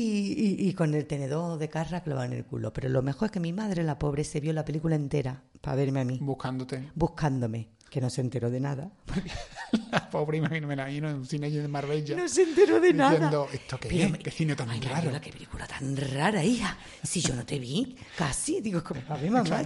y, 0.00 0.72
con 0.74 0.94
el 0.94 1.06
tenedor 1.06 1.58
de 1.58 1.68
carra 1.68 2.02
clavado 2.02 2.26
en 2.26 2.32
el 2.32 2.44
culo. 2.44 2.72
Pero 2.72 2.88
lo 2.88 3.02
mejor 3.02 3.26
es 3.26 3.32
que 3.32 3.40
mi 3.40 3.52
madre, 3.52 3.82
la 3.82 3.98
pobre, 3.98 4.24
se 4.24 4.40
vio 4.40 4.52
la 4.52 4.64
película 4.64 4.96
entera 4.96 5.42
para 5.60 5.76
verme 5.76 6.00
a 6.00 6.04
mí. 6.04 6.18
Buscándote. 6.20 6.90
Buscándome, 6.94 7.70
que 7.90 8.00
no 8.00 8.08
se 8.10 8.20
enteró 8.20 8.50
de 8.50 8.60
nada. 8.60 8.90
la 9.90 10.08
pobre, 10.08 10.38
imagínate, 10.38 10.76
la 10.76 10.90
en 10.90 11.04
un 11.04 11.26
cine 11.26 11.50
de 11.50 11.68
Marbella. 11.68 12.16
No 12.16 12.28
se 12.28 12.42
enteró 12.42 12.80
de 12.80 12.92
nada. 12.92 13.46
¿esto 13.52 13.78
qué 13.78 14.04
es? 14.04 14.18
¿Qué 14.18 14.30
cine 14.30 14.54
tan 14.54 14.68
raro? 14.82 15.10
qué 15.20 15.32
película 15.32 15.66
tan 15.66 15.96
rara, 15.96 16.44
hija. 16.44 16.76
Si 17.02 17.20
yo 17.20 17.34
no 17.34 17.44
te 17.44 17.58
vi, 17.58 17.96
casi. 18.16 18.60
Digo, 18.60 18.84
como, 18.84 19.00
a 19.08 19.16
ver, 19.16 19.30
mamá. 19.30 19.62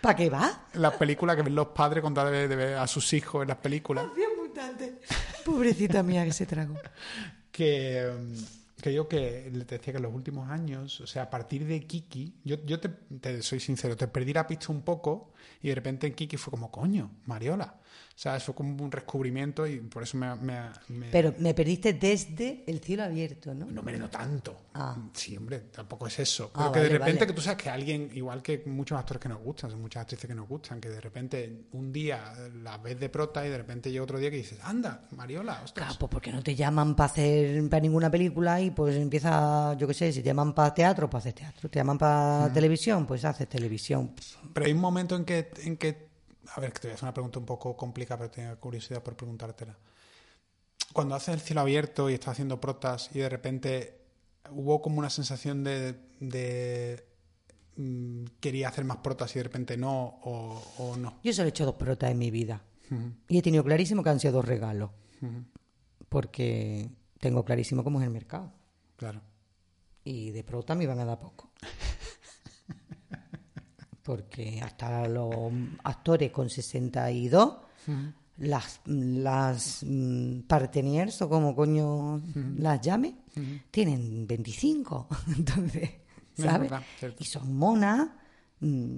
¿Para 0.00 0.16
qué 0.16 0.30
va? 0.30 0.66
Las 0.74 0.94
películas 0.94 1.36
que 1.36 1.42
ven 1.42 1.54
los 1.54 1.68
padres 1.68 2.02
contar 2.02 2.30
de, 2.30 2.46
ver 2.48 2.78
a 2.78 2.86
sus 2.86 3.12
hijos 3.12 3.42
en 3.42 3.48
las 3.48 3.58
películas. 3.58 4.06
Pobrecita 5.44 6.02
mía 6.02 6.24
que 6.24 6.32
se 6.32 6.46
tragó. 6.46 6.74
Que, 7.50 8.10
que 8.80 8.92
yo 8.92 9.08
que 9.08 9.50
te 9.66 9.78
decía 9.78 9.92
que 9.92 9.98
en 9.98 10.02
los 10.02 10.14
últimos 10.14 10.48
años, 10.50 11.00
o 11.00 11.06
sea, 11.06 11.24
a 11.24 11.30
partir 11.30 11.66
de 11.66 11.80
Kiki, 11.86 12.34
yo, 12.44 12.64
yo 12.64 12.78
te, 12.80 13.42
soy 13.42 13.60
sincero, 13.60 13.96
te 13.96 14.08
perdí 14.08 14.32
la 14.32 14.46
pista 14.46 14.66
un 14.70 14.82
poco 14.82 15.32
y 15.62 15.68
de 15.68 15.74
repente 15.74 16.06
en 16.06 16.14
Kiki 16.14 16.36
fue 16.36 16.50
como, 16.50 16.70
coño, 16.70 17.10
Mariola. 17.26 17.74
O 18.20 18.22
sea, 18.22 18.36
eso 18.36 18.54
como 18.54 18.84
un 18.84 18.90
descubrimiento 18.90 19.66
y 19.66 19.78
por 19.78 20.02
eso 20.02 20.18
me, 20.18 20.28
Pero 21.10 21.32
me 21.38 21.54
perdiste 21.54 21.94
desde 21.94 22.64
el 22.66 22.80
cielo 22.80 23.04
abierto, 23.04 23.54
¿no? 23.54 23.64
No, 23.64 23.82
me 23.82 23.96
no 23.96 24.10
tanto. 24.10 24.64
Ah. 24.74 24.94
Sí, 25.14 25.38
hombre, 25.38 25.60
tampoco 25.72 26.06
es 26.06 26.18
eso. 26.18 26.50
Ah, 26.52 26.68
Pero 26.70 26.72
que 26.72 26.80
de 26.80 26.98
repente 26.98 27.26
que 27.26 27.32
tú 27.32 27.40
sabes 27.40 27.62
que 27.62 27.70
alguien, 27.70 28.10
igual 28.12 28.42
que 28.42 28.62
muchos 28.66 28.98
actores 28.98 29.22
que 29.22 29.28
nos 29.30 29.38
gustan, 29.38 29.70
son 29.70 29.80
muchas 29.80 30.02
actrices 30.02 30.28
que 30.28 30.34
nos 30.34 30.46
gustan, 30.46 30.82
que 30.82 30.90
de 30.90 31.00
repente 31.00 31.62
un 31.72 31.90
día 31.90 32.34
la 32.62 32.76
ves 32.76 33.00
de 33.00 33.08
prota 33.08 33.46
y 33.46 33.48
de 33.48 33.56
repente 33.56 33.90
llega 33.90 34.04
otro 34.04 34.18
día 34.18 34.30
que 34.30 34.36
dices, 34.36 34.58
anda, 34.64 35.08
Mariola, 35.12 35.54
ostras. 35.64 35.86
Claro, 35.86 35.98
pues 35.98 36.10
porque 36.10 36.30
no 36.30 36.42
te 36.42 36.54
llaman 36.54 36.94
para 36.94 37.06
hacer 37.06 37.70
para 37.70 37.80
ninguna 37.80 38.10
película 38.10 38.60
y 38.60 38.70
pues 38.70 38.96
empieza, 38.96 39.72
yo 39.78 39.86
qué 39.86 39.94
sé, 39.94 40.12
si 40.12 40.20
te 40.20 40.26
llaman 40.26 40.54
para 40.54 40.74
teatro, 40.74 41.08
pues 41.08 41.22
haces 41.22 41.36
teatro. 41.36 41.70
Te 41.70 41.78
llaman 41.78 41.96
para 41.96 42.52
televisión, 42.52 43.06
pues 43.06 43.24
haces 43.24 43.48
televisión. 43.48 44.12
Pero 44.52 44.66
hay 44.66 44.72
un 44.72 44.80
momento 44.80 45.16
en 45.16 45.24
que, 45.24 45.50
en 45.64 45.78
que 45.78 46.09
a 46.54 46.60
ver, 46.60 46.72
que 46.72 46.80
te 46.80 46.88
voy 46.88 46.92
a 46.92 46.94
hacer 46.94 47.04
una 47.04 47.14
pregunta 47.14 47.38
un 47.38 47.46
poco 47.46 47.76
complicada, 47.76 48.18
pero 48.18 48.30
tengo 48.30 48.56
curiosidad 48.58 49.02
por 49.02 49.16
preguntártela. 49.16 49.76
Cuando 50.92 51.14
haces 51.14 51.34
el 51.34 51.40
cielo 51.40 51.60
abierto 51.60 52.10
y 52.10 52.14
estás 52.14 52.32
haciendo 52.32 52.60
protas 52.60 53.10
y 53.14 53.20
de 53.20 53.28
repente 53.28 54.00
hubo 54.50 54.82
como 54.82 54.98
una 54.98 55.10
sensación 55.10 55.62
de, 55.62 57.04
mm, 57.76 58.24
quería 58.40 58.68
hacer 58.68 58.84
más 58.84 58.98
protas 58.98 59.34
y 59.36 59.38
de 59.38 59.42
repente 59.44 59.76
no 59.76 60.18
o, 60.22 60.96
no. 60.96 61.20
Yo 61.22 61.32
solo 61.32 61.46
he 61.46 61.50
hecho 61.50 61.64
dos 61.64 61.76
protas 61.76 62.10
en 62.10 62.18
mi 62.18 62.30
vida 62.30 62.62
y 63.28 63.38
he 63.38 63.42
tenido 63.42 63.62
clarísimo 63.62 64.02
que 64.02 64.10
han 64.10 64.18
sido 64.18 64.34
dos 64.34 64.44
regalos 64.44 64.90
porque 66.08 66.90
tengo 67.20 67.44
clarísimo 67.44 67.84
cómo 67.84 68.00
es 68.00 68.06
el 68.06 68.12
mercado. 68.12 68.52
Claro. 68.96 69.20
Y 70.02 70.30
de 70.30 70.42
prota 70.42 70.74
me 70.74 70.84
iban 70.84 70.98
a 70.98 71.04
dar 71.04 71.20
poco. 71.20 71.50
porque 74.10 74.60
hasta 74.60 75.06
los 75.06 75.32
actores 75.84 76.32
con 76.32 76.50
62, 76.50 77.58
las, 78.38 78.80
las 78.86 79.84
mm, 79.86 80.40
parteniers 80.48 81.22
o 81.22 81.28
como 81.28 81.54
coño 81.54 82.20
las 82.58 82.80
llame, 82.80 83.14
tienen 83.70 84.26
25. 84.26 85.06
Entonces, 85.38 85.90
¿sabes? 86.34 86.72
y 87.20 87.24
son 87.24 87.54
monas 87.54 88.08
mm, 88.58 88.96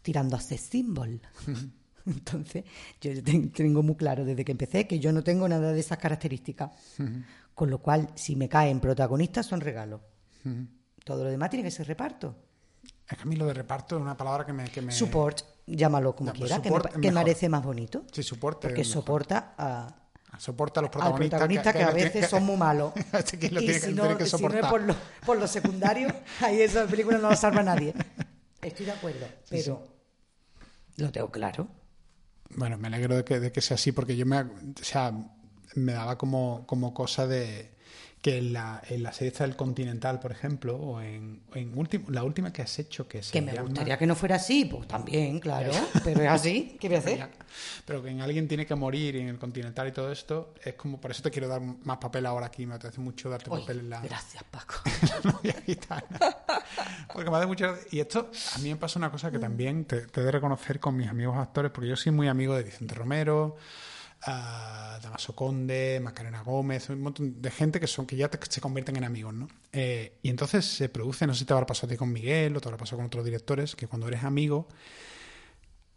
tirando 0.00 0.36
a 0.36 0.40
ser 0.40 0.58
symbol. 0.58 1.20
Entonces, 2.06 2.62
yo 3.00 3.10
tengo 3.20 3.82
muy 3.82 3.96
claro 3.96 4.24
desde 4.24 4.44
que 4.44 4.52
empecé 4.52 4.86
que 4.86 5.00
yo 5.00 5.10
no 5.10 5.24
tengo 5.24 5.48
nada 5.48 5.72
de 5.72 5.80
esas 5.80 5.98
características. 5.98 6.70
Con 7.52 7.68
lo 7.68 7.78
cual, 7.78 8.10
si 8.14 8.36
me 8.36 8.48
caen 8.48 8.78
protagonistas, 8.78 9.44
son 9.44 9.60
regalos. 9.60 10.02
Todo 11.04 11.24
lo 11.24 11.30
demás 11.30 11.50
tiene 11.50 11.64
que 11.64 11.72
ser 11.72 11.88
reparto. 11.88 12.51
Es 13.08 13.16
que 13.16 13.22
a 13.22 13.26
mí 13.26 13.36
lo 13.36 13.46
de 13.46 13.54
reparto 13.54 13.96
es 13.96 14.02
una 14.02 14.16
palabra 14.16 14.46
que 14.46 14.52
me... 14.52 14.64
Que 14.64 14.80
me... 14.80 14.92
Support, 14.92 15.40
llámalo 15.66 16.14
como 16.14 16.32
quiera, 16.32 16.62
que, 16.62 16.70
me, 16.70 17.12
parece 17.12 17.48
más 17.48 17.62
bonito. 17.62 18.04
Sí, 18.12 18.22
soporte. 18.22 18.68
Porque 18.68 18.84
soporta 18.84 19.54
a... 19.56 19.98
Soporta 20.38 20.80
a 20.80 20.82
los 20.82 20.90
protagonistas. 20.90 21.74
que, 21.74 21.82
a 21.82 21.90
veces 21.90 22.28
son 22.28 22.44
muy 22.44 22.56
malos. 22.56 22.94
y 22.96 23.72
si, 23.74 23.92
no, 23.92 24.06
es 24.18 24.30
por, 24.30 24.80
lo, 24.80 24.96
por 25.26 25.38
los 25.38 25.50
secundarios, 25.50 26.10
ahí 26.40 26.62
esa 26.62 26.86
película 26.86 27.18
no 27.18 27.28
la 27.28 27.36
salva 27.36 27.62
nadie. 27.62 27.94
Estoy 28.62 28.86
de 28.86 28.92
acuerdo, 28.92 29.26
pero 29.50 29.86
lo 30.96 31.12
tengo 31.12 31.30
claro. 31.30 31.68
Bueno, 32.56 32.78
me 32.78 32.88
alegro 32.88 33.16
de 33.16 33.24
que, 33.24 33.40
de 33.40 33.52
que 33.52 33.60
sea 33.60 33.74
así, 33.74 33.92
porque 33.92 34.16
yo 34.16 34.24
me, 34.24 34.40
o 34.40 34.48
sea, 34.80 35.12
me 35.74 35.92
daba 35.92 36.16
como, 36.16 36.64
como 36.66 36.94
cosa 36.94 37.26
de 37.26 37.71
que 38.22 38.38
en 38.38 38.52
la, 38.52 38.80
en 38.88 39.02
la 39.02 39.12
serie 39.12 39.32
del 39.32 39.56
Continental, 39.56 40.20
por 40.20 40.30
ejemplo, 40.30 40.76
o 40.76 41.00
en, 41.00 41.42
en 41.54 41.76
último, 41.76 42.08
la 42.08 42.22
última 42.22 42.52
que 42.52 42.62
has 42.62 42.78
hecho, 42.78 43.08
que 43.08 43.20
se 43.20 43.32
Que 43.32 43.42
me 43.42 43.52
gustaría 43.60 43.98
que 43.98 44.06
no 44.06 44.14
fuera 44.14 44.36
así, 44.36 44.64
pues 44.64 44.86
también, 44.86 45.40
claro, 45.40 45.72
pero 46.04 46.20
es 46.22 46.28
así, 46.28 46.76
¿qué 46.78 46.86
voy 46.86 46.96
a 46.96 47.00
hacer? 47.00 47.28
Pero 47.84 48.02
que 48.02 48.08
en 48.08 48.22
alguien 48.22 48.48
tiene 48.48 48.64
que 48.64 48.74
morir 48.74 49.16
en 49.16 49.28
el 49.28 49.38
Continental 49.38 49.88
y 49.88 49.92
todo 49.92 50.10
esto, 50.10 50.54
es 50.64 50.74
como, 50.74 51.00
por 51.00 51.10
eso 51.10 51.22
te 51.22 51.30
quiero 51.30 51.48
dar 51.48 51.60
más 51.60 51.98
papel 51.98 52.24
ahora 52.24 52.46
aquí, 52.46 52.64
me 52.64 52.76
hace 52.76 53.00
mucho 53.00 53.28
darte 53.28 53.50
papel 53.50 53.80
en 53.80 53.90
la... 53.90 54.00
Gracias, 54.00 54.42
Paco. 54.44 54.76
porque 57.12 57.30
me 57.30 57.36
hace 57.36 57.46
mucho... 57.46 57.76
Y 57.90 58.00
esto, 58.00 58.30
a 58.54 58.58
mí 58.60 58.70
me 58.70 58.76
pasa 58.76 58.98
una 58.98 59.10
cosa 59.10 59.30
que 59.30 59.38
también 59.38 59.84
te, 59.84 60.06
te 60.06 60.20
he 60.20 60.24
de 60.24 60.30
reconocer 60.30 60.80
con 60.80 60.96
mis 60.96 61.08
amigos 61.08 61.36
actores, 61.36 61.70
porque 61.72 61.90
yo 61.90 61.96
soy 61.96 62.12
muy 62.12 62.28
amigo 62.28 62.54
de 62.54 62.62
Vicente 62.62 62.94
Romero, 62.94 63.56
a 64.24 64.98
Damaso 65.02 65.34
Conde, 65.34 66.00
Macarena 66.02 66.42
Gómez, 66.42 66.88
un 66.90 67.00
montón 67.00 67.40
de 67.42 67.50
gente 67.50 67.80
que 67.80 67.86
son 67.86 68.06
que 68.06 68.16
ya 68.16 68.30
se 68.48 68.60
convierten 68.60 68.96
en 68.96 69.04
amigos, 69.04 69.34
¿no? 69.34 69.48
Eh, 69.72 70.18
y 70.22 70.28
entonces 70.28 70.64
se 70.64 70.88
produce, 70.88 71.26
no 71.26 71.34
sé 71.34 71.40
si 71.40 71.44
te 71.44 71.52
habrá 71.52 71.66
pasado 71.66 71.88
a 71.88 71.90
ti 71.90 71.96
con 71.96 72.12
Miguel 72.12 72.56
o 72.56 72.60
te 72.60 72.68
habrá 72.68 72.78
pasado 72.78 72.98
con 72.98 73.06
otros 73.06 73.24
directores, 73.24 73.74
que 73.74 73.86
cuando 73.86 74.08
eres 74.08 74.24
amigo 74.24 74.68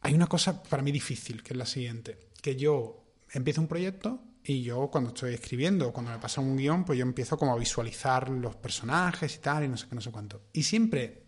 hay 0.02 0.14
una 0.14 0.28
cosa 0.28 0.62
para 0.64 0.84
mí 0.84 0.92
difícil, 0.92 1.42
que 1.42 1.54
es 1.54 1.58
la 1.58 1.66
siguiente, 1.66 2.20
que 2.42 2.56
yo 2.56 3.04
empiezo 3.32 3.62
un 3.62 3.68
proyecto 3.68 4.20
y 4.44 4.62
yo 4.62 4.90
cuando 4.92 5.10
estoy 5.10 5.34
escribiendo, 5.34 5.92
cuando 5.92 6.12
me 6.12 6.20
pasa 6.20 6.42
un 6.42 6.56
guion, 6.56 6.86
pues 6.86 7.00
yo 7.00 7.04
empiezo 7.04 7.38
como 7.38 7.54
a 7.54 7.58
visualizar 7.58 8.30
los 8.30 8.56
personajes 8.56 9.36
y 9.36 9.40
tal, 9.40 9.64
y 9.64 9.68
no 9.68 9.78
sé 9.78 9.88
qué, 9.90 9.96
no 9.96 10.02
sé 10.02 10.12
cuánto. 10.12 10.42
Y 10.54 10.62
siempre 10.64 11.25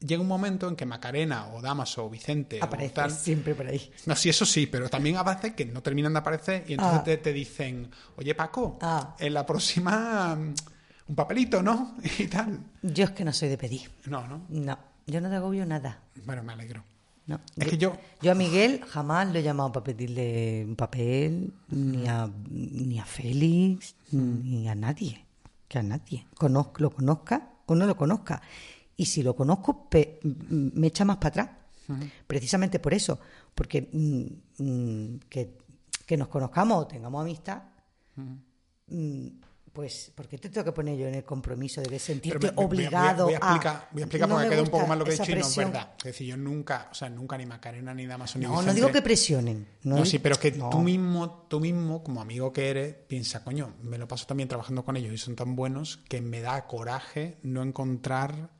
llega 0.00 0.20
un 0.20 0.28
momento 0.28 0.68
en 0.68 0.76
que 0.76 0.86
Macarena 0.86 1.48
o 1.48 1.60
Damaso 1.60 2.06
o 2.06 2.10
Vicente 2.10 2.58
aparece 2.60 3.10
siempre 3.10 3.54
por 3.54 3.66
ahí. 3.66 3.92
No, 4.06 4.16
sí, 4.16 4.28
eso 4.28 4.46
sí, 4.46 4.66
pero 4.66 4.88
también 4.88 5.16
a 5.16 5.22
veces 5.22 5.54
que 5.54 5.66
no 5.66 5.82
terminan 5.82 6.12
de 6.12 6.18
aparecer 6.18 6.64
y 6.66 6.72
entonces 6.74 7.18
ah. 7.18 7.22
te, 7.22 7.32
dicen, 7.32 7.90
oye 8.16 8.34
Paco, 8.34 8.78
ah. 8.80 9.14
en 9.18 9.34
la 9.34 9.44
próxima 9.44 10.34
mm, 10.34 10.54
un 11.08 11.14
papelito, 11.14 11.62
¿no? 11.62 11.96
y 12.18 12.26
tal. 12.26 12.60
Yo 12.82 13.04
es 13.04 13.10
que 13.10 13.24
no 13.24 13.32
soy 13.32 13.48
de 13.48 13.58
pedir. 13.58 13.90
No, 14.06 14.26
¿no? 14.26 14.42
No, 14.48 14.78
yo 15.06 15.20
no 15.20 15.28
te 15.28 15.36
agobio 15.36 15.66
nada. 15.66 16.00
Bueno, 16.24 16.42
me 16.42 16.52
alegro. 16.52 16.82
No, 17.26 17.40
es 17.56 17.64
yo, 17.64 17.70
que 17.70 17.78
yo... 17.78 17.96
Yo 18.22 18.32
a 18.32 18.34
Miguel 18.34 18.82
jamás 18.88 19.28
lo 19.28 19.38
he 19.38 19.42
llamado 19.42 19.70
para 19.70 19.84
pedirle 19.84 20.64
un 20.66 20.74
papel, 20.74 21.52
ni 21.68 22.08
a, 22.08 22.28
ni 22.48 22.98
a 22.98 23.04
Félix, 23.04 23.94
ni 24.10 24.68
a 24.68 24.74
nadie. 24.74 25.24
Que 25.68 25.78
a 25.78 25.82
nadie. 25.82 26.26
Conozco, 26.36 26.82
lo 26.82 26.90
conozca 26.90 27.50
o 27.66 27.76
no 27.76 27.86
lo 27.86 27.96
conozca 27.96 28.42
y 29.00 29.06
si 29.06 29.22
lo 29.22 29.34
conozco 29.34 29.88
me 30.50 30.88
echa 30.88 31.06
más 31.06 31.16
para 31.16 31.28
atrás. 31.28 31.50
Precisamente 32.26 32.78
por 32.78 32.92
eso, 32.92 33.18
porque 33.54 33.88
mm, 33.90 34.62
mm, 34.62 35.20
que, 35.28 36.16
nos 36.18 36.28
conozcamos 36.28 36.84
o 36.84 36.86
tengamos 36.86 37.22
amistad, 37.22 37.62
mm, 38.86 39.26
pues, 39.72 40.12
¿por 40.14 40.28
qué 40.28 40.36
te 40.36 40.50
tengo 40.50 40.66
que 40.66 40.72
poner 40.72 40.98
yo 40.98 41.06
en 41.06 41.14
el 41.14 41.24
compromiso 41.24 41.80
de 41.80 41.98
sentirte 41.98 42.52
obligado 42.56 43.24
voy 43.24 43.34
a, 43.34 43.38
explicar, 43.38 43.88
Voy 43.90 44.02
a 44.02 44.04
explicar 44.04 44.28
porque 44.28 44.48
queda 44.50 44.62
un 44.62 44.68
poco 44.68 44.86
más 44.86 44.98
lo 44.98 45.04
que 45.04 45.12
he 45.12 45.14
dicho 45.14 45.32
y 45.32 45.34
no 45.36 45.40
es 45.40 45.56
verdad. 45.56 45.94
Es 45.96 46.04
decir, 46.04 46.26
yo 46.26 46.36
nunca, 46.36 46.88
o 46.90 46.94
sea, 46.94 47.08
nunca 47.08 47.38
ni 47.38 47.46
Macarena 47.46 47.94
ni 47.94 48.06
Damaso 48.06 48.38
ni 48.38 48.44
No, 48.44 48.60
no 48.60 48.74
digo 48.74 48.92
que 48.92 49.00
presionen. 49.00 49.66
No, 49.82 50.04
sí, 50.04 50.18
pero 50.18 50.38
que 50.38 50.52
tú 50.52 50.80
mismo, 50.80 51.46
tú 51.48 51.58
mismo, 51.58 52.04
como 52.04 52.20
amigo 52.20 52.52
que 52.52 52.68
eres, 52.68 52.94
piensa, 53.08 53.42
coño, 53.42 53.76
me 53.82 53.96
lo 53.96 54.06
paso 54.06 54.26
también 54.26 54.48
trabajando 54.50 54.84
con 54.84 54.98
ellos 54.98 55.14
y 55.14 55.18
son 55.18 55.36
tan 55.36 55.56
buenos 55.56 56.00
que 56.06 56.20
me 56.20 56.42
da 56.42 56.66
coraje 56.66 57.38
no 57.42 57.62
encontrar 57.62 58.59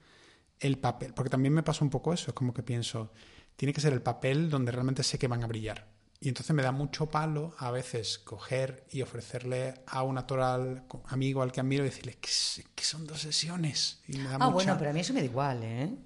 el 0.61 0.79
papel, 0.79 1.13
porque 1.15 1.31
también 1.31 1.55
me 1.55 1.63
pasa 1.63 1.85
un 1.85 1.91
poco 1.91 2.13
eso, 2.13 2.29
es 2.29 2.35
como 2.35 2.55
que 2.55 2.63
pienso, 2.63 3.13
tiene 3.57 3.73
que 3.73 3.81
ser 3.81 3.93
el 3.93 4.03
papel 4.03 4.51
donde 4.51 4.73
realmente 4.73 5.03
sé 5.03 5.19
que 5.19 5.27
van 5.27 5.43
a 5.43 5.47
brillar. 5.47 5.89
Y 6.23 6.29
entonces 6.29 6.55
me 6.55 6.63
da 6.63 6.71
mucho 6.71 7.07
palo 7.07 7.55
a 7.57 7.71
veces 7.71 8.19
coger 8.19 8.85
y 8.91 9.01
ofrecerle 9.01 9.75
a 9.87 10.03
un 10.03 10.19
actor 10.19 10.85
amigo 11.07 11.41
al 11.41 11.51
que 11.51 11.61
admiro 11.61 11.83
y 11.83 11.87
decirle 11.87 12.19
que, 12.21 12.85
son 12.85 13.07
dos 13.07 13.23
sesiones. 13.23 14.01
ah, 14.39 14.49
bueno, 14.49 14.77
pero 14.79 14.91
a 14.91 14.93
mí 14.93 15.01
eso 15.01 15.15
me 15.15 15.21
da 15.21 15.27
igual, 15.27 15.63
¿eh? 15.63 15.97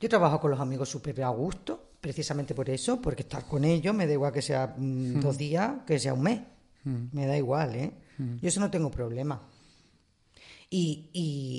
Yo 0.00 0.08
trabajo 0.08 0.40
con 0.40 0.50
los 0.50 0.60
amigos 0.60 0.88
súper 0.88 1.22
a 1.22 1.28
gusto, 1.28 1.90
precisamente 2.00 2.54
por 2.54 2.70
eso, 2.70 3.02
porque 3.02 3.22
estar 3.22 3.46
con 3.46 3.64
ellos 3.64 3.94
me 3.94 4.06
da 4.06 4.14
igual 4.14 4.32
que 4.32 4.40
sea 4.40 4.74
mm, 4.74 5.20
dos 5.20 5.36
días, 5.36 5.72
que 5.86 5.98
sea 5.98 6.14
un 6.14 6.22
mes. 6.22 6.40
Me 6.84 7.26
da 7.26 7.36
igual, 7.36 7.74
¿eh? 7.74 7.92
Yo 8.16 8.48
eso 8.48 8.60
no 8.60 8.70
tengo 8.70 8.90
problema. 8.90 9.42
Y, 10.68 11.10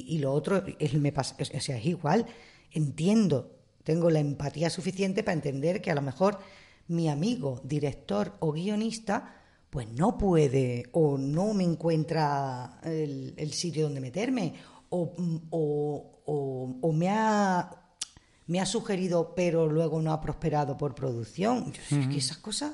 y, 0.08 0.18
lo 0.20 0.34
otro 0.34 0.64
es, 0.80 0.94
me 0.96 1.12
pasa, 1.12 1.36
o 1.40 1.62
sea, 1.62 1.78
es 1.78 1.86
igual. 1.86 2.26
Entiendo, 2.72 3.58
tengo 3.84 4.10
la 4.10 4.20
empatía 4.20 4.70
suficiente 4.70 5.24
para 5.24 5.34
entender 5.34 5.82
que 5.82 5.92
a 5.92 5.96
lo 5.96 6.02
mejor 6.02 6.40
mi 6.90 7.10
amigo, 7.10 7.62
director 7.64 8.34
o 8.40 8.52
guionista, 8.52 9.34
pues 9.70 9.88
no 9.90 10.18
puede 10.18 10.90
o 10.92 11.18
no 11.18 11.54
me 11.54 11.64
encuentra 11.64 12.80
el, 12.84 13.52
sitio 13.54 13.84
donde 13.84 14.02
meterme 14.02 14.54
o, 14.90 15.14
o, 15.50 16.80
o, 16.82 16.94
me 16.94 17.10
ha 17.10 17.84
me 18.48 18.62
ha 18.62 18.66
sugerido 18.66 19.34
pero 19.36 19.68
luego 19.68 20.02
no 20.02 20.14
ha 20.14 20.22
prosperado 20.22 20.78
por 20.78 20.96
producción. 20.96 21.74
Yo, 21.74 22.10
que 22.10 22.18
esas 22.18 22.38
cosas 22.38 22.74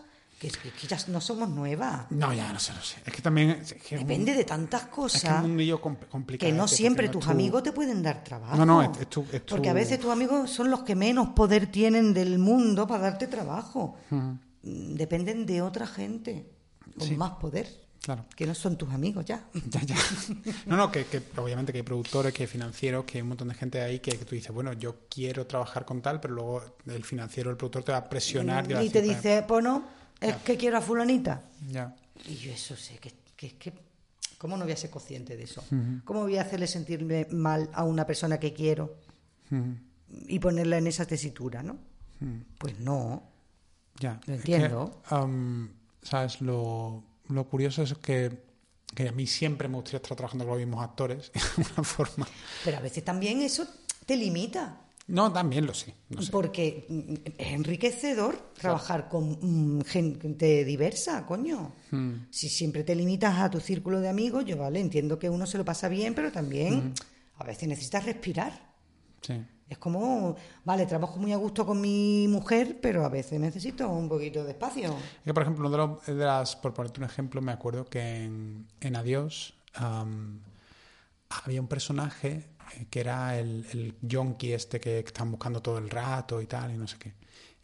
que, 0.52 0.88
ya 0.88 0.98
no 1.08 1.22
somos 1.22 1.50
nuevas. 1.50 2.10
No, 2.12 2.34
ya 2.34 2.52
no 2.52 2.60
sé, 2.60 2.74
no 2.74 2.82
sé. 2.82 2.98
Es 3.06 3.14
que 3.14 3.22
también... 3.22 3.64
Depende 3.90 4.34
de 4.34 4.44
tantas 4.44 4.84
cosas. 4.88 5.24
Es 5.24 5.30
que 5.30 5.36
es 5.36 5.44
un 5.44 5.58
lío 5.58 5.82
complicado. 5.82 6.50
Que 6.50 6.52
no 6.56 6.68
siempre 6.68 7.10
tus 7.10 7.28
amigos 7.28 7.64
te 7.64 7.72
pueden 7.72 8.04
dar 8.04 8.24
trabajo. 8.24 8.58
No, 8.58 8.66
no, 8.66 8.82
es, 8.84 9.10
tu, 9.10 9.24
Porque 9.24 9.70
a 9.70 9.74
veces 9.74 10.00
tus 10.00 10.12
amigos 10.12 10.50
son 10.50 10.70
los 10.70 10.84
que 10.84 10.96
menos 10.96 11.30
poder 11.30 11.68
tienen 11.68 12.14
del 12.14 12.40
mundo 12.40 12.88
para 12.88 13.04
darte 13.04 13.28
trabajo. 13.28 13.96
Mm, 14.10 14.96
dependen 14.96 15.46
de 15.46 15.62
otra 15.62 15.88
gente 15.88 16.50
con 16.98 17.18
más 17.18 17.32
poder. 17.34 17.84
Claro. 18.04 18.26
Que 18.36 18.46
no 18.46 18.54
son 18.54 18.78
tus 18.78 18.92
amigos 18.92 19.24
ya. 19.24 19.46
Ya, 19.70 19.82
ya. 19.82 19.96
No, 20.66 20.76
no, 20.76 20.92
que, 20.92 21.06
obviamente 21.38 21.72
que 21.72 21.80
hay 21.80 21.84
productores, 21.84 22.34
que 22.34 22.44
hay 22.44 22.48
financieros, 22.48 23.06
que 23.06 23.18
hay 23.18 23.22
un 23.22 23.30
montón 23.30 23.48
de 23.48 23.56
gente 23.56 23.82
ahí 23.82 24.00
que, 24.00 24.12
tú 24.18 24.36
dices, 24.36 24.54
bueno, 24.54 24.74
yo 24.74 25.08
quiero 25.10 25.48
trabajar 25.48 25.86
con 25.86 26.02
tal, 26.02 26.20
pero 26.20 26.34
luego 26.34 26.64
el 26.86 27.06
financiero, 27.06 27.50
el 27.50 27.56
productor 27.56 27.84
te 27.84 27.92
va 27.94 28.00
a 28.00 28.10
presionar. 28.10 28.70
Y, 28.84 28.90
te 28.90 29.02
dice, 29.02 29.46
pues 29.48 29.64
no, 29.64 29.84
es 30.24 30.36
que 30.38 30.58
quiero 30.58 30.78
a 30.78 30.82
fulanita. 30.82 31.44
Ya. 31.70 31.96
Y 32.28 32.36
yo 32.36 32.52
eso 32.52 32.76
sé, 32.76 32.98
que, 32.98 33.14
que, 33.36 33.74
¿cómo 34.38 34.58
no 34.58 34.64
voy 34.64 34.74
a 34.74 34.78
ser 34.78 34.90
consciente 34.90 35.36
de 35.36 35.44
eso? 35.44 35.64
¿Cómo 36.06 36.22
voy 36.22 36.38
a 36.38 36.42
hacerle 36.42 36.68
sentirme 36.68 37.28
mal 37.32 37.70
a 37.74 37.84
una 37.84 38.06
persona 38.06 38.40
que 38.40 38.54
quiero 38.54 38.96
y 40.28 40.40
ponerla 40.40 40.78
en 40.78 40.88
esa 40.88 41.06
tesitura, 41.06 41.64
no? 41.64 41.78
Pues 42.58 42.80
no. 42.80 43.24
Ya. 44.00 44.20
Lo 44.26 44.36
entiendo. 44.36 45.02
¿Sabes? 46.02 46.42
Lo, 46.42 47.04
lo 47.30 47.48
curioso 47.48 47.84
es 47.84 47.94
que 47.96 48.54
que 48.94 49.10
a 49.10 49.12
mí 49.12 49.28
siempre 49.28 49.68
me 49.68 49.76
gustaría 49.76 49.98
estar 49.98 50.16
trabajando 50.16 50.46
con 50.46 50.58
los 50.58 50.66
mismos 50.66 50.84
actores, 50.84 51.32
de 51.58 51.64
alguna 51.64 51.84
forma. 51.84 52.28
Pero 52.64 52.78
a 52.78 52.82
veces 52.82 53.04
también 53.04 53.42
eso 53.42 53.68
te 54.06 54.16
limita. 54.16 54.80
No, 55.08 55.32
también 55.34 55.66
lo 55.66 55.74
sé. 55.74 55.96
Porque 56.32 56.88
es 57.38 57.52
enriquecedor 57.52 58.54
trabajar 58.54 59.10
con 59.10 59.78
mm, 59.78 59.82
gente 59.82 60.64
diversa, 60.64 61.26
coño. 61.26 61.74
Hmm. 61.92 62.28
Si 62.30 62.48
siempre 62.48 62.84
te 62.84 62.96
limitas 62.96 63.38
a 63.40 63.50
tu 63.50 63.60
círculo 63.60 64.00
de 64.00 64.08
amigos, 64.08 64.46
yo 64.46 64.58
vale, 64.58 64.80
entiendo 64.80 65.20
que 65.20 65.30
uno 65.30 65.46
se 65.46 65.58
lo 65.58 65.66
pasa 65.66 65.90
bien, 65.90 66.16
pero 66.16 66.32
también 66.32 66.90
hmm. 66.90 66.94
a 67.40 67.44
veces 67.44 67.68
necesitas 67.68 68.06
respirar. 68.06 68.74
Sí. 69.22 69.44
Es 69.68 69.78
como, 69.78 70.36
vale, 70.64 70.86
trabajo 70.86 71.18
muy 71.18 71.34
a 71.34 71.38
gusto 71.38 71.66
con 71.66 71.82
mi 71.82 72.28
mujer, 72.30 72.80
pero 72.82 73.06
a 73.06 73.10
veces 73.10 73.40
necesito 73.40 73.90
un 73.90 74.08
poquito 74.08 74.44
de 74.44 74.52
espacio. 74.52 74.90
Es 74.92 75.24
que, 75.26 75.34
por 75.34 75.44
ejemplo, 75.44 75.68
uno 75.68 76.00
de, 76.06 76.14
las, 76.14 76.56
por 76.56 76.74
ponerte 76.74 77.00
un 77.00 77.06
ejemplo, 77.06 77.42
me 77.42 77.52
acuerdo 77.52 77.86
que 77.86 78.24
en, 78.24 78.68
en 78.82 78.96
Adiós 78.96 79.56
había 81.30 81.60
un 81.60 81.68
personaje 81.68 82.53
que 82.90 83.00
era 83.00 83.38
el, 83.40 83.66
el 83.72 83.96
yonki 84.02 84.54
este 84.54 84.80
que 84.80 85.00
están 85.00 85.32
buscando 85.32 85.62
todo 85.62 85.78
el 85.78 85.90
rato 85.90 86.42
y 86.42 86.46
tal, 86.46 86.72
y 86.72 86.78
no 86.78 86.88
sé 86.88 86.98
qué. 86.98 87.14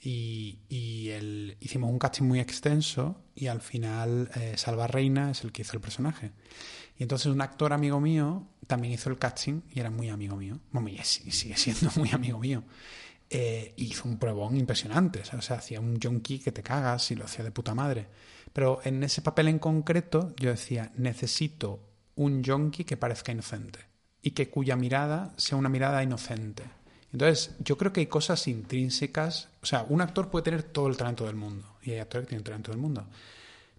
Y, 0.01 0.59
y 0.69 1.09
el, 1.09 1.57
hicimos 1.59 1.91
un 1.91 1.99
casting 1.99 2.23
muy 2.23 2.39
extenso 2.39 3.21
y 3.35 3.47
al 3.47 3.59
final 3.59 4.29
eh, 4.35 4.53
Salva 4.55 4.87
Reina 4.87 5.31
es 5.31 5.43
el 5.43 5.51
que 5.51 5.63
hizo 5.63 5.73
el 5.73 5.81
personaje. 5.81 6.31
Y 6.97 7.03
entonces 7.03 7.27
un 7.27 7.41
actor 7.41 7.73
amigo 7.73 7.99
mío 7.99 8.47
también 8.67 8.93
hizo 8.93 9.09
el 9.09 9.17
casting 9.17 9.61
y 9.71 9.79
era 9.79 9.89
muy 9.89 10.09
amigo 10.09 10.37
mío. 10.37 10.59
Bueno, 10.71 10.89
y 10.89 11.03
sigue 11.03 11.57
siendo 11.57 11.91
muy 11.97 12.11
amigo 12.11 12.39
mío. 12.39 12.63
Eh, 13.29 13.73
hizo 13.77 14.07
un 14.07 14.17
pruebón 14.17 14.55
impresionante. 14.57 15.21
O 15.21 15.41
sea, 15.41 15.57
hacía 15.57 15.81
un 15.81 15.99
yonki 15.99 16.39
que 16.39 16.51
te 16.51 16.63
cagas 16.63 17.11
y 17.11 17.15
lo 17.15 17.25
hacía 17.25 17.43
de 17.43 17.51
puta 17.51 17.75
madre. 17.75 18.07
Pero 18.53 18.79
en 18.83 19.03
ese 19.03 19.21
papel 19.21 19.49
en 19.49 19.59
concreto 19.59 20.33
yo 20.37 20.49
decía, 20.49 20.91
necesito 20.95 21.81
un 22.15 22.41
yonki 22.41 22.85
que 22.85 22.97
parezca 22.97 23.31
inocente 23.31 23.88
y 24.21 24.31
que 24.31 24.49
cuya 24.49 24.75
mirada 24.75 25.33
sea 25.37 25.57
una 25.57 25.69
mirada 25.69 26.03
inocente. 26.03 26.63
Entonces, 27.11 27.55
yo 27.59 27.77
creo 27.77 27.91
que 27.91 28.01
hay 28.01 28.07
cosas 28.07 28.47
intrínsecas, 28.47 29.49
o 29.61 29.65
sea, 29.65 29.85
un 29.89 30.01
actor 30.01 30.29
puede 30.29 30.43
tener 30.43 30.63
todo 30.63 30.87
el 30.87 30.97
talento 30.97 31.25
del 31.25 31.35
mundo, 31.35 31.65
y 31.81 31.91
hay 31.91 31.99
actores 31.99 32.25
que 32.25 32.29
tienen 32.29 32.43
talento 32.43 32.71
del 32.71 32.79
mundo, 32.79 33.05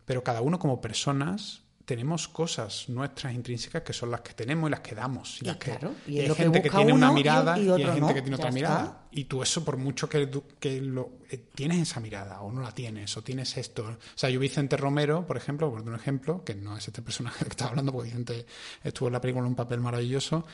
pero 0.05 0.25
cada 0.25 0.41
uno 0.41 0.59
como 0.59 0.81
personas 0.81 1.63
tenemos 1.91 2.29
cosas 2.29 2.89
nuestras 2.89 3.35
intrínsecas 3.35 3.83
que 3.83 3.93
son 3.93 4.13
las 4.13 4.21
que 4.21 4.33
tenemos 4.33 4.69
y 4.69 4.71
las 4.71 4.79
que 4.79 4.95
damos. 4.95 5.43
Y, 5.43 5.45
las 5.45 5.57
que, 5.57 5.77
y 6.07 6.21
hay 6.21 6.33
gente 6.37 6.63
que, 6.63 6.71
tiene 6.71 6.93
una 6.93 7.11
mirada 7.11 7.59
y, 7.59 7.69
hay 7.69 7.85
gente 7.85 8.15
que 8.15 8.23
tiene 8.23 8.37
otra 8.37 8.53
mirada. 8.53 9.09
Y 9.11 9.25
tú 9.25 9.43
eso, 9.43 9.65
por 9.65 9.77
mucho 9.77 10.09
que, 10.09 10.31
que 10.61 10.81
lo, 10.81 11.15
eh, 11.29 11.47
tienes 11.53 11.79
esa 11.79 11.99
mirada 11.99 12.43
o 12.43 12.53
no 12.53 12.61
la 12.61 12.71
tienes 12.71 13.17
o 13.17 13.23
tienes 13.23 13.57
esto. 13.57 13.83
O 13.87 13.97
sea, 14.15 14.31
yo 14.31 14.39
Vicente 14.39 14.77
Romero, 14.77 15.27
por 15.27 15.37
ejemplo, 15.37 15.69
por 15.69 15.81
un 15.81 15.97
ejemplo, 15.97 16.45
que 16.45 16.55
no 16.55 16.77
es 16.77 16.87
este 16.87 17.03
personaje 17.03 17.45
que 17.45 17.51
estaba 17.51 17.71
hablando, 17.71 17.91
porque 17.91 18.11
Vicente 18.11 18.47
estuvo 18.85 19.09
en 19.09 19.15
la 19.15 19.21
película 19.21 19.45
en 19.45 19.49
un 19.49 19.57
papel 19.57 19.81
maravilloso, 19.81 20.47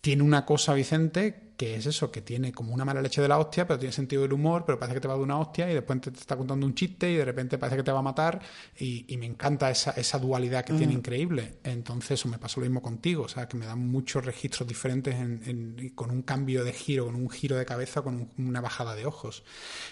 tiene 0.00 0.22
una 0.22 0.44
cosa, 0.44 0.74
Vicente, 0.74 1.48
que 1.58 1.74
es 1.74 1.86
eso, 1.86 2.12
que 2.12 2.22
tiene 2.22 2.52
como 2.52 2.72
una 2.72 2.84
mala 2.84 3.02
leche 3.02 3.20
de 3.20 3.26
la 3.26 3.36
hostia, 3.36 3.66
pero 3.66 3.80
tiene 3.80 3.92
sentido 3.92 4.22
del 4.22 4.32
humor, 4.32 4.64
pero 4.64 4.78
parece 4.78 4.94
que 4.94 5.00
te 5.00 5.08
va 5.08 5.14
de 5.14 5.22
una 5.22 5.40
hostia 5.40 5.68
y 5.68 5.74
después 5.74 6.00
te, 6.00 6.10
está 6.10 6.36
contando 6.36 6.64
un 6.64 6.74
chiste 6.74 7.10
y 7.10 7.16
de 7.16 7.24
repente 7.24 7.58
parece 7.58 7.78
que 7.78 7.82
te 7.82 7.90
va 7.90 7.98
a 7.98 8.02
matar 8.02 8.40
y, 8.78 9.16
me 9.18 9.26
encanta 9.26 9.68
esa, 9.68 9.90
esa, 9.90 10.20
dualidad 10.20 10.64
que 10.64 10.72
tiene 10.74 10.92
mm. 10.92 10.98
increíble. 10.98 11.58
Entonces 11.64 12.12
eso 12.12 12.28
me 12.28 12.38
pasó 12.38 12.60
lo 12.60 12.66
mismo 12.66 12.80
contigo, 12.80 13.24
o 13.24 13.28
sea, 13.28 13.48
que 13.48 13.56
me 13.56 13.66
dan 13.66 13.80
muchos 13.80 14.24
registros 14.24 14.68
diferentes 14.68 15.16
con 15.96 16.12
un 16.12 16.22
cambio 16.22 16.62
de 16.62 16.72
giro, 16.72 17.06
con 17.06 17.16
un 17.16 17.28
giro 17.28 17.56
de 17.56 17.66
cabeza, 17.66 18.02
con 18.02 18.30
una 18.38 18.60
bajada 18.60 18.94
de 18.94 19.04
ojos. 19.04 19.42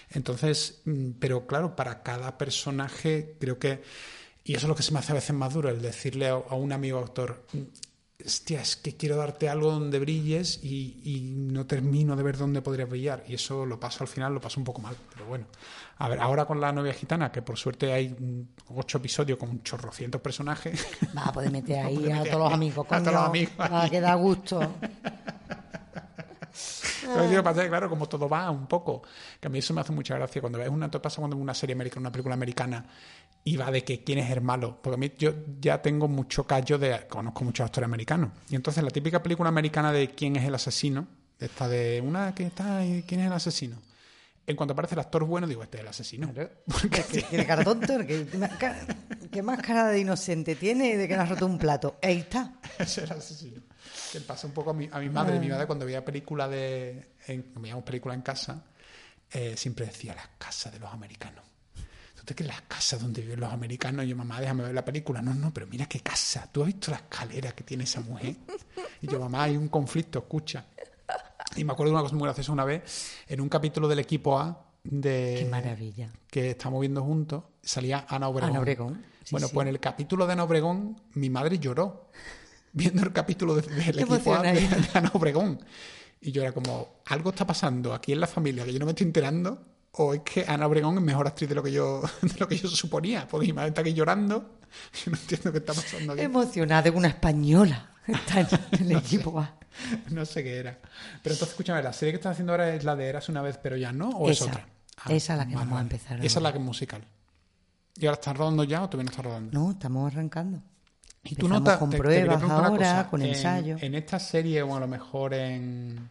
Entonces, 0.09 0.81
mm, 0.85 1.11
pero 1.19 1.47
claro, 1.47 1.75
para 1.75 2.01
cada 2.01 2.37
personaje 2.37 3.35
creo 3.41 3.59
que... 3.59 3.83
Y 4.45 4.53
eso 4.53 4.67
es 4.67 4.69
lo 4.69 4.75
que 4.75 4.83
se 4.83 4.93
me 4.93 4.99
hace 4.99 5.11
a 5.11 5.15
veces 5.15 5.35
más 5.35 5.53
duro, 5.53 5.67
el 5.67 5.81
decirle 5.81 6.29
a, 6.29 6.35
a 6.35 6.55
un 6.55 6.71
amigo 6.71 6.99
actor, 6.99 7.43
hostia, 8.25 8.61
es 8.61 8.75
que 8.75 8.95
quiero 8.95 9.15
darte 9.15 9.47
algo 9.47 9.71
donde 9.71 9.99
brilles 9.99 10.59
y, 10.63 11.33
no 11.37 11.65
termino 11.65 12.15
de 12.15 12.23
ver 12.23 12.37
dónde 12.37 12.61
podría 12.61 12.85
brillar. 12.85 13.23
Y 13.27 13.35
eso 13.35 13.65
lo 13.65 13.79
paso 13.79 14.03
al 14.03 14.07
final, 14.07 14.33
lo 14.33 14.41
paso 14.41 14.59
un 14.59 14.63
poco 14.63 14.81
mal. 14.81 14.95
Pero 15.13 15.25
bueno, 15.25 15.45
a 15.97 16.09
ver, 16.09 16.19
ahora 16.19 16.45
con 16.45 16.59
la 16.59 16.71
novia 16.71 16.93
gitana, 16.93 17.31
que 17.31 17.41
por 17.41 17.57
suerte 17.57 17.91
hay 17.93 18.15
ocho 18.69 18.97
episodios 18.97 19.37
con 19.37 19.49
un 19.49 19.63
chorrocientos 19.63 20.21
personajes. 20.21 20.85
Va 21.15 21.23
a 21.25 21.31
poder 21.31 21.51
meter 21.51 21.85
ahí 21.85 22.11
a, 22.11 22.23
todos 22.23 22.39
los 22.39 22.53
amigos, 22.53 22.85
a 22.89 22.99
todos 22.99 23.13
los 23.13 23.23
amigos. 23.23 23.53
Va 23.59 23.83
a 23.83 23.89
quedar 23.89 24.17
gusto. 24.17 24.59
pasa 27.43 27.67
claro, 27.67 27.89
como 27.89 28.07
todo 28.07 28.27
va 28.27 28.49
un 28.51 28.67
poco, 28.67 29.03
que 29.39 29.47
a 29.47 29.49
mí 29.49 29.59
eso 29.59 29.73
me 29.73 29.81
hace 29.81 29.91
mucha 29.91 30.15
gracia 30.15 30.41
cuando 30.41 30.59
ves 30.59 30.69
una, 30.69 30.89
pasa 30.89 31.17
cuando 31.17 31.37
una 31.37 31.53
serie 31.53 31.73
americana, 31.73 32.01
una 32.01 32.11
película 32.11 32.33
americana 32.33 32.85
y 33.43 33.55
va 33.55 33.71
de 33.71 33.83
que 33.83 34.03
quién 34.03 34.19
es 34.19 34.29
el 34.31 34.41
malo, 34.41 34.79
porque 34.81 34.95
a 34.95 34.97
mí 34.97 35.11
yo 35.17 35.33
ya 35.59 35.81
tengo 35.81 36.07
mucho 36.07 36.45
callo 36.45 36.77
de, 36.77 37.07
conozco 37.07 37.43
muchos 37.43 37.65
actores 37.65 37.85
americanos, 37.85 38.31
y 38.49 38.55
entonces 38.55 38.83
la 38.83 38.91
típica 38.91 39.23
película 39.23 39.49
americana 39.49 39.91
de 39.91 40.09
quién 40.09 40.35
es 40.35 40.45
el 40.45 40.55
asesino, 40.55 41.07
esta 41.39 41.67
de 41.67 42.01
una 42.01 42.33
que 42.33 42.47
está, 42.47 42.81
¿quién 43.05 43.21
es 43.21 43.27
el 43.27 43.33
asesino? 43.33 43.77
en 44.47 44.55
cuanto 44.55 44.71
aparece 44.71 44.95
el 44.95 44.99
actor 44.99 45.25
bueno, 45.25 45.45
digo, 45.45 45.61
este 45.61 45.77
es 45.77 45.81
el 45.81 45.89
asesino. 45.89 46.33
Porque 46.65 47.03
tiene 47.03 47.45
cara 47.45 47.65
tonto, 47.65 47.93
¿qué 49.29 49.43
más 49.43 49.61
cara 49.61 49.87
de 49.89 49.99
inocente 49.99 50.55
tiene 50.55 50.95
de 50.95 51.07
que 51.07 51.17
no 51.17 51.23
has 51.23 51.29
roto 51.29 51.45
un 51.45 51.57
plato? 51.57 51.97
Ahí 52.01 52.19
está. 52.19 52.53
Es 52.79 52.97
el 52.97 53.11
asesino. 53.11 53.61
Que 54.11 54.21
pasa 54.21 54.47
un 54.47 54.53
poco 54.53 54.71
a 54.71 54.73
mi, 54.73 54.89
a 54.91 54.99
mi 54.99 55.09
madre. 55.09 55.39
Mi 55.39 55.49
madre 55.49 55.67
cuando 55.67 55.85
veía 55.85 56.03
película 56.03 56.47
de... 56.47 57.15
En, 57.27 57.53
veíamos 57.55 57.83
película 57.83 58.13
en 58.13 58.21
casa, 58.21 58.63
eh, 59.31 59.55
siempre 59.57 59.85
decía 59.85 60.15
las 60.15 60.29
casas 60.37 60.73
de 60.73 60.79
los 60.79 60.91
americanos. 60.91 61.43
¿Tú 62.15 62.23
te 62.23 62.35
crees 62.35 62.47
las 62.47 62.61
casas 62.61 63.01
donde 63.01 63.21
viven 63.21 63.39
los 63.39 63.51
americanos? 63.51 64.05
Y 64.05 64.09
yo, 64.09 64.15
mamá, 64.15 64.39
déjame 64.39 64.63
ver 64.63 64.73
la 64.73 64.85
película. 64.85 65.21
No, 65.21 65.33
no, 65.33 65.53
pero 65.53 65.67
mira 65.67 65.85
qué 65.85 65.99
casa. 65.99 66.49
¿Tú 66.51 66.61
has 66.61 66.67
visto 66.67 66.91
la 66.91 66.97
escalera 66.97 67.51
que 67.51 67.63
tiene 67.63 67.83
esa 67.83 68.01
mujer? 68.01 68.35
Y 69.01 69.07
yo, 69.07 69.19
mamá, 69.19 69.43
hay 69.43 69.57
un 69.57 69.67
conflicto, 69.67 70.19
escucha. 70.19 70.65
Y 71.55 71.63
me 71.63 71.73
acuerdo 71.73 71.91
de 71.91 71.95
una 71.95 72.03
cosa 72.03 72.15
muy 72.15 72.25
graciosa 72.25 72.51
una 72.51 72.65
vez, 72.65 73.15
en 73.27 73.41
un 73.41 73.49
capítulo 73.49 73.87
del 73.87 73.99
equipo 73.99 74.39
A 74.39 74.65
de... 74.83 75.37
Qué 75.39 75.47
maravilla. 75.49 76.11
Que 76.29 76.51
estamos 76.51 76.79
viendo 76.81 77.03
juntos, 77.03 77.43
salía 77.61 78.05
Ana 78.07 78.27
Obregón. 78.27 78.49
Ana 78.51 78.59
Obregón. 78.59 79.05
bueno, 79.31 79.49
pues 79.49 79.67
en 79.67 79.73
el 79.73 79.79
capítulo 79.79 80.25
de 80.27 80.33
Ana 80.33 80.43
Obregón, 80.43 81.01
mi 81.13 81.29
madre 81.29 81.59
lloró 81.59 82.09
viendo 82.73 83.03
el 83.03 83.13
capítulo 83.13 83.55
del 83.55 83.99
equipo 83.99 84.33
A 84.33 84.41
de, 84.41 84.67
Ana 84.93 85.11
Obregón. 85.13 85.59
Y 86.19 86.31
yo 86.31 86.41
era 86.41 86.51
como, 86.51 87.01
algo 87.05 87.29
está 87.29 87.45
pasando 87.45 87.93
aquí 87.93 88.11
en 88.11 88.19
la 88.19 88.27
familia 88.27 88.65
que 88.65 88.73
yo 88.73 88.79
no 88.79 88.85
me 88.85 88.91
estoy 88.91 89.07
enterando, 89.07 89.63
o 89.93 90.13
es 90.13 90.21
que 90.21 90.45
Ana 90.47 90.67
Obregón 90.67 90.97
es 90.97 91.03
mejor 91.03 91.27
actriz 91.27 91.49
de 91.49 91.55
lo 91.55 91.63
que 91.63 91.71
yo, 91.71 92.01
de 92.21 92.39
lo 92.39 92.47
que 92.47 92.57
yo 92.57 92.67
suponía, 92.67 93.27
porque 93.27 93.47
mi 93.47 93.53
madre 93.53 93.69
está 93.69 93.81
aquí 93.81 93.93
llorando. 93.93 94.57
Yo 95.05 95.11
no 95.11 95.17
entiendo 95.17 95.51
qué 95.53 95.59
está 95.59 95.73
pasando 95.73 96.11
aquí. 96.11 96.21
Emocionada 96.21 96.81
de 96.81 96.89
una 96.89 97.07
española. 97.07 97.89
Está 98.05 98.41
en 98.41 98.47
el 98.91 98.97
equipo 98.97 99.39
A. 99.39 99.57
no 100.09 100.25
sé 100.25 100.43
qué 100.43 100.57
era. 100.57 100.77
Pero 101.23 101.33
entonces, 101.33 101.49
escúchame, 101.49 101.81
la 101.81 101.93
serie 101.93 102.11
que 102.11 102.17
estás 102.17 102.33
haciendo 102.33 102.51
ahora 102.51 102.75
es 102.75 102.83
la 102.83 102.97
de 102.97 103.07
Eras 103.07 103.29
una 103.29 103.41
vez, 103.41 103.57
pero 103.57 103.77
ya 103.77 103.93
no, 103.93 104.09
o 104.09 104.29
es 104.29 104.41
otra. 104.41 104.67
Ah, 104.97 105.13
esa 105.13 105.33
es 105.33 105.39
la 105.39 105.47
que 105.47 105.55
vamos 105.55 105.77
a 105.77 105.81
empezar. 105.81 106.23
Esa 106.23 106.39
es 106.39 106.43
la 106.43 106.51
que 106.51 106.57
es 106.57 106.63
musical. 106.63 107.07
¿Y 107.95 108.05
ahora 108.05 108.15
estás 108.15 108.37
rodando 108.37 108.63
ya 108.63 108.83
o 108.83 108.89
todavía 108.89 109.05
no 109.05 109.11
estás 109.11 109.25
rodando? 109.25 109.59
No, 109.59 109.71
estamos 109.71 110.11
arrancando. 110.11 110.61
Y 111.29 111.35
tú 111.35 111.47
notas 111.47 111.77
con 111.77 111.89
pruebas 111.89 112.41
ahora, 112.43 113.07
con 113.09 113.21
ensayo. 113.21 113.77
En 113.81 113.95
esta 113.95 114.19
serie, 114.19 114.61
o 114.61 114.75
a 114.75 114.79
lo 114.79 114.87
mejor 114.87 115.33
en, 115.33 116.09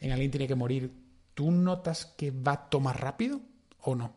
en 0.00 0.12
Alguien 0.12 0.30
tiene 0.30 0.46
que 0.46 0.54
morir, 0.54 0.92
¿tú 1.34 1.50
notas 1.50 2.06
que 2.16 2.30
va 2.30 2.68
todo 2.68 2.80
más 2.80 2.98
rápido 2.98 3.40
o 3.82 3.94
no? 3.94 4.12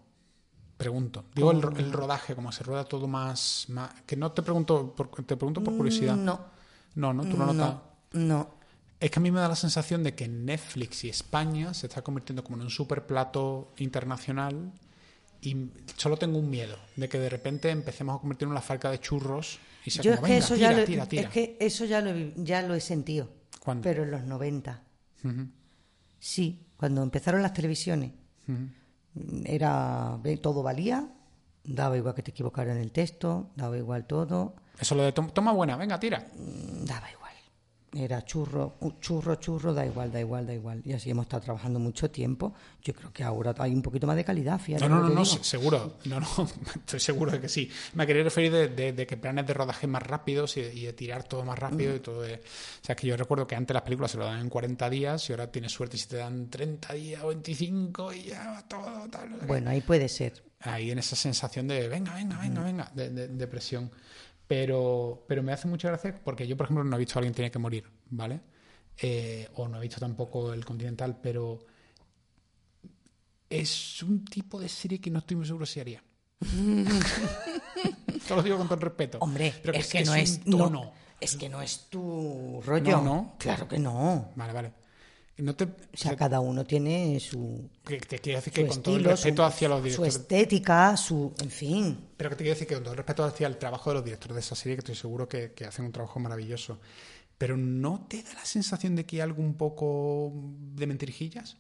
Pregunto. 0.78 1.26
Digo 1.34 1.52
el, 1.52 1.64
el, 1.78 1.92
rodaje, 1.92 2.36
como 2.36 2.52
se 2.52 2.64
rueda 2.64 2.84
todo 2.84 3.08
más, 3.08 3.66
más, 3.70 3.92
Que 4.06 4.18
no 4.18 4.32
te 4.32 4.42
pregunto 4.42 4.94
por, 4.94 5.10
te 5.24 5.38
pregunto 5.38 5.64
por 5.64 5.76
curiosidad. 5.78 6.16
No. 6.16 6.40
No, 6.96 7.14
no, 7.14 7.24
tú 7.24 7.38
no 7.38 7.54
notas. 7.54 7.76
No. 8.14 8.56
Es 9.00 9.12
que 9.12 9.20
a 9.20 9.22
mí 9.22 9.32
me 9.32 9.40
da 9.40 9.48
la 9.48 9.56
sensación 9.56 10.04
de 10.04 10.16
que 10.16 10.28
Netflix 10.28 11.04
y 11.04 11.10
España 11.10 11.74
se 11.74 11.88
está 11.88 12.02
convirtiendo 12.02 12.44
como 12.44 12.58
en 12.58 12.64
un 12.64 12.70
super 12.70 13.06
plato 13.06 13.74
internacional 13.78 14.72
y 15.42 15.70
solo 15.98 16.18
tengo 16.18 16.40
un 16.40 16.50
miedo 16.50 16.78
de 16.96 17.08
que 17.08 17.20
de 17.20 17.30
repente 17.30 17.70
empecemos 17.70 18.16
a 18.16 18.20
convertirnos 18.20 18.54
en 18.54 18.56
la 18.56 18.62
falca 18.62 18.90
de 18.90 19.00
churros 19.00 19.60
y 19.86 19.92
se 19.92 20.02
Yo 20.02 20.14
es 20.14 20.20
que 20.20 20.38
eso 20.38 20.56
ya 20.56 20.72
lo, 20.72 20.80
Es 20.80 21.30
que 21.30 21.58
eso 21.60 21.86
ya 21.86 22.02
lo, 22.02 22.12
ya 22.36 22.62
lo 22.62 22.76
he 22.76 22.82
sentido. 22.82 23.30
¿Cuándo? 23.60 23.84
Pero 23.84 24.04
en 24.04 24.12
los 24.12 24.24
90. 24.24 24.82
Sí, 26.20 26.68
cuando 26.78 27.04
empezaron 27.04 27.42
las 27.42 27.54
televisiones. 27.54 28.12
Era 29.46 30.20
todo 30.42 30.62
valía, 30.62 31.08
daba 31.64 31.98
igual 31.98 32.14
que 32.16 32.22
te 32.22 32.32
equivocaran 32.32 32.78
en 32.78 32.84
el 32.84 32.92
texto, 32.92 33.52
daba 33.56 33.78
igual 33.78 34.06
todo. 34.06 34.56
Eso 34.80 34.94
lo 34.96 35.04
de 35.04 35.14
toma 35.14 35.54
buena, 35.54 35.78
venga, 35.78 36.00
tira. 36.00 36.28
Daba 36.34 37.10
igual 37.12 37.25
era 37.96 38.24
churro, 38.24 38.78
churro, 39.00 39.36
churro, 39.36 39.74
da 39.74 39.86
igual, 39.86 40.12
da 40.12 40.20
igual, 40.20 40.46
da 40.46 40.54
igual. 40.54 40.82
Y 40.84 40.94
así 40.94 41.10
hemos 41.10 41.26
estado 41.26 41.44
trabajando 41.44 41.80
mucho 41.80 42.12
tiempo. 42.12 42.54
Yo 42.82 42.94
creo 42.94 43.14
que 43.14 43.24
ahora 43.24 43.56
hay 43.58 43.74
un 43.74 43.82
poquito 43.82 44.06
más 44.06 44.16
de 44.16 44.26
calidad, 44.26 44.60
fíjate. 44.60 44.88
No, 44.90 45.02
no, 45.02 45.10
no, 45.10 45.26
seguro. 45.26 45.98
No, 46.06 46.20
no, 46.20 46.28
estoy 46.76 47.00
seguro 47.00 47.32
de 47.32 47.40
que 47.40 47.48
sí. 47.48 47.70
Me 47.94 48.06
quería 48.06 48.24
referir 48.24 48.52
de, 48.52 49.08
que 49.08 49.18
planes 49.18 49.48
de 49.48 49.54
rodaje 49.54 49.88
más 49.88 50.04
rápidos 50.04 50.58
y, 50.58 50.62
de 50.86 50.94
tirar 50.94 51.24
todo 51.24 51.46
más 51.46 51.58
rápido 51.58 51.94
mm. 51.94 51.96
y 51.96 52.00
todo. 52.00 52.22
De, 52.22 52.36
o 52.36 52.86
sea, 52.86 52.96
que 52.96 53.08
yo 53.08 53.16
recuerdo 53.16 53.48
que 53.48 53.56
antes 53.56 53.74
las 53.74 53.84
películas 53.84 54.12
se 54.12 54.18
lo 54.18 54.26
dan 54.26 54.42
en 54.42 54.50
40 54.50 54.90
días 54.90 55.30
y 55.30 55.34
ahora 55.34 55.52
tienes 55.52 55.72
suerte 55.72 55.98
si 55.98 56.08
te 56.08 56.18
dan 56.18 56.50
30 56.50 56.94
días 56.94 57.24
o 57.24 57.28
25 57.28 58.14
y 58.14 58.24
ya 58.24 58.66
todo. 58.68 59.08
Tal, 59.10 59.30
bueno, 59.48 59.70
ahí 59.70 59.82
puede 59.82 60.10
ser. 60.10 60.44
Ahí 60.60 60.92
en 60.92 61.00
esa 61.00 61.16
sensación 61.16 61.68
de 61.68 61.88
venga, 61.88 62.14
venga, 62.16 62.40
venga, 62.40 62.62
mm. 62.62 62.64
venga, 62.66 62.92
de, 62.94 63.10
de 63.30 63.48
presión. 63.48 63.92
Pero, 64.48 65.26
pero 65.28 65.42
me 65.42 65.54
hace 65.54 65.68
mucha 65.68 65.88
gracia 65.88 66.20
porque 66.24 66.48
yo, 66.48 66.56
por 66.56 66.66
ejemplo, 66.66 66.84
no 66.84 66.96
he 66.96 67.00
visto 67.00 67.18
a 67.18 67.20
alguien 67.20 67.34
tiene 67.34 67.50
que 67.50 67.60
morir, 67.60 67.90
¿vale? 68.10 68.42
Eh, 68.98 69.50
o 69.56 69.68
no 69.68 69.78
he 69.78 69.82
visto 69.82 70.00
tampoco 70.00 70.54
el 70.54 70.64
Continental, 70.64 71.20
pero 71.22 71.66
es 73.50 74.04
un 74.04 74.24
tipo 74.26 74.60
de 74.60 74.70
serie 74.70 75.00
que 75.00 75.10
no 75.10 75.20
estoy 75.20 75.38
muy 75.38 75.46
seguro 75.46 75.66
si 75.66 75.80
haría. 75.80 76.04
Te 78.28 78.36
lo 78.36 78.44
digo 78.44 78.58
con 78.58 78.68
todo 78.68 78.76
el 78.76 78.82
respeto. 78.82 79.18
Hombre, 79.20 79.54
es, 79.74 79.88
que, 79.90 80.04
no 80.04 80.16
es, 80.16 80.46
no, 80.46 80.94
es 81.20 81.36
que 81.36 81.50
no 81.50 81.62
es 81.62 81.88
tu 81.90 82.62
rollo. 82.66 83.02
No, 83.02 83.36
Claro 83.38 83.68
que 83.68 83.80
no. 83.80 84.32
Vale, 84.36 84.54
vale. 84.54 84.74
No 85.38 85.54
te, 85.54 85.66
o 85.66 85.70
sea, 85.94 86.16
cada 86.16 86.40
uno 86.40 86.64
tiene 86.64 87.20
su. 87.20 87.70
te 87.84 88.20
quiero 88.20 88.40
decir 88.40 88.54
que 88.54 88.68
con 88.68 88.82
todo 88.82 88.96
el 88.96 89.04
respeto 89.04 89.44
hacia 89.44 89.68
los 89.68 89.84
directores. 89.84 90.14
Su 90.14 90.20
estética, 90.22 90.96
su. 90.96 91.34
En 91.42 91.50
fin. 91.50 91.98
Pero 92.16 92.30
que 92.30 92.36
te 92.38 92.44
quiero 92.44 92.56
decir 92.56 92.68
que 92.68 92.76
con 92.76 92.84
todo 92.84 92.94
el 92.94 92.98
respeto 92.98 93.24
hacia 93.26 93.48
el 93.48 93.58
trabajo 93.58 93.90
de 93.90 93.96
los 93.96 94.06
directores 94.06 94.36
de 94.36 94.40
esa 94.40 94.56
serie, 94.56 94.78
que 94.78 94.80
estoy 94.80 94.96
seguro 94.96 95.28
que, 95.28 95.52
que 95.52 95.66
hacen 95.66 95.86
un 95.86 95.92
trabajo 95.92 96.20
maravilloso. 96.20 96.80
Pero 97.38 97.58
¿no 97.58 98.06
te 98.08 98.24
da 98.24 98.34
la 98.34 98.46
sensación 98.46 98.96
de 98.96 99.06
que 99.06 99.18
hay 99.18 99.22
algo 99.22 99.42
un 99.42 99.56
poco 99.56 100.32
de 100.74 100.88
mentirijillas? 100.88 101.58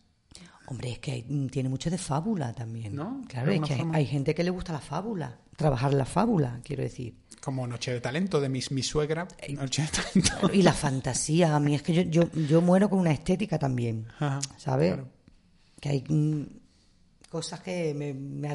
Hombre, 0.67 0.93
es 0.93 0.99
que 0.99 1.25
tiene 1.51 1.69
mucho 1.69 1.89
de 1.89 1.97
fábula 1.97 2.53
también. 2.53 2.95
¿No? 2.95 3.21
Claro, 3.27 3.51
es 3.51 3.61
que 3.61 3.85
hay, 3.93 4.05
gente 4.05 4.33
que 4.33 4.43
le 4.43 4.49
gusta 4.49 4.73
la 4.73 4.79
fábula, 4.79 5.37
trabajar 5.55 5.93
la 5.93 6.05
fábula, 6.05 6.59
quiero 6.63 6.83
decir. 6.83 7.15
Como 7.41 7.67
Noche 7.67 7.93
de 7.93 8.01
Talento 8.01 8.41
de 8.41 8.49
mi, 8.49 8.61
mi 8.71 8.83
suegra. 8.83 9.27
Noche 9.49 9.83
de 9.83 9.87
Talento. 9.89 10.53
Y 10.53 10.61
la 10.61 10.73
fantasía, 10.73 11.55
a 11.55 11.59
mí 11.59 11.75
es 11.75 11.81
que 11.81 11.93
yo, 11.93 12.01
yo, 12.03 12.31
yo 12.31 12.61
muero 12.61 12.89
con 12.89 12.99
una 12.99 13.11
estética 13.11 13.59
también, 13.59 14.07
¿sabes? 14.57 14.97
Que 15.79 15.89
hay 15.89 16.03
mm, 16.07 16.43
cosas 17.29 17.59
que 17.59 17.93
me, 17.93 18.13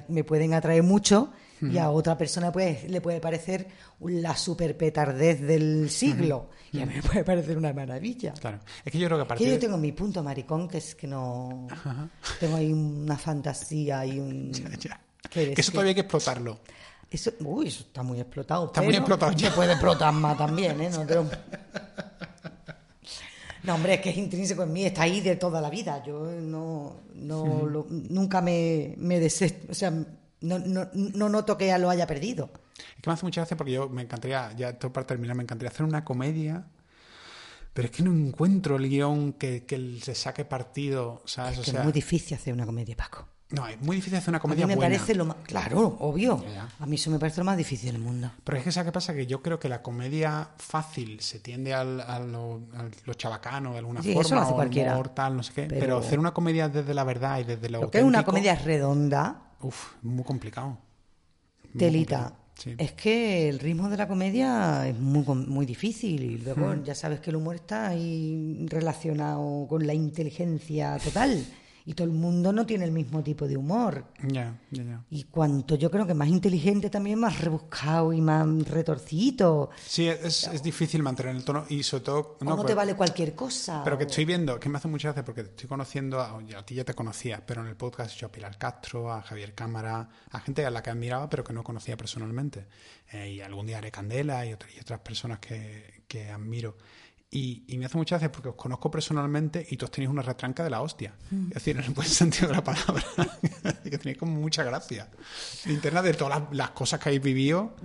me, 0.08 0.24
pueden 0.24 0.54
atraer 0.54 0.82
mucho 0.82 1.32
y 1.60 1.76
a 1.76 1.90
otra 1.90 2.16
persona 2.16 2.50
pues, 2.50 2.88
le 2.88 3.02
puede 3.02 3.20
parecer 3.20 3.68
la 4.00 4.34
super 4.34 4.76
petardez 4.76 5.42
del 5.42 5.90
siglo. 5.90 6.48
Y 6.72 6.80
a 6.80 6.86
mí 6.86 6.94
me 6.94 7.02
puede 7.02 7.22
parecer 7.22 7.58
una 7.58 7.72
maravilla. 7.72 8.32
Claro. 8.32 8.60
Es 8.84 8.90
que 8.90 8.98
yo 8.98 9.06
creo 9.06 9.18
que 9.18 9.24
a 9.24 9.28
partir 9.28 9.48
yo 9.48 9.58
tengo 9.58 9.76
mi 9.76 9.92
punto 9.92 10.22
maricón, 10.22 10.66
que 10.66 10.78
es 10.78 10.94
que 10.94 11.06
no... 11.06 11.66
Tengo 12.38 12.56
ahí 12.56 12.72
una 12.72 13.18
fantasía 13.18 14.06
y 14.06 14.18
un... 14.18 14.50
Que, 15.28 15.52
eso 15.56 15.70
todavía 15.70 15.90
hay 15.90 15.94
que 15.94 16.00
explotarlo. 16.00 16.58
Eso, 17.10 17.32
uy, 17.40 17.68
eso 17.68 17.82
está 17.82 18.02
muy 18.02 18.20
explotado. 18.20 18.66
Está 18.66 18.82
muy 18.82 18.94
explotado 18.94 19.36
Se 19.36 19.50
puede 19.50 19.72
explotar 19.72 20.12
más 20.12 20.38
también, 20.38 20.80
¿eh? 20.80 20.90
No, 23.62 23.74
hombre, 23.74 23.94
es 23.94 24.00
que 24.00 24.10
es 24.10 24.16
intrínseco 24.16 24.62
en 24.62 24.72
mí, 24.72 24.86
está 24.86 25.02
ahí 25.02 25.20
de 25.20 25.36
toda 25.36 25.60
la 25.60 25.68
vida. 25.68 26.02
Yo 26.02 26.24
no, 26.24 27.00
no 27.14 27.86
nunca 27.88 28.40
me, 28.40 28.94
me 28.96 29.22
o 29.26 29.30
sea, 29.74 29.90
no, 29.90 30.58
no, 30.58 30.88
no 30.94 31.28
noto 31.28 31.58
que 31.58 31.66
ya 31.66 31.76
lo 31.76 31.90
haya 31.90 32.06
perdido. 32.06 32.50
Es 32.78 33.02
que 33.02 33.10
me 33.10 33.14
hace 33.14 33.26
mucha 33.26 33.42
gracia 33.42 33.56
porque 33.58 33.72
yo 33.72 33.88
me 33.88 34.02
encantaría, 34.02 34.52
ya 34.56 34.78
todo 34.78 34.92
para 34.92 35.06
terminar, 35.06 35.36
me 35.36 35.42
encantaría 35.42 35.70
hacer 35.70 35.84
una 35.84 36.04
comedia 36.04 36.64
pero 37.72 37.86
es 37.86 37.92
que 37.92 38.02
no 38.02 38.12
encuentro 38.12 38.76
el 38.76 38.88
guion 38.88 39.34
que, 39.34 39.64
que 39.64 39.98
se 40.02 40.14
saque 40.14 40.44
partido. 40.44 41.22
¿sabes? 41.24 41.58
Es, 41.58 41.68
es 41.68 41.84
muy 41.84 41.92
difícil 41.92 42.36
hacer 42.36 42.52
una 42.52 42.66
comedia, 42.66 42.96
Paco. 42.96 43.26
No, 43.50 43.66
es 43.66 43.80
muy 43.80 43.96
difícil 43.96 44.16
hacer 44.16 44.30
una 44.30 44.38
comedia 44.38 44.64
a 44.64 44.68
mí 44.68 44.74
me 44.74 44.80
parece 44.80 45.14
lo 45.14 45.24
más... 45.24 45.36
Claro, 45.42 45.96
obvio. 46.00 46.44
A 46.78 46.86
mí 46.86 46.94
eso 46.94 47.10
me 47.10 47.18
parece 47.18 47.40
lo 47.40 47.44
más 47.44 47.56
difícil 47.56 47.92
del 47.92 48.00
mundo. 48.00 48.30
Pero 48.44 48.58
es 48.58 48.64
que 48.64 48.70
¿sabes 48.70 48.86
qué 48.86 48.92
pasa? 48.92 49.12
Que 49.12 49.26
yo 49.26 49.42
creo 49.42 49.58
que 49.58 49.68
la 49.68 49.82
comedia 49.82 50.50
fácil 50.56 51.20
se 51.20 51.40
tiende 51.40 51.74
al, 51.74 52.00
a 52.00 52.20
lo, 52.20 52.62
chabacano 53.16 53.72
de 53.72 53.78
alguna 53.78 54.02
forma. 54.02 54.20
Eso 54.20 54.34
lo 54.36 54.40
hace 54.42 54.52
cualquiera. 54.52 54.94
Mortal, 54.94 55.36
no 55.36 55.42
sé 55.42 55.52
qué. 55.52 55.62
Pero... 55.64 55.98
hacer 55.98 56.20
una 56.20 56.32
comedia 56.32 56.68
desde 56.68 56.94
la 56.94 57.02
verdad 57.02 57.40
y 57.40 57.44
desde 57.44 57.68
lo, 57.68 57.82
lo 57.82 57.90
que 57.90 57.98
es 57.98 58.04
una 58.04 58.24
comedia 58.24 58.54
redonda... 58.54 59.42
Uf, 59.62 59.94
muy 60.02 60.24
complicado. 60.24 60.78
telita. 61.76 62.34
Es 62.78 62.92
que 62.92 63.48
el 63.48 63.58
ritmo 63.58 63.88
de 63.88 63.96
la 63.96 64.06
comedia 64.06 64.86
es 64.86 64.98
muy, 64.98 65.24
muy 65.24 65.66
difícil 65.66 66.22
y 66.22 66.38
luego 66.38 66.74
hmm. 66.74 66.84
ya 66.84 66.94
sabes 66.94 67.20
que 67.20 67.30
el 67.30 67.36
humor 67.36 67.56
está 67.56 67.88
ahí 67.88 68.66
relacionado 68.68 69.66
con 69.68 69.86
la 69.86 69.94
inteligencia 69.94 70.98
total 70.98 71.44
y 71.84 71.94
todo 71.94 72.06
el 72.06 72.12
mundo 72.12 72.52
no 72.52 72.66
tiene 72.66 72.84
el 72.84 72.92
mismo 72.92 73.22
tipo 73.22 73.46
de 73.46 73.56
humor. 73.56 74.04
Ya, 74.22 74.58
ya, 74.70 74.82
ya. 74.82 75.04
Y 75.10 75.24
cuanto 75.24 75.74
yo 75.76 75.90
creo 75.90 76.06
que 76.06 76.14
más 76.14 76.28
inteligente 76.28 76.90
también, 76.90 77.18
más 77.18 77.40
rebuscado 77.40 78.12
y 78.12 78.20
más 78.20 78.46
retorcido. 78.68 79.70
Sí, 79.86 80.08
es, 80.08 80.46
es 80.48 80.62
difícil 80.62 81.02
mantener 81.02 81.36
el 81.36 81.44
tono 81.44 81.64
y 81.68 81.82
sobre 81.82 82.04
todo... 82.04 82.36
No, 82.40 82.64
te 82.64 82.74
vale 82.74 82.94
cualquier 82.94 83.34
cosa. 83.34 83.82
Pero 83.84 83.96
que 83.98 84.04
estoy 84.04 84.24
viendo, 84.24 84.58
que 84.60 84.68
me 84.68 84.78
hace 84.78 84.88
mucha 84.88 85.08
gracia 85.08 85.24
porque 85.24 85.42
estoy 85.42 85.68
conociendo, 85.68 86.20
a, 86.20 86.40
ti 86.64 86.74
ya 86.74 86.84
te 86.84 86.94
conocía, 86.94 87.44
pero 87.44 87.62
en 87.62 87.68
el 87.68 87.76
podcast 87.76 88.16
yo 88.16 88.26
a 88.26 88.32
Pilar 88.32 88.58
Castro, 88.58 89.12
a 89.12 89.22
Javier 89.22 89.54
Cámara, 89.54 90.08
a 90.30 90.40
gente 90.40 90.64
a 90.66 90.70
la 90.70 90.82
que 90.82 90.90
admiraba 90.90 91.28
pero 91.28 91.44
que 91.44 91.52
no 91.52 91.64
conocía 91.64 91.96
personalmente. 91.96 92.66
Eh, 93.12 93.32
y 93.32 93.40
algún 93.40 93.66
día 93.66 93.78
haré 93.78 93.90
Candela 93.90 94.46
y, 94.46 94.52
otras 94.52 94.74
y 94.76 94.80
otras 94.80 95.00
personas 95.00 95.38
que, 95.38 96.02
que 96.06 96.30
admiro. 96.30 96.76
Y, 97.32 97.62
y 97.68 97.78
me 97.78 97.86
hace 97.86 97.96
mucha 97.96 98.16
gracia 98.16 98.32
porque 98.32 98.48
os 98.48 98.56
conozco 98.56 98.90
personalmente 98.90 99.64
y 99.70 99.76
todos 99.76 99.92
tenéis 99.92 100.10
una 100.10 100.20
retranca 100.22 100.64
de 100.64 100.70
la 100.70 100.82
hostia. 100.82 101.14
Es 101.30 101.54
decir, 101.54 101.76
en 101.76 101.84
el 101.84 101.90
buen 101.90 102.08
sentido 102.08 102.48
de 102.48 102.54
la 102.54 102.64
palabra. 102.64 103.04
que 103.84 103.98
tenéis 103.98 104.18
como 104.18 104.32
mucha 104.40 104.64
gracia. 104.64 105.08
Interna 105.66 106.02
de 106.02 106.12
todas 106.14 106.40
las, 106.40 106.52
las 106.52 106.70
cosas 106.70 106.98
que 106.98 107.08
habéis 107.10 107.22
vivido. 107.22 107.76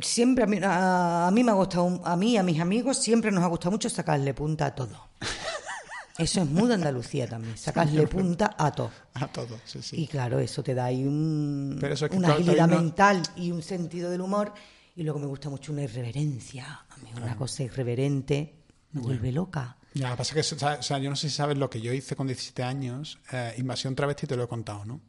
Siempre 0.00 0.44
a 0.44 0.46
mí, 0.46 0.58
a, 0.62 1.26
a 1.26 1.30
mí 1.30 1.44
me 1.44 1.50
ha 1.50 1.54
gustado, 1.54 2.00
a 2.02 2.16
mí 2.16 2.32
y 2.32 2.36
a 2.38 2.42
mis 2.42 2.58
amigos 2.60 2.96
siempre 2.96 3.30
nos 3.30 3.44
ha 3.44 3.48
gustado 3.48 3.72
mucho 3.72 3.90
sacarle 3.90 4.32
punta 4.32 4.66
a 4.66 4.74
todo. 4.74 5.08
Eso 6.16 6.40
es 6.42 6.48
muy 6.48 6.68
de 6.68 6.74
Andalucía 6.74 7.26
también, 7.28 7.58
sacarle 7.58 8.06
punta 8.06 8.54
a 8.56 8.70
todo. 8.72 8.90
A 9.14 9.26
todos, 9.26 9.60
sí, 9.66 9.82
sí. 9.82 10.00
Y 10.02 10.06
claro, 10.06 10.38
eso 10.38 10.62
te 10.62 10.72
da 10.72 10.84
ahí 10.84 11.04
un- 11.04 11.76
Pero 11.80 11.92
eso 11.92 12.04
es 12.06 12.10
que 12.12 12.16
una 12.16 12.28
claro, 12.28 12.40
agilidad 12.40 12.68
no- 12.68 12.76
mental 12.76 13.20
y 13.36 13.50
un 13.50 13.62
sentido 13.62 14.10
del 14.10 14.20
humor. 14.20 14.54
Y 14.96 15.02
luego 15.02 15.18
me 15.18 15.26
gusta 15.26 15.50
mucho 15.50 15.72
una 15.72 15.82
irreverencia. 15.82 16.84
A 16.88 16.96
mí 16.98 17.10
una 17.16 17.34
cosa 17.36 17.64
irreverente 17.64 18.54
me 18.94 19.00
vuelve 19.02 19.30
loca. 19.32 19.76
Ya, 19.92 20.08
lo 20.08 20.14
que 20.14 20.18
pasa 20.18 20.40
es 20.40 20.48
que, 20.50 20.64
o 20.64 20.82
sea, 20.82 20.98
yo 20.98 21.08
no 21.10 21.14
sé 21.16 21.28
si 21.28 21.36
sabes 21.36 21.56
lo 21.56 21.70
que 21.70 21.80
yo 21.80 21.92
hice 21.92 22.16
con 22.16 22.26
17 22.26 22.62
años. 22.64 23.18
eh, 23.32 23.54
Invasión 23.58 23.94
Travesti 23.94 24.26
te 24.26 24.36
lo 24.36 24.42
he 24.44 24.48
contado, 24.48 24.84
¿no? 24.84 25.00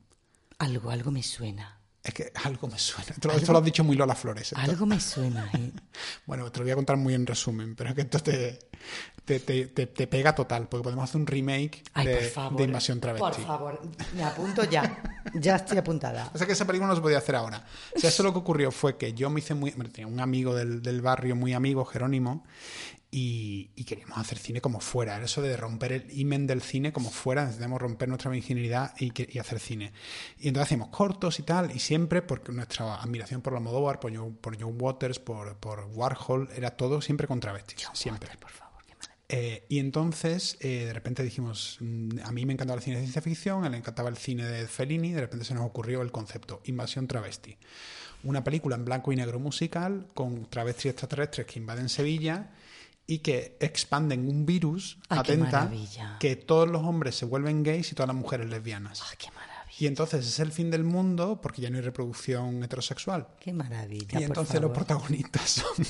Algo, 0.59 0.91
algo 0.91 1.09
me 1.11 1.23
suena. 1.23 1.79
Es 2.03 2.13
que 2.13 2.31
algo 2.43 2.67
me 2.67 2.77
suena. 2.77 3.09
Esto, 3.09 3.31
esto 3.31 3.51
lo 3.51 3.57
has 3.57 3.65
dicho 3.65 3.83
muy 3.83 3.95
Lola 3.95 4.13
Flores. 4.13 4.51
esto. 4.51 4.57
Algo 4.61 4.85
me 4.85 4.99
suena. 4.99 5.49
¿eh? 5.55 5.71
Bueno, 6.27 6.51
te 6.51 6.59
lo 6.59 6.65
voy 6.65 6.71
a 6.71 6.75
contar 6.75 6.97
muy 6.97 7.15
en 7.15 7.25
resumen, 7.25 7.75
pero 7.75 7.89
es 7.89 7.95
que 7.95 8.01
esto 8.01 8.19
te, 8.19 8.59
te, 9.25 9.39
te, 9.39 9.87
te- 9.87 10.07
pega 10.07 10.35
total, 10.35 10.67
porque 10.69 10.83
podemos 10.83 11.03
hacer 11.09 11.19
un 11.21 11.25
remake 11.25 11.83
Ay, 11.93 12.05
de, 12.05 12.63
Invasión 12.63 12.99
Travesti. 12.99 13.21
Por 13.41 13.47
favor, 13.47 13.81
me 14.15 14.23
apunto 14.23 14.63
ya. 14.65 15.01
Ya 15.33 15.55
estoy 15.55 15.79
apuntada. 15.79 16.29
O 16.35 16.37
sea 16.37 16.45
que 16.45 16.53
esa 16.53 16.65
película 16.65 16.87
no 16.89 16.95
se 16.95 17.01
podía 17.01 17.17
hacer 17.17 17.35
ahora. 17.35 17.65
O 17.95 17.99
sea, 17.99 18.09
eso 18.11 18.21
lo 18.21 18.31
que 18.33 18.39
ocurrió 18.39 18.69
fue 18.71 18.97
que 18.97 19.13
yo 19.13 19.31
me 19.31 19.39
hice 19.39 19.55
muy... 19.55 19.71
tenía 19.71 20.05
un 20.05 20.19
amigo 20.19 20.53
del, 20.53 20.83
del 20.83 21.01
barrio, 21.01 21.35
muy 21.35 21.53
amigo, 21.53 21.85
Jerónimo, 21.85 22.45
y, 23.17 23.69
y 23.77 23.85
queríamos 23.85 24.17
hacer 24.17 24.37
cine 24.37 24.59
como 24.59 24.81
fuera. 24.81 25.15
Era 25.15 25.23
eso 25.23 25.41
de 25.41 25.55
romper 25.55 25.93
el 25.93 26.19
imen 26.19 26.47
del 26.47 26.61
cine 26.61 26.91
como 26.91 27.09
fuera. 27.09 27.45
Necesitamos 27.45 27.81
romper 27.81 28.09
nuestra 28.09 28.29
virginidad 28.29 28.93
y, 28.99 29.13
y 29.31 29.39
hacer 29.39 29.61
cine. 29.61 29.93
Y 30.37 30.49
entonces 30.49 30.67
hacíamos 30.67 30.89
cortos 30.89 31.39
y 31.39 31.43
tal, 31.43 31.73
y 31.73 31.79
siempre, 31.79 32.21
porque 32.21 32.51
nuestra 32.51 32.95
admiración 32.95 33.41
por 33.41 33.53
la 33.53 33.61
Modóvar, 33.61 34.01
por 34.01 34.13
John, 34.13 34.35
por 34.35 34.61
John 34.61 34.75
Waters, 34.77 35.19
por, 35.19 35.55
por 35.55 35.87
Warhol, 35.93 36.49
era 36.57 36.71
todo 36.71 37.01
siempre 37.01 37.25
con 37.25 37.39
travestis. 37.39 37.87
siempre. 37.93 38.31
Por 38.37 38.51
favor, 38.51 38.83
qué. 38.85 38.93
Eh, 39.29 39.65
y 39.69 39.79
entonces, 39.79 40.57
eh, 40.59 40.83
de 40.87 40.93
repente 40.93 41.23
dijimos, 41.23 41.77
mm, 41.79 42.19
a 42.21 42.33
mí 42.33 42.45
me 42.45 42.51
encantaba 42.51 42.77
el 42.77 42.83
cine 42.83 42.97
de 42.97 43.03
ciencia 43.03 43.21
ficción, 43.21 43.63
a 43.63 43.67
él 43.67 43.71
le 43.71 43.77
encantaba 43.77 44.09
el 44.09 44.17
cine 44.17 44.43
de 44.43 44.67
Fellini, 44.67 45.13
de 45.13 45.21
repente 45.21 45.45
se 45.45 45.53
nos 45.53 45.65
ocurrió 45.65 46.01
el 46.01 46.11
concepto, 46.11 46.61
Invasión 46.65 47.07
Travesti. 47.07 47.55
Una 48.25 48.43
película 48.43 48.75
en 48.75 48.83
blanco 48.83 49.13
y 49.13 49.15
negro 49.15 49.39
musical 49.39 50.07
con 50.13 50.49
travestis 50.49 50.87
extraterrestres 50.87 51.47
que 51.47 51.59
invaden 51.59 51.87
Sevilla 51.87 52.51
y 53.07 53.19
que 53.19 53.57
expanden 53.59 54.27
un 54.27 54.45
virus, 54.45 54.97
atenta, 55.09 55.71
que 56.19 56.35
todos 56.35 56.67
los 56.67 56.83
hombres 56.83 57.15
se 57.15 57.25
vuelven 57.25 57.63
gays 57.63 57.91
y 57.91 57.95
todas 57.95 58.07
las 58.07 58.15
mujeres 58.15 58.49
lesbianas. 58.49 59.03
Qué 59.17 59.29
maravilla. 59.31 59.75
Y 59.77 59.87
entonces 59.87 60.25
es 60.25 60.39
el 60.39 60.51
fin 60.51 60.71
del 60.71 60.83
mundo 60.83 61.39
porque 61.41 61.61
ya 61.61 61.69
no 61.69 61.77
hay 61.77 61.83
reproducción 61.83 62.63
heterosexual. 62.63 63.27
Qué 63.39 63.53
maravilla. 63.53 64.05
Y 64.05 64.13
por 64.13 64.21
entonces 64.23 64.61
los 64.61 64.71
protagonistas 64.71 65.49
son... 65.49 65.85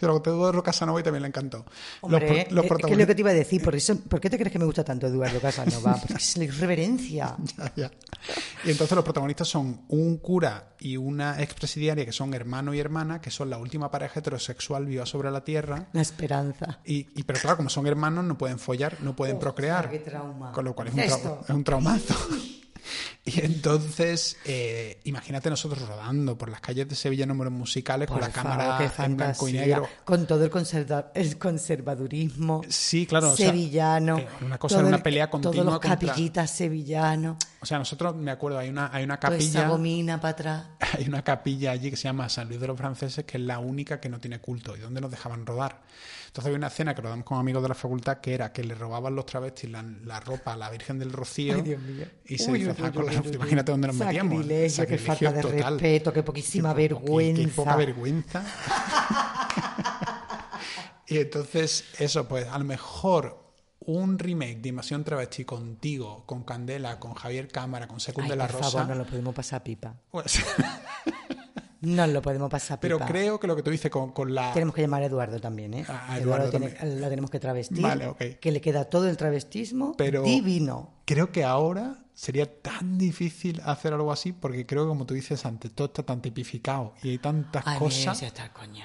De 0.00 0.06
Eduardo 0.06 0.62
Casanova 0.62 1.00
y 1.00 1.02
también 1.02 1.22
le 1.22 1.28
encantó. 1.28 1.64
Hombre, 2.00 2.46
los, 2.50 2.54
los 2.54 2.64
eh, 2.64 2.68
¿qué 2.86 2.92
es 2.92 2.98
lo 2.98 3.06
que 3.06 3.14
te 3.14 3.20
iba 3.20 3.30
a 3.30 3.34
decir? 3.34 3.62
¿Por, 3.62 3.74
eso, 3.74 3.96
¿Por 3.98 4.20
qué 4.20 4.30
te 4.30 4.38
crees 4.38 4.52
que 4.52 4.58
me 4.58 4.64
gusta 4.64 4.84
tanto 4.84 5.06
Eduardo 5.06 5.40
Casanova? 5.40 5.96
Porque 6.00 6.14
es 6.22 6.36
la 6.36 6.44
irreverencia. 6.44 7.36
Ya, 7.58 7.72
ya. 7.76 7.90
Y 8.64 8.70
entonces 8.70 8.94
los 8.94 9.04
protagonistas 9.04 9.48
son 9.48 9.82
un 9.88 10.16
cura 10.18 10.74
y 10.78 10.96
una 10.96 11.40
expresidiaria 11.42 12.04
que 12.06 12.12
son 12.12 12.32
hermano 12.34 12.72
y 12.74 12.78
hermana, 12.80 13.20
que 13.20 13.30
son 13.30 13.50
la 13.50 13.58
última 13.58 13.90
pareja 13.90 14.20
heterosexual 14.20 14.86
viva 14.86 15.04
sobre 15.06 15.30
la 15.30 15.42
Tierra. 15.44 15.88
La 15.92 16.02
esperanza. 16.02 16.80
Y, 16.84 17.08
y- 17.14 17.22
pero 17.24 17.38
claro, 17.40 17.56
como 17.56 17.68
son 17.68 17.86
hermanos, 17.86 18.24
no 18.24 18.38
pueden 18.38 18.58
follar, 18.58 18.98
no 19.02 19.14
pueden 19.16 19.36
Ostras, 19.36 19.52
procrear. 19.52 19.90
qué 19.90 19.98
trauma. 19.98 20.52
Con 20.52 20.64
lo 20.64 20.74
cual 20.74 20.88
es 20.88 20.94
un, 20.94 21.00
trau- 21.00 21.40
es 21.44 21.50
un 21.50 21.64
traumazo. 21.64 22.14
Y 23.24 23.40
entonces, 23.44 24.36
eh, 24.44 25.00
imagínate 25.04 25.48
nosotros 25.48 25.86
rodando 25.88 26.36
por 26.36 26.48
las 26.50 26.60
calles 26.60 26.88
de 26.88 26.96
Sevilla 26.96 27.24
números 27.24 27.52
musicales 27.52 28.08
con 28.08 28.18
Por 28.18 28.26
la 28.28 28.32
favor, 28.34 28.56
cámara 28.58 28.92
en 28.98 29.16
blanco 29.16 29.48
y 29.48 29.52
negro. 29.52 29.88
Con 30.04 30.26
todo 30.26 30.44
el, 30.44 30.50
conserva- 30.50 31.12
el 31.14 31.38
conservadurismo 31.38 32.62
Sí, 32.68 33.06
claro. 33.06 33.32
o 33.32 33.36
sea, 33.36 33.50
sevillano. 33.50 34.20
una 34.44 34.58
cosa 34.58 34.78
era 34.78 34.88
una 34.88 34.96
el- 34.96 35.02
pelea 35.02 35.30
continua 35.30 35.52
Todos 35.54 35.64
los 35.66 35.74
contra- 35.80 35.96
capillitas 36.08 36.50
sevillanos. 36.50 37.36
O 37.60 37.66
sea, 37.66 37.78
nosotros, 37.78 38.16
me 38.16 38.30
acuerdo, 38.32 38.58
hay 38.58 38.68
una, 38.70 38.90
hay 38.92 39.04
una 39.04 39.18
capilla. 39.20 39.68
gomina 39.68 40.20
para 40.20 40.30
atrás. 40.32 40.66
Hay 40.98 41.08
una 41.08 41.22
capilla 41.22 41.70
allí 41.70 41.90
que 41.90 41.96
se 41.96 42.02
llama 42.04 42.28
San 42.28 42.48
Luis 42.48 42.60
de 42.60 42.66
los 42.66 42.76
Franceses, 42.76 43.24
que 43.24 43.38
es 43.38 43.42
la 43.44 43.58
única 43.60 43.98
que 44.00 44.08
no 44.10 44.18
tiene 44.20 44.40
culto 44.40 44.76
y 44.76 44.80
donde 44.80 45.00
nos 45.00 45.10
dejaban 45.10 45.46
rodar. 45.46 45.80
Entonces 46.32 46.46
había 46.46 46.56
una 46.56 46.68
escena 46.68 46.94
que 46.94 47.02
rodamos 47.02 47.26
con 47.26 47.38
amigos 47.38 47.62
de 47.62 47.68
la 47.68 47.74
facultad 47.74 48.16
que 48.20 48.32
era 48.32 48.54
que 48.54 48.64
le 48.64 48.74
robaban 48.74 49.14
los 49.14 49.26
travestis 49.26 49.68
la, 49.70 49.82
la 49.82 50.18
ropa 50.18 50.54
a 50.54 50.56
la 50.56 50.70
Virgen 50.70 50.98
del 50.98 51.12
Rocío 51.12 51.52
Ay, 51.56 51.60
Dios 51.60 51.82
mío. 51.82 52.06
y 52.24 52.38
se 52.38 52.50
disfrazaban 52.52 52.92
con 52.92 53.04
la 53.04 53.12
uy. 53.20 53.32
Imagínate 53.34 53.70
dónde 53.72 53.88
nos 53.88 53.96
metíamos. 53.96 54.36
Sacrilegio, 54.38 54.86
qué 54.86 54.98
Sacrilegio 54.98 55.30
falta 55.30 55.32
de 55.32 55.42
total. 55.42 55.74
respeto, 55.78 56.12
qué 56.14 56.22
poquísima 56.22 56.74
Qué 56.74 56.88
po- 56.88 57.00
qué- 57.00 57.04
vergüenza. 57.04 57.42
Qué, 57.42 57.48
poca 57.48 57.76
vergüenza. 57.76 58.42
y 61.06 61.18
entonces, 61.18 61.84
eso, 61.98 62.26
pues 62.26 62.46
a 62.48 62.58
lo 62.58 62.64
mejor 62.64 63.42
un 63.80 64.18
remake 64.18 64.60
de 64.60 64.68
Invasión 64.70 65.04
Travesti 65.04 65.44
contigo, 65.44 66.24
con 66.24 66.44
Candela, 66.44 66.98
con 66.98 67.12
Javier 67.14 67.48
Cámara, 67.48 67.86
con 67.88 68.00
Secund 68.00 68.30
de 68.30 68.36
la 68.36 68.46
por 68.46 68.56
Rosa. 68.62 68.70
favor, 68.70 68.88
no 68.88 68.94
lo 68.94 69.04
podemos 69.06 69.34
pasar 69.34 69.62
pipa. 69.62 69.96
pues, 70.10 70.40
No 71.82 72.06
lo 72.06 72.22
podemos 72.22 72.50
pasar 72.50 72.78
pipa. 72.80 72.96
pero 72.96 72.98
creo 73.06 73.38
que 73.38 73.46
lo 73.46 73.54
que 73.56 73.62
tú 73.62 73.70
dices 73.70 73.90
con, 73.90 74.12
con 74.12 74.34
la. 74.34 74.52
Tenemos 74.52 74.74
que 74.74 74.80
llamar 74.82 75.02
a 75.02 75.06
Eduardo 75.06 75.40
también, 75.40 75.74
¿eh? 75.74 75.84
A 75.88 76.18
Eduardo 76.18 76.48
tiene- 76.50 76.70
también. 76.70 77.00
lo 77.00 77.08
tenemos 77.08 77.30
que 77.30 77.38
travestir. 77.40 77.80
Vale, 77.82 78.06
ok. 78.06 78.22
Que 78.40 78.50
le 78.52 78.60
queda 78.60 78.84
todo 78.86 79.08
el 79.08 79.16
travestismo 79.16 79.94
Pero- 79.96 80.22
divino. 80.22 80.94
Creo 81.04 81.30
que 81.32 81.44
ahora 81.44 81.98
sería 82.14 82.46
tan 82.62 82.98
difícil 82.98 83.60
hacer 83.64 83.92
algo 83.92 84.12
así 84.12 84.32
porque 84.32 84.64
creo 84.64 84.84
que, 84.84 84.88
como 84.88 85.06
tú 85.06 85.14
dices 85.14 85.44
antes, 85.44 85.72
todo 85.72 85.88
está 85.88 86.02
tan 86.04 86.22
tipificado 86.22 86.94
y 87.02 87.10
hay 87.10 87.18
tantas 87.18 87.62
Ay, 87.66 87.74
mira, 87.74 87.78
cosas. 87.80 88.20
ya 88.20 88.26
está 88.28 88.44
el 88.44 88.50
coño. 88.52 88.84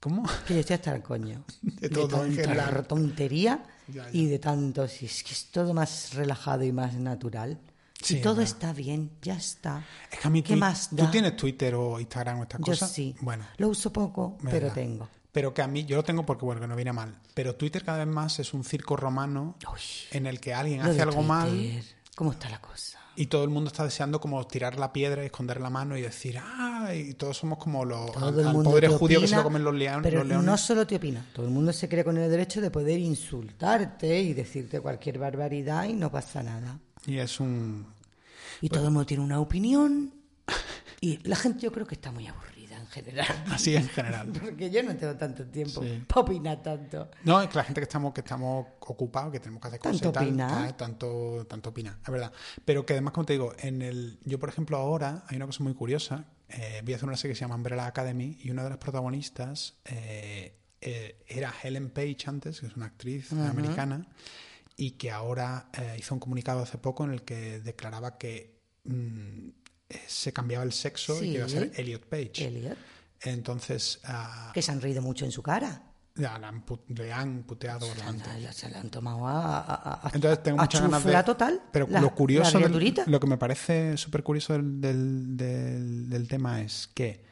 ¿Cómo? 0.00 0.22
Que 0.46 0.54
yo 0.54 0.60
estoy 0.60 0.74
hasta 0.74 0.94
el 0.94 1.02
coño. 1.02 1.44
De 1.62 1.88
todo 1.88 2.24
en 2.24 2.34
tanta 2.36 2.50
general. 2.50 2.86
tontería 2.86 3.62
Ya, 3.88 4.04
ya. 4.04 4.10
y 4.12 4.26
de 4.26 4.38
tanto. 4.38 4.86
Si 4.88 5.06
es 5.06 5.22
que 5.24 5.32
es 5.32 5.46
todo 5.50 5.74
más 5.74 6.14
relajado 6.14 6.62
y 6.64 6.72
más 6.72 6.94
natural. 6.94 7.58
Sí, 8.02 8.18
y 8.18 8.20
todo 8.22 8.40
está 8.42 8.72
bien, 8.72 9.10
ya 9.22 9.34
está. 9.34 9.84
Es 10.10 10.20
que 10.20 10.28
a 10.28 10.30
mí 10.30 10.42
¿Qué 10.42 10.54
más 10.56 10.90
¿Tú 10.90 10.96
da? 10.96 11.10
tienes 11.10 11.36
Twitter 11.36 11.74
o 11.74 11.98
Instagram 11.98 12.40
o 12.40 12.42
estas 12.44 12.60
Yo 12.60 12.72
cosas? 12.72 12.92
sí. 12.92 13.14
Bueno, 13.20 13.44
Lo 13.56 13.68
uso 13.68 13.92
poco, 13.92 14.38
pero 14.50 14.70
tengo. 14.72 15.08
pero 15.32 15.52
que 15.52 15.62
a 15.62 15.66
mí, 15.66 15.84
yo 15.84 15.96
lo 15.96 16.04
tengo 16.04 16.24
porque, 16.24 16.44
bueno, 16.44 16.60
que 16.60 16.68
no 16.68 16.76
viene 16.76 16.92
mal. 16.92 17.18
Pero 17.34 17.56
Twitter 17.56 17.84
cada 17.84 17.98
vez 18.04 18.06
más 18.14 18.38
es 18.38 18.54
un 18.54 18.62
circo 18.64 18.96
romano 18.96 19.56
Uy, 19.72 19.80
en 20.12 20.26
el 20.26 20.40
que 20.40 20.54
alguien 20.54 20.80
hace 20.80 21.02
algo 21.02 21.22
mal 21.22 21.82
¿Cómo 22.16 22.32
está 22.32 22.48
la 22.48 22.60
cosa? 22.60 22.98
y 23.16 23.26
todo 23.26 23.42
el 23.42 23.50
mundo 23.50 23.66
está 23.66 23.82
deseando 23.82 24.20
como 24.20 24.46
tirar 24.46 24.78
la 24.78 24.92
piedra 24.92 25.24
y 25.24 25.26
esconder 25.26 25.60
la 25.60 25.70
mano 25.70 25.96
y 25.96 26.02
decir, 26.02 26.38
ah, 26.40 26.94
y 26.94 27.14
todos 27.14 27.36
somos 27.36 27.58
como 27.58 27.84
los 27.84 28.12
Todo 28.12 28.28
al, 28.28 28.38
el 28.38 28.46
mundo 28.52 28.78
te 28.78 28.86
judío 28.86 29.20
que 29.20 29.26
se 29.26 29.34
lo 29.34 29.42
comen 29.42 29.64
los, 29.64 29.74
leones 29.74 30.02
Pero 30.04 30.18
los 30.20 30.28
leones. 30.28 30.46
no 30.46 30.56
solo 30.56 30.86
te 30.86 30.94
opina, 30.94 31.26
todo 31.32 31.46
el 31.46 31.52
mundo 31.52 31.72
se 31.72 31.88
cree 31.88 32.04
con 32.04 32.16
el 32.16 32.30
derecho 32.30 32.60
de 32.60 32.70
poder 32.70 33.00
insultarte 33.00 34.20
y 34.20 34.34
decirte 34.34 34.80
cualquier 34.80 35.18
barbaridad 35.18 35.84
y 35.84 35.94
no 35.94 36.12
pasa 36.12 36.44
nada. 36.44 36.78
Y 37.06 37.18
es 37.18 37.40
un... 37.40 37.86
Y 38.60 38.68
todo 38.68 38.84
el 38.86 38.90
mundo 38.90 39.06
tiene 39.06 39.22
una 39.22 39.40
opinión 39.40 40.14
y 41.00 41.18
la 41.28 41.36
gente 41.36 41.60
yo 41.60 41.70
creo 41.70 41.86
que 41.86 41.94
está 41.94 42.10
muy 42.10 42.26
aburrida 42.26 42.76
en 42.76 42.86
general. 42.88 43.44
Así 43.50 43.76
en 43.76 43.88
general. 43.88 44.28
Porque 44.40 44.68
yo 44.70 44.82
no 44.82 44.96
tengo 44.96 45.14
tanto 45.16 45.46
tiempo 45.46 45.80
Sí. 45.82 46.02
para 46.08 46.20
opinar 46.22 46.60
tanto. 46.62 47.08
No, 47.22 47.40
es 47.40 47.48
que 47.48 47.56
la 47.56 47.62
gente 47.64 47.80
que 47.80 47.84
estamos, 47.84 48.12
que 48.12 48.20
estamos 48.22 48.66
ocupados, 48.80 49.30
que 49.30 49.38
tenemos 49.38 49.60
que 49.62 49.68
hacer 49.68 49.78
cosas 49.80 50.00
Tanto 50.00 50.08
y 50.08 50.12
tal, 50.12 50.24
opina. 50.28 50.48
tal, 50.48 50.76
tanto, 50.76 51.46
tanto 51.48 51.70
opina, 51.70 51.98
es 52.04 52.10
verdad. 52.10 52.32
Pero 52.64 52.84
que 52.84 52.94
además, 52.94 53.12
como 53.12 53.26
te 53.26 53.34
digo, 53.34 53.52
en 53.60 53.80
el, 53.82 54.18
yo 54.24 54.38
por 54.40 54.48
ejemplo 54.48 54.76
ahora 54.76 55.24
hay 55.28 55.36
una 55.36 55.46
cosa 55.46 55.62
muy 55.62 55.74
curiosa. 55.74 56.24
eh, 56.48 56.80
voy 56.82 56.94
a 56.94 56.96
hacer 56.96 57.06
una 57.08 57.16
serie 57.16 57.34
que 57.34 57.38
se 57.38 57.44
llama 57.44 57.54
Umbrella 57.56 57.86
Academy 57.86 58.36
y 58.42 58.50
una 58.50 58.64
de 58.64 58.70
las 58.70 58.78
protagonistas 58.78 59.74
eh, 59.84 60.56
eh, 60.80 61.22
era 61.28 61.54
Helen 61.62 61.90
Page 61.90 62.16
antes, 62.26 62.60
que 62.60 62.66
es 62.66 62.74
una 62.76 62.86
actriz 62.86 63.32
americana, 63.32 64.04
y 64.80 64.92
que 64.92 65.10
ahora 65.10 65.68
eh, 65.76 65.96
hizo 65.98 66.14
un 66.14 66.20
comunicado 66.20 66.62
hace 66.62 66.78
poco 66.78 67.04
en 67.04 67.10
el 67.10 67.22
que 67.22 67.60
declaraba 67.60 68.16
que 68.16 68.62
mm, 68.84 69.48
eh, 69.88 70.00
se 70.06 70.32
cambiaba 70.32 70.64
el 70.64 70.72
sexo 70.72 71.16
y 71.16 71.32
que 71.32 71.36
iba 71.38 71.46
a 71.46 71.48
ser 71.48 71.72
Elliot 71.74 72.06
Page. 72.06 72.46
Elliot, 72.46 72.78
Entonces, 73.22 74.00
ah, 74.04 74.52
que 74.54 74.62
se 74.62 74.70
han 74.70 74.80
reído 74.80 75.02
mucho 75.02 75.24
en 75.24 75.32
su 75.32 75.42
cara. 75.42 75.82
Ya, 76.14 76.38
le 76.38 77.12
han 77.12 77.42
puteado 77.42 77.88
bastante. 77.88 78.52
Se, 78.52 78.68
le 78.68 78.76
han 78.76 78.88
tomado 78.88 79.26
a, 79.26 80.10
Entonces 80.14 80.42
tengo 80.44 80.58
muchas 80.58 80.80
ganas 80.80 81.04
de... 81.04 81.22
total. 81.24 81.60
Pero 81.72 81.88
lo 81.88 82.14
curioso, 82.14 82.60
lo 82.60 83.20
que 83.20 83.26
me 83.26 83.36
parece 83.36 83.96
súper 83.96 84.22
curioso 84.22 84.52
del, 84.54 85.36
del, 85.36 86.08
del, 86.08 86.28
tema 86.28 86.60
es 86.60 86.88
que 86.94 87.24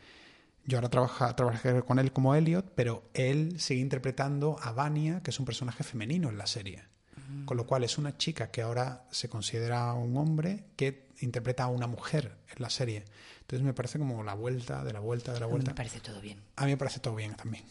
yo 0.64 0.78
ahora 0.78 0.89
trabajé 0.89 1.82
con 1.82 2.01
él 2.01 2.12
como 2.12 2.35
Elliot, 2.35 2.73
pero 2.74 3.09
él 3.14 3.60
sigue 3.60 3.81
interpretando 3.81 4.56
a 4.60 4.73
Vania, 4.73 5.20
que 5.23 5.31
es 5.31 5.39
un 5.39 5.47
personaje 5.47 5.85
femenino 5.85 6.28
en 6.28 6.39
la 6.39 6.47
serie. 6.47 6.85
Con 7.44 7.57
lo 7.57 7.66
cual 7.66 7.85
es 7.85 7.98
una 7.98 8.16
chica 8.16 8.51
que 8.51 8.62
ahora 8.62 9.07
se 9.11 9.28
considera 9.28 9.93
un 9.94 10.16
hombre 10.16 10.65
que 10.77 11.07
interpreta 11.20 11.65
a 11.65 11.69
una 11.69 11.86
mujer 11.86 12.36
en 12.55 12.62
la 12.62 12.70
serie. 12.70 13.05
Entonces 13.40 13.65
me 13.65 13.73
parece 13.73 13.98
como 13.98 14.24
la 14.24 14.35
vuelta, 14.35 14.82
de 14.82 14.93
la 14.93 15.01
vuelta, 15.01 15.32
de 15.32 15.40
la 15.40 15.47
vuelta. 15.47 15.70
A 15.70 15.74
mí 15.74 15.74
me 15.74 15.77
parece 15.77 16.01
todo 16.01 16.20
bien. 16.20 16.43
A 16.57 16.65
mí 16.65 16.73
me 16.73 16.77
parece 16.77 16.98
todo 16.98 17.15
bien 17.15 17.35
también. 17.35 17.65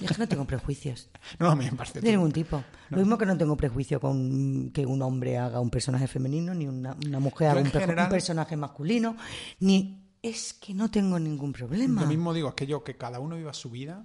Yo 0.00 0.06
es 0.06 0.12
que 0.12 0.18
no 0.18 0.28
tengo 0.28 0.46
prejuicios. 0.46 1.10
No, 1.38 1.50
a 1.50 1.56
mí 1.56 1.66
me 1.66 1.72
parece 1.72 2.00
De 2.00 2.10
ningún 2.10 2.32
tipo. 2.32 2.64
Lo 2.88 2.98
mismo 2.98 3.18
que 3.18 3.26
no 3.26 3.36
tengo 3.36 3.56
prejuicio 3.56 4.00
con 4.00 4.70
que 4.70 4.86
un 4.86 5.02
hombre 5.02 5.36
haga 5.36 5.60
un 5.60 5.70
personaje 5.70 6.08
femenino, 6.08 6.54
ni 6.54 6.66
una, 6.66 6.94
mujer 7.20 7.50
haga 7.50 7.60
un, 7.60 7.66
un 7.66 8.08
personaje 8.08 8.56
masculino, 8.56 9.16
ni... 9.60 10.04
Es 10.20 10.52
que 10.52 10.74
no 10.74 10.90
tengo 10.90 11.16
ningún 11.20 11.52
problema. 11.52 12.00
Lo 12.00 12.08
mismo 12.08 12.34
digo, 12.34 12.48
es 12.48 12.54
que 12.56 12.66
yo, 12.66 12.82
que 12.82 12.96
cada 12.96 13.20
uno 13.20 13.36
viva 13.36 13.52
su 13.54 13.70
vida 13.70 14.04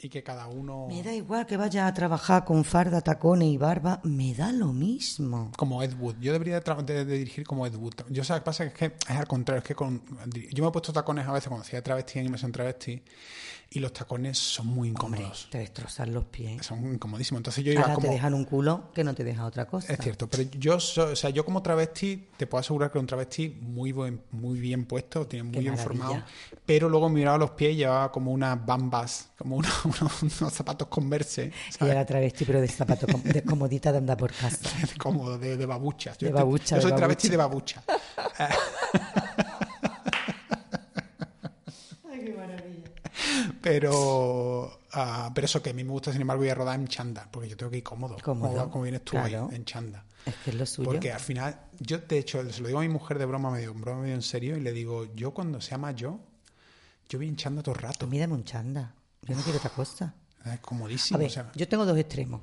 y 0.00 0.08
que 0.08 0.22
cada 0.22 0.46
uno... 0.46 0.86
Me 0.88 1.02
da 1.02 1.12
igual 1.12 1.44
que 1.46 1.56
vaya 1.56 1.86
a 1.86 1.94
trabajar 1.94 2.44
con 2.44 2.64
farda, 2.64 3.00
tacones 3.00 3.48
y 3.48 3.56
barba, 3.56 4.00
me 4.04 4.32
da 4.32 4.52
lo 4.52 4.72
mismo. 4.72 5.50
Como 5.56 5.82
Ed 5.82 5.94
Wood. 5.98 6.16
Yo 6.20 6.32
debería 6.32 6.60
de, 6.60 7.04
dirigir 7.04 7.44
como 7.44 7.66
Ed 7.66 7.74
Wood. 7.74 7.94
Yo 8.08 8.22
sé 8.22 8.34
que 8.34 8.40
pasa 8.42 8.64
es 8.64 8.72
que 8.72 8.86
es 8.86 9.16
al 9.16 9.26
contrario, 9.26 9.58
es 9.58 9.66
que 9.66 9.74
con... 9.74 10.02
Yo 10.52 10.62
me 10.62 10.68
he 10.68 10.72
puesto 10.72 10.92
tacones 10.92 11.26
a 11.26 11.32
veces 11.32 11.48
cuando 11.48 11.66
hacía 11.66 11.82
travesti 11.82 12.20
en 12.20 12.26
inmersión 12.26 12.52
travesti 12.52 13.02
y 13.70 13.80
los 13.80 13.92
tacones 13.92 14.38
son 14.38 14.66
muy 14.66 14.88
incómodos. 14.88 15.48
te 15.50 15.58
destrozan 15.58 16.14
los 16.14 16.24
pies. 16.24 16.64
Son 16.64 16.94
incomodísimos. 16.94 17.40
Entonces 17.40 17.62
yo 17.62 17.72
iba 17.72 17.82
Ahora 17.82 17.94
como... 17.94 18.06
te 18.06 18.12
dejan 18.14 18.32
un 18.32 18.44
culo 18.44 18.90
que 18.94 19.04
no 19.04 19.14
te 19.14 19.24
deja 19.24 19.44
otra 19.44 19.66
cosa. 19.66 19.92
Es 19.92 19.98
cierto, 20.00 20.26
pero 20.26 20.44
yo, 20.58 20.76
o 20.76 20.80
sea, 20.80 21.30
yo 21.30 21.44
como 21.44 21.62
travesti 21.62 22.28
te 22.36 22.46
puedo 22.46 22.60
asegurar 22.60 22.90
que 22.90 22.98
un 22.98 23.06
travesti 23.06 23.50
muy 23.60 23.92
buen, 23.92 24.22
muy 24.30 24.58
bien 24.58 24.86
puesto, 24.86 25.26
tiene 25.26 25.42
muy 25.42 25.60
bien 25.60 25.76
formado, 25.76 26.22
pero 26.64 26.88
luego 26.88 27.10
miraba 27.10 27.36
los 27.36 27.50
pies 27.50 27.74
y 27.74 27.76
llevaba 27.76 28.10
como 28.10 28.32
unas 28.32 28.64
bambas, 28.64 29.30
como 29.36 29.56
unos, 29.56 30.52
zapatos 30.52 30.88
converse. 30.88 31.52
¿sabes? 31.70 31.88
Y 31.88 31.90
era 31.90 32.06
travesti, 32.06 32.46
pero 32.46 32.62
de 32.62 32.68
zapatos 32.68 33.22
de 33.22 33.42
comodita 33.42 33.92
de 33.92 33.98
andar 33.98 34.16
por 34.16 34.32
casa. 34.32 34.70
Cómodo, 34.98 35.38
de, 35.38 35.58
de 35.58 35.66
babuchas. 35.66 36.16
Yo, 36.16 36.28
de 36.28 36.32
babucha, 36.32 36.76
yo 36.76 36.82
soy 36.82 36.92
travesti 36.92 37.28
de 37.28 37.36
babucha. 37.36 37.82
Pero, 43.60 44.80
ah, 44.92 45.30
pero 45.34 45.44
eso 45.44 45.62
que 45.62 45.70
a 45.70 45.72
mí 45.72 45.84
me 45.84 45.90
gusta, 45.90 46.12
sin 46.12 46.20
embargo, 46.20 46.44
ir 46.44 46.50
a 46.50 46.54
rodar 46.54 46.78
en 46.78 46.88
chanda, 46.88 47.28
porque 47.30 47.48
yo 47.48 47.56
tengo 47.56 47.70
que 47.70 47.78
ir 47.78 47.82
cómodo. 47.82 48.16
Cómodo. 48.22 48.70
Como, 48.70 48.84
vienes 48.84 49.04
tú 49.04 49.18
ahí, 49.18 49.34
en 49.34 49.64
chanda. 49.64 50.04
Es 50.24 50.34
que 50.36 50.50
es 50.50 50.56
lo 50.56 50.66
suyo. 50.66 50.90
Porque 50.90 51.12
al 51.12 51.20
final, 51.20 51.58
yo 51.78 51.98
de 51.98 52.18
hecho, 52.18 52.48
se 52.50 52.60
lo 52.60 52.68
digo 52.68 52.80
a 52.80 52.82
mi 52.82 52.88
mujer 52.88 53.18
de 53.18 53.24
broma 53.24 53.50
medio, 53.50 53.74
broma 53.74 54.02
medio 54.02 54.14
en 54.14 54.22
serio, 54.22 54.56
y 54.56 54.60
le 54.60 54.72
digo, 54.72 55.06
yo 55.14 55.32
cuando 55.32 55.60
sea 55.60 55.78
más 55.78 55.94
yo, 55.96 56.20
yo 57.08 57.18
voy 57.18 57.28
en 57.28 57.36
chanda 57.36 57.62
todo 57.62 57.74
el 57.74 57.80
rato. 57.80 58.00
Pues 58.00 58.10
mírame 58.10 58.34
un 58.34 58.44
chanda. 58.44 58.94
Yo 59.22 59.34
no 59.34 59.42
quiero 59.42 59.58
otra 59.58 59.70
cosa. 59.70 60.14
Es 60.44 60.60
comodísimo. 60.60 61.18
A 61.18 61.22
ver, 61.22 61.46
yo 61.54 61.68
tengo 61.68 61.84
dos 61.84 61.96
extremos. 61.98 62.40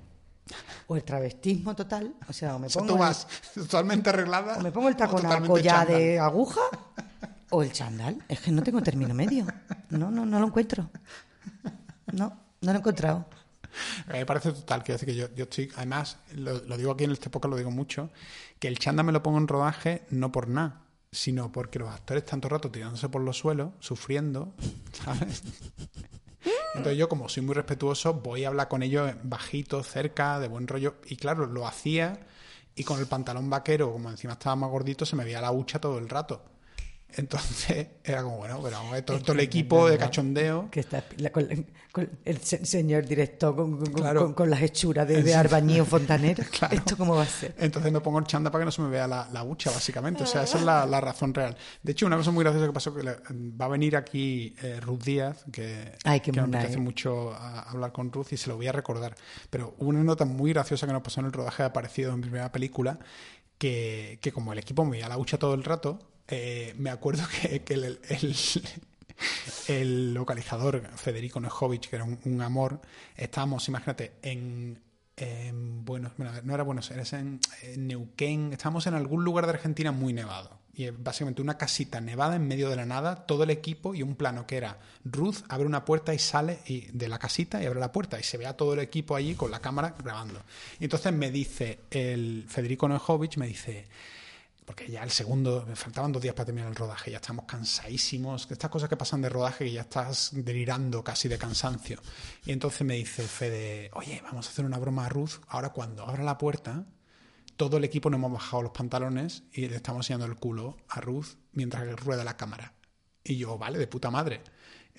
O 0.87 0.95
el 0.95 1.03
travestismo 1.03 1.75
total, 1.75 2.15
o 2.27 2.33
sea, 2.33 2.55
o 2.55 2.59
me 2.59 2.69
pongo. 2.73 2.87
tú 2.87 2.97
vas 2.97 3.27
totalmente 3.53 4.09
arreglada. 4.09 4.57
O 4.57 4.61
me 4.61 4.71
pongo 4.71 4.89
el 4.89 4.95
tacón 4.95 5.21
ya 5.61 5.85
de 5.85 6.19
aguja, 6.19 6.61
o 7.49 7.63
el 7.63 7.71
chandal. 7.71 8.23
Es 8.27 8.39
que 8.41 8.51
no 8.51 8.63
tengo 8.63 8.81
término 8.81 9.13
medio. 9.13 9.45
No, 9.89 10.11
no, 10.11 10.25
no 10.25 10.39
lo 10.39 10.47
encuentro. 10.47 10.89
No, 12.11 12.37
no 12.61 12.71
lo 12.71 12.73
he 12.73 12.77
encontrado. 12.77 13.25
Me 14.07 14.25
parece 14.25 14.51
total, 14.51 14.83
quiero 14.83 14.99
decir 14.99 15.13
que 15.13 15.35
yo, 15.35 15.43
estoy, 15.43 15.71
además, 15.75 16.17
lo, 16.33 16.59
digo 16.77 16.91
aquí 16.91 17.03
en 17.03 17.11
este 17.11 17.29
podcast, 17.29 17.51
lo 17.51 17.57
digo 17.57 17.71
mucho, 17.71 18.09
que 18.59 18.67
el 18.67 18.79
chanda 18.79 19.03
me 19.03 19.11
lo 19.11 19.21
pongo 19.21 19.37
en 19.37 19.47
rodaje 19.47 20.05
no 20.11 20.31
por 20.31 20.47
nada, 20.47 20.81
sino 21.11 21.51
porque 21.51 21.79
los 21.79 21.89
actores 21.89 22.25
tanto 22.25 22.49
rato 22.49 22.71
tirándose 22.71 23.09
por 23.09 23.21
los 23.21 23.37
suelos, 23.37 23.71
sufriendo, 23.79 24.53
¿sabes? 24.93 25.43
Entonces 26.75 26.97
yo, 26.97 27.09
como 27.09 27.29
soy 27.29 27.43
muy 27.43 27.55
respetuoso, 27.55 28.13
voy 28.15 28.43
a 28.43 28.49
hablar 28.49 28.67
con 28.67 28.83
ellos 28.83 29.11
bajito, 29.23 29.81
cerca, 29.83 30.39
de 30.39 30.47
buen 30.47 30.67
rollo. 30.67 30.95
Y 31.07 31.15
claro, 31.15 31.45
lo 31.45 31.67
hacía 31.67 32.19
y 32.75 32.83
con 32.83 32.99
el 32.99 33.07
pantalón 33.07 33.49
vaquero, 33.49 33.91
como 33.91 34.09
encima 34.09 34.33
estaba 34.33 34.57
más 34.57 34.69
gordito, 34.69 35.05
se 35.05 35.15
me 35.15 35.23
veía 35.23 35.39
la 35.41 35.51
hucha 35.51 35.79
todo 35.79 35.97
el 35.97 36.09
rato. 36.09 36.43
Entonces 37.17 37.87
era 38.03 38.23
como, 38.23 38.37
bueno, 38.37 38.59
pero 38.61 38.77
vamos 38.77 38.91
a 38.91 38.95
ver 38.95 39.03
todo, 39.03 39.33
el 39.33 39.39
equipo 39.39 39.89
de 39.89 39.97
cachondeo. 39.97 40.69
Que 40.69 40.81
está 40.81 41.03
con, 41.31 41.47
el 42.25 42.41
señor 42.41 43.05
director 43.05 43.55
con, 44.35 44.49
las 44.49 44.61
hechuras 44.61 45.07
de, 45.07 45.23
de 45.23 45.33
Arbañío 45.33 45.85
Fontanero. 45.85 46.43
¿Esto 46.71 46.97
cómo 46.97 47.15
va 47.15 47.23
a 47.23 47.27
ser? 47.27 47.55
Entonces 47.57 47.91
me 47.91 48.01
pongo 48.01 48.19
el 48.19 48.25
chanda 48.25 48.51
para 48.51 48.63
que 48.63 48.65
no 48.65 48.71
se 48.71 48.81
me 48.81 48.89
vea 48.89 49.07
la, 49.07 49.29
la 49.31 49.43
hucha, 49.43 49.71
básicamente. 49.71 50.23
O 50.23 50.25
sea, 50.25 50.43
esa 50.43 50.57
es 50.57 50.63
la, 50.63 51.01
razón 51.01 51.33
real. 51.33 51.55
De 51.83 51.91
hecho, 51.91 52.05
una 52.05 52.17
cosa 52.17 52.31
muy 52.31 52.43
graciosa 52.43 52.67
que 52.67 52.73
pasó 52.73 52.93
que 52.93 53.03
va 53.03 53.65
a 53.65 53.69
venir 53.69 53.95
aquí 53.95 54.55
eh, 54.61 54.79
Ruth 54.81 55.03
Díaz, 55.03 55.45
que, 55.51 55.93
que 56.21 56.31
me 56.31 56.41
apetece 56.41 56.77
mucho 56.77 57.33
hablar 57.33 57.91
con 57.91 58.11
Ruth 58.11 58.27
y 58.31 58.37
se 58.37 58.49
lo 58.49 58.57
voy 58.57 58.67
a 58.67 58.71
recordar. 58.71 59.15
Pero 59.49 59.75
una 59.77 60.03
nota 60.03 60.25
muy 60.25 60.51
graciosa 60.51 60.87
que 60.87 60.93
nos 60.93 61.01
pasó 61.01 61.21
en 61.21 61.27
el 61.27 61.33
rodaje 61.33 61.63
ha 61.63 61.67
aparecido 61.67 62.11
en 62.11 62.17
mi 62.17 62.23
primera 62.23 62.51
película, 62.51 62.99
que, 63.57 64.19
que 64.21 64.31
como 64.31 64.51
el 64.51 64.59
equipo 64.59 64.83
me 64.83 64.91
veía 64.91 65.07
la 65.07 65.17
hucha 65.17 65.37
todo 65.37 65.53
el 65.53 65.63
rato, 65.63 65.99
eh, 66.27 66.73
me 66.77 66.89
acuerdo 66.89 67.23
que, 67.41 67.61
el, 69.67 70.13
localizador 70.13 70.89
Federico 70.95 71.39
Nejovic, 71.39 71.89
que 71.89 71.95
era 71.95 72.05
un, 72.05 72.41
amor, 72.41 72.81
estábamos, 73.15 73.67
imagínate, 73.67 74.13
en, 74.21 74.79
bueno, 75.85 76.11
no 76.17 76.53
era 76.53 76.63
Buenos 76.63 76.91
Aires, 76.91 77.13
en, 77.13 77.39
en, 77.61 77.87
Neuquén, 77.87 78.51
estábamos 78.53 78.87
en 78.87 78.95
algún 78.95 79.23
lugar 79.23 79.45
de 79.45 79.53
Argentina 79.53 79.91
muy 79.91 80.13
nevado. 80.13 80.65
Y 80.77 80.89
básicamente 80.89 81.41
una 81.41 81.57
casita 81.57 82.01
nevada 82.01 82.35
en 82.35 82.45
medio 82.49 82.69
de 82.69 82.75
la 82.75 82.85
nada, 82.85 83.25
todo 83.25 83.43
el 83.43 83.49
equipo 83.49 83.95
y 83.95 84.03
un 84.03 84.15
plano 84.15 84.45
que 84.45 84.57
era 84.57 84.77
Ruth 85.05 85.37
abre 85.47 85.65
una 85.65 85.85
puerta 85.85 86.13
y 86.13 86.19
sale 86.19 86.59
y, 86.65 86.87
de 86.91 87.07
la 87.07 87.17
casita 87.17 87.63
y 87.63 87.65
abre 87.65 87.79
la 87.79 87.93
puerta 87.93 88.19
y 88.19 88.23
se 88.23 88.37
ve 88.37 88.45
a 88.45 88.57
todo 88.57 88.73
el 88.73 88.79
equipo 88.79 89.15
allí 89.15 89.35
con 89.35 89.51
la 89.51 89.61
cámara 89.61 89.95
grabando. 89.97 90.41
Y 90.81 90.83
entonces 90.83 91.13
me 91.13 91.31
dice 91.31 91.79
el 91.91 92.43
Federico 92.49 92.89
Nejovic, 92.89 93.37
me 93.37 93.47
dice, 93.47 93.87
porque 94.65 94.91
ya 94.91 95.03
el 95.03 95.11
segundo, 95.11 95.63
me 95.67 95.75
faltaban 95.75 96.11
dos 96.11 96.21
días 96.21 96.33
para 96.33 96.47
terminar 96.47 96.69
el 96.69 96.75
rodaje, 96.75 97.11
ya 97.11 97.17
estamos 97.17 97.45
cansadísimos, 97.45 98.47
estas 98.49 98.69
cosas 98.69 98.89
que 98.89 98.97
pasan 98.97 99.21
de 99.21 99.29
rodaje 99.29 99.67
y 99.67 99.73
ya 99.73 99.81
estás 99.81 100.31
delirando 100.33 101.03
casi 101.03 101.27
de 101.27 101.37
cansancio. 101.37 102.01
Y 102.45 102.51
entonces 102.51 102.81
me 102.81 102.95
dice 102.95 103.23
Fede, 103.23 103.91
oye, 103.93 104.21
vamos 104.23 104.47
a 104.47 104.49
hacer 104.49 104.65
una 104.65 104.79
broma 104.79 105.05
a 105.05 105.09
Ruth, 105.09 105.33
ahora 105.47 105.69
cuando 105.69 106.03
abra 106.05 106.23
la 106.23 106.37
puerta, 106.39 106.85
todo 107.57 107.77
el 107.77 107.83
equipo 107.83 108.09
nos 108.09 108.17
hemos 108.17 108.33
bajado 108.33 108.63
los 108.63 108.71
pantalones 108.71 109.43
y 109.53 109.67
le 109.67 109.75
estamos 109.75 109.99
enseñando 109.99 110.25
el 110.25 110.35
culo 110.35 110.77
a 110.89 110.99
Ruth 110.99 111.37
mientras 111.53 111.83
que 111.83 111.95
rueda 111.95 112.23
la 112.23 112.35
cámara. 112.35 112.73
Y 113.23 113.37
yo, 113.37 113.57
vale, 113.57 113.77
de 113.77 113.87
puta 113.87 114.09
madre. 114.09 114.41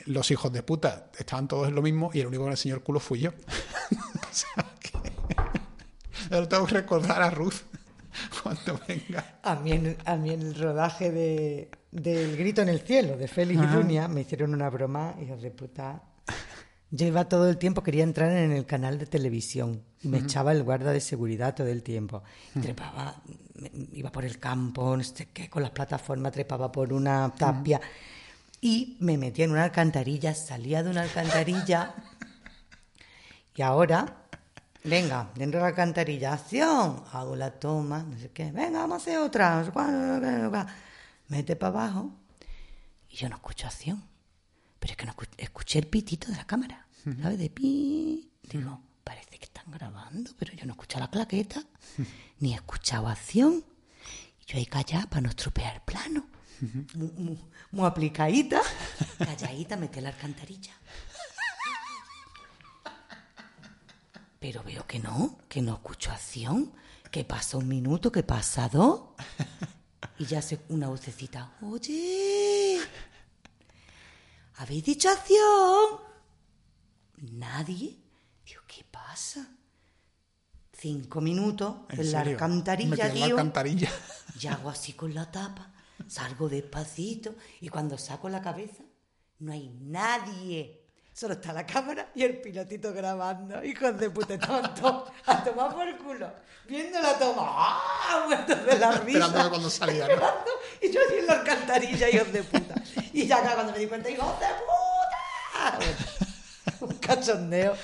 Los 0.07 0.31
hijos 0.31 0.53
de 0.53 0.63
puta 0.63 1.11
estaban 1.19 1.49
todos 1.49 1.69
en 1.69 1.75
lo 1.75 1.83
mismo 1.83 2.11
y 2.13 2.21
el 2.21 2.29
único 2.29 2.45
que 2.45 2.51
le 2.51 2.55
enseñó 2.55 2.75
el 2.77 2.83
culo 2.83 3.01
fui 3.01 3.21
yo. 3.21 3.31
o 3.91 4.35
sea 4.35 4.75
que... 4.81 4.93
tengo 6.47 6.67
que 6.67 6.75
recordar 6.75 7.23
a 7.23 7.31
Ruth 7.31 7.63
cuando 8.43 8.81
venga. 8.87 9.39
A 9.43 9.57
mí 9.57 9.73
en, 9.73 9.97
a 10.05 10.17
mí 10.17 10.31
en 10.31 10.43
el 10.43 10.55
rodaje 10.55 11.11
de, 11.11 11.71
del 11.91 12.37
Grito 12.37 12.63
en 12.63 12.69
el 12.69 12.81
Cielo 12.81 13.17
de 13.17 13.29
Félix 13.29 13.63
y 13.63 13.67
Dunia 13.67 14.09
me 14.09 14.23
hicieron 14.23 14.55
una 14.55 14.71
broma, 14.71 15.15
hijos 15.23 15.43
de 15.43 15.51
puta. 15.51 16.03
Yo 16.91 17.07
iba 17.07 17.29
todo 17.29 17.49
el 17.49 17.59
tiempo, 17.59 17.83
quería 17.83 18.05
entrar 18.05 18.31
en 18.31 18.53
el 18.53 18.65
canal 18.65 18.99
de 18.99 19.07
televisión 19.07 19.83
y 20.03 20.09
me 20.09 20.19
echaba 20.19 20.53
el 20.53 20.63
guarda 20.63 20.93
de 20.93 21.01
seguridad 21.01 21.55
todo 21.55 21.67
el 21.67 21.83
tiempo. 21.83 22.23
Trepaba, 22.61 23.21
iba 23.93 24.13
por 24.13 24.25
el 24.25 24.39
campo, 24.39 24.97
no 24.97 25.03
sé 25.03 25.29
qué, 25.33 25.51
con 25.51 25.63
las 25.63 25.73
plataformas, 25.73 26.33
trepaba 26.33 26.71
por 26.71 26.93
una 26.93 27.33
tapia 27.37 27.81
y 28.61 28.97
me 29.01 29.19
metía 29.19 29.45
en 29.45 29.51
una 29.51 29.65
alcantarilla, 29.65 30.33
salía 30.33 30.83
de 30.83 30.91
una 30.91 31.03
alcantarilla 31.03 31.95
y 33.55 33.63
ahora 33.63 34.26
Venga, 34.87 35.31
dentro 35.35 35.59
de 35.59 35.63
la 35.63 35.69
alcantarilla, 35.69 36.33
acción. 36.33 37.03
Hago 37.13 37.35
la 37.35 37.51
toma, 37.51 38.05
no 38.05 38.17
sé 38.19 38.31
qué. 38.31 38.53
Venga, 38.53 38.79
vamos 38.81 38.95
a 38.95 39.03
hacer 39.03 39.19
otra. 39.19 40.67
Mete 41.29 41.57
para 41.57 41.71
abajo. 41.71 42.13
Y 43.09 43.17
yo 43.17 43.29
no 43.29 43.37
escucho 43.37 43.67
acción. 43.67 44.03
Pero 44.79 44.93
es 44.93 44.97
que 44.97 45.07
no 45.07 45.15
escuché 45.39 45.81
el 45.81 45.89
pitito 45.89 46.31
de 46.31 46.37
la 46.37 46.47
cámara. 46.47 46.87
¿Sabes? 47.21 47.39
De 47.39 47.51
pi. 47.51 48.31
Digo, 48.43 48.81
parece 49.03 49.39
que 49.39 49.45
están 49.45 49.71
grabando, 49.73 50.31
pero 50.39 50.53
yo 50.53 50.67
no 50.67 50.73
escucho 50.73 51.01
la 51.01 51.11
claqueta, 51.11 51.63
ni 52.39 52.53
he 52.53 52.57
escuchado 52.57 53.09
acción. 53.09 53.65
Y 54.41 54.53
yo 54.53 54.59
ahí 54.59 54.67
callada 54.67 55.07
para 55.07 55.23
no 55.23 55.31
estropear 55.31 55.75
el 55.75 55.81
plano. 55.83 56.27
muy, 56.95 57.39
muy 57.73 57.87
aplicadita, 57.87 58.61
calladita, 59.19 59.77
metí 59.77 60.01
la 60.01 60.11
alcantarilla. 60.11 60.73
Pero 64.39 64.63
veo 64.63 64.87
que 64.87 64.99
no, 64.99 65.39
que 65.49 65.63
no 65.63 65.75
escucho 65.75 66.11
acción, 66.11 66.73
que 67.11 67.25
pasa 67.25 67.57
un 67.57 67.69
minuto, 67.69 68.13
que 68.13 68.23
pasa 68.23 68.69
dos. 68.69 69.01
Y 70.19 70.25
ya 70.25 70.39
hace 70.39 70.61
una 70.69 70.89
vocecita, 70.89 71.57
oye, 71.61 72.79
¿habéis 74.55 74.85
dicho 74.85 75.11
acción? 75.11 76.07
nadie. 77.23 77.99
Digo, 78.45 78.63
¿qué 78.67 78.85
pasa? 78.91 79.49
Cinco 80.73 81.21
minutos 81.21 81.77
en, 81.89 82.13
la 82.13 82.21
alcantarilla, 82.21 83.13
tío. 83.13 83.21
la 83.21 83.27
alcantarilla. 83.27 83.91
Y 84.41 84.47
hago 84.47 84.69
así 84.69 84.93
con 84.93 85.15
la 85.15 85.31
tapa, 85.31 85.73
salgo 86.07 86.49
despacito 86.49 87.35
y 87.61 87.69
cuando 87.69 87.97
saco 87.97 88.29
la 88.29 88.43
cabeza 88.43 88.85
no 89.39 89.53
hay 89.53 89.69
nadie. 89.81 90.76
Solo 91.17 91.33
está 91.33 91.51
la 91.51 91.65
cámara 91.65 92.11
y 92.15 92.25
el 92.25 92.43
pilotito 92.43 92.93
grabando. 92.93 93.65
Hijos 93.65 93.99
de 93.99 94.11
puta, 94.11 94.39
tonto. 94.39 95.11
A 95.25 95.43
tomar 95.43 95.75
por 95.75 95.97
culo. 95.97 96.31
Viendo 96.69 97.01
la 97.01 97.19
toma. 97.19 97.43
¡Ah! 97.43 98.25
Muertos 98.27 98.67
de 98.67 98.79
la 98.79 98.91
risa. 98.93 99.19
Esperando 99.21 99.49
cuando 99.49 99.71
salía, 99.71 100.09
¿no? 100.09 100.15
Y 100.83 100.91
yo 100.91 101.01
así 101.07 101.21
en 101.21 101.27
la 101.27 101.33
alcantarilla, 101.41 102.11
hijos 102.11 102.31
de 102.35 102.43
puta. 102.43 102.75
Y 103.15 103.27
ya 103.27 103.39
acá 103.39 103.55
cuando 103.55 103.73
me 103.73 103.79
di 103.79 103.87
cuenta, 103.87 104.11
hijos 104.11 104.29
de 104.39 104.47
puta. 105.71 105.79
un 106.85 106.99
cachondeo. 106.99 107.75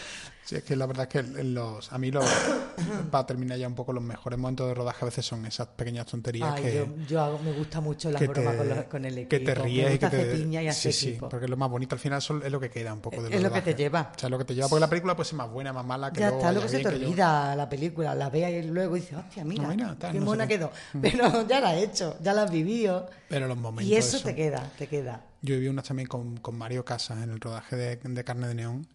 Sí, 0.52 0.58
es 0.58 0.64
que 0.64 0.76
la 0.76 0.84
verdad 0.84 1.08
es 1.10 1.22
que 1.24 1.44
los, 1.44 1.90
a 1.92 1.98
mí, 1.98 2.10
los, 2.10 2.24
para 3.10 3.26
terminar 3.26 3.56
ya 3.56 3.66
un 3.66 3.74
poco, 3.74 3.92
los 3.94 4.02
mejores 4.02 4.38
momentos 4.38 4.68
de 4.68 4.74
rodaje 4.74 4.98
a 5.02 5.06
veces 5.06 5.24
son 5.24 5.46
esas 5.46 5.68
pequeñas 5.68 6.04
tonterías 6.04 6.60
que... 6.60 6.74
Yo, 6.74 6.86
yo 7.08 7.22
hago, 7.22 7.38
me 7.38 7.52
gusta 7.52 7.80
mucho 7.80 8.10
la 8.10 8.20
broma 8.20 8.54
con, 8.54 8.82
con, 8.90 9.04
el 9.06 9.18
equipo. 9.18 9.30
Que 9.30 9.40
te 9.40 9.54
ríes 9.54 9.94
y 9.94 9.98
que 9.98 10.08
te... 10.08 10.24
piña 10.36 10.62
y 10.62 10.72
sí, 10.72 10.92
sí, 10.92 11.16
porque 11.18 11.46
es 11.46 11.50
lo 11.50 11.56
más 11.56 11.70
bonito. 11.70 11.94
Al 11.94 12.00
final 12.00 12.18
es 12.20 12.52
lo 12.52 12.60
que 12.60 12.70
queda 12.70 12.92
un 12.92 13.00
poco 13.00 13.22
de 13.22 13.34
Es 13.34 13.42
lo 13.42 13.50
que 13.50 13.62
te 13.62 13.74
lleva. 13.74 14.12
O 14.14 14.18
sea, 14.18 14.28
lo 14.28 14.36
que 14.36 14.44
te 14.44 14.54
lleva. 14.54 14.68
Porque 14.68 14.80
la 14.80 14.90
película 14.90 15.16
puede 15.16 15.28
ser 15.30 15.38
más 15.38 15.50
buena, 15.50 15.72
más 15.72 15.86
mala. 15.86 16.12
Que 16.12 16.20
ya 16.20 16.28
luego 16.28 16.40
está, 16.40 16.52
lo 16.52 16.60
que 16.60 16.68
se 16.68 16.80
te 16.80 16.88
olvida 16.88 17.56
la 17.56 17.68
película. 17.68 18.14
La 18.14 18.28
veas 18.28 18.52
y 18.52 18.68
luego 18.68 18.94
dices, 18.96 19.16
hostia, 19.16 19.44
mira, 19.44 19.68
mira 19.68 19.96
qué 19.98 20.20
mona 20.20 20.46
quedó. 20.46 20.70
Mm. 20.92 21.00
Pero 21.00 21.46
ya 21.48 21.60
la 21.60 21.76
he 21.76 21.84
hecho, 21.84 22.18
ya 22.20 22.34
la 22.34 22.42
has 22.42 22.50
vivido. 22.50 23.08
Pero 23.28 23.48
los 23.48 23.56
momentos... 23.56 23.90
Y 23.90 23.96
eso, 23.96 24.20
te 24.20 24.34
queda, 24.34 24.70
te 24.76 24.86
queda. 24.86 25.24
Yo 25.40 25.54
viví 25.54 25.68
unas 25.68 25.84
también 25.84 26.08
con, 26.08 26.36
con 26.36 26.58
Mario 26.58 26.84
Casas 26.84 27.22
en 27.22 27.30
el 27.30 27.40
rodaje 27.40 27.74
de, 27.74 27.96
de 27.96 28.24
Carne 28.24 28.48
de 28.48 28.54
Neón 28.54 28.86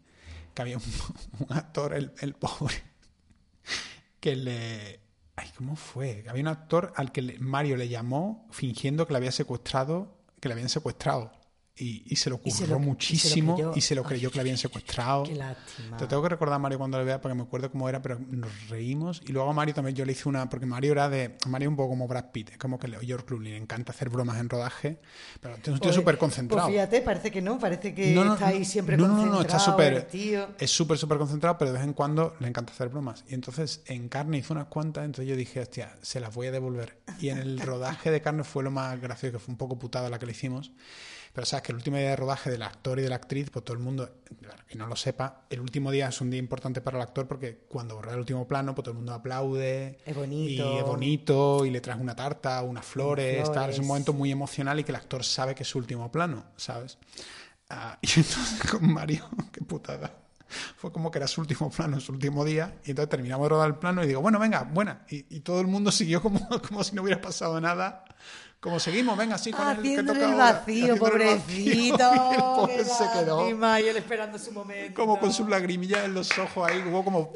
que 0.57 0.63
había 0.63 0.77
un, 1.39 1.55
actor, 1.55 1.93
el, 1.93 2.13
el, 2.19 2.33
pobre, 2.33 2.73
que 4.19 4.35
le... 4.35 4.99
Ay, 5.35 5.51
¿cómo 5.55 5.75
fue? 5.75 6.25
Había 6.27 6.41
un 6.41 6.47
actor 6.47 6.93
al 6.95 7.11
que 7.11 7.37
Mario 7.39 7.77
le 7.77 7.89
llamó 7.89 8.47
fingiendo 8.49 9.05
que 9.05 9.13
le 9.13 9.17
había 9.17 9.31
secuestrado, 9.31 10.17
que 10.41 10.49
le 10.49 10.53
habían 10.53 10.69
secuestrado. 10.69 11.31
Y, 11.79 12.15
se 12.15 12.29
lo 12.29 12.37
ocurrió 12.37 12.79
muchísimo 12.79 13.73
y 13.75 13.81
se 13.81 13.93
lo 13.93 14.03
creyó, 14.03 14.31
que 14.31 14.37
le 14.37 14.41
habían 14.41 14.57
secuestrado. 14.57 15.23
Qué 15.23 15.35
lástima. 15.35 15.97
Te 15.97 16.07
tengo 16.07 16.23
que 16.23 16.29
recordar 16.29 16.55
a 16.55 16.59
Mario 16.59 16.79
cuando 16.79 16.97
le 16.97 17.03
vea 17.03 17.21
porque 17.21 17.35
me 17.35 17.43
acuerdo 17.43 17.71
cómo 17.71 17.87
era, 17.87 18.01
pero 18.01 18.19
nos 18.19 18.69
reímos. 18.69 19.21
Y 19.25 19.31
luego 19.31 19.49
a 19.49 19.53
Mario 19.53 19.75
también 19.75 19.95
yo 19.95 20.03
le 20.03 20.13
hice 20.13 20.27
una, 20.27 20.49
porque 20.49 20.65
Mario 20.65 20.93
era 20.93 21.09
de. 21.09 21.37
Mario 21.47 21.69
un 21.69 21.75
poco 21.75 21.89
como 21.89 22.07
Brad 22.07 22.31
Pitt, 22.31 22.51
es 22.51 22.57
como 22.57 22.79
que 22.79 22.87
George 22.87 23.25
Clooney 23.25 23.51
le 23.51 23.57
encanta 23.57 23.91
hacer 23.91 24.09
bromas 24.09 24.39
en 24.39 24.49
rodaje, 24.49 24.99
pero 25.39 25.55
es 25.55 25.67
un 25.67 25.79
tío 25.79 25.93
súper 25.93 26.17
concentrado. 26.17 26.67
Pues 26.67 26.75
fíjate, 26.75 27.01
parece 27.01 27.31
que 27.31 27.41
no, 27.41 27.59
parece 27.59 27.93
que 27.93 28.13
está 28.13 28.47
ahí 28.47 28.65
siempre 28.65 28.97
no, 28.97 29.07
no, 29.07 29.17
No, 29.17 29.25
no, 29.25 29.41
está 29.41 29.59
súper. 29.59 30.07
Es 30.59 30.71
súper, 30.71 30.97
súper 30.97 31.17
concentrado, 31.17 31.57
pero 31.57 31.71
de 31.71 31.77
vez 31.77 31.87
en 31.87 31.93
cuando 31.93 32.35
le 32.39 32.47
encanta 32.47 32.73
hacer 32.73 32.89
bromas. 32.89 33.23
Y 33.27 33.35
entonces 33.35 33.83
en 33.85 34.09
carne 34.09 34.37
hizo 34.37 34.53
unas 34.53 34.67
cuantas, 34.67 35.05
entonces 35.05 35.29
yo 35.29 35.35
dije, 35.35 35.59
hostia, 35.59 35.95
se 36.01 36.19
las 36.19 36.33
voy 36.33 36.47
a 36.47 36.51
devolver. 36.51 36.97
Y 37.19 37.29
en 37.29 37.37
el 37.37 37.59
rodaje 37.59 38.11
de 38.11 38.21
carne 38.21 38.43
fue 38.43 38.63
lo 38.63 38.71
más 38.71 38.99
gracioso, 38.99 39.33
que 39.33 39.39
fue 39.39 39.51
un 39.51 39.57
poco 39.57 39.77
putada 39.77 40.09
la 40.09 40.19
que 40.19 40.25
le 40.25 40.31
hicimos. 40.31 40.71
Pero 41.37 41.45
sabes 41.45 41.61
que 41.61 41.71
el 41.71 41.75
último 41.75 41.97
día 41.97 42.09
de 42.09 42.15
rodaje 42.15 42.49
del 42.49 42.63
actor 42.63 42.97
y 42.97 43.03
de 43.03 43.09
la 43.09 43.17
actriz, 43.17 43.51
pues 43.51 43.63
todo 43.63 43.77
el 43.77 43.83
mundo, 43.83 44.09
que 44.67 44.75
no 44.75 44.87
lo 44.87 44.95
sepa, 44.95 45.43
el 45.51 45.59
último 45.59 45.91
día 45.91 46.07
es 46.07 46.19
un 46.19 46.31
día 46.31 46.39
importante 46.39 46.81
para 46.81 46.97
el 46.97 47.03
actor 47.03 47.27
porque 47.27 47.59
cuando 47.69 47.93
borra 47.93 48.13
el 48.13 48.17
último 48.17 48.47
plano, 48.47 48.73
pues 48.73 48.85
todo 48.85 48.93
el 48.93 48.97
mundo 48.97 49.13
aplaude. 49.13 49.99
Es 50.03 50.15
bonito. 50.15 50.73
Y 50.73 50.77
es 50.79 50.83
bonito, 50.83 51.63
y 51.63 51.69
le 51.69 51.79
traes 51.79 52.01
una 52.01 52.15
tarta, 52.15 52.63
unas 52.63 52.83
flores, 52.83 53.51
Tal. 53.51 53.69
Es 53.69 53.77
un 53.77 53.85
momento 53.85 54.13
muy 54.13 54.31
emocional 54.31 54.79
y 54.79 54.83
que 54.83 54.91
el 54.91 54.95
actor 54.95 55.23
sabe 55.23 55.53
que 55.53 55.61
es 55.61 55.69
su 55.69 55.77
último 55.77 56.11
plano, 56.11 56.43
¿sabes? 56.55 56.97
Ah, 57.69 57.99
y 58.01 58.07
entonces 58.07 58.71
con 58.71 58.91
Mario, 58.91 59.29
qué 59.51 59.61
putada. 59.61 60.11
Fue 60.75 60.91
como 60.91 61.11
que 61.11 61.19
era 61.19 61.27
su 61.27 61.41
último 61.41 61.69
plano, 61.69 61.99
su 61.99 62.13
último 62.13 62.45
día, 62.45 62.79
y 62.83 62.89
entonces 62.89 63.11
terminamos 63.11 63.45
de 63.45 63.49
rodar 63.49 63.67
el 63.67 63.75
plano 63.75 64.03
y 64.03 64.07
digo, 64.07 64.21
bueno, 64.21 64.39
venga, 64.39 64.63
buena. 64.63 65.05
Y, 65.07 65.35
y 65.35 65.41
todo 65.41 65.61
el 65.61 65.67
mundo 65.67 65.91
siguió 65.91 66.19
como, 66.19 66.49
como 66.67 66.83
si 66.83 66.95
no 66.95 67.03
hubiera 67.03 67.21
pasado 67.21 67.61
nada 67.61 68.05
como 68.59 68.79
seguimos, 68.79 69.15
venga, 69.15 69.35
así 69.35 69.51
con 69.51 69.67
el 69.69 69.83
que 69.83 70.03
toca 70.03 70.29
el 70.29 70.35
vacío, 70.35 70.97
pobrecito. 70.97 72.11
El 72.33 72.37
pobre 72.37 72.83
se 72.83 73.03
quedó. 73.13 73.47
Y 73.79 73.87
él 73.87 73.97
esperando 73.97 74.39
su 74.39 74.51
momento. 74.51 74.99
Como 74.99 75.19
con 75.19 75.31
sus 75.31 75.47
lagrimillas 75.47 76.05
en 76.05 76.15
los 76.15 76.37
ojos 76.39 76.67
ahí, 76.67 76.83
hubo 76.87 77.03
como 77.03 77.31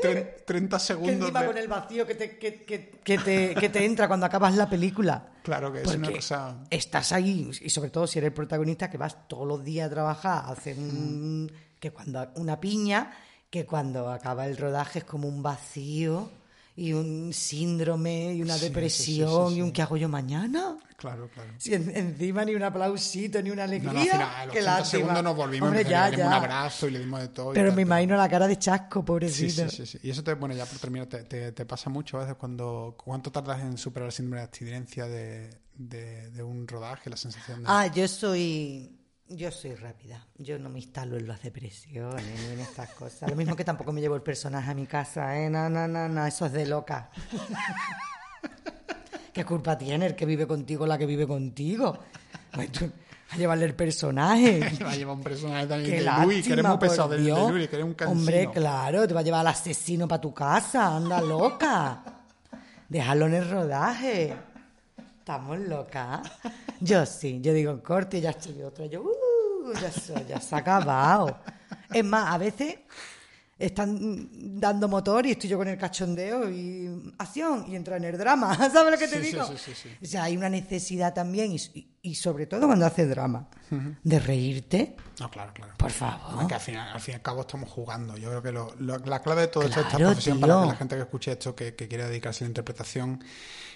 30 0.46 0.80
segundos. 0.80 1.16
Que 1.16 1.20
encima 1.20 1.46
con 1.46 1.58
el 1.58 1.68
vacío 1.68 2.08
que 2.08 2.16
te, 2.16 2.38
que, 2.40 2.64
que, 2.64 2.90
que, 3.04 3.18
te, 3.20 3.54
que 3.54 3.70
te 3.70 3.86
entra 3.86 4.08
cuando 4.08 4.26
acabas 4.26 4.56
la 4.56 4.68
película. 4.68 5.32
Claro 5.44 5.72
que 5.72 5.84
es 5.84 5.96
una 5.96 6.12
cosa. 6.12 6.58
Estás 6.70 7.12
ahí, 7.12 7.52
y 7.62 7.70
sobre 7.70 7.92
todo 7.92 8.08
si 8.08 8.18
eres 8.18 8.30
el 8.30 8.34
protagonista, 8.34 8.90
que 8.90 8.98
vas 8.98 9.28
todos 9.28 9.48
los 9.48 9.64
días 9.64 9.88
a 9.88 9.90
trabajar, 9.92 10.44
hacer 10.48 10.78
un, 10.78 11.46
mm. 11.46 11.80
que 11.80 11.92
cuando 11.92 12.32
una 12.36 12.60
piña, 12.60 13.12
que 13.52 13.68
cuando 13.68 14.10
acaba 14.10 14.48
el 14.48 14.58
rodaje 14.58 15.00
es 15.00 15.06
como 15.06 15.28
un 15.28 15.44
vacío 15.44 16.32
y 16.76 16.94
un 16.94 17.34
síndrome 17.34 18.34
y 18.34 18.42
una 18.42 18.58
depresión 18.58 19.54
y 19.54 19.62
un 19.62 19.72
¿qué 19.72 19.82
hago 19.82 19.98
yo 19.98 20.08
mañana? 20.08 20.78
Claro, 20.96 21.30
claro. 21.34 21.50
Si 21.58 21.74
encima 21.74 22.46
ni 22.46 22.54
un 22.54 22.64
aplausito 22.64 23.42
ni 23.42 23.50
una 23.50 23.64
alegría. 23.64 23.92
No, 23.92 24.20
no, 24.20 24.26
al 24.26 24.52
final, 24.52 24.68
a 24.68 24.80
los 24.80 24.88
segundos 24.88 25.24
nos 25.24 25.36
volvimos 25.36 25.68
Hombre, 25.68 25.84
ya, 25.84 26.10
le 26.10 26.18
dimos 26.18 26.28
un 26.28 26.34
abrazo 26.34 26.88
y 26.88 26.92
le 26.92 27.00
dimos 27.00 27.20
de 27.22 27.28
todo. 27.30 27.54
Pero 27.54 27.74
me 27.74 27.82
imagino 27.82 28.16
la 28.16 28.30
cara 28.30 28.48
de 28.48 28.58
chasco, 28.58 29.04
pobrecito. 29.04 29.68
Sí, 29.70 29.78
sí, 29.78 29.86
sí, 29.86 30.00
Y 30.04 30.12
eso 30.12 30.24
te, 30.24 30.36
bueno, 30.36 30.54
ya 30.54 30.66
por 30.66 30.78
terminar, 30.78 31.08
te, 31.08 31.52
te, 31.52 31.66
pasa 31.66 31.90
mucho 31.90 32.18
a 32.18 32.22
veces 32.22 32.36
cuando. 32.36 32.96
¿Cuánto 33.04 33.32
tardas 33.32 33.62
en 33.62 33.78
superar 33.78 34.08
el 34.08 34.14
síndrome 34.14 34.38
de 34.38 34.44
abstinencia 34.44 35.08
de, 35.08 35.50
de, 35.76 36.30
de 36.30 36.44
un 36.44 36.68
rodaje, 36.68 37.10
la 37.10 37.18
sensación 37.18 37.64
de. 37.64 37.66
Ah, 37.68 37.88
yo 37.88 38.08
soy 38.08 39.01
yo 39.36 39.52
soy 39.52 39.76
rápida. 39.76 40.26
Yo 40.38 40.60
no 40.60 40.70
me 40.70 40.80
instalo 40.80 41.18
en 41.18 41.28
las 41.28 41.42
depresiones 41.42 42.26
ni 42.26 42.54
en 42.54 42.60
estas 42.60 42.90
cosas. 42.92 43.30
Lo 43.30 43.36
mismo 43.36 43.56
que 43.56 43.64
tampoco 43.64 43.92
me 43.92 44.02
llevo 44.02 44.16
el 44.16 44.22
personaje 44.22 44.72
a 44.72 44.74
mi 44.74 44.86
casa, 44.86 45.40
¿eh? 45.40 45.50
No, 45.50 45.70
no, 45.70 45.88
no, 45.88 46.08
no, 46.08 46.26
eso 46.26 46.46
es 46.46 46.52
de 46.52 46.66
loca. 46.66 47.10
¿Qué 49.34 49.46
culpa 49.46 49.78
tiene 49.78 50.08
el 50.08 50.16
que 50.16 50.26
vive 50.26 50.46
contigo 50.46 50.86
la 50.86 50.98
que 50.98 51.06
vive 51.06 51.26
contigo? 51.26 51.98
a 53.32 53.38
llevarle 53.38 53.66
el 53.66 53.76
personaje. 53.76 54.60
va 54.86 54.92
a 54.92 54.96
llevar 54.96 55.16
un 55.16 55.24
personaje 55.24 55.68
también 55.68 56.04
de 56.04 56.26
Luis, 56.26 56.46
que 56.46 56.54
eres 56.54 56.66
muy 56.66 56.78
pesado 56.78 57.10
de, 57.10 57.20
Luis, 57.20 57.70
que 57.70 57.76
eres 57.76 57.86
un 57.86 57.94
cansino. 57.94 58.20
Hombre, 58.20 58.50
claro, 58.52 59.08
te 59.08 59.14
va 59.14 59.22
a 59.22 59.24
llevar 59.24 59.42
al 59.42 59.48
asesino 59.48 60.08
para 60.08 60.22
tu 60.22 60.34
casa, 60.34 60.96
anda 60.96 61.22
loca. 61.22 62.04
Déjalo 62.90 63.28
en 63.28 63.34
el 63.36 63.50
rodaje. 63.50 64.36
Estamos 65.20 65.60
locas. 65.60 66.22
Yo 66.82 67.06
sí, 67.06 67.40
yo 67.42 67.54
digo 67.54 67.82
corte 67.82 68.18
y 68.18 68.22
ya 68.22 68.32
estoy 68.32 68.62
otra. 68.64 68.86
Yo, 68.88 69.02
uh, 69.02 69.21
ya, 69.74 70.22
ya 70.28 70.42
se 70.42 70.56
ha 70.56 70.60
acabado. 70.60 71.40
Es 71.94 72.04
más, 72.04 72.34
a 72.34 72.38
veces 72.38 72.80
están 73.62 74.60
dando 74.60 74.88
motor 74.88 75.26
y 75.28 75.32
estoy 75.32 75.50
yo 75.50 75.58
con 75.58 75.68
el 75.68 75.78
cachondeo 75.78 76.50
y 76.50 77.14
acción 77.20 77.66
y 77.68 77.76
entra 77.76 77.98
en 77.98 78.06
el 78.06 78.18
drama. 78.18 78.56
¿Sabes 78.72 78.92
lo 78.92 78.98
que 78.98 79.08
te 79.08 79.20
digo? 79.20 79.46
Sí, 79.56 79.74
sí, 79.74 79.90
o 80.02 80.06
sea, 80.06 80.24
hay 80.24 80.36
una 80.36 80.50
necesidad 80.50 81.14
también 81.14 81.56
y, 82.02 82.16
sobre 82.16 82.48
todo 82.48 82.66
cuando 82.66 82.86
haces 82.86 83.08
drama, 83.08 83.48
de 84.04 84.20
reírte. 84.20 84.96
No, 85.20 85.30
claro, 85.30 85.54
claro. 85.54 85.74
Por 85.78 85.92
favor. 85.92 86.48
que 86.48 86.56
al 86.56 86.60
fin, 86.60 86.76
al 86.76 87.00
fin 87.00 87.14
y 87.14 87.16
al 87.16 87.22
cabo 87.22 87.42
estamos 87.42 87.70
jugando. 87.70 88.18
Yo 88.18 88.30
creo 88.30 88.42
que 88.42 88.52
lo, 88.52 88.76
la 88.80 89.22
clave 89.22 89.42
de 89.42 89.48
todo 89.48 89.64
esto, 89.64 89.82
esta 89.82 89.98
profesión, 89.98 90.40
para 90.40 90.66
la 90.66 90.76
gente 90.76 90.96
que 90.96 91.02
escuche 91.02 91.32
esto, 91.32 91.56
que, 91.56 91.76
quiere 91.76 92.06
dedicarse 92.06 92.44
a 92.44 92.46
la 92.46 92.50
interpretación, 92.50 93.24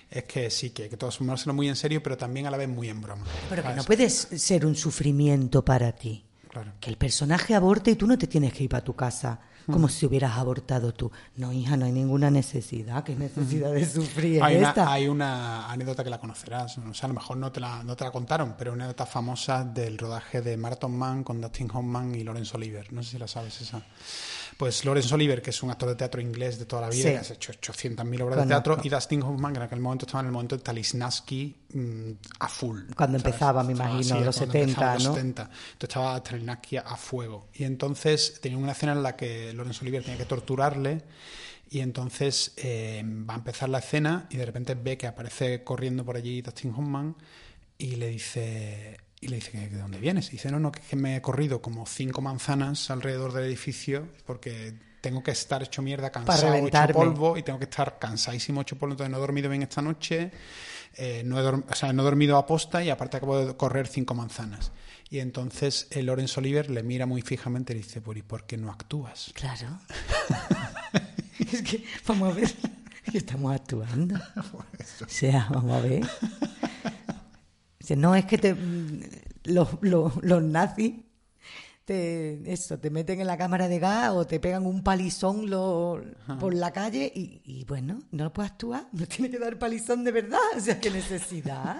es 0.09 0.23
que 0.23 0.49
sí, 0.49 0.71
que, 0.71 0.89
que 0.89 0.97
todos 0.97 1.17
tomárselo 1.17 1.53
muy 1.53 1.67
en 1.67 1.75
serio, 1.75 2.01
pero 2.01 2.17
también 2.17 2.47
a 2.47 2.51
la 2.51 2.57
vez 2.57 2.67
muy 2.67 2.89
en 2.89 3.01
broma. 3.01 3.23
Pero 3.49 3.61
que 3.61 3.73
no 3.73 3.83
puedes 3.83 4.13
ser 4.13 4.65
un 4.65 4.75
sufrimiento 4.75 5.63
para 5.63 5.91
ti. 5.91 6.25
Claro. 6.49 6.71
Que 6.79 6.89
el 6.89 6.97
personaje 6.97 7.53
aborte 7.53 7.91
y 7.91 7.95
tú 7.95 8.07
no 8.07 8.17
te 8.17 8.27
tienes 8.27 8.53
que 8.53 8.63
ir 8.63 8.69
para 8.69 8.83
tu 8.83 8.95
casa 8.95 9.41
como 9.65 9.89
si 9.89 10.05
hubieras 10.05 10.37
abortado 10.37 10.93
tú. 10.93 11.11
No, 11.35 11.51
hija, 11.51 11.77
no 11.77 11.85
hay 11.85 11.91
ninguna 11.91 12.29
necesidad. 12.31 13.03
¿Qué 13.03 13.15
necesidad 13.15 13.71
de 13.71 13.85
sufrir 13.85 14.43
hay 14.43 14.57
esta? 14.57 14.83
Una, 14.83 14.91
hay 14.93 15.07
una 15.07 15.71
anécdota 15.71 16.03
que 16.03 16.09
la 16.09 16.19
conocerás. 16.19 16.77
O 16.77 16.93
sea, 16.93 17.05
a 17.05 17.07
lo 17.09 17.15
mejor 17.15 17.37
no 17.37 17.51
te 17.51 17.59
la, 17.59 17.83
no 17.83 17.95
te 17.95 18.03
la 18.03 18.11
contaron, 18.11 18.55
pero 18.57 18.73
una 18.73 18.85
anécdota 18.85 19.05
famosa 19.05 19.63
del 19.63 19.97
rodaje 19.97 20.41
de 20.41 20.57
Marathon 20.57 20.97
Man 20.97 21.23
con 21.23 21.41
Dustin 21.41 21.69
Hoffman 21.73 22.15
y 22.15 22.23
Lawrence 22.23 22.55
Oliver. 22.55 22.91
No 22.93 23.03
sé 23.03 23.11
si 23.11 23.17
la 23.17 23.27
sabes 23.27 23.61
esa. 23.61 23.81
Pues 24.57 24.85
Lawrence 24.85 25.13
Oliver, 25.13 25.41
que 25.41 25.49
es 25.49 25.63
un 25.63 25.69
actor 25.69 25.89
de 25.89 25.95
teatro 25.95 26.21
inglés 26.21 26.57
de 26.57 26.65
toda 26.65 26.83
la 26.83 26.89
vida, 26.89 27.11
que 27.11 27.17
has 27.17 27.31
hecho 27.31 27.51
800.000 27.51 28.21
obras 28.21 28.39
de 28.39 28.47
teatro, 28.47 28.79
y 28.83 28.89
Dustin 28.89 29.21
Hoffman, 29.21 29.51
que 29.51 29.57
en 29.57 29.63
aquel 29.63 29.81
momento 29.81 30.05
estaba 30.05 30.21
en 30.21 30.27
el 30.27 30.31
momento 30.31 30.55
de 30.55 30.63
Talisnaski 30.63 31.55
mm, 31.73 32.11
a 32.39 32.47
full. 32.47 32.83
Cuando 32.95 33.17
empezaba, 33.17 33.63
me 33.63 33.73
imagino, 33.73 34.21
los 34.21 34.35
70, 34.35 34.93
Los 34.93 35.03
70. 35.03 35.41
Entonces 35.43 35.49
estaba 35.81 36.23
Talisnaski 36.23 36.77
a 36.77 36.95
fuego. 36.95 37.47
Y 37.53 37.65
entonces 37.65 38.39
tenía 38.39 38.57
una 38.57 38.71
escena 38.71 38.93
en 38.93 39.03
la 39.03 39.15
que 39.15 39.51
Lawrence 39.53 39.81
Oliver 39.81 40.03
tenía 40.03 40.17
que 40.17 40.25
torturarle 40.25 41.03
y 41.69 41.79
entonces 41.79 42.53
eh, 42.57 43.03
va 43.05 43.33
a 43.33 43.37
empezar 43.37 43.69
la 43.69 43.79
escena 43.79 44.27
y 44.29 44.37
de 44.37 44.45
repente 44.45 44.75
ve 44.75 44.97
que 44.97 45.07
aparece 45.07 45.63
corriendo 45.63 46.05
por 46.05 46.15
allí 46.15 46.41
Dustin 46.41 46.71
Hoffman 46.71 47.15
y 47.77 47.95
le 47.95 48.09
dice 48.09 48.97
y 49.25 49.27
le 49.27 49.37
dice, 49.37 49.69
¿de 49.69 49.77
dónde 49.79 49.97
vienes? 49.99 50.27
Y 50.29 50.33
dice, 50.33 50.51
no, 50.51 50.59
no, 50.59 50.71
que 50.71 50.95
me 50.95 51.15
he 51.15 51.21
corrido 51.21 51.59
como 51.59 51.87
cinco 51.87 52.21
manzanas 52.21 52.91
alrededor 52.91 53.33
del 53.33 53.45
edificio 53.45 54.07
porque 54.25 54.75
tengo 55.01 55.23
que 55.23 55.31
estar 55.31 55.63
hecho 55.63 55.81
mierda, 55.81 56.11
cansado, 56.11 56.53
hecho 56.53 56.93
polvo, 56.93 57.35
y 57.35 57.41
tengo 57.43 57.57
que 57.57 57.65
estar 57.65 57.97
cansadísimo, 57.97 58.61
hecho 58.61 58.77
polvo, 58.77 58.93
entonces 58.93 59.11
no 59.11 59.17
he 59.17 59.19
dormido 59.19 59.49
bien 59.49 59.63
esta 59.63 59.81
noche. 59.81 60.31
eh, 60.95 61.23
no, 61.25 61.39
he 61.39 61.43
o 61.47 61.75
sea, 61.75 61.91
no 61.91 62.03
he 62.03 62.05
dormido 62.05 62.37
a 62.37 62.45
posta 62.45 62.83
y 62.83 62.91
aparte 62.91 63.17
acabo 63.17 63.43
de 63.43 63.57
correr 63.57 63.87
cinco 63.87 64.13
manzanas. 64.13 64.71
Y 65.09 65.19
entonces 65.19 65.87
el 65.89 66.05
Lorenzo 66.05 66.39
Oliver 66.39 66.69
le 66.69 66.83
mira 66.83 67.07
muy 67.07 67.21
fijamente 67.23 67.73
y 67.73 67.77
le 67.77 67.83
dice, 67.83 68.01
¿por 68.01 68.45
qué 68.45 68.57
no 68.57 68.71
actúas? 68.71 69.31
Claro. 69.33 69.79
es 71.39 71.61
que, 71.63 71.83
vamos 72.07 72.31
a 72.31 72.35
ver, 72.35 72.53
estamos 73.13 73.55
actuando. 73.55 74.15
O 74.15 75.09
sea, 75.09 75.47
vamos 75.51 75.71
a 75.71 75.81
ver. 75.81 76.07
No 77.95 78.15
es 78.15 78.25
que 78.25 78.37
te, 78.37 78.55
los, 79.43 79.69
los 79.81 80.43
nazis 80.43 80.93
te, 81.85 82.51
eso, 82.51 82.79
te 82.79 82.89
meten 82.89 83.21
en 83.21 83.27
la 83.27 83.37
cámara 83.37 83.67
de 83.67 83.79
gas 83.79 84.11
o 84.11 84.25
te 84.25 84.39
pegan 84.39 84.65
un 84.65 84.83
palizón 84.83 85.47
por 86.39 86.53
la 86.53 86.71
calle 86.71 87.11
y, 87.13 87.63
bueno, 87.65 88.01
no 88.11 88.25
lo 88.25 88.33
puedes 88.33 88.51
actuar, 88.51 88.87
no 88.91 89.05
tiene 89.07 89.29
que 89.29 89.39
dar 89.39 89.57
palizón 89.57 90.03
de 90.03 90.11
verdad, 90.11 90.39
o 90.57 90.59
sea, 90.59 90.79
qué 90.79 90.89
necesidad, 90.89 91.77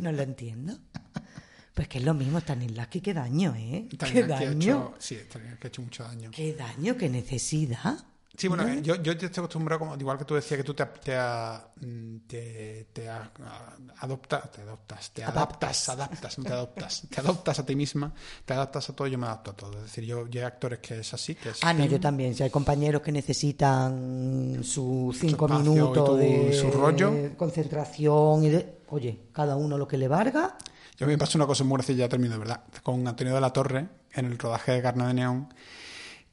no 0.00 0.12
lo 0.12 0.22
entiendo. 0.22 0.76
Pues 1.72 1.88
que 1.88 1.98
es 1.98 2.04
lo 2.04 2.14
mismo, 2.14 2.38
Stanislavski, 2.38 3.00
qué 3.00 3.14
daño, 3.14 3.54
¿eh? 3.56 3.88
Qué 3.98 4.22
daño. 4.22 4.94
sí, 4.98 5.18
que 5.30 5.66
ha 5.66 5.68
hecho 5.68 5.82
mucho 5.82 6.04
daño. 6.04 6.30
Qué 6.30 6.54
daño, 6.54 6.96
qué 6.96 7.08
necesidad. 7.08 7.96
Sí, 8.36 8.48
bueno, 8.48 8.68
yo, 8.80 8.96
yo 8.96 9.16
te 9.16 9.26
estoy 9.26 9.42
acostumbrado, 9.42 9.78
como, 9.78 9.96
igual 9.96 10.18
que 10.18 10.24
tú 10.24 10.34
decías, 10.34 10.58
que 10.58 10.64
tú 10.64 10.74
te, 10.74 10.84
te, 10.86 11.16
te, 12.26 12.86
te 12.92 13.08
adoptas, 13.98 14.50
te 14.50 14.62
adoptas, 14.62 15.10
te 15.12 15.22
adaptas, 15.22 15.88
adaptas, 15.88 16.38
no 16.38 16.44
te 16.44 16.52
adoptas, 16.52 17.02
te 17.08 17.20
adoptas 17.20 17.58
a 17.60 17.66
ti 17.66 17.76
misma, 17.76 18.12
te 18.44 18.54
adaptas 18.54 18.90
a 18.90 18.92
todo, 18.92 19.06
yo 19.06 19.18
me 19.18 19.26
adapto 19.26 19.52
a 19.52 19.54
todo. 19.54 19.76
Es 19.78 19.84
decir, 19.84 20.04
yo, 20.04 20.26
yo 20.26 20.40
hay 20.40 20.46
actores 20.46 20.80
que 20.80 20.98
es 20.98 21.14
así, 21.14 21.36
que 21.36 21.50
es... 21.50 21.62
Ah, 21.62 21.72
no, 21.72 21.84
yo 21.86 22.00
también. 22.00 22.34
Si 22.34 22.42
hay 22.42 22.50
compañeros 22.50 23.02
que 23.02 23.12
necesitan 23.12 24.62
su 24.64 25.14
cinco 25.16 25.46
minutos 25.46 26.18
de 26.18 26.52
su 26.52 26.72
rollo. 26.72 27.36
concentración 27.36 28.44
y 28.44 28.50
de... 28.50 28.78
Oye, 28.88 29.28
cada 29.32 29.54
uno 29.56 29.78
lo 29.78 29.86
que 29.86 29.96
le 29.96 30.08
valga. 30.08 30.56
Yo 30.96 31.06
me 31.06 31.16
pasó 31.16 31.38
una 31.38 31.46
cosa 31.46 31.62
muy 31.62 31.76
graciosa, 31.76 32.00
ya 32.00 32.08
termino, 32.08 32.34
de 32.34 32.38
verdad, 32.38 32.64
con 32.82 33.06
Antonio 33.06 33.34
de 33.34 33.40
la 33.40 33.52
Torre, 33.52 33.88
en 34.12 34.26
el 34.26 34.38
rodaje 34.38 34.72
de 34.72 34.82
Carne 34.82 35.06
de 35.06 35.14
Neón, 35.14 35.48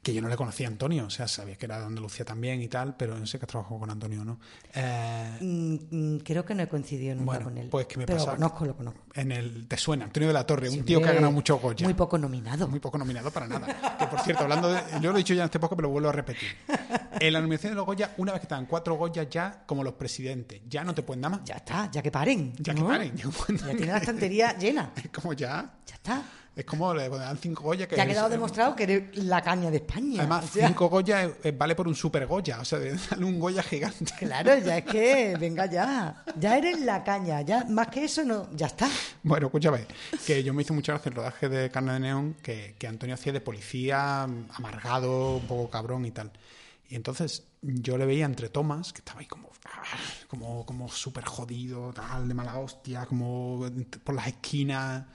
que 0.02 0.14
yo 0.14 0.22
no 0.22 0.30
le 0.30 0.36
conocía 0.36 0.68
a 0.68 0.72
Antonio, 0.72 1.06
o 1.06 1.10
sea, 1.12 1.28
sabía 1.28 1.56
que 1.56 1.66
era 1.68 1.80
de 1.80 1.86
Andalucía 1.86 2.26
también 2.26 2.60
y 2.62 2.68
tal, 2.68 2.96
pero 2.96 3.18
no 3.18 3.26
sé 3.28 3.38
que 3.38 3.46
trabajó 3.46 3.80
con 3.80 3.90
Antonio 3.90 4.26
no. 4.26 4.40
Eh, 4.74 5.38
mm, 5.40 5.76
mm, 5.92 6.20
creo 6.20 6.44
que 6.44 6.56
no 6.56 6.64
he 6.64 6.68
coincidido 6.68 7.16
nunca 7.16 7.40
con 7.40 7.56
él. 7.58 7.68
Pues 7.70 7.86
que 7.86 8.00
me 8.00 8.06
pero 8.08 8.18
pasa. 8.18 8.32
Lo 8.32 8.38
conozco, 8.38 8.66
lo 8.66 8.76
conozco. 8.76 9.02
En 9.14 9.32
el, 9.32 9.68
¿Te 9.68 9.78
suena? 9.78 10.06
Antonio 10.06 10.30
de 10.30 10.34
la 10.34 10.46
Torre, 10.46 10.70
un 10.70 10.84
tío 10.84 11.00
que 11.00 11.10
ha 11.10 11.14
ganado 11.14 11.32
mucho 11.32 11.60
Goya. 11.60 11.86
Muy 11.86 11.94
poco 11.94 12.18
nominado. 12.18 12.68
Muy 12.68 12.80
poco 12.80 12.98
nominado 12.98 13.30
para 13.30 13.48
nada. 13.48 13.98
que 14.00 14.08
por 14.08 14.20
cierto, 14.22 14.44
hablando 14.44 14.72
de. 14.72 14.82
Yo 15.02 15.12
lo 15.12 15.18
he 15.18 15.20
dicho 15.20 15.36
ya 15.36 15.44
en 15.44 15.46
este 15.46 15.60
podcast, 15.60 15.78
pero 15.78 15.88
lo 15.88 15.94
vuelvo 15.94 16.10
a 16.10 16.14
repetir. 16.14 16.50
En 17.20 17.34
la 17.34 17.40
nominación 17.40 17.74
de 17.74 17.76
los 17.76 17.86
Goya, 17.86 18.16
una 18.18 18.32
vez 18.32 18.42
que 18.42 18.46
están 18.46 18.66
cuatro 18.66 18.96
Goya 18.96 19.24
ya, 19.30 19.64
como 19.68 19.84
los 19.84 19.94
presidentes, 19.94 20.62
ya 20.68 20.84
no 20.84 20.96
te 20.96 21.04
pueden 21.04 21.22
dar 21.22 21.30
más. 21.30 21.44
Ya 21.44 21.56
está, 21.58 21.92
ya 21.92 22.02
que 22.02 22.10
paren. 22.10 22.54
Ya 22.58 22.74
que 22.74 22.82
paren. 22.82 23.16
Ya, 23.16 23.30
tiene 23.78 23.86
la 23.92 23.98
estantería 23.98 24.58
llena. 24.58 24.94
Es 25.04 25.10
como 25.12 25.34
ya. 25.34 25.72
Ya 25.86 25.96
está. 25.96 26.24
Es 26.54 26.66
como 26.66 26.94
le 26.94 27.08
dan 27.08 27.38
cinco 27.38 27.64
Goya. 27.64 27.88
Que 27.88 28.00
ha 28.00 28.06
quedado 28.06 28.28
demostrado 28.28 28.76
que 28.76 28.84
eres 28.84 29.18
la 29.24 29.42
caña 29.42 29.72
de 29.72 29.78
España. 29.78 30.20
Además, 30.20 30.50
cinco 30.52 30.90
Goya 30.90 31.32
vale 31.58 31.76
por 31.76 31.88
un 31.88 31.96
super 31.96 32.26
Goya. 32.26 32.60
O 32.60 32.66
sea, 32.66 32.80
darle 33.10 33.26
un 33.26 33.40
Goya 33.40 33.64
gigante. 33.64 34.12
Claro, 34.20 34.58
ya 34.58 34.80
es 34.80 34.86
que, 34.86 35.38
venga 35.40 35.66
ya. 35.68 36.26
Ya 36.38 36.58
eres 36.58 36.82
la 36.82 37.04
caña. 37.06 37.42
Ya, 37.42 37.64
más 37.70 37.88
que 37.88 38.04
eso, 38.04 38.26
no, 38.26 38.50
ya 38.54 38.68
está. 38.68 38.90
Bueno, 39.24 39.48
escúchame. 39.48 39.86
Que 40.26 40.44
yo 40.44 40.54
me 40.54 40.64
hice 40.64 40.74
mucho 40.74 40.92
gracia 40.92 41.10
el 41.10 41.16
rodaje 41.16 41.48
de 41.48 41.72
Carne 41.72 41.94
de 41.94 42.00
Neón, 42.02 42.36
que, 42.44 42.76
que 42.78 42.88
Antonio 42.88 43.16
hacía 43.16 43.32
de 43.32 43.40
policía, 43.40 44.24
amargado, 44.24 45.38
un 45.38 45.48
poco 45.48 45.70
cabrón 45.70 46.06
y 46.06 46.12
tal. 46.12 46.32
Y 46.90 46.96
entonces 46.96 47.46
yo 47.62 47.98
le 47.98 48.06
veía 48.06 48.26
entre 48.26 48.50
tomas 48.50 48.92
que 48.92 49.00
estaba 49.00 49.22
ahí 49.22 49.26
como, 49.26 49.50
como, 50.28 50.66
como 50.66 50.90
súper 50.90 51.24
jodido, 51.24 51.94
tal, 51.94 52.28
de 52.28 52.34
mala 52.34 52.60
hostia, 52.60 53.06
como 53.06 53.66
por 54.04 54.16
las 54.16 54.28
esquinas 54.28 55.06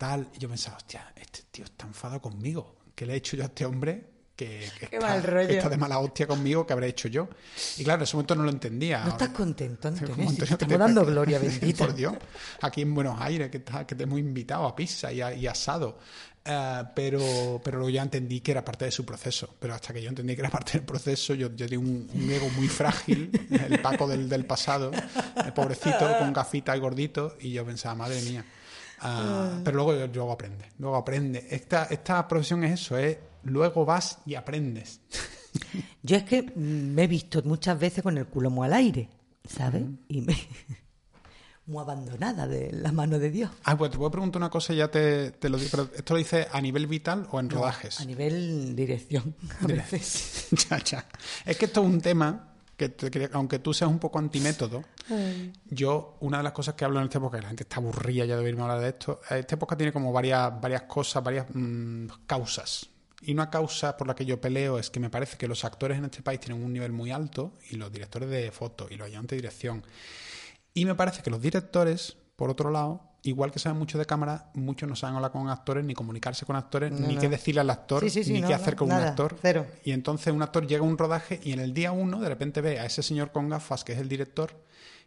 tal. 0.00 0.28
Y 0.34 0.38
yo 0.38 0.48
pensaba, 0.48 0.78
hostia, 0.78 1.12
este 1.14 1.42
tío 1.50 1.66
está 1.66 1.86
enfadado 1.86 2.22
conmigo. 2.22 2.76
¿Qué 2.94 3.04
le 3.04 3.12
he 3.12 3.16
hecho 3.16 3.36
yo 3.36 3.44
a 3.44 3.46
este 3.46 3.66
hombre 3.66 4.10
que, 4.34 4.64
está, 4.90 5.68
de 5.68 5.76
mala 5.76 5.98
hostia 5.98 6.26
conmigo 6.26 6.66
que 6.66 6.72
habré 6.72 6.88
hecho 6.88 7.08
yo. 7.08 7.28
Y 7.76 7.84
claro, 7.84 8.00
en 8.00 8.04
ese 8.04 8.16
momento 8.16 8.34
no 8.34 8.44
lo 8.44 8.50
entendía. 8.50 9.04
No 9.04 9.10
estás 9.10 9.28
contento, 9.28 9.88
Antonio. 9.88 10.30
Estamos 10.30 10.78
dando 10.78 11.04
gloria 11.04 11.38
bendita. 11.40 11.84
Por 11.84 11.94
Dios, 11.94 12.14
aquí 12.62 12.80
en 12.80 12.94
Buenos 12.94 13.20
Aires, 13.20 13.50
que, 13.50 13.62
que 13.62 13.94
te 13.94 14.02
hemos 14.04 14.18
invitado 14.18 14.66
a 14.66 14.74
pizza 14.74 15.12
y, 15.12 15.20
y 15.20 15.46
asado. 15.46 15.98
Uh, 16.46 16.88
pero, 16.94 17.60
pero 17.62 17.76
luego 17.76 17.90
ya 17.90 18.00
entendí 18.00 18.40
que 18.40 18.52
era 18.52 18.64
parte 18.64 18.86
de 18.86 18.90
su 18.90 19.04
proceso. 19.04 19.56
Pero 19.58 19.74
hasta 19.74 19.92
que 19.92 20.00
yo 20.00 20.08
entendí 20.08 20.34
que 20.34 20.40
era 20.40 20.48
parte 20.48 20.72
del 20.72 20.84
proceso, 20.84 21.34
yo, 21.34 21.54
yo 21.54 21.66
un, 21.78 22.08
un, 22.14 22.30
ego 22.30 22.48
muy 22.56 22.66
frágil, 22.66 23.30
el 23.50 23.78
Paco 23.80 24.08
del, 24.08 24.26
del 24.26 24.46
pasado, 24.46 24.90
el 25.44 25.52
pobrecito, 25.52 26.18
con 26.18 26.32
gafita 26.32 26.74
y 26.74 26.80
gordito, 26.80 27.36
y 27.40 27.52
yo 27.52 27.66
pensaba, 27.66 27.94
madre 27.94 28.22
mía. 28.22 28.42
Ah, 29.00 29.50
ah. 29.52 29.60
Pero 29.64 29.76
luego, 29.76 30.06
luego 30.12 30.32
aprende, 30.32 30.66
luego 30.78 30.96
aprende. 30.96 31.46
Esta, 31.50 31.84
esta 31.84 32.26
profesión 32.28 32.64
es 32.64 32.80
eso, 32.80 32.96
es 32.98 33.18
luego 33.44 33.84
vas 33.84 34.18
y 34.26 34.34
aprendes. 34.34 35.00
Yo 36.02 36.16
es 36.16 36.24
que 36.24 36.42
me 36.54 37.04
he 37.04 37.06
visto 37.06 37.42
muchas 37.44 37.78
veces 37.78 38.02
con 38.02 38.18
el 38.18 38.26
culo 38.26 38.50
muy 38.50 38.66
al 38.66 38.74
aire, 38.74 39.08
¿sabes? 39.48 39.84
Y 40.08 40.20
me... 40.20 40.36
muy 41.66 41.80
abandonada 41.82 42.46
de 42.46 42.72
la 42.72 42.92
mano 42.92 43.18
de 43.18 43.30
Dios. 43.30 43.50
Ah, 43.64 43.76
pues 43.78 43.92
te 43.92 43.96
voy 43.96 44.08
a 44.08 44.10
preguntar 44.10 44.40
una 44.40 44.50
cosa, 44.50 44.74
ya 44.74 44.90
te, 44.90 45.30
te 45.30 45.48
lo 45.48 45.56
digo, 45.56 45.70
pero 45.70 45.88
¿esto 45.94 46.14
lo 46.14 46.18
dice 46.18 46.48
a 46.50 46.60
nivel 46.60 46.86
vital 46.86 47.26
o 47.30 47.38
en 47.38 47.48
rodajes? 47.48 48.00
A 48.00 48.04
nivel 48.04 48.74
dirección, 48.74 49.34
a 49.62 49.66
veces. 49.66 50.48
ya, 50.68 50.78
ya. 50.78 51.08
Es 51.46 51.56
que 51.56 51.66
esto 51.66 51.80
es 51.82 51.86
un 51.86 52.00
tema 52.00 52.49
que 52.88 53.30
aunque 53.32 53.58
tú 53.58 53.74
seas 53.74 53.90
un 53.90 53.98
poco 53.98 54.18
antimétodo, 54.18 54.82
yo, 55.66 56.16
una 56.20 56.38
de 56.38 56.44
las 56.44 56.52
cosas 56.52 56.74
que 56.74 56.84
hablo 56.84 56.98
en 56.98 57.04
este 57.04 57.18
época, 57.18 57.36
que 57.36 57.42
la 57.42 57.48
gente 57.48 57.64
está 57.64 57.76
aburrida 57.76 58.24
ya 58.24 58.36
de 58.36 58.44
oírme 58.44 58.62
hablar 58.62 58.80
de 58.80 58.88
esto, 58.88 59.20
este 59.28 59.56
época 59.56 59.76
tiene 59.76 59.92
como 59.92 60.12
varias, 60.12 60.60
varias 60.60 60.82
cosas, 60.82 61.22
varias 61.22 61.46
mm, 61.52 62.06
causas. 62.26 62.88
Y 63.22 63.32
una 63.32 63.50
causa 63.50 63.96
por 63.96 64.06
la 64.06 64.14
que 64.14 64.24
yo 64.24 64.40
peleo 64.40 64.78
es 64.78 64.88
que 64.88 64.98
me 64.98 65.10
parece 65.10 65.36
que 65.36 65.46
los 65.46 65.64
actores 65.64 65.98
en 65.98 66.06
este 66.06 66.22
país 66.22 66.40
tienen 66.40 66.62
un 66.64 66.72
nivel 66.72 66.92
muy 66.92 67.10
alto 67.10 67.52
y 67.68 67.76
los 67.76 67.92
directores 67.92 68.30
de 68.30 68.50
foto 68.50 68.86
y 68.90 68.96
los 68.96 69.06
ayudantes 69.06 69.30
de 69.30 69.42
dirección. 69.42 69.84
Y 70.72 70.86
me 70.86 70.94
parece 70.94 71.22
que 71.22 71.30
los 71.30 71.42
directores, 71.42 72.16
por 72.36 72.48
otro 72.50 72.70
lado, 72.70 73.09
igual 73.22 73.50
que 73.50 73.58
saben 73.58 73.78
mucho 73.78 73.98
de 73.98 74.06
cámara, 74.06 74.50
muchos 74.54 74.88
no 74.88 74.96
saben 74.96 75.16
hablar 75.16 75.32
con 75.32 75.48
actores, 75.48 75.84
ni 75.84 75.94
comunicarse 75.94 76.46
con 76.46 76.56
actores, 76.56 76.92
ni 76.92 77.16
qué 77.16 77.28
decirle 77.28 77.60
al 77.60 77.70
actor, 77.70 78.02
ni 78.02 78.42
qué 78.42 78.54
hacer 78.54 78.76
con 78.76 78.88
un 78.88 78.94
actor. 78.94 79.36
Cero. 79.40 79.66
Y 79.84 79.92
entonces 79.92 80.32
un 80.32 80.42
actor 80.42 80.66
llega 80.66 80.82
a 80.82 80.86
un 80.86 80.98
rodaje 80.98 81.40
y 81.42 81.52
en 81.52 81.60
el 81.60 81.74
día 81.74 81.92
uno 81.92 82.20
de 82.20 82.28
repente 82.28 82.60
ve 82.60 82.78
a 82.78 82.86
ese 82.86 83.02
señor 83.02 83.32
con 83.32 83.48
gafas 83.48 83.84
que 83.84 83.92
es 83.92 83.98
el 83.98 84.08
director 84.08 84.52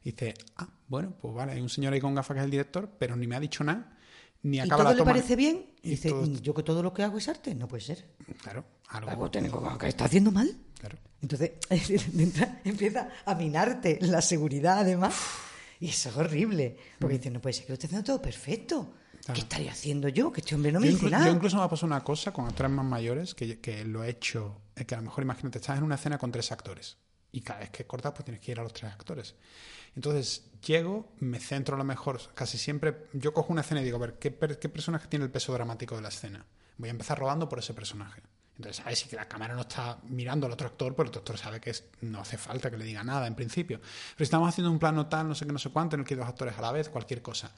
y 0.03 0.11
dice, 0.11 0.34
ah, 0.57 0.68
bueno, 0.88 1.14
pues 1.19 1.34
vale, 1.34 1.53
hay 1.53 1.61
un 1.61 1.69
señor 1.69 1.94
ahí 1.94 2.02
con 2.02 2.14
gafas 2.14 2.35
que 2.35 2.40
es 2.40 2.45
el 2.45 2.52
director, 2.52 2.90
pero 2.99 3.15
ni 3.15 3.26
me 3.27 3.35
ha 3.35 3.40
dicho 3.40 3.64
nada. 3.64 3.98
Ni 4.44 4.60
acaba 4.60 4.84
¿Y 4.84 4.85
todo 4.88 4.95
le 4.98 5.03
parece 5.03 5.35
bien? 5.38 5.65
Y, 5.81 5.91
dice, 5.91 6.14
yo 6.41 6.53
que 6.53 6.64
todo 6.64 6.84
lo 6.84 6.94
que 6.94 7.03
hago 7.03 7.18
es 7.18 7.30
arte, 7.30 7.56
no 7.56 7.68
puede 7.68 7.81
ser. 7.81 8.06
Claro, 8.41 8.65
algo. 8.90 9.10
algo 9.10 9.77
que 9.77 9.88
está 9.88 10.06
haciendo 10.06 10.31
mal. 10.31 10.53
Claro. 10.77 10.98
Entonces 11.22 11.52
empieza 12.65 13.07
a 13.26 13.35
minarte 13.35 13.99
la 14.02 14.22
seguridad, 14.22 14.80
además. 14.80 15.15
Y 15.84 15.89
eso 15.89 16.07
es 16.07 16.15
horrible. 16.15 16.77
Porque 16.97 17.15
mm. 17.15 17.18
dices, 17.18 17.34
no 17.34 17.41
puede 17.41 17.51
ser 17.51 17.65
que 17.65 17.72
lo 17.72 17.73
esté 17.73 17.88
haciendo 17.88 18.05
todo 18.05 18.22
perfecto. 18.22 18.93
¿Qué 19.34 19.41
estaría 19.41 19.73
haciendo 19.73 20.07
yo? 20.07 20.31
Que 20.31 20.39
este 20.39 20.55
hombre 20.55 20.72
no 20.72 20.80
me 20.80 20.88
dice 20.88 21.10
nada. 21.10 21.26
Yo 21.26 21.34
incluso 21.34 21.57
me 21.57 21.64
ha 21.64 21.68
pasado 21.68 21.88
una 21.88 22.01
cosa 22.05 22.31
con 22.31 22.45
actores 22.45 22.72
más 22.72 22.85
mayores 22.85 23.35
que, 23.35 23.60
que 23.60 23.84
lo 23.84 24.01
he 24.01 24.10
hecho. 24.10 24.61
Es 24.77 24.85
que 24.85 24.95
a 24.95 24.99
lo 24.99 25.03
mejor, 25.03 25.26
imagínate, 25.26 25.57
estás 25.57 25.77
en 25.77 25.84
una 25.84 25.95
escena 25.95 26.18
con 26.18 26.31
tres 26.31 26.53
actores. 26.53 26.95
Y 27.34 27.41
cada 27.41 27.60
vez 27.60 27.69
que 27.69 27.85
cortas, 27.85 28.14
pues 28.14 28.23
tienes 28.23 28.39
que 28.39 28.51
ir 28.53 28.61
a 28.61 28.64
los 28.64 28.72
tres 28.72 28.93
actores. 28.93 29.35
Entonces, 29.93 30.45
llego, 30.65 31.11
me 31.19 31.41
centro 31.41 31.76
a 31.76 31.77
lo 31.77 31.84
mejor, 31.84 32.22
casi 32.34 32.57
siempre, 32.57 33.07
yo 33.11 33.34
cojo 33.34 33.51
una 33.51 33.60
escena 33.60 33.81
y 33.81 33.84
digo, 33.84 33.97
a 33.97 34.01
ver, 34.01 34.18
¿qué, 34.19 34.34
qué 34.34 34.69
personaje 34.69 35.10
tiene 35.10 35.26
el 35.26 35.31
peso 35.31 35.51
dramático 35.51 35.97
de 35.97 36.01
la 36.01 36.10
escena? 36.10 36.45
Voy 36.77 36.88
a 36.88 36.91
empezar 36.91 37.19
rodando 37.19 37.49
por 37.49 37.60
ese 37.60 37.73
personaje. 37.73 38.22
Entonces, 38.57 38.84
sabes 38.84 38.99
si 38.99 39.09
que 39.09 39.15
la 39.15 39.27
cámara 39.27 39.55
no 39.55 39.61
está 39.61 39.97
mirando 40.03 40.45
al 40.45 40.53
otro 40.53 40.67
actor, 40.67 40.93
pero 40.93 41.03
el 41.03 41.09
otro 41.09 41.21
actor 41.21 41.38
sabe 41.38 41.59
que 41.59 41.73
no 42.01 42.19
hace 42.19 42.38
falta 42.38 42.69
que 42.69 42.77
le 42.77 42.85
diga 42.85 43.03
nada 43.03 43.25
en 43.25 43.35
principio. 43.35 43.80
Pero 43.80 44.17
si 44.17 44.23
estamos 44.23 44.47
haciendo 44.47 44.71
un 44.71 44.80
plano 44.80 45.07
tal, 45.07 45.27
no 45.27 45.35
sé 45.35 45.45
qué, 45.45 45.51
no 45.51 45.59
sé 45.59 45.69
cuánto, 45.69 45.95
en 45.95 46.01
el 46.01 46.05
que 46.05 46.13
hay 46.13 46.19
dos 46.19 46.30
actores 46.30 46.57
a 46.57 46.61
la 46.61 46.71
vez, 46.71 46.89
cualquier 46.89 47.21
cosa. 47.21 47.51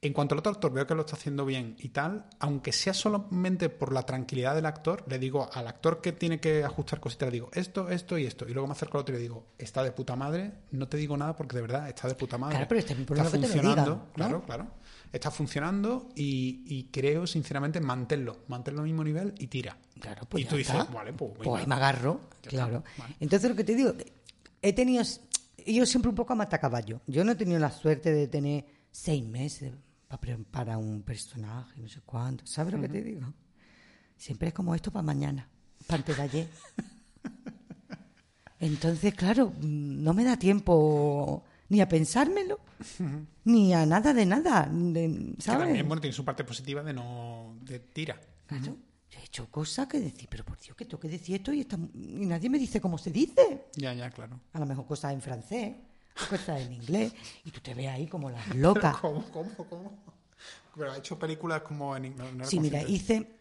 En 0.00 0.12
cuanto 0.12 0.36
al 0.36 0.38
otro 0.38 0.52
actor 0.52 0.72
veo 0.72 0.86
que 0.86 0.94
lo 0.94 1.00
está 1.00 1.16
haciendo 1.16 1.44
bien 1.44 1.74
y 1.80 1.88
tal, 1.88 2.26
aunque 2.38 2.70
sea 2.70 2.94
solamente 2.94 3.68
por 3.68 3.92
la 3.92 4.02
tranquilidad 4.02 4.54
del 4.54 4.66
actor, 4.66 5.04
le 5.08 5.18
digo 5.18 5.50
al 5.52 5.66
actor 5.66 6.00
que 6.00 6.12
tiene 6.12 6.38
que 6.38 6.62
ajustar 6.62 7.00
cositas, 7.00 7.26
le 7.26 7.32
digo 7.32 7.50
esto, 7.52 7.88
esto 7.88 8.16
y 8.16 8.24
esto. 8.24 8.48
Y 8.48 8.52
luego 8.52 8.68
me 8.68 8.74
acerco 8.74 8.96
al 8.96 9.02
otro 9.02 9.16
y 9.16 9.18
le 9.18 9.22
digo, 9.22 9.44
está 9.58 9.82
de 9.82 9.90
puta 9.90 10.14
madre, 10.14 10.52
no 10.70 10.86
te 10.86 10.96
digo 10.98 11.16
nada 11.16 11.34
porque 11.34 11.56
de 11.56 11.62
verdad 11.62 11.88
está 11.88 12.06
de 12.06 12.14
puta 12.14 12.38
madre. 12.38 12.54
Claro, 12.54 12.68
pero 12.68 12.78
está, 12.78 12.94
está 12.94 13.24
funcionando. 13.24 14.06
Claro, 14.14 14.42
claro. 14.42 14.68
Está 15.12 15.30
funcionando 15.30 16.08
y, 16.14 16.88
creo, 16.92 17.26
sinceramente, 17.26 17.80
manténlo. 17.80 18.38
Manténlo 18.48 18.80
al 18.80 18.86
mismo 18.86 19.04
nivel 19.04 19.34
y 19.38 19.46
tira. 19.46 19.76
Claro, 20.00 20.26
pues 20.28 20.44
y 20.44 20.46
tú 20.46 20.56
dices, 20.56 20.76
vale, 20.92 21.12
pues. 21.12 21.32
Pues 21.42 21.66
me 21.66 21.74
agarro. 21.74 22.20
claro. 22.42 22.84
Entonces, 23.20 23.48
lo 23.48 23.56
que 23.56 23.64
te 23.64 23.74
digo, 23.74 23.94
he 24.62 24.72
tenido. 24.72 25.02
Yo 25.66 25.86
siempre 25.86 26.08
un 26.08 26.14
poco 26.14 26.32
a 26.32 26.36
matacaballo. 26.36 27.00
Yo 27.06 27.24
no 27.24 27.32
he 27.32 27.34
tenido 27.34 27.58
la 27.58 27.70
suerte 27.70 28.12
de 28.12 28.28
tener 28.28 28.64
seis 28.90 29.24
meses 29.24 29.72
para 30.50 30.78
un 30.78 31.02
personaje, 31.02 31.80
no 31.80 31.88
sé 31.88 32.00
cuánto. 32.04 32.46
¿Sabes 32.46 32.74
lo 32.74 32.80
que 32.80 32.88
te 32.88 33.02
digo? 33.02 33.32
Siempre 34.16 34.48
es 34.48 34.54
como 34.54 34.74
esto 34.74 34.90
para 34.90 35.02
mañana, 35.02 35.48
para 35.86 35.98
antes 35.98 36.16
de 36.16 36.22
ayer. 36.22 36.48
Entonces, 38.60 39.14
claro, 39.14 39.52
no 39.60 40.14
me 40.14 40.24
da 40.24 40.36
tiempo 40.36 41.44
ni 41.68 41.80
a 41.80 41.88
pensármelo 41.88 42.60
ni 43.44 43.74
a 43.74 43.84
nada 43.86 44.12
de 44.12 44.26
nada, 44.26 44.64
¿sabes? 45.38 45.44
también, 45.44 45.86
bueno, 45.88 46.00
tiene 46.00 46.14
su 46.14 46.24
parte 46.24 46.44
positiva 46.44 46.82
de 46.82 46.92
no... 46.92 47.56
de 47.62 47.80
tira. 47.80 48.20
Claro. 48.46 48.76
Yo 49.10 49.20
he 49.20 49.24
hecho 49.24 49.50
cosas 49.50 49.86
que 49.86 50.00
decir, 50.00 50.28
pero 50.30 50.44
por 50.44 50.58
Dios, 50.58 50.76
que 50.76 50.84
tengo 50.84 51.00
que 51.00 51.08
decir 51.08 51.36
esto 51.36 51.52
y, 51.52 51.66
y 51.94 52.26
nadie 52.26 52.50
me 52.50 52.58
dice 52.58 52.80
cómo 52.80 52.98
se 52.98 53.10
dice. 53.10 53.66
Ya, 53.74 53.92
ya, 53.94 54.10
claro. 54.10 54.40
A 54.52 54.60
lo 54.60 54.66
mejor 54.66 54.86
cosas 54.86 55.12
en 55.12 55.22
francés, 55.22 55.76
cosas 56.28 56.60
en 56.60 56.74
inglés, 56.74 57.14
y 57.44 57.50
tú 57.50 57.60
te 57.60 57.74
ves 57.74 57.88
ahí 57.88 58.06
como 58.06 58.30
las 58.30 58.54
locas. 58.54 58.96
¿Cómo, 58.98 59.24
cómo, 59.30 59.50
cómo? 59.54 60.04
Pero 60.74 60.92
ha 60.92 60.98
hecho 60.98 61.18
películas 61.18 61.62
como 61.62 61.96
en 61.96 62.06
inglés. 62.06 62.48
sí, 62.48 62.60
mira, 62.60 62.82
hice 62.82 63.38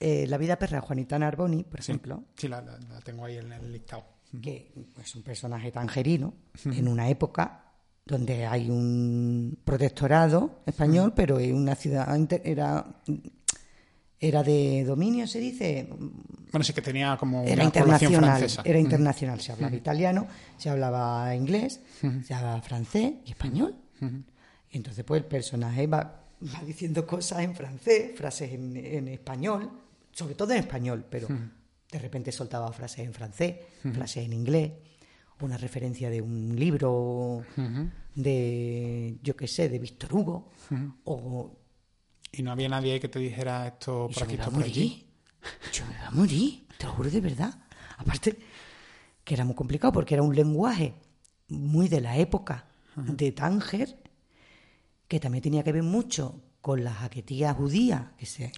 eh, 0.00 0.26
La 0.26 0.38
vida 0.38 0.58
perra 0.58 0.80
Juanita 0.80 1.18
Narboni, 1.18 1.64
por 1.64 1.80
ejemplo. 1.80 2.24
Sí, 2.36 2.48
la, 2.48 2.62
tengo 3.04 3.24
ahí 3.24 3.36
en 3.38 3.52
el 3.52 3.72
listado. 3.72 4.04
Que 4.42 4.72
es 5.02 5.14
un 5.14 5.22
personaje 5.22 5.70
tangerino 5.70 6.34
en 6.64 6.88
una 6.88 7.08
época 7.08 7.72
donde 8.06 8.46
hay 8.46 8.68
un 8.68 9.58
protectorado 9.64 10.62
español, 10.66 11.12
pero 11.14 11.38
en 11.38 11.54
una 11.54 11.74
ciudad 11.74 12.08
era 12.44 12.84
era 14.28 14.42
de 14.42 14.84
dominio, 14.84 15.26
se 15.26 15.38
dice. 15.38 15.88
Bueno, 16.50 16.64
sí 16.64 16.72
que 16.72 16.82
tenía 16.82 17.16
como 17.18 17.42
era 17.42 17.64
internacional, 17.64 18.46
era 18.64 18.78
internacional. 18.78 19.40
Se 19.40 19.52
hablaba 19.52 19.76
italiano, 19.76 20.26
se 20.56 20.70
hablaba 20.70 21.34
inglés, 21.34 21.80
se 22.24 22.34
hablaba 22.34 22.60
francés 22.62 23.14
y 23.24 23.30
español. 23.30 23.74
Y 24.70 24.76
entonces, 24.76 25.04
pues 25.04 25.22
el 25.22 25.26
personaje 25.26 25.86
va, 25.86 26.24
va 26.42 26.64
diciendo 26.64 27.06
cosas 27.06 27.40
en 27.40 27.54
francés, 27.54 28.12
frases 28.16 28.52
en 28.52 29.08
español, 29.08 29.70
sobre 30.12 30.34
todo 30.34 30.52
en 30.52 30.58
español, 30.58 31.04
pero 31.08 31.28
de 31.94 32.00
repente 32.00 32.32
soltaba 32.32 32.72
frases 32.72 33.06
en 33.06 33.14
francés, 33.14 33.54
frases 33.92 34.24
en 34.24 34.32
inglés, 34.32 34.72
una 35.38 35.56
referencia 35.56 36.10
de 36.10 36.20
un 36.20 36.56
libro 36.56 37.44
de, 38.16 39.16
yo 39.22 39.36
qué 39.36 39.46
sé, 39.46 39.68
de 39.68 39.78
Víctor 39.78 40.12
Hugo, 40.12 40.50
o... 41.04 41.56
¿Y 42.32 42.42
no 42.42 42.50
había 42.50 42.68
nadie 42.68 42.98
que 42.98 43.08
te 43.08 43.20
dijera 43.20 43.68
esto 43.68 44.10
por 44.12 44.24
aquí, 44.24 44.34
esto 44.34 44.50
por 44.50 44.64
allí? 44.64 45.06
Yo 45.72 45.86
me 45.86 45.94
iba 45.94 46.08
a 46.08 46.10
morir, 46.10 46.66
te 46.76 46.86
lo 46.86 46.94
juro 46.94 47.08
de 47.08 47.20
verdad. 47.20 47.62
Aparte, 47.96 48.40
que 49.22 49.34
era 49.34 49.44
muy 49.44 49.54
complicado 49.54 49.92
porque 49.92 50.14
era 50.14 50.24
un 50.24 50.34
lenguaje 50.34 50.96
muy 51.46 51.86
de 51.88 52.00
la 52.00 52.16
época 52.16 52.66
de 52.96 53.30
Tánger, 53.30 54.02
que 55.06 55.20
también 55.20 55.42
tenía 55.42 55.62
que 55.62 55.70
ver 55.70 55.84
mucho 55.84 56.42
con 56.60 56.82
la 56.82 56.92
jaquetía 56.92 57.54
judía, 57.54 58.14
que 58.18 58.26
se, 58.26 58.50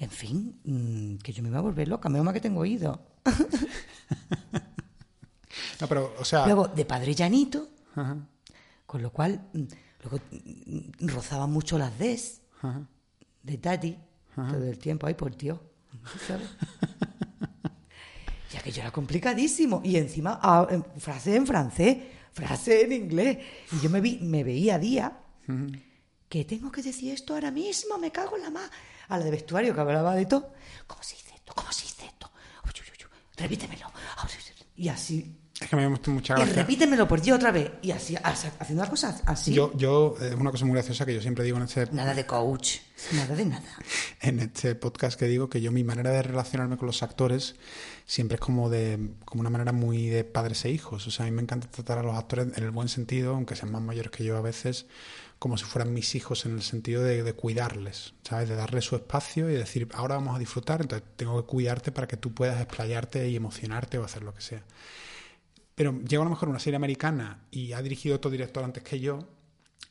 en 0.00 0.10
fin, 0.10 0.60
mm, 0.64 1.18
que 1.18 1.32
yo 1.32 1.42
me 1.42 1.50
iba 1.50 1.58
a 1.58 1.62
volver 1.62 1.86
loca, 1.86 2.08
menos 2.08 2.24
mal 2.24 2.32
que 2.32 2.40
tengo 2.40 2.60
oído. 2.60 3.02
no, 5.80 5.86
pero, 5.86 6.14
o 6.18 6.24
sea... 6.24 6.46
Luego, 6.46 6.68
de 6.68 6.86
padre 6.86 7.14
llanito, 7.14 7.68
con 8.86 9.02
lo 9.02 9.12
cual, 9.12 9.46
mm, 9.52 9.62
luego 10.02 10.24
mm, 10.30 11.06
rozaba 11.06 11.46
mucho 11.46 11.76
las 11.76 11.98
des 11.98 12.40
de 13.42 13.58
Tati 13.58 13.98
todo 14.34 14.64
el 14.64 14.78
tiempo. 14.78 15.06
Ay, 15.06 15.12
por 15.12 15.36
Dios, 15.36 15.58
¿sabes? 16.26 16.48
ya 18.50 18.62
que 18.62 18.72
yo 18.72 18.80
era 18.80 18.90
complicadísimo. 18.90 19.82
Y 19.84 19.96
encima, 19.96 20.40
ah, 20.42 20.66
frase 20.96 21.36
en 21.36 21.46
francés, 21.46 21.98
frase 22.32 22.84
en 22.84 22.92
inglés. 22.92 23.36
Y 23.72 23.80
yo 23.80 23.90
me, 23.90 24.00
vi, 24.00 24.18
me 24.22 24.44
veía 24.44 24.76
a 24.76 24.78
día 24.78 25.18
que 26.26 26.46
tengo 26.46 26.72
que 26.72 26.80
decir 26.80 27.12
esto 27.12 27.34
ahora 27.34 27.50
mismo, 27.50 27.98
me 27.98 28.10
cago 28.10 28.36
en 28.36 28.42
la 28.44 28.50
más 28.50 28.70
a 29.10 29.18
la 29.18 29.24
de 29.24 29.30
vestuario 29.30 29.74
que 29.74 29.80
hablaba 29.80 30.14
de 30.14 30.26
todo. 30.26 30.52
¿Cómo 30.86 31.02
se 31.02 31.16
dice 31.16 31.32
esto? 31.34 31.52
¿Cómo 31.54 31.70
se 31.72 31.82
dice 31.82 32.06
esto? 32.06 32.30
repítemelo. 33.36 33.90
Y 34.76 34.88
así. 34.88 35.36
Es 35.60 35.68
que 35.68 35.76
me 35.76 35.84
ha 35.84 35.88
mucha 35.90 36.34
gracia. 36.34 36.54
Y 36.54 36.56
repítemelo 36.56 37.06
por 37.06 37.20
ti 37.20 37.32
otra 37.32 37.50
vez. 37.50 37.70
Y 37.82 37.90
así, 37.90 38.16
haciendo 38.22 38.82
las 38.82 38.88
cosas 38.88 39.22
así. 39.26 39.52
Yo, 39.52 39.76
yo, 39.76 40.16
es 40.18 40.34
una 40.34 40.50
cosa 40.50 40.64
muy 40.64 40.72
graciosa 40.72 41.04
que 41.04 41.12
yo 41.12 41.20
siempre 41.20 41.44
digo 41.44 41.58
en 41.58 41.64
este. 41.64 41.86
Nada 41.92 42.14
de 42.14 42.24
coach. 42.24 42.76
Nada 43.12 43.36
de 43.36 43.44
nada. 43.44 43.68
en 44.22 44.40
este 44.40 44.74
podcast 44.74 45.18
que 45.18 45.26
digo 45.26 45.50
que 45.50 45.60
yo, 45.60 45.70
mi 45.70 45.84
manera 45.84 46.12
de 46.12 46.22
relacionarme 46.22 46.78
con 46.78 46.86
los 46.86 47.02
actores 47.02 47.56
siempre 48.06 48.36
es 48.36 48.40
como 48.40 48.70
de 48.70 49.10
como 49.26 49.42
una 49.42 49.50
manera 49.50 49.72
muy 49.72 50.08
de 50.08 50.24
padres 50.24 50.64
e 50.64 50.70
hijos. 50.70 51.06
O 51.06 51.10
sea, 51.10 51.26
a 51.26 51.28
mí 51.28 51.36
me 51.36 51.42
encanta 51.42 51.70
tratar 51.70 51.98
a 51.98 52.02
los 52.02 52.16
actores 52.16 52.46
en 52.56 52.64
el 52.64 52.70
buen 52.70 52.88
sentido, 52.88 53.34
aunque 53.34 53.54
sean 53.54 53.70
más 53.70 53.82
mayores 53.82 54.10
que 54.10 54.24
yo 54.24 54.38
a 54.38 54.40
veces, 54.40 54.86
como 55.40 55.56
si 55.56 55.64
fueran 55.64 55.94
mis 55.94 56.14
hijos 56.14 56.44
en 56.44 56.52
el 56.52 56.62
sentido 56.62 57.02
de, 57.02 57.32
cuidarles, 57.32 58.12
¿sabes? 58.22 58.50
De 58.50 58.56
darles 58.56 58.84
su 58.84 58.94
espacio 58.94 59.48
y 59.48 59.54
decir, 59.54 59.88
ahora 59.94 60.16
vamos 60.16 60.36
a 60.36 60.38
disfrutar, 60.38 60.82
entonces 60.82 61.08
tengo 61.16 61.40
que 61.40 61.46
cuidarte 61.48 61.92
para 61.92 62.06
que 62.06 62.18
tú 62.18 62.34
puedas 62.34 62.60
explayarte 62.60 63.26
y 63.26 63.36
emocionarte 63.36 63.96
o 63.96 64.04
hacer 64.04 64.22
lo 64.22 64.34
que 64.34 64.42
sea. 64.42 64.62
Pero 65.74 65.98
llego 66.02 66.22
a 66.22 66.26
lo 66.26 66.30
mejor 66.30 66.50
una 66.50 66.58
serie 66.58 66.76
americana 66.76 67.46
y 67.50 67.72
ha 67.72 67.80
dirigido 67.80 68.16
otro 68.16 68.30
director 68.30 68.62
antes 68.62 68.82
que 68.82 69.00
yo 69.00 69.26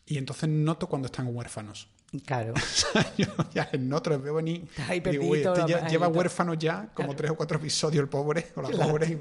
y 0.06 0.20
entonces 0.20 0.48
noto 0.50 0.86
cuando 0.86 1.08
están 1.08 1.36
huérfanos. 1.36 1.90
Claro. 2.28 2.54
yo 3.18 3.28
ya 3.52 3.70
en 3.72 3.92
otro 3.92 4.20
veo 4.20 4.36
venir. 4.36 4.68
Digo, 5.04 5.34
este 5.34 5.90
lleva 5.90 6.10
huérfano 6.10 6.54
ya, 6.54 6.92
como 6.94 7.16
tres 7.16 7.32
o 7.32 7.36
cuatro 7.36 7.58
episodios 7.58 8.04
el 8.04 8.10
pobre 8.10 8.52
o 8.56 8.62
la 8.62 8.70
pobre 8.70 9.18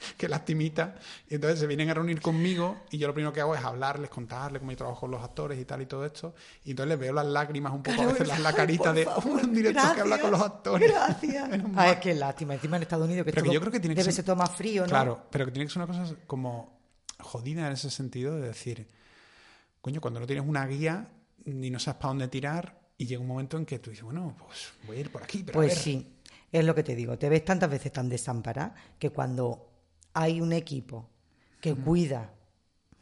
que 0.16 0.28
lastimita. 0.28 0.96
Y 1.28 1.34
entonces 1.36 1.58
se 1.58 1.66
vienen 1.66 1.90
a 1.90 1.94
reunir 1.94 2.20
conmigo 2.20 2.82
y 2.90 2.98
yo 2.98 3.06
lo 3.06 3.14
primero 3.14 3.32
que 3.32 3.40
hago 3.40 3.54
es 3.54 3.64
hablarles, 3.64 4.10
contarles 4.10 4.60
cómo 4.60 4.70
yo 4.70 4.76
trabajo 4.76 5.00
con 5.00 5.10
los 5.10 5.22
actores 5.22 5.58
y 5.58 5.64
tal 5.64 5.82
y 5.82 5.86
todo 5.86 6.04
esto. 6.04 6.34
Y 6.64 6.70
entonces 6.70 6.90
les 6.90 6.98
veo 6.98 7.12
las 7.12 7.26
lágrimas 7.26 7.72
un 7.72 7.82
poco, 7.82 8.02
a 8.02 8.06
veces 8.06 8.38
la, 8.40 8.52
carita 8.54 8.92
de 8.92 9.06
un 9.24 9.54
director 9.54 9.94
que 9.94 10.00
habla 10.00 10.20
con 10.20 10.30
los 10.30 10.40
actores. 10.40 10.90
Gracias. 10.90 11.50
Ay, 11.76 11.96
qué 12.00 12.14
lástima. 12.14 12.54
Encima 12.54 12.76
en 12.76 12.82
Estados 12.82 13.06
Unidos 13.06 13.24
que, 13.24 13.32
pero 13.32 13.52
yo 13.52 13.60
creo 13.60 13.72
que 13.72 13.80
tiene 13.80 13.94
debe 13.94 14.06
que 14.06 14.12
ser, 14.12 14.24
todo 14.24 14.36
más 14.36 14.50
frío, 14.50 14.82
¿no? 14.82 14.88
Claro, 14.88 15.26
pero 15.30 15.46
que 15.46 15.52
tiene 15.52 15.66
que 15.66 15.72
ser 15.72 15.82
una 15.82 15.92
cosa 15.92 16.14
como 16.26 16.80
jodida 17.18 17.66
en 17.66 17.72
ese 17.72 17.90
sentido 17.90 18.36
de 18.36 18.48
decir, 18.48 18.88
coño, 19.80 20.00
cuando 20.00 20.20
no 20.20 20.26
tienes 20.26 20.46
una 20.46 20.66
guía 20.66 21.08
ni 21.44 21.70
no 21.70 21.78
sabes 21.78 21.98
para 21.98 22.08
dónde 22.08 22.28
tirar 22.28 22.80
y 22.96 23.06
llega 23.06 23.20
un 23.20 23.28
momento 23.28 23.56
en 23.56 23.64
que 23.64 23.78
tú 23.78 23.90
dices, 23.90 24.04
bueno, 24.04 24.36
pues 24.38 24.72
voy 24.86 24.98
a 24.98 25.00
ir 25.00 25.10
por 25.10 25.22
aquí. 25.22 25.42
Pero 25.42 25.54
pues 25.58 25.72
a 25.72 25.74
ver. 25.74 25.82
sí, 25.82 26.16
es 26.52 26.64
lo 26.64 26.74
que 26.74 26.82
te 26.82 26.94
digo. 26.94 27.18
Te 27.18 27.28
ves 27.28 27.44
tantas 27.44 27.70
veces 27.70 27.92
tan 27.92 28.08
desamparada 28.08 28.74
que 28.98 29.10
cuando 29.10 29.69
hay 30.14 30.40
un 30.40 30.52
equipo 30.52 31.08
que 31.60 31.74
cuida 31.74 32.32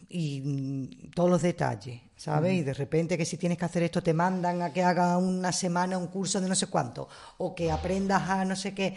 y 0.08 0.40
mm, 0.40 1.10
todos 1.10 1.28
los 1.28 1.42
detalles, 1.42 2.00
¿sabes? 2.16 2.54
Y 2.54 2.62
de 2.62 2.72
repente 2.72 3.18
que 3.18 3.24
si 3.24 3.36
tienes 3.36 3.58
que 3.58 3.64
hacer 3.64 3.82
esto 3.82 4.02
te 4.02 4.14
mandan 4.14 4.62
a 4.62 4.72
que 4.72 4.82
haga 4.82 5.18
una 5.18 5.52
semana 5.52 5.98
un 5.98 6.06
curso 6.06 6.40
de 6.40 6.48
no 6.48 6.54
sé 6.54 6.66
cuánto, 6.68 7.08
o 7.38 7.54
que 7.54 7.70
aprendas 7.70 8.28
a 8.28 8.44
no 8.44 8.56
sé 8.56 8.74
qué, 8.74 8.96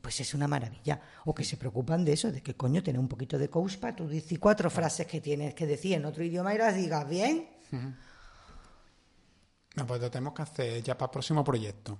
pues 0.00 0.20
es 0.20 0.34
una 0.34 0.46
maravilla. 0.46 1.00
O 1.24 1.34
que 1.34 1.44
se 1.44 1.56
preocupan 1.56 2.04
de 2.04 2.12
eso, 2.12 2.30
de 2.30 2.42
que 2.42 2.54
coño, 2.54 2.82
tener 2.82 3.00
un 3.00 3.08
poquito 3.08 3.38
de 3.38 3.50
coach 3.50 3.78
para 3.78 3.96
tú 3.96 4.08
dices 4.08 4.38
cuatro 4.38 4.70
frases 4.70 5.06
que 5.06 5.20
tienes 5.20 5.54
que 5.54 5.66
decir 5.66 5.94
en 5.94 6.04
otro 6.04 6.22
idioma 6.22 6.54
y 6.54 6.58
las 6.58 6.76
digas 6.76 7.08
bien. 7.08 7.48
No, 9.74 9.86
pues 9.86 10.00
lo 10.00 10.10
tenemos 10.10 10.32
que 10.32 10.42
hacer 10.42 10.82
ya 10.82 10.96
para 10.96 11.08
el 11.08 11.12
próximo 11.12 11.42
proyecto. 11.42 11.98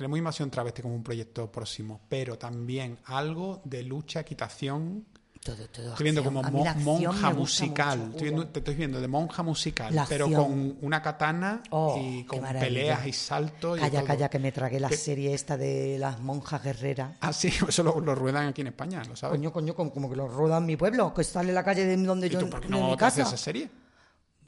Tenemos 0.00 0.16
Invasión 0.16 0.50
Travesti 0.50 0.80
como 0.80 0.94
un 0.94 1.02
proyecto 1.02 1.52
próximo, 1.52 2.00
pero 2.08 2.38
también 2.38 2.96
algo 3.04 3.60
de 3.64 3.82
lucha, 3.82 4.20
equitación. 4.20 5.04
Todo, 5.44 5.68
todo 5.68 5.90
estoy 5.90 6.04
viendo 6.04 6.24
como 6.24 6.42
monja 6.42 7.30
musical. 7.34 8.10
te 8.50 8.60
estoy 8.60 8.76
viendo 8.76 8.98
de 8.98 9.08
monja 9.08 9.42
musical, 9.42 9.94
pero 10.08 10.30
con 10.32 10.78
una 10.80 11.02
katana 11.02 11.62
oh, 11.68 12.00
y 12.02 12.24
con 12.24 12.40
peleas 12.40 13.06
y 13.06 13.12
saltos. 13.12 13.78
Calla, 13.78 14.02
calla, 14.02 14.30
que 14.30 14.38
me 14.38 14.52
tragué 14.52 14.80
la 14.80 14.88
serie 14.88 15.34
esta 15.34 15.58
de 15.58 15.98
las 15.98 16.18
monjas 16.18 16.64
guerreras. 16.64 17.18
Ah, 17.20 17.34
sí, 17.34 17.52
eso 17.68 17.82
lo, 17.82 18.14
ruedan 18.14 18.48
aquí 18.48 18.62
en 18.62 18.68
España, 18.68 19.02
¿lo 19.06 19.16
sabes? 19.16 19.36
Coño, 19.36 19.52
coño, 19.52 19.74
como, 19.74 20.08
que 20.08 20.16
lo 20.16 20.28
ruedan 20.28 20.64
mi 20.64 20.78
pueblo, 20.78 21.12
que 21.12 21.24
sale 21.24 21.50
en 21.50 21.56
la 21.56 21.62
calle 21.62 21.84
de 21.84 21.98
donde 21.98 22.30
yo. 22.30 22.38
¿Y 22.40 22.44
tú 22.44 22.48
por 22.48 22.62
qué 22.62 22.68
no 22.70 22.96
te 22.96 23.06
esa 23.06 23.36
serie? 23.36 23.68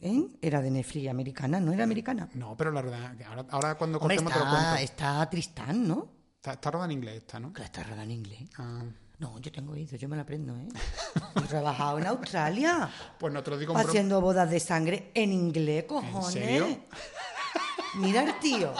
¿Eh? 0.02 0.26
Era 0.42 0.60
de 0.60 0.70
Netflix 0.70 1.08
americana, 1.08 1.60
¿no 1.60 1.72
era 1.72 1.84
americana? 1.84 2.28
No, 2.34 2.56
pero 2.56 2.72
la 2.72 2.82
verdad, 2.82 3.14
ahora, 3.28 3.46
ahora 3.50 3.74
cuando 3.76 4.00
cortemos 4.00 4.32
te 4.32 4.38
lo 4.38 4.44
cuento. 4.50 4.74
Está 4.74 5.30
Tristán, 5.30 5.86
¿no? 5.86 6.08
Está, 6.34 6.54
está 6.54 6.72
rodada 6.72 6.86
en 6.86 6.98
inglés 6.98 7.16
esta, 7.18 7.38
¿no? 7.38 7.52
Claro, 7.52 7.66
está 7.66 7.84
rodada 7.84 8.02
en 8.02 8.10
inglés. 8.10 8.40
Ah. 8.58 8.82
No, 9.20 9.38
yo 9.38 9.52
tengo 9.52 9.74
oído, 9.74 9.96
yo 9.96 10.08
me 10.08 10.16
la 10.16 10.22
aprendo, 10.22 10.56
¿eh? 10.56 10.66
He 11.36 11.40
trabajado 11.42 11.98
en 12.00 12.06
Australia. 12.08 12.90
Pues 13.20 13.32
no 13.32 13.40
te 13.44 13.52
lo 13.52 13.58
digo 13.58 13.76
Haciendo 13.76 14.20
bodas 14.20 14.50
de 14.50 14.58
sangre 14.58 15.12
en 15.14 15.32
inglés, 15.32 15.84
cojones. 15.84 16.34
¿En 16.34 16.42
serio? 16.42 16.78
Mira 17.94 18.24
el 18.24 18.36
tío. 18.40 18.74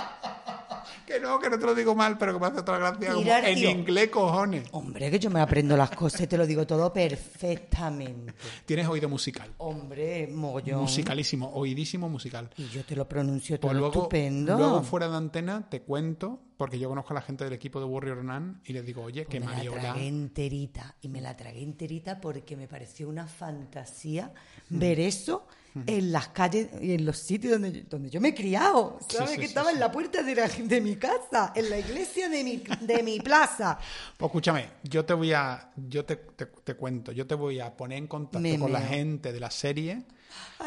Que 1.12 1.20
no, 1.20 1.38
que 1.38 1.50
no 1.50 1.58
te 1.58 1.66
lo 1.66 1.74
digo 1.74 1.94
mal, 1.94 2.16
pero 2.16 2.32
que 2.32 2.40
me 2.40 2.46
hace 2.46 2.60
otra 2.60 2.78
gracia. 2.78 3.12
como 3.12 3.30
en 3.30 3.58
inglés, 3.58 4.08
cojones. 4.08 4.66
Hombre, 4.70 5.10
que 5.10 5.18
yo 5.18 5.28
me 5.28 5.40
aprendo 5.40 5.76
las 5.76 5.90
cosas 5.90 6.22
y 6.22 6.26
te 6.26 6.38
lo 6.38 6.46
digo 6.46 6.66
todo 6.66 6.90
perfectamente. 6.90 8.32
Tienes 8.64 8.88
oído 8.88 9.10
musical. 9.10 9.52
Hombre, 9.58 10.26
mogollón. 10.28 10.80
Musicalísimo, 10.80 11.52
oídísimo 11.52 12.08
musical. 12.08 12.48
Y 12.56 12.66
yo 12.68 12.82
te 12.86 12.96
lo 12.96 13.06
pronuncio 13.06 13.60
todo 13.60 13.72
pues 13.72 13.78
luego, 13.78 13.92
estupendo. 13.92 14.56
Luego, 14.56 14.82
fuera 14.84 15.06
de 15.10 15.16
antena, 15.18 15.68
te 15.68 15.82
cuento 15.82 16.40
porque 16.56 16.78
yo 16.78 16.88
conozco 16.88 17.12
a 17.12 17.14
la 17.14 17.22
gente 17.22 17.44
del 17.44 17.52
equipo 17.52 17.78
de 17.78 17.84
Warrior 17.84 18.24
Nun 18.24 18.62
y 18.64 18.72
les 18.72 18.86
digo, 18.86 19.02
oye, 19.02 19.26
que 19.26 19.38
Pues 19.38 19.50
me 19.50 19.56
Mariola... 19.56 19.82
la 19.82 19.82
tragué 19.90 20.08
enterita. 20.08 20.96
Y 21.02 21.08
me 21.08 21.20
la 21.20 21.36
tragué 21.36 21.62
enterita 21.62 22.22
porque 22.22 22.56
me 22.56 22.68
pareció 22.68 23.06
una 23.10 23.26
fantasía 23.26 24.32
ver 24.70 24.98
eso 24.98 25.46
en 25.86 26.12
las 26.12 26.28
calles 26.28 26.68
y 26.80 26.92
en 26.92 27.04
los 27.06 27.16
sitios 27.18 27.52
donde, 27.54 27.72
yo- 27.72 27.82
donde 27.88 28.10
yo 28.10 28.20
me 28.20 28.28
he 28.28 28.34
criado. 28.34 28.98
¿Sabes? 29.08 29.30
sí, 29.32 29.38
que 29.38 29.46
estaba 29.46 29.70
sí. 29.70 29.74
en 29.74 29.80
la 29.80 29.90
puerta 29.90 30.22
de, 30.22 30.34
la- 30.34 30.48
de 30.48 30.80
mi 30.80 30.96
casa, 30.96 31.52
en 31.54 31.70
la 31.70 31.78
iglesia 31.78 32.28
de 32.28 32.44
mi, 32.44 32.62
de 32.80 33.02
mi 33.02 33.20
plaza. 33.20 33.78
Pues 34.16 34.28
escúchame, 34.28 34.68
yo 34.82 35.04
te 35.04 35.14
voy 35.14 35.32
a, 35.32 35.70
yo 35.76 36.04
te, 36.04 36.16
te- 36.16 36.46
te 36.46 36.74
cuento, 36.74 37.12
yo 37.12 37.26
te 37.26 37.34
voy 37.34 37.60
a 37.60 37.74
poner 37.76 37.98
en 37.98 38.06
contacto 38.06 38.40
Me 38.40 38.58
con 38.58 38.72
la 38.72 38.80
gente 38.82 39.32
de 39.32 39.40
la 39.40 39.50
serie 39.50 40.02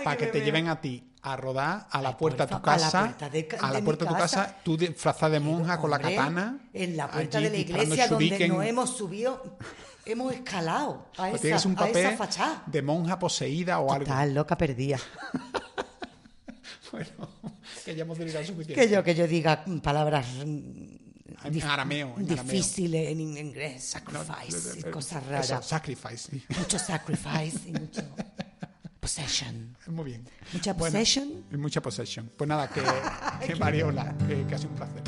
para 0.04 0.18
que 0.18 0.28
te 0.28 0.40
meo. 0.40 0.46
lleven 0.46 0.68
a 0.68 0.82
ti 0.82 1.04
a 1.34 1.36
rodar 1.38 1.88
a 1.90 2.02
la 2.02 2.10
Ay, 2.10 2.16
puerta 2.20 2.46
de 2.46 2.56
tu 2.56 2.62
porfa, 2.62 2.74
a 2.74 2.78
la 2.78 2.84
casa, 2.86 3.00
puerta 3.06 3.30
de 3.30 3.48
ca- 3.48 3.58
a 3.58 3.72
la 3.72 3.80
de 3.80 3.84
puerta 3.84 4.06
de 4.06 4.10
tu 4.10 4.16
casa. 4.16 4.44
casa, 4.46 4.58
tú 4.64 4.78
disfrazada 4.78 5.32
de 5.34 5.40
monja 5.40 5.80
con 5.80 5.90
la 5.90 6.00
katana. 6.00 6.60
En 6.74 6.96
la 6.98 7.10
puerta 7.10 7.40
de 7.40 7.50
la 7.50 7.58
iglesia 7.58 8.08
donde 8.08 8.48
nos 8.48 8.66
hemos 8.66 8.90
subido, 8.96 9.58
hemos 10.06 10.34
escalado 10.34 11.08
a 11.18 11.30
Pues 11.30 11.34
esa, 11.36 11.42
tienes 11.42 11.66
un 11.66 11.72
a 11.72 11.76
esa 11.76 11.88
papel 11.88 12.18
fachada. 12.18 12.64
de 12.68 12.82
monja 12.82 13.18
poseída 13.20 13.80
o 13.80 13.92
algo. 13.92 14.06
Total, 14.06 14.34
loca 14.34 14.58
perdida. 14.58 14.98
Bueno, 16.92 17.28
que 17.84 17.96
ya 17.96 18.04
hemos 18.04 18.18
delirado 18.18 18.46
suficiente. 18.46 18.74
Que 18.76 18.90
yo, 18.90 19.04
que 19.04 19.16
yo 19.16 19.28
diga 19.28 19.66
palabras 19.84 20.26
mm, 20.46 20.96
En 21.44 21.64
arameo, 21.64 22.14
en 22.18 22.32
arameo. 22.32 22.44
difíciles 22.44 23.10
en 23.10 23.20
inglés, 23.20 23.96
No, 24.14 24.24
sacrifice 24.24 24.80
y 24.80 24.88
eh, 24.88 24.92
cosas 24.92 25.24
eso, 25.24 25.32
raras. 25.32 25.66
sacrifice, 25.68 26.18
sí. 26.32 26.44
Mucho 26.58 26.80
sacrifice 26.80 27.60
y 27.70 27.72
mucho 27.74 28.02
possession. 29.06 29.78
Muy 29.88 30.06
bien. 30.06 30.28
Mucha 30.52 30.76
possession. 30.76 31.46
mucha 31.52 31.80
possession. 31.80 32.32
Pues 32.36 32.48
nada, 32.48 32.68
que, 32.68 32.82
que 33.46 33.56
Mariola, 33.56 34.16
que, 34.28 34.46
que 34.48 34.56
ha 34.56 34.58
sido 34.58 34.72
un 34.72 34.76
placer. 34.78 35.04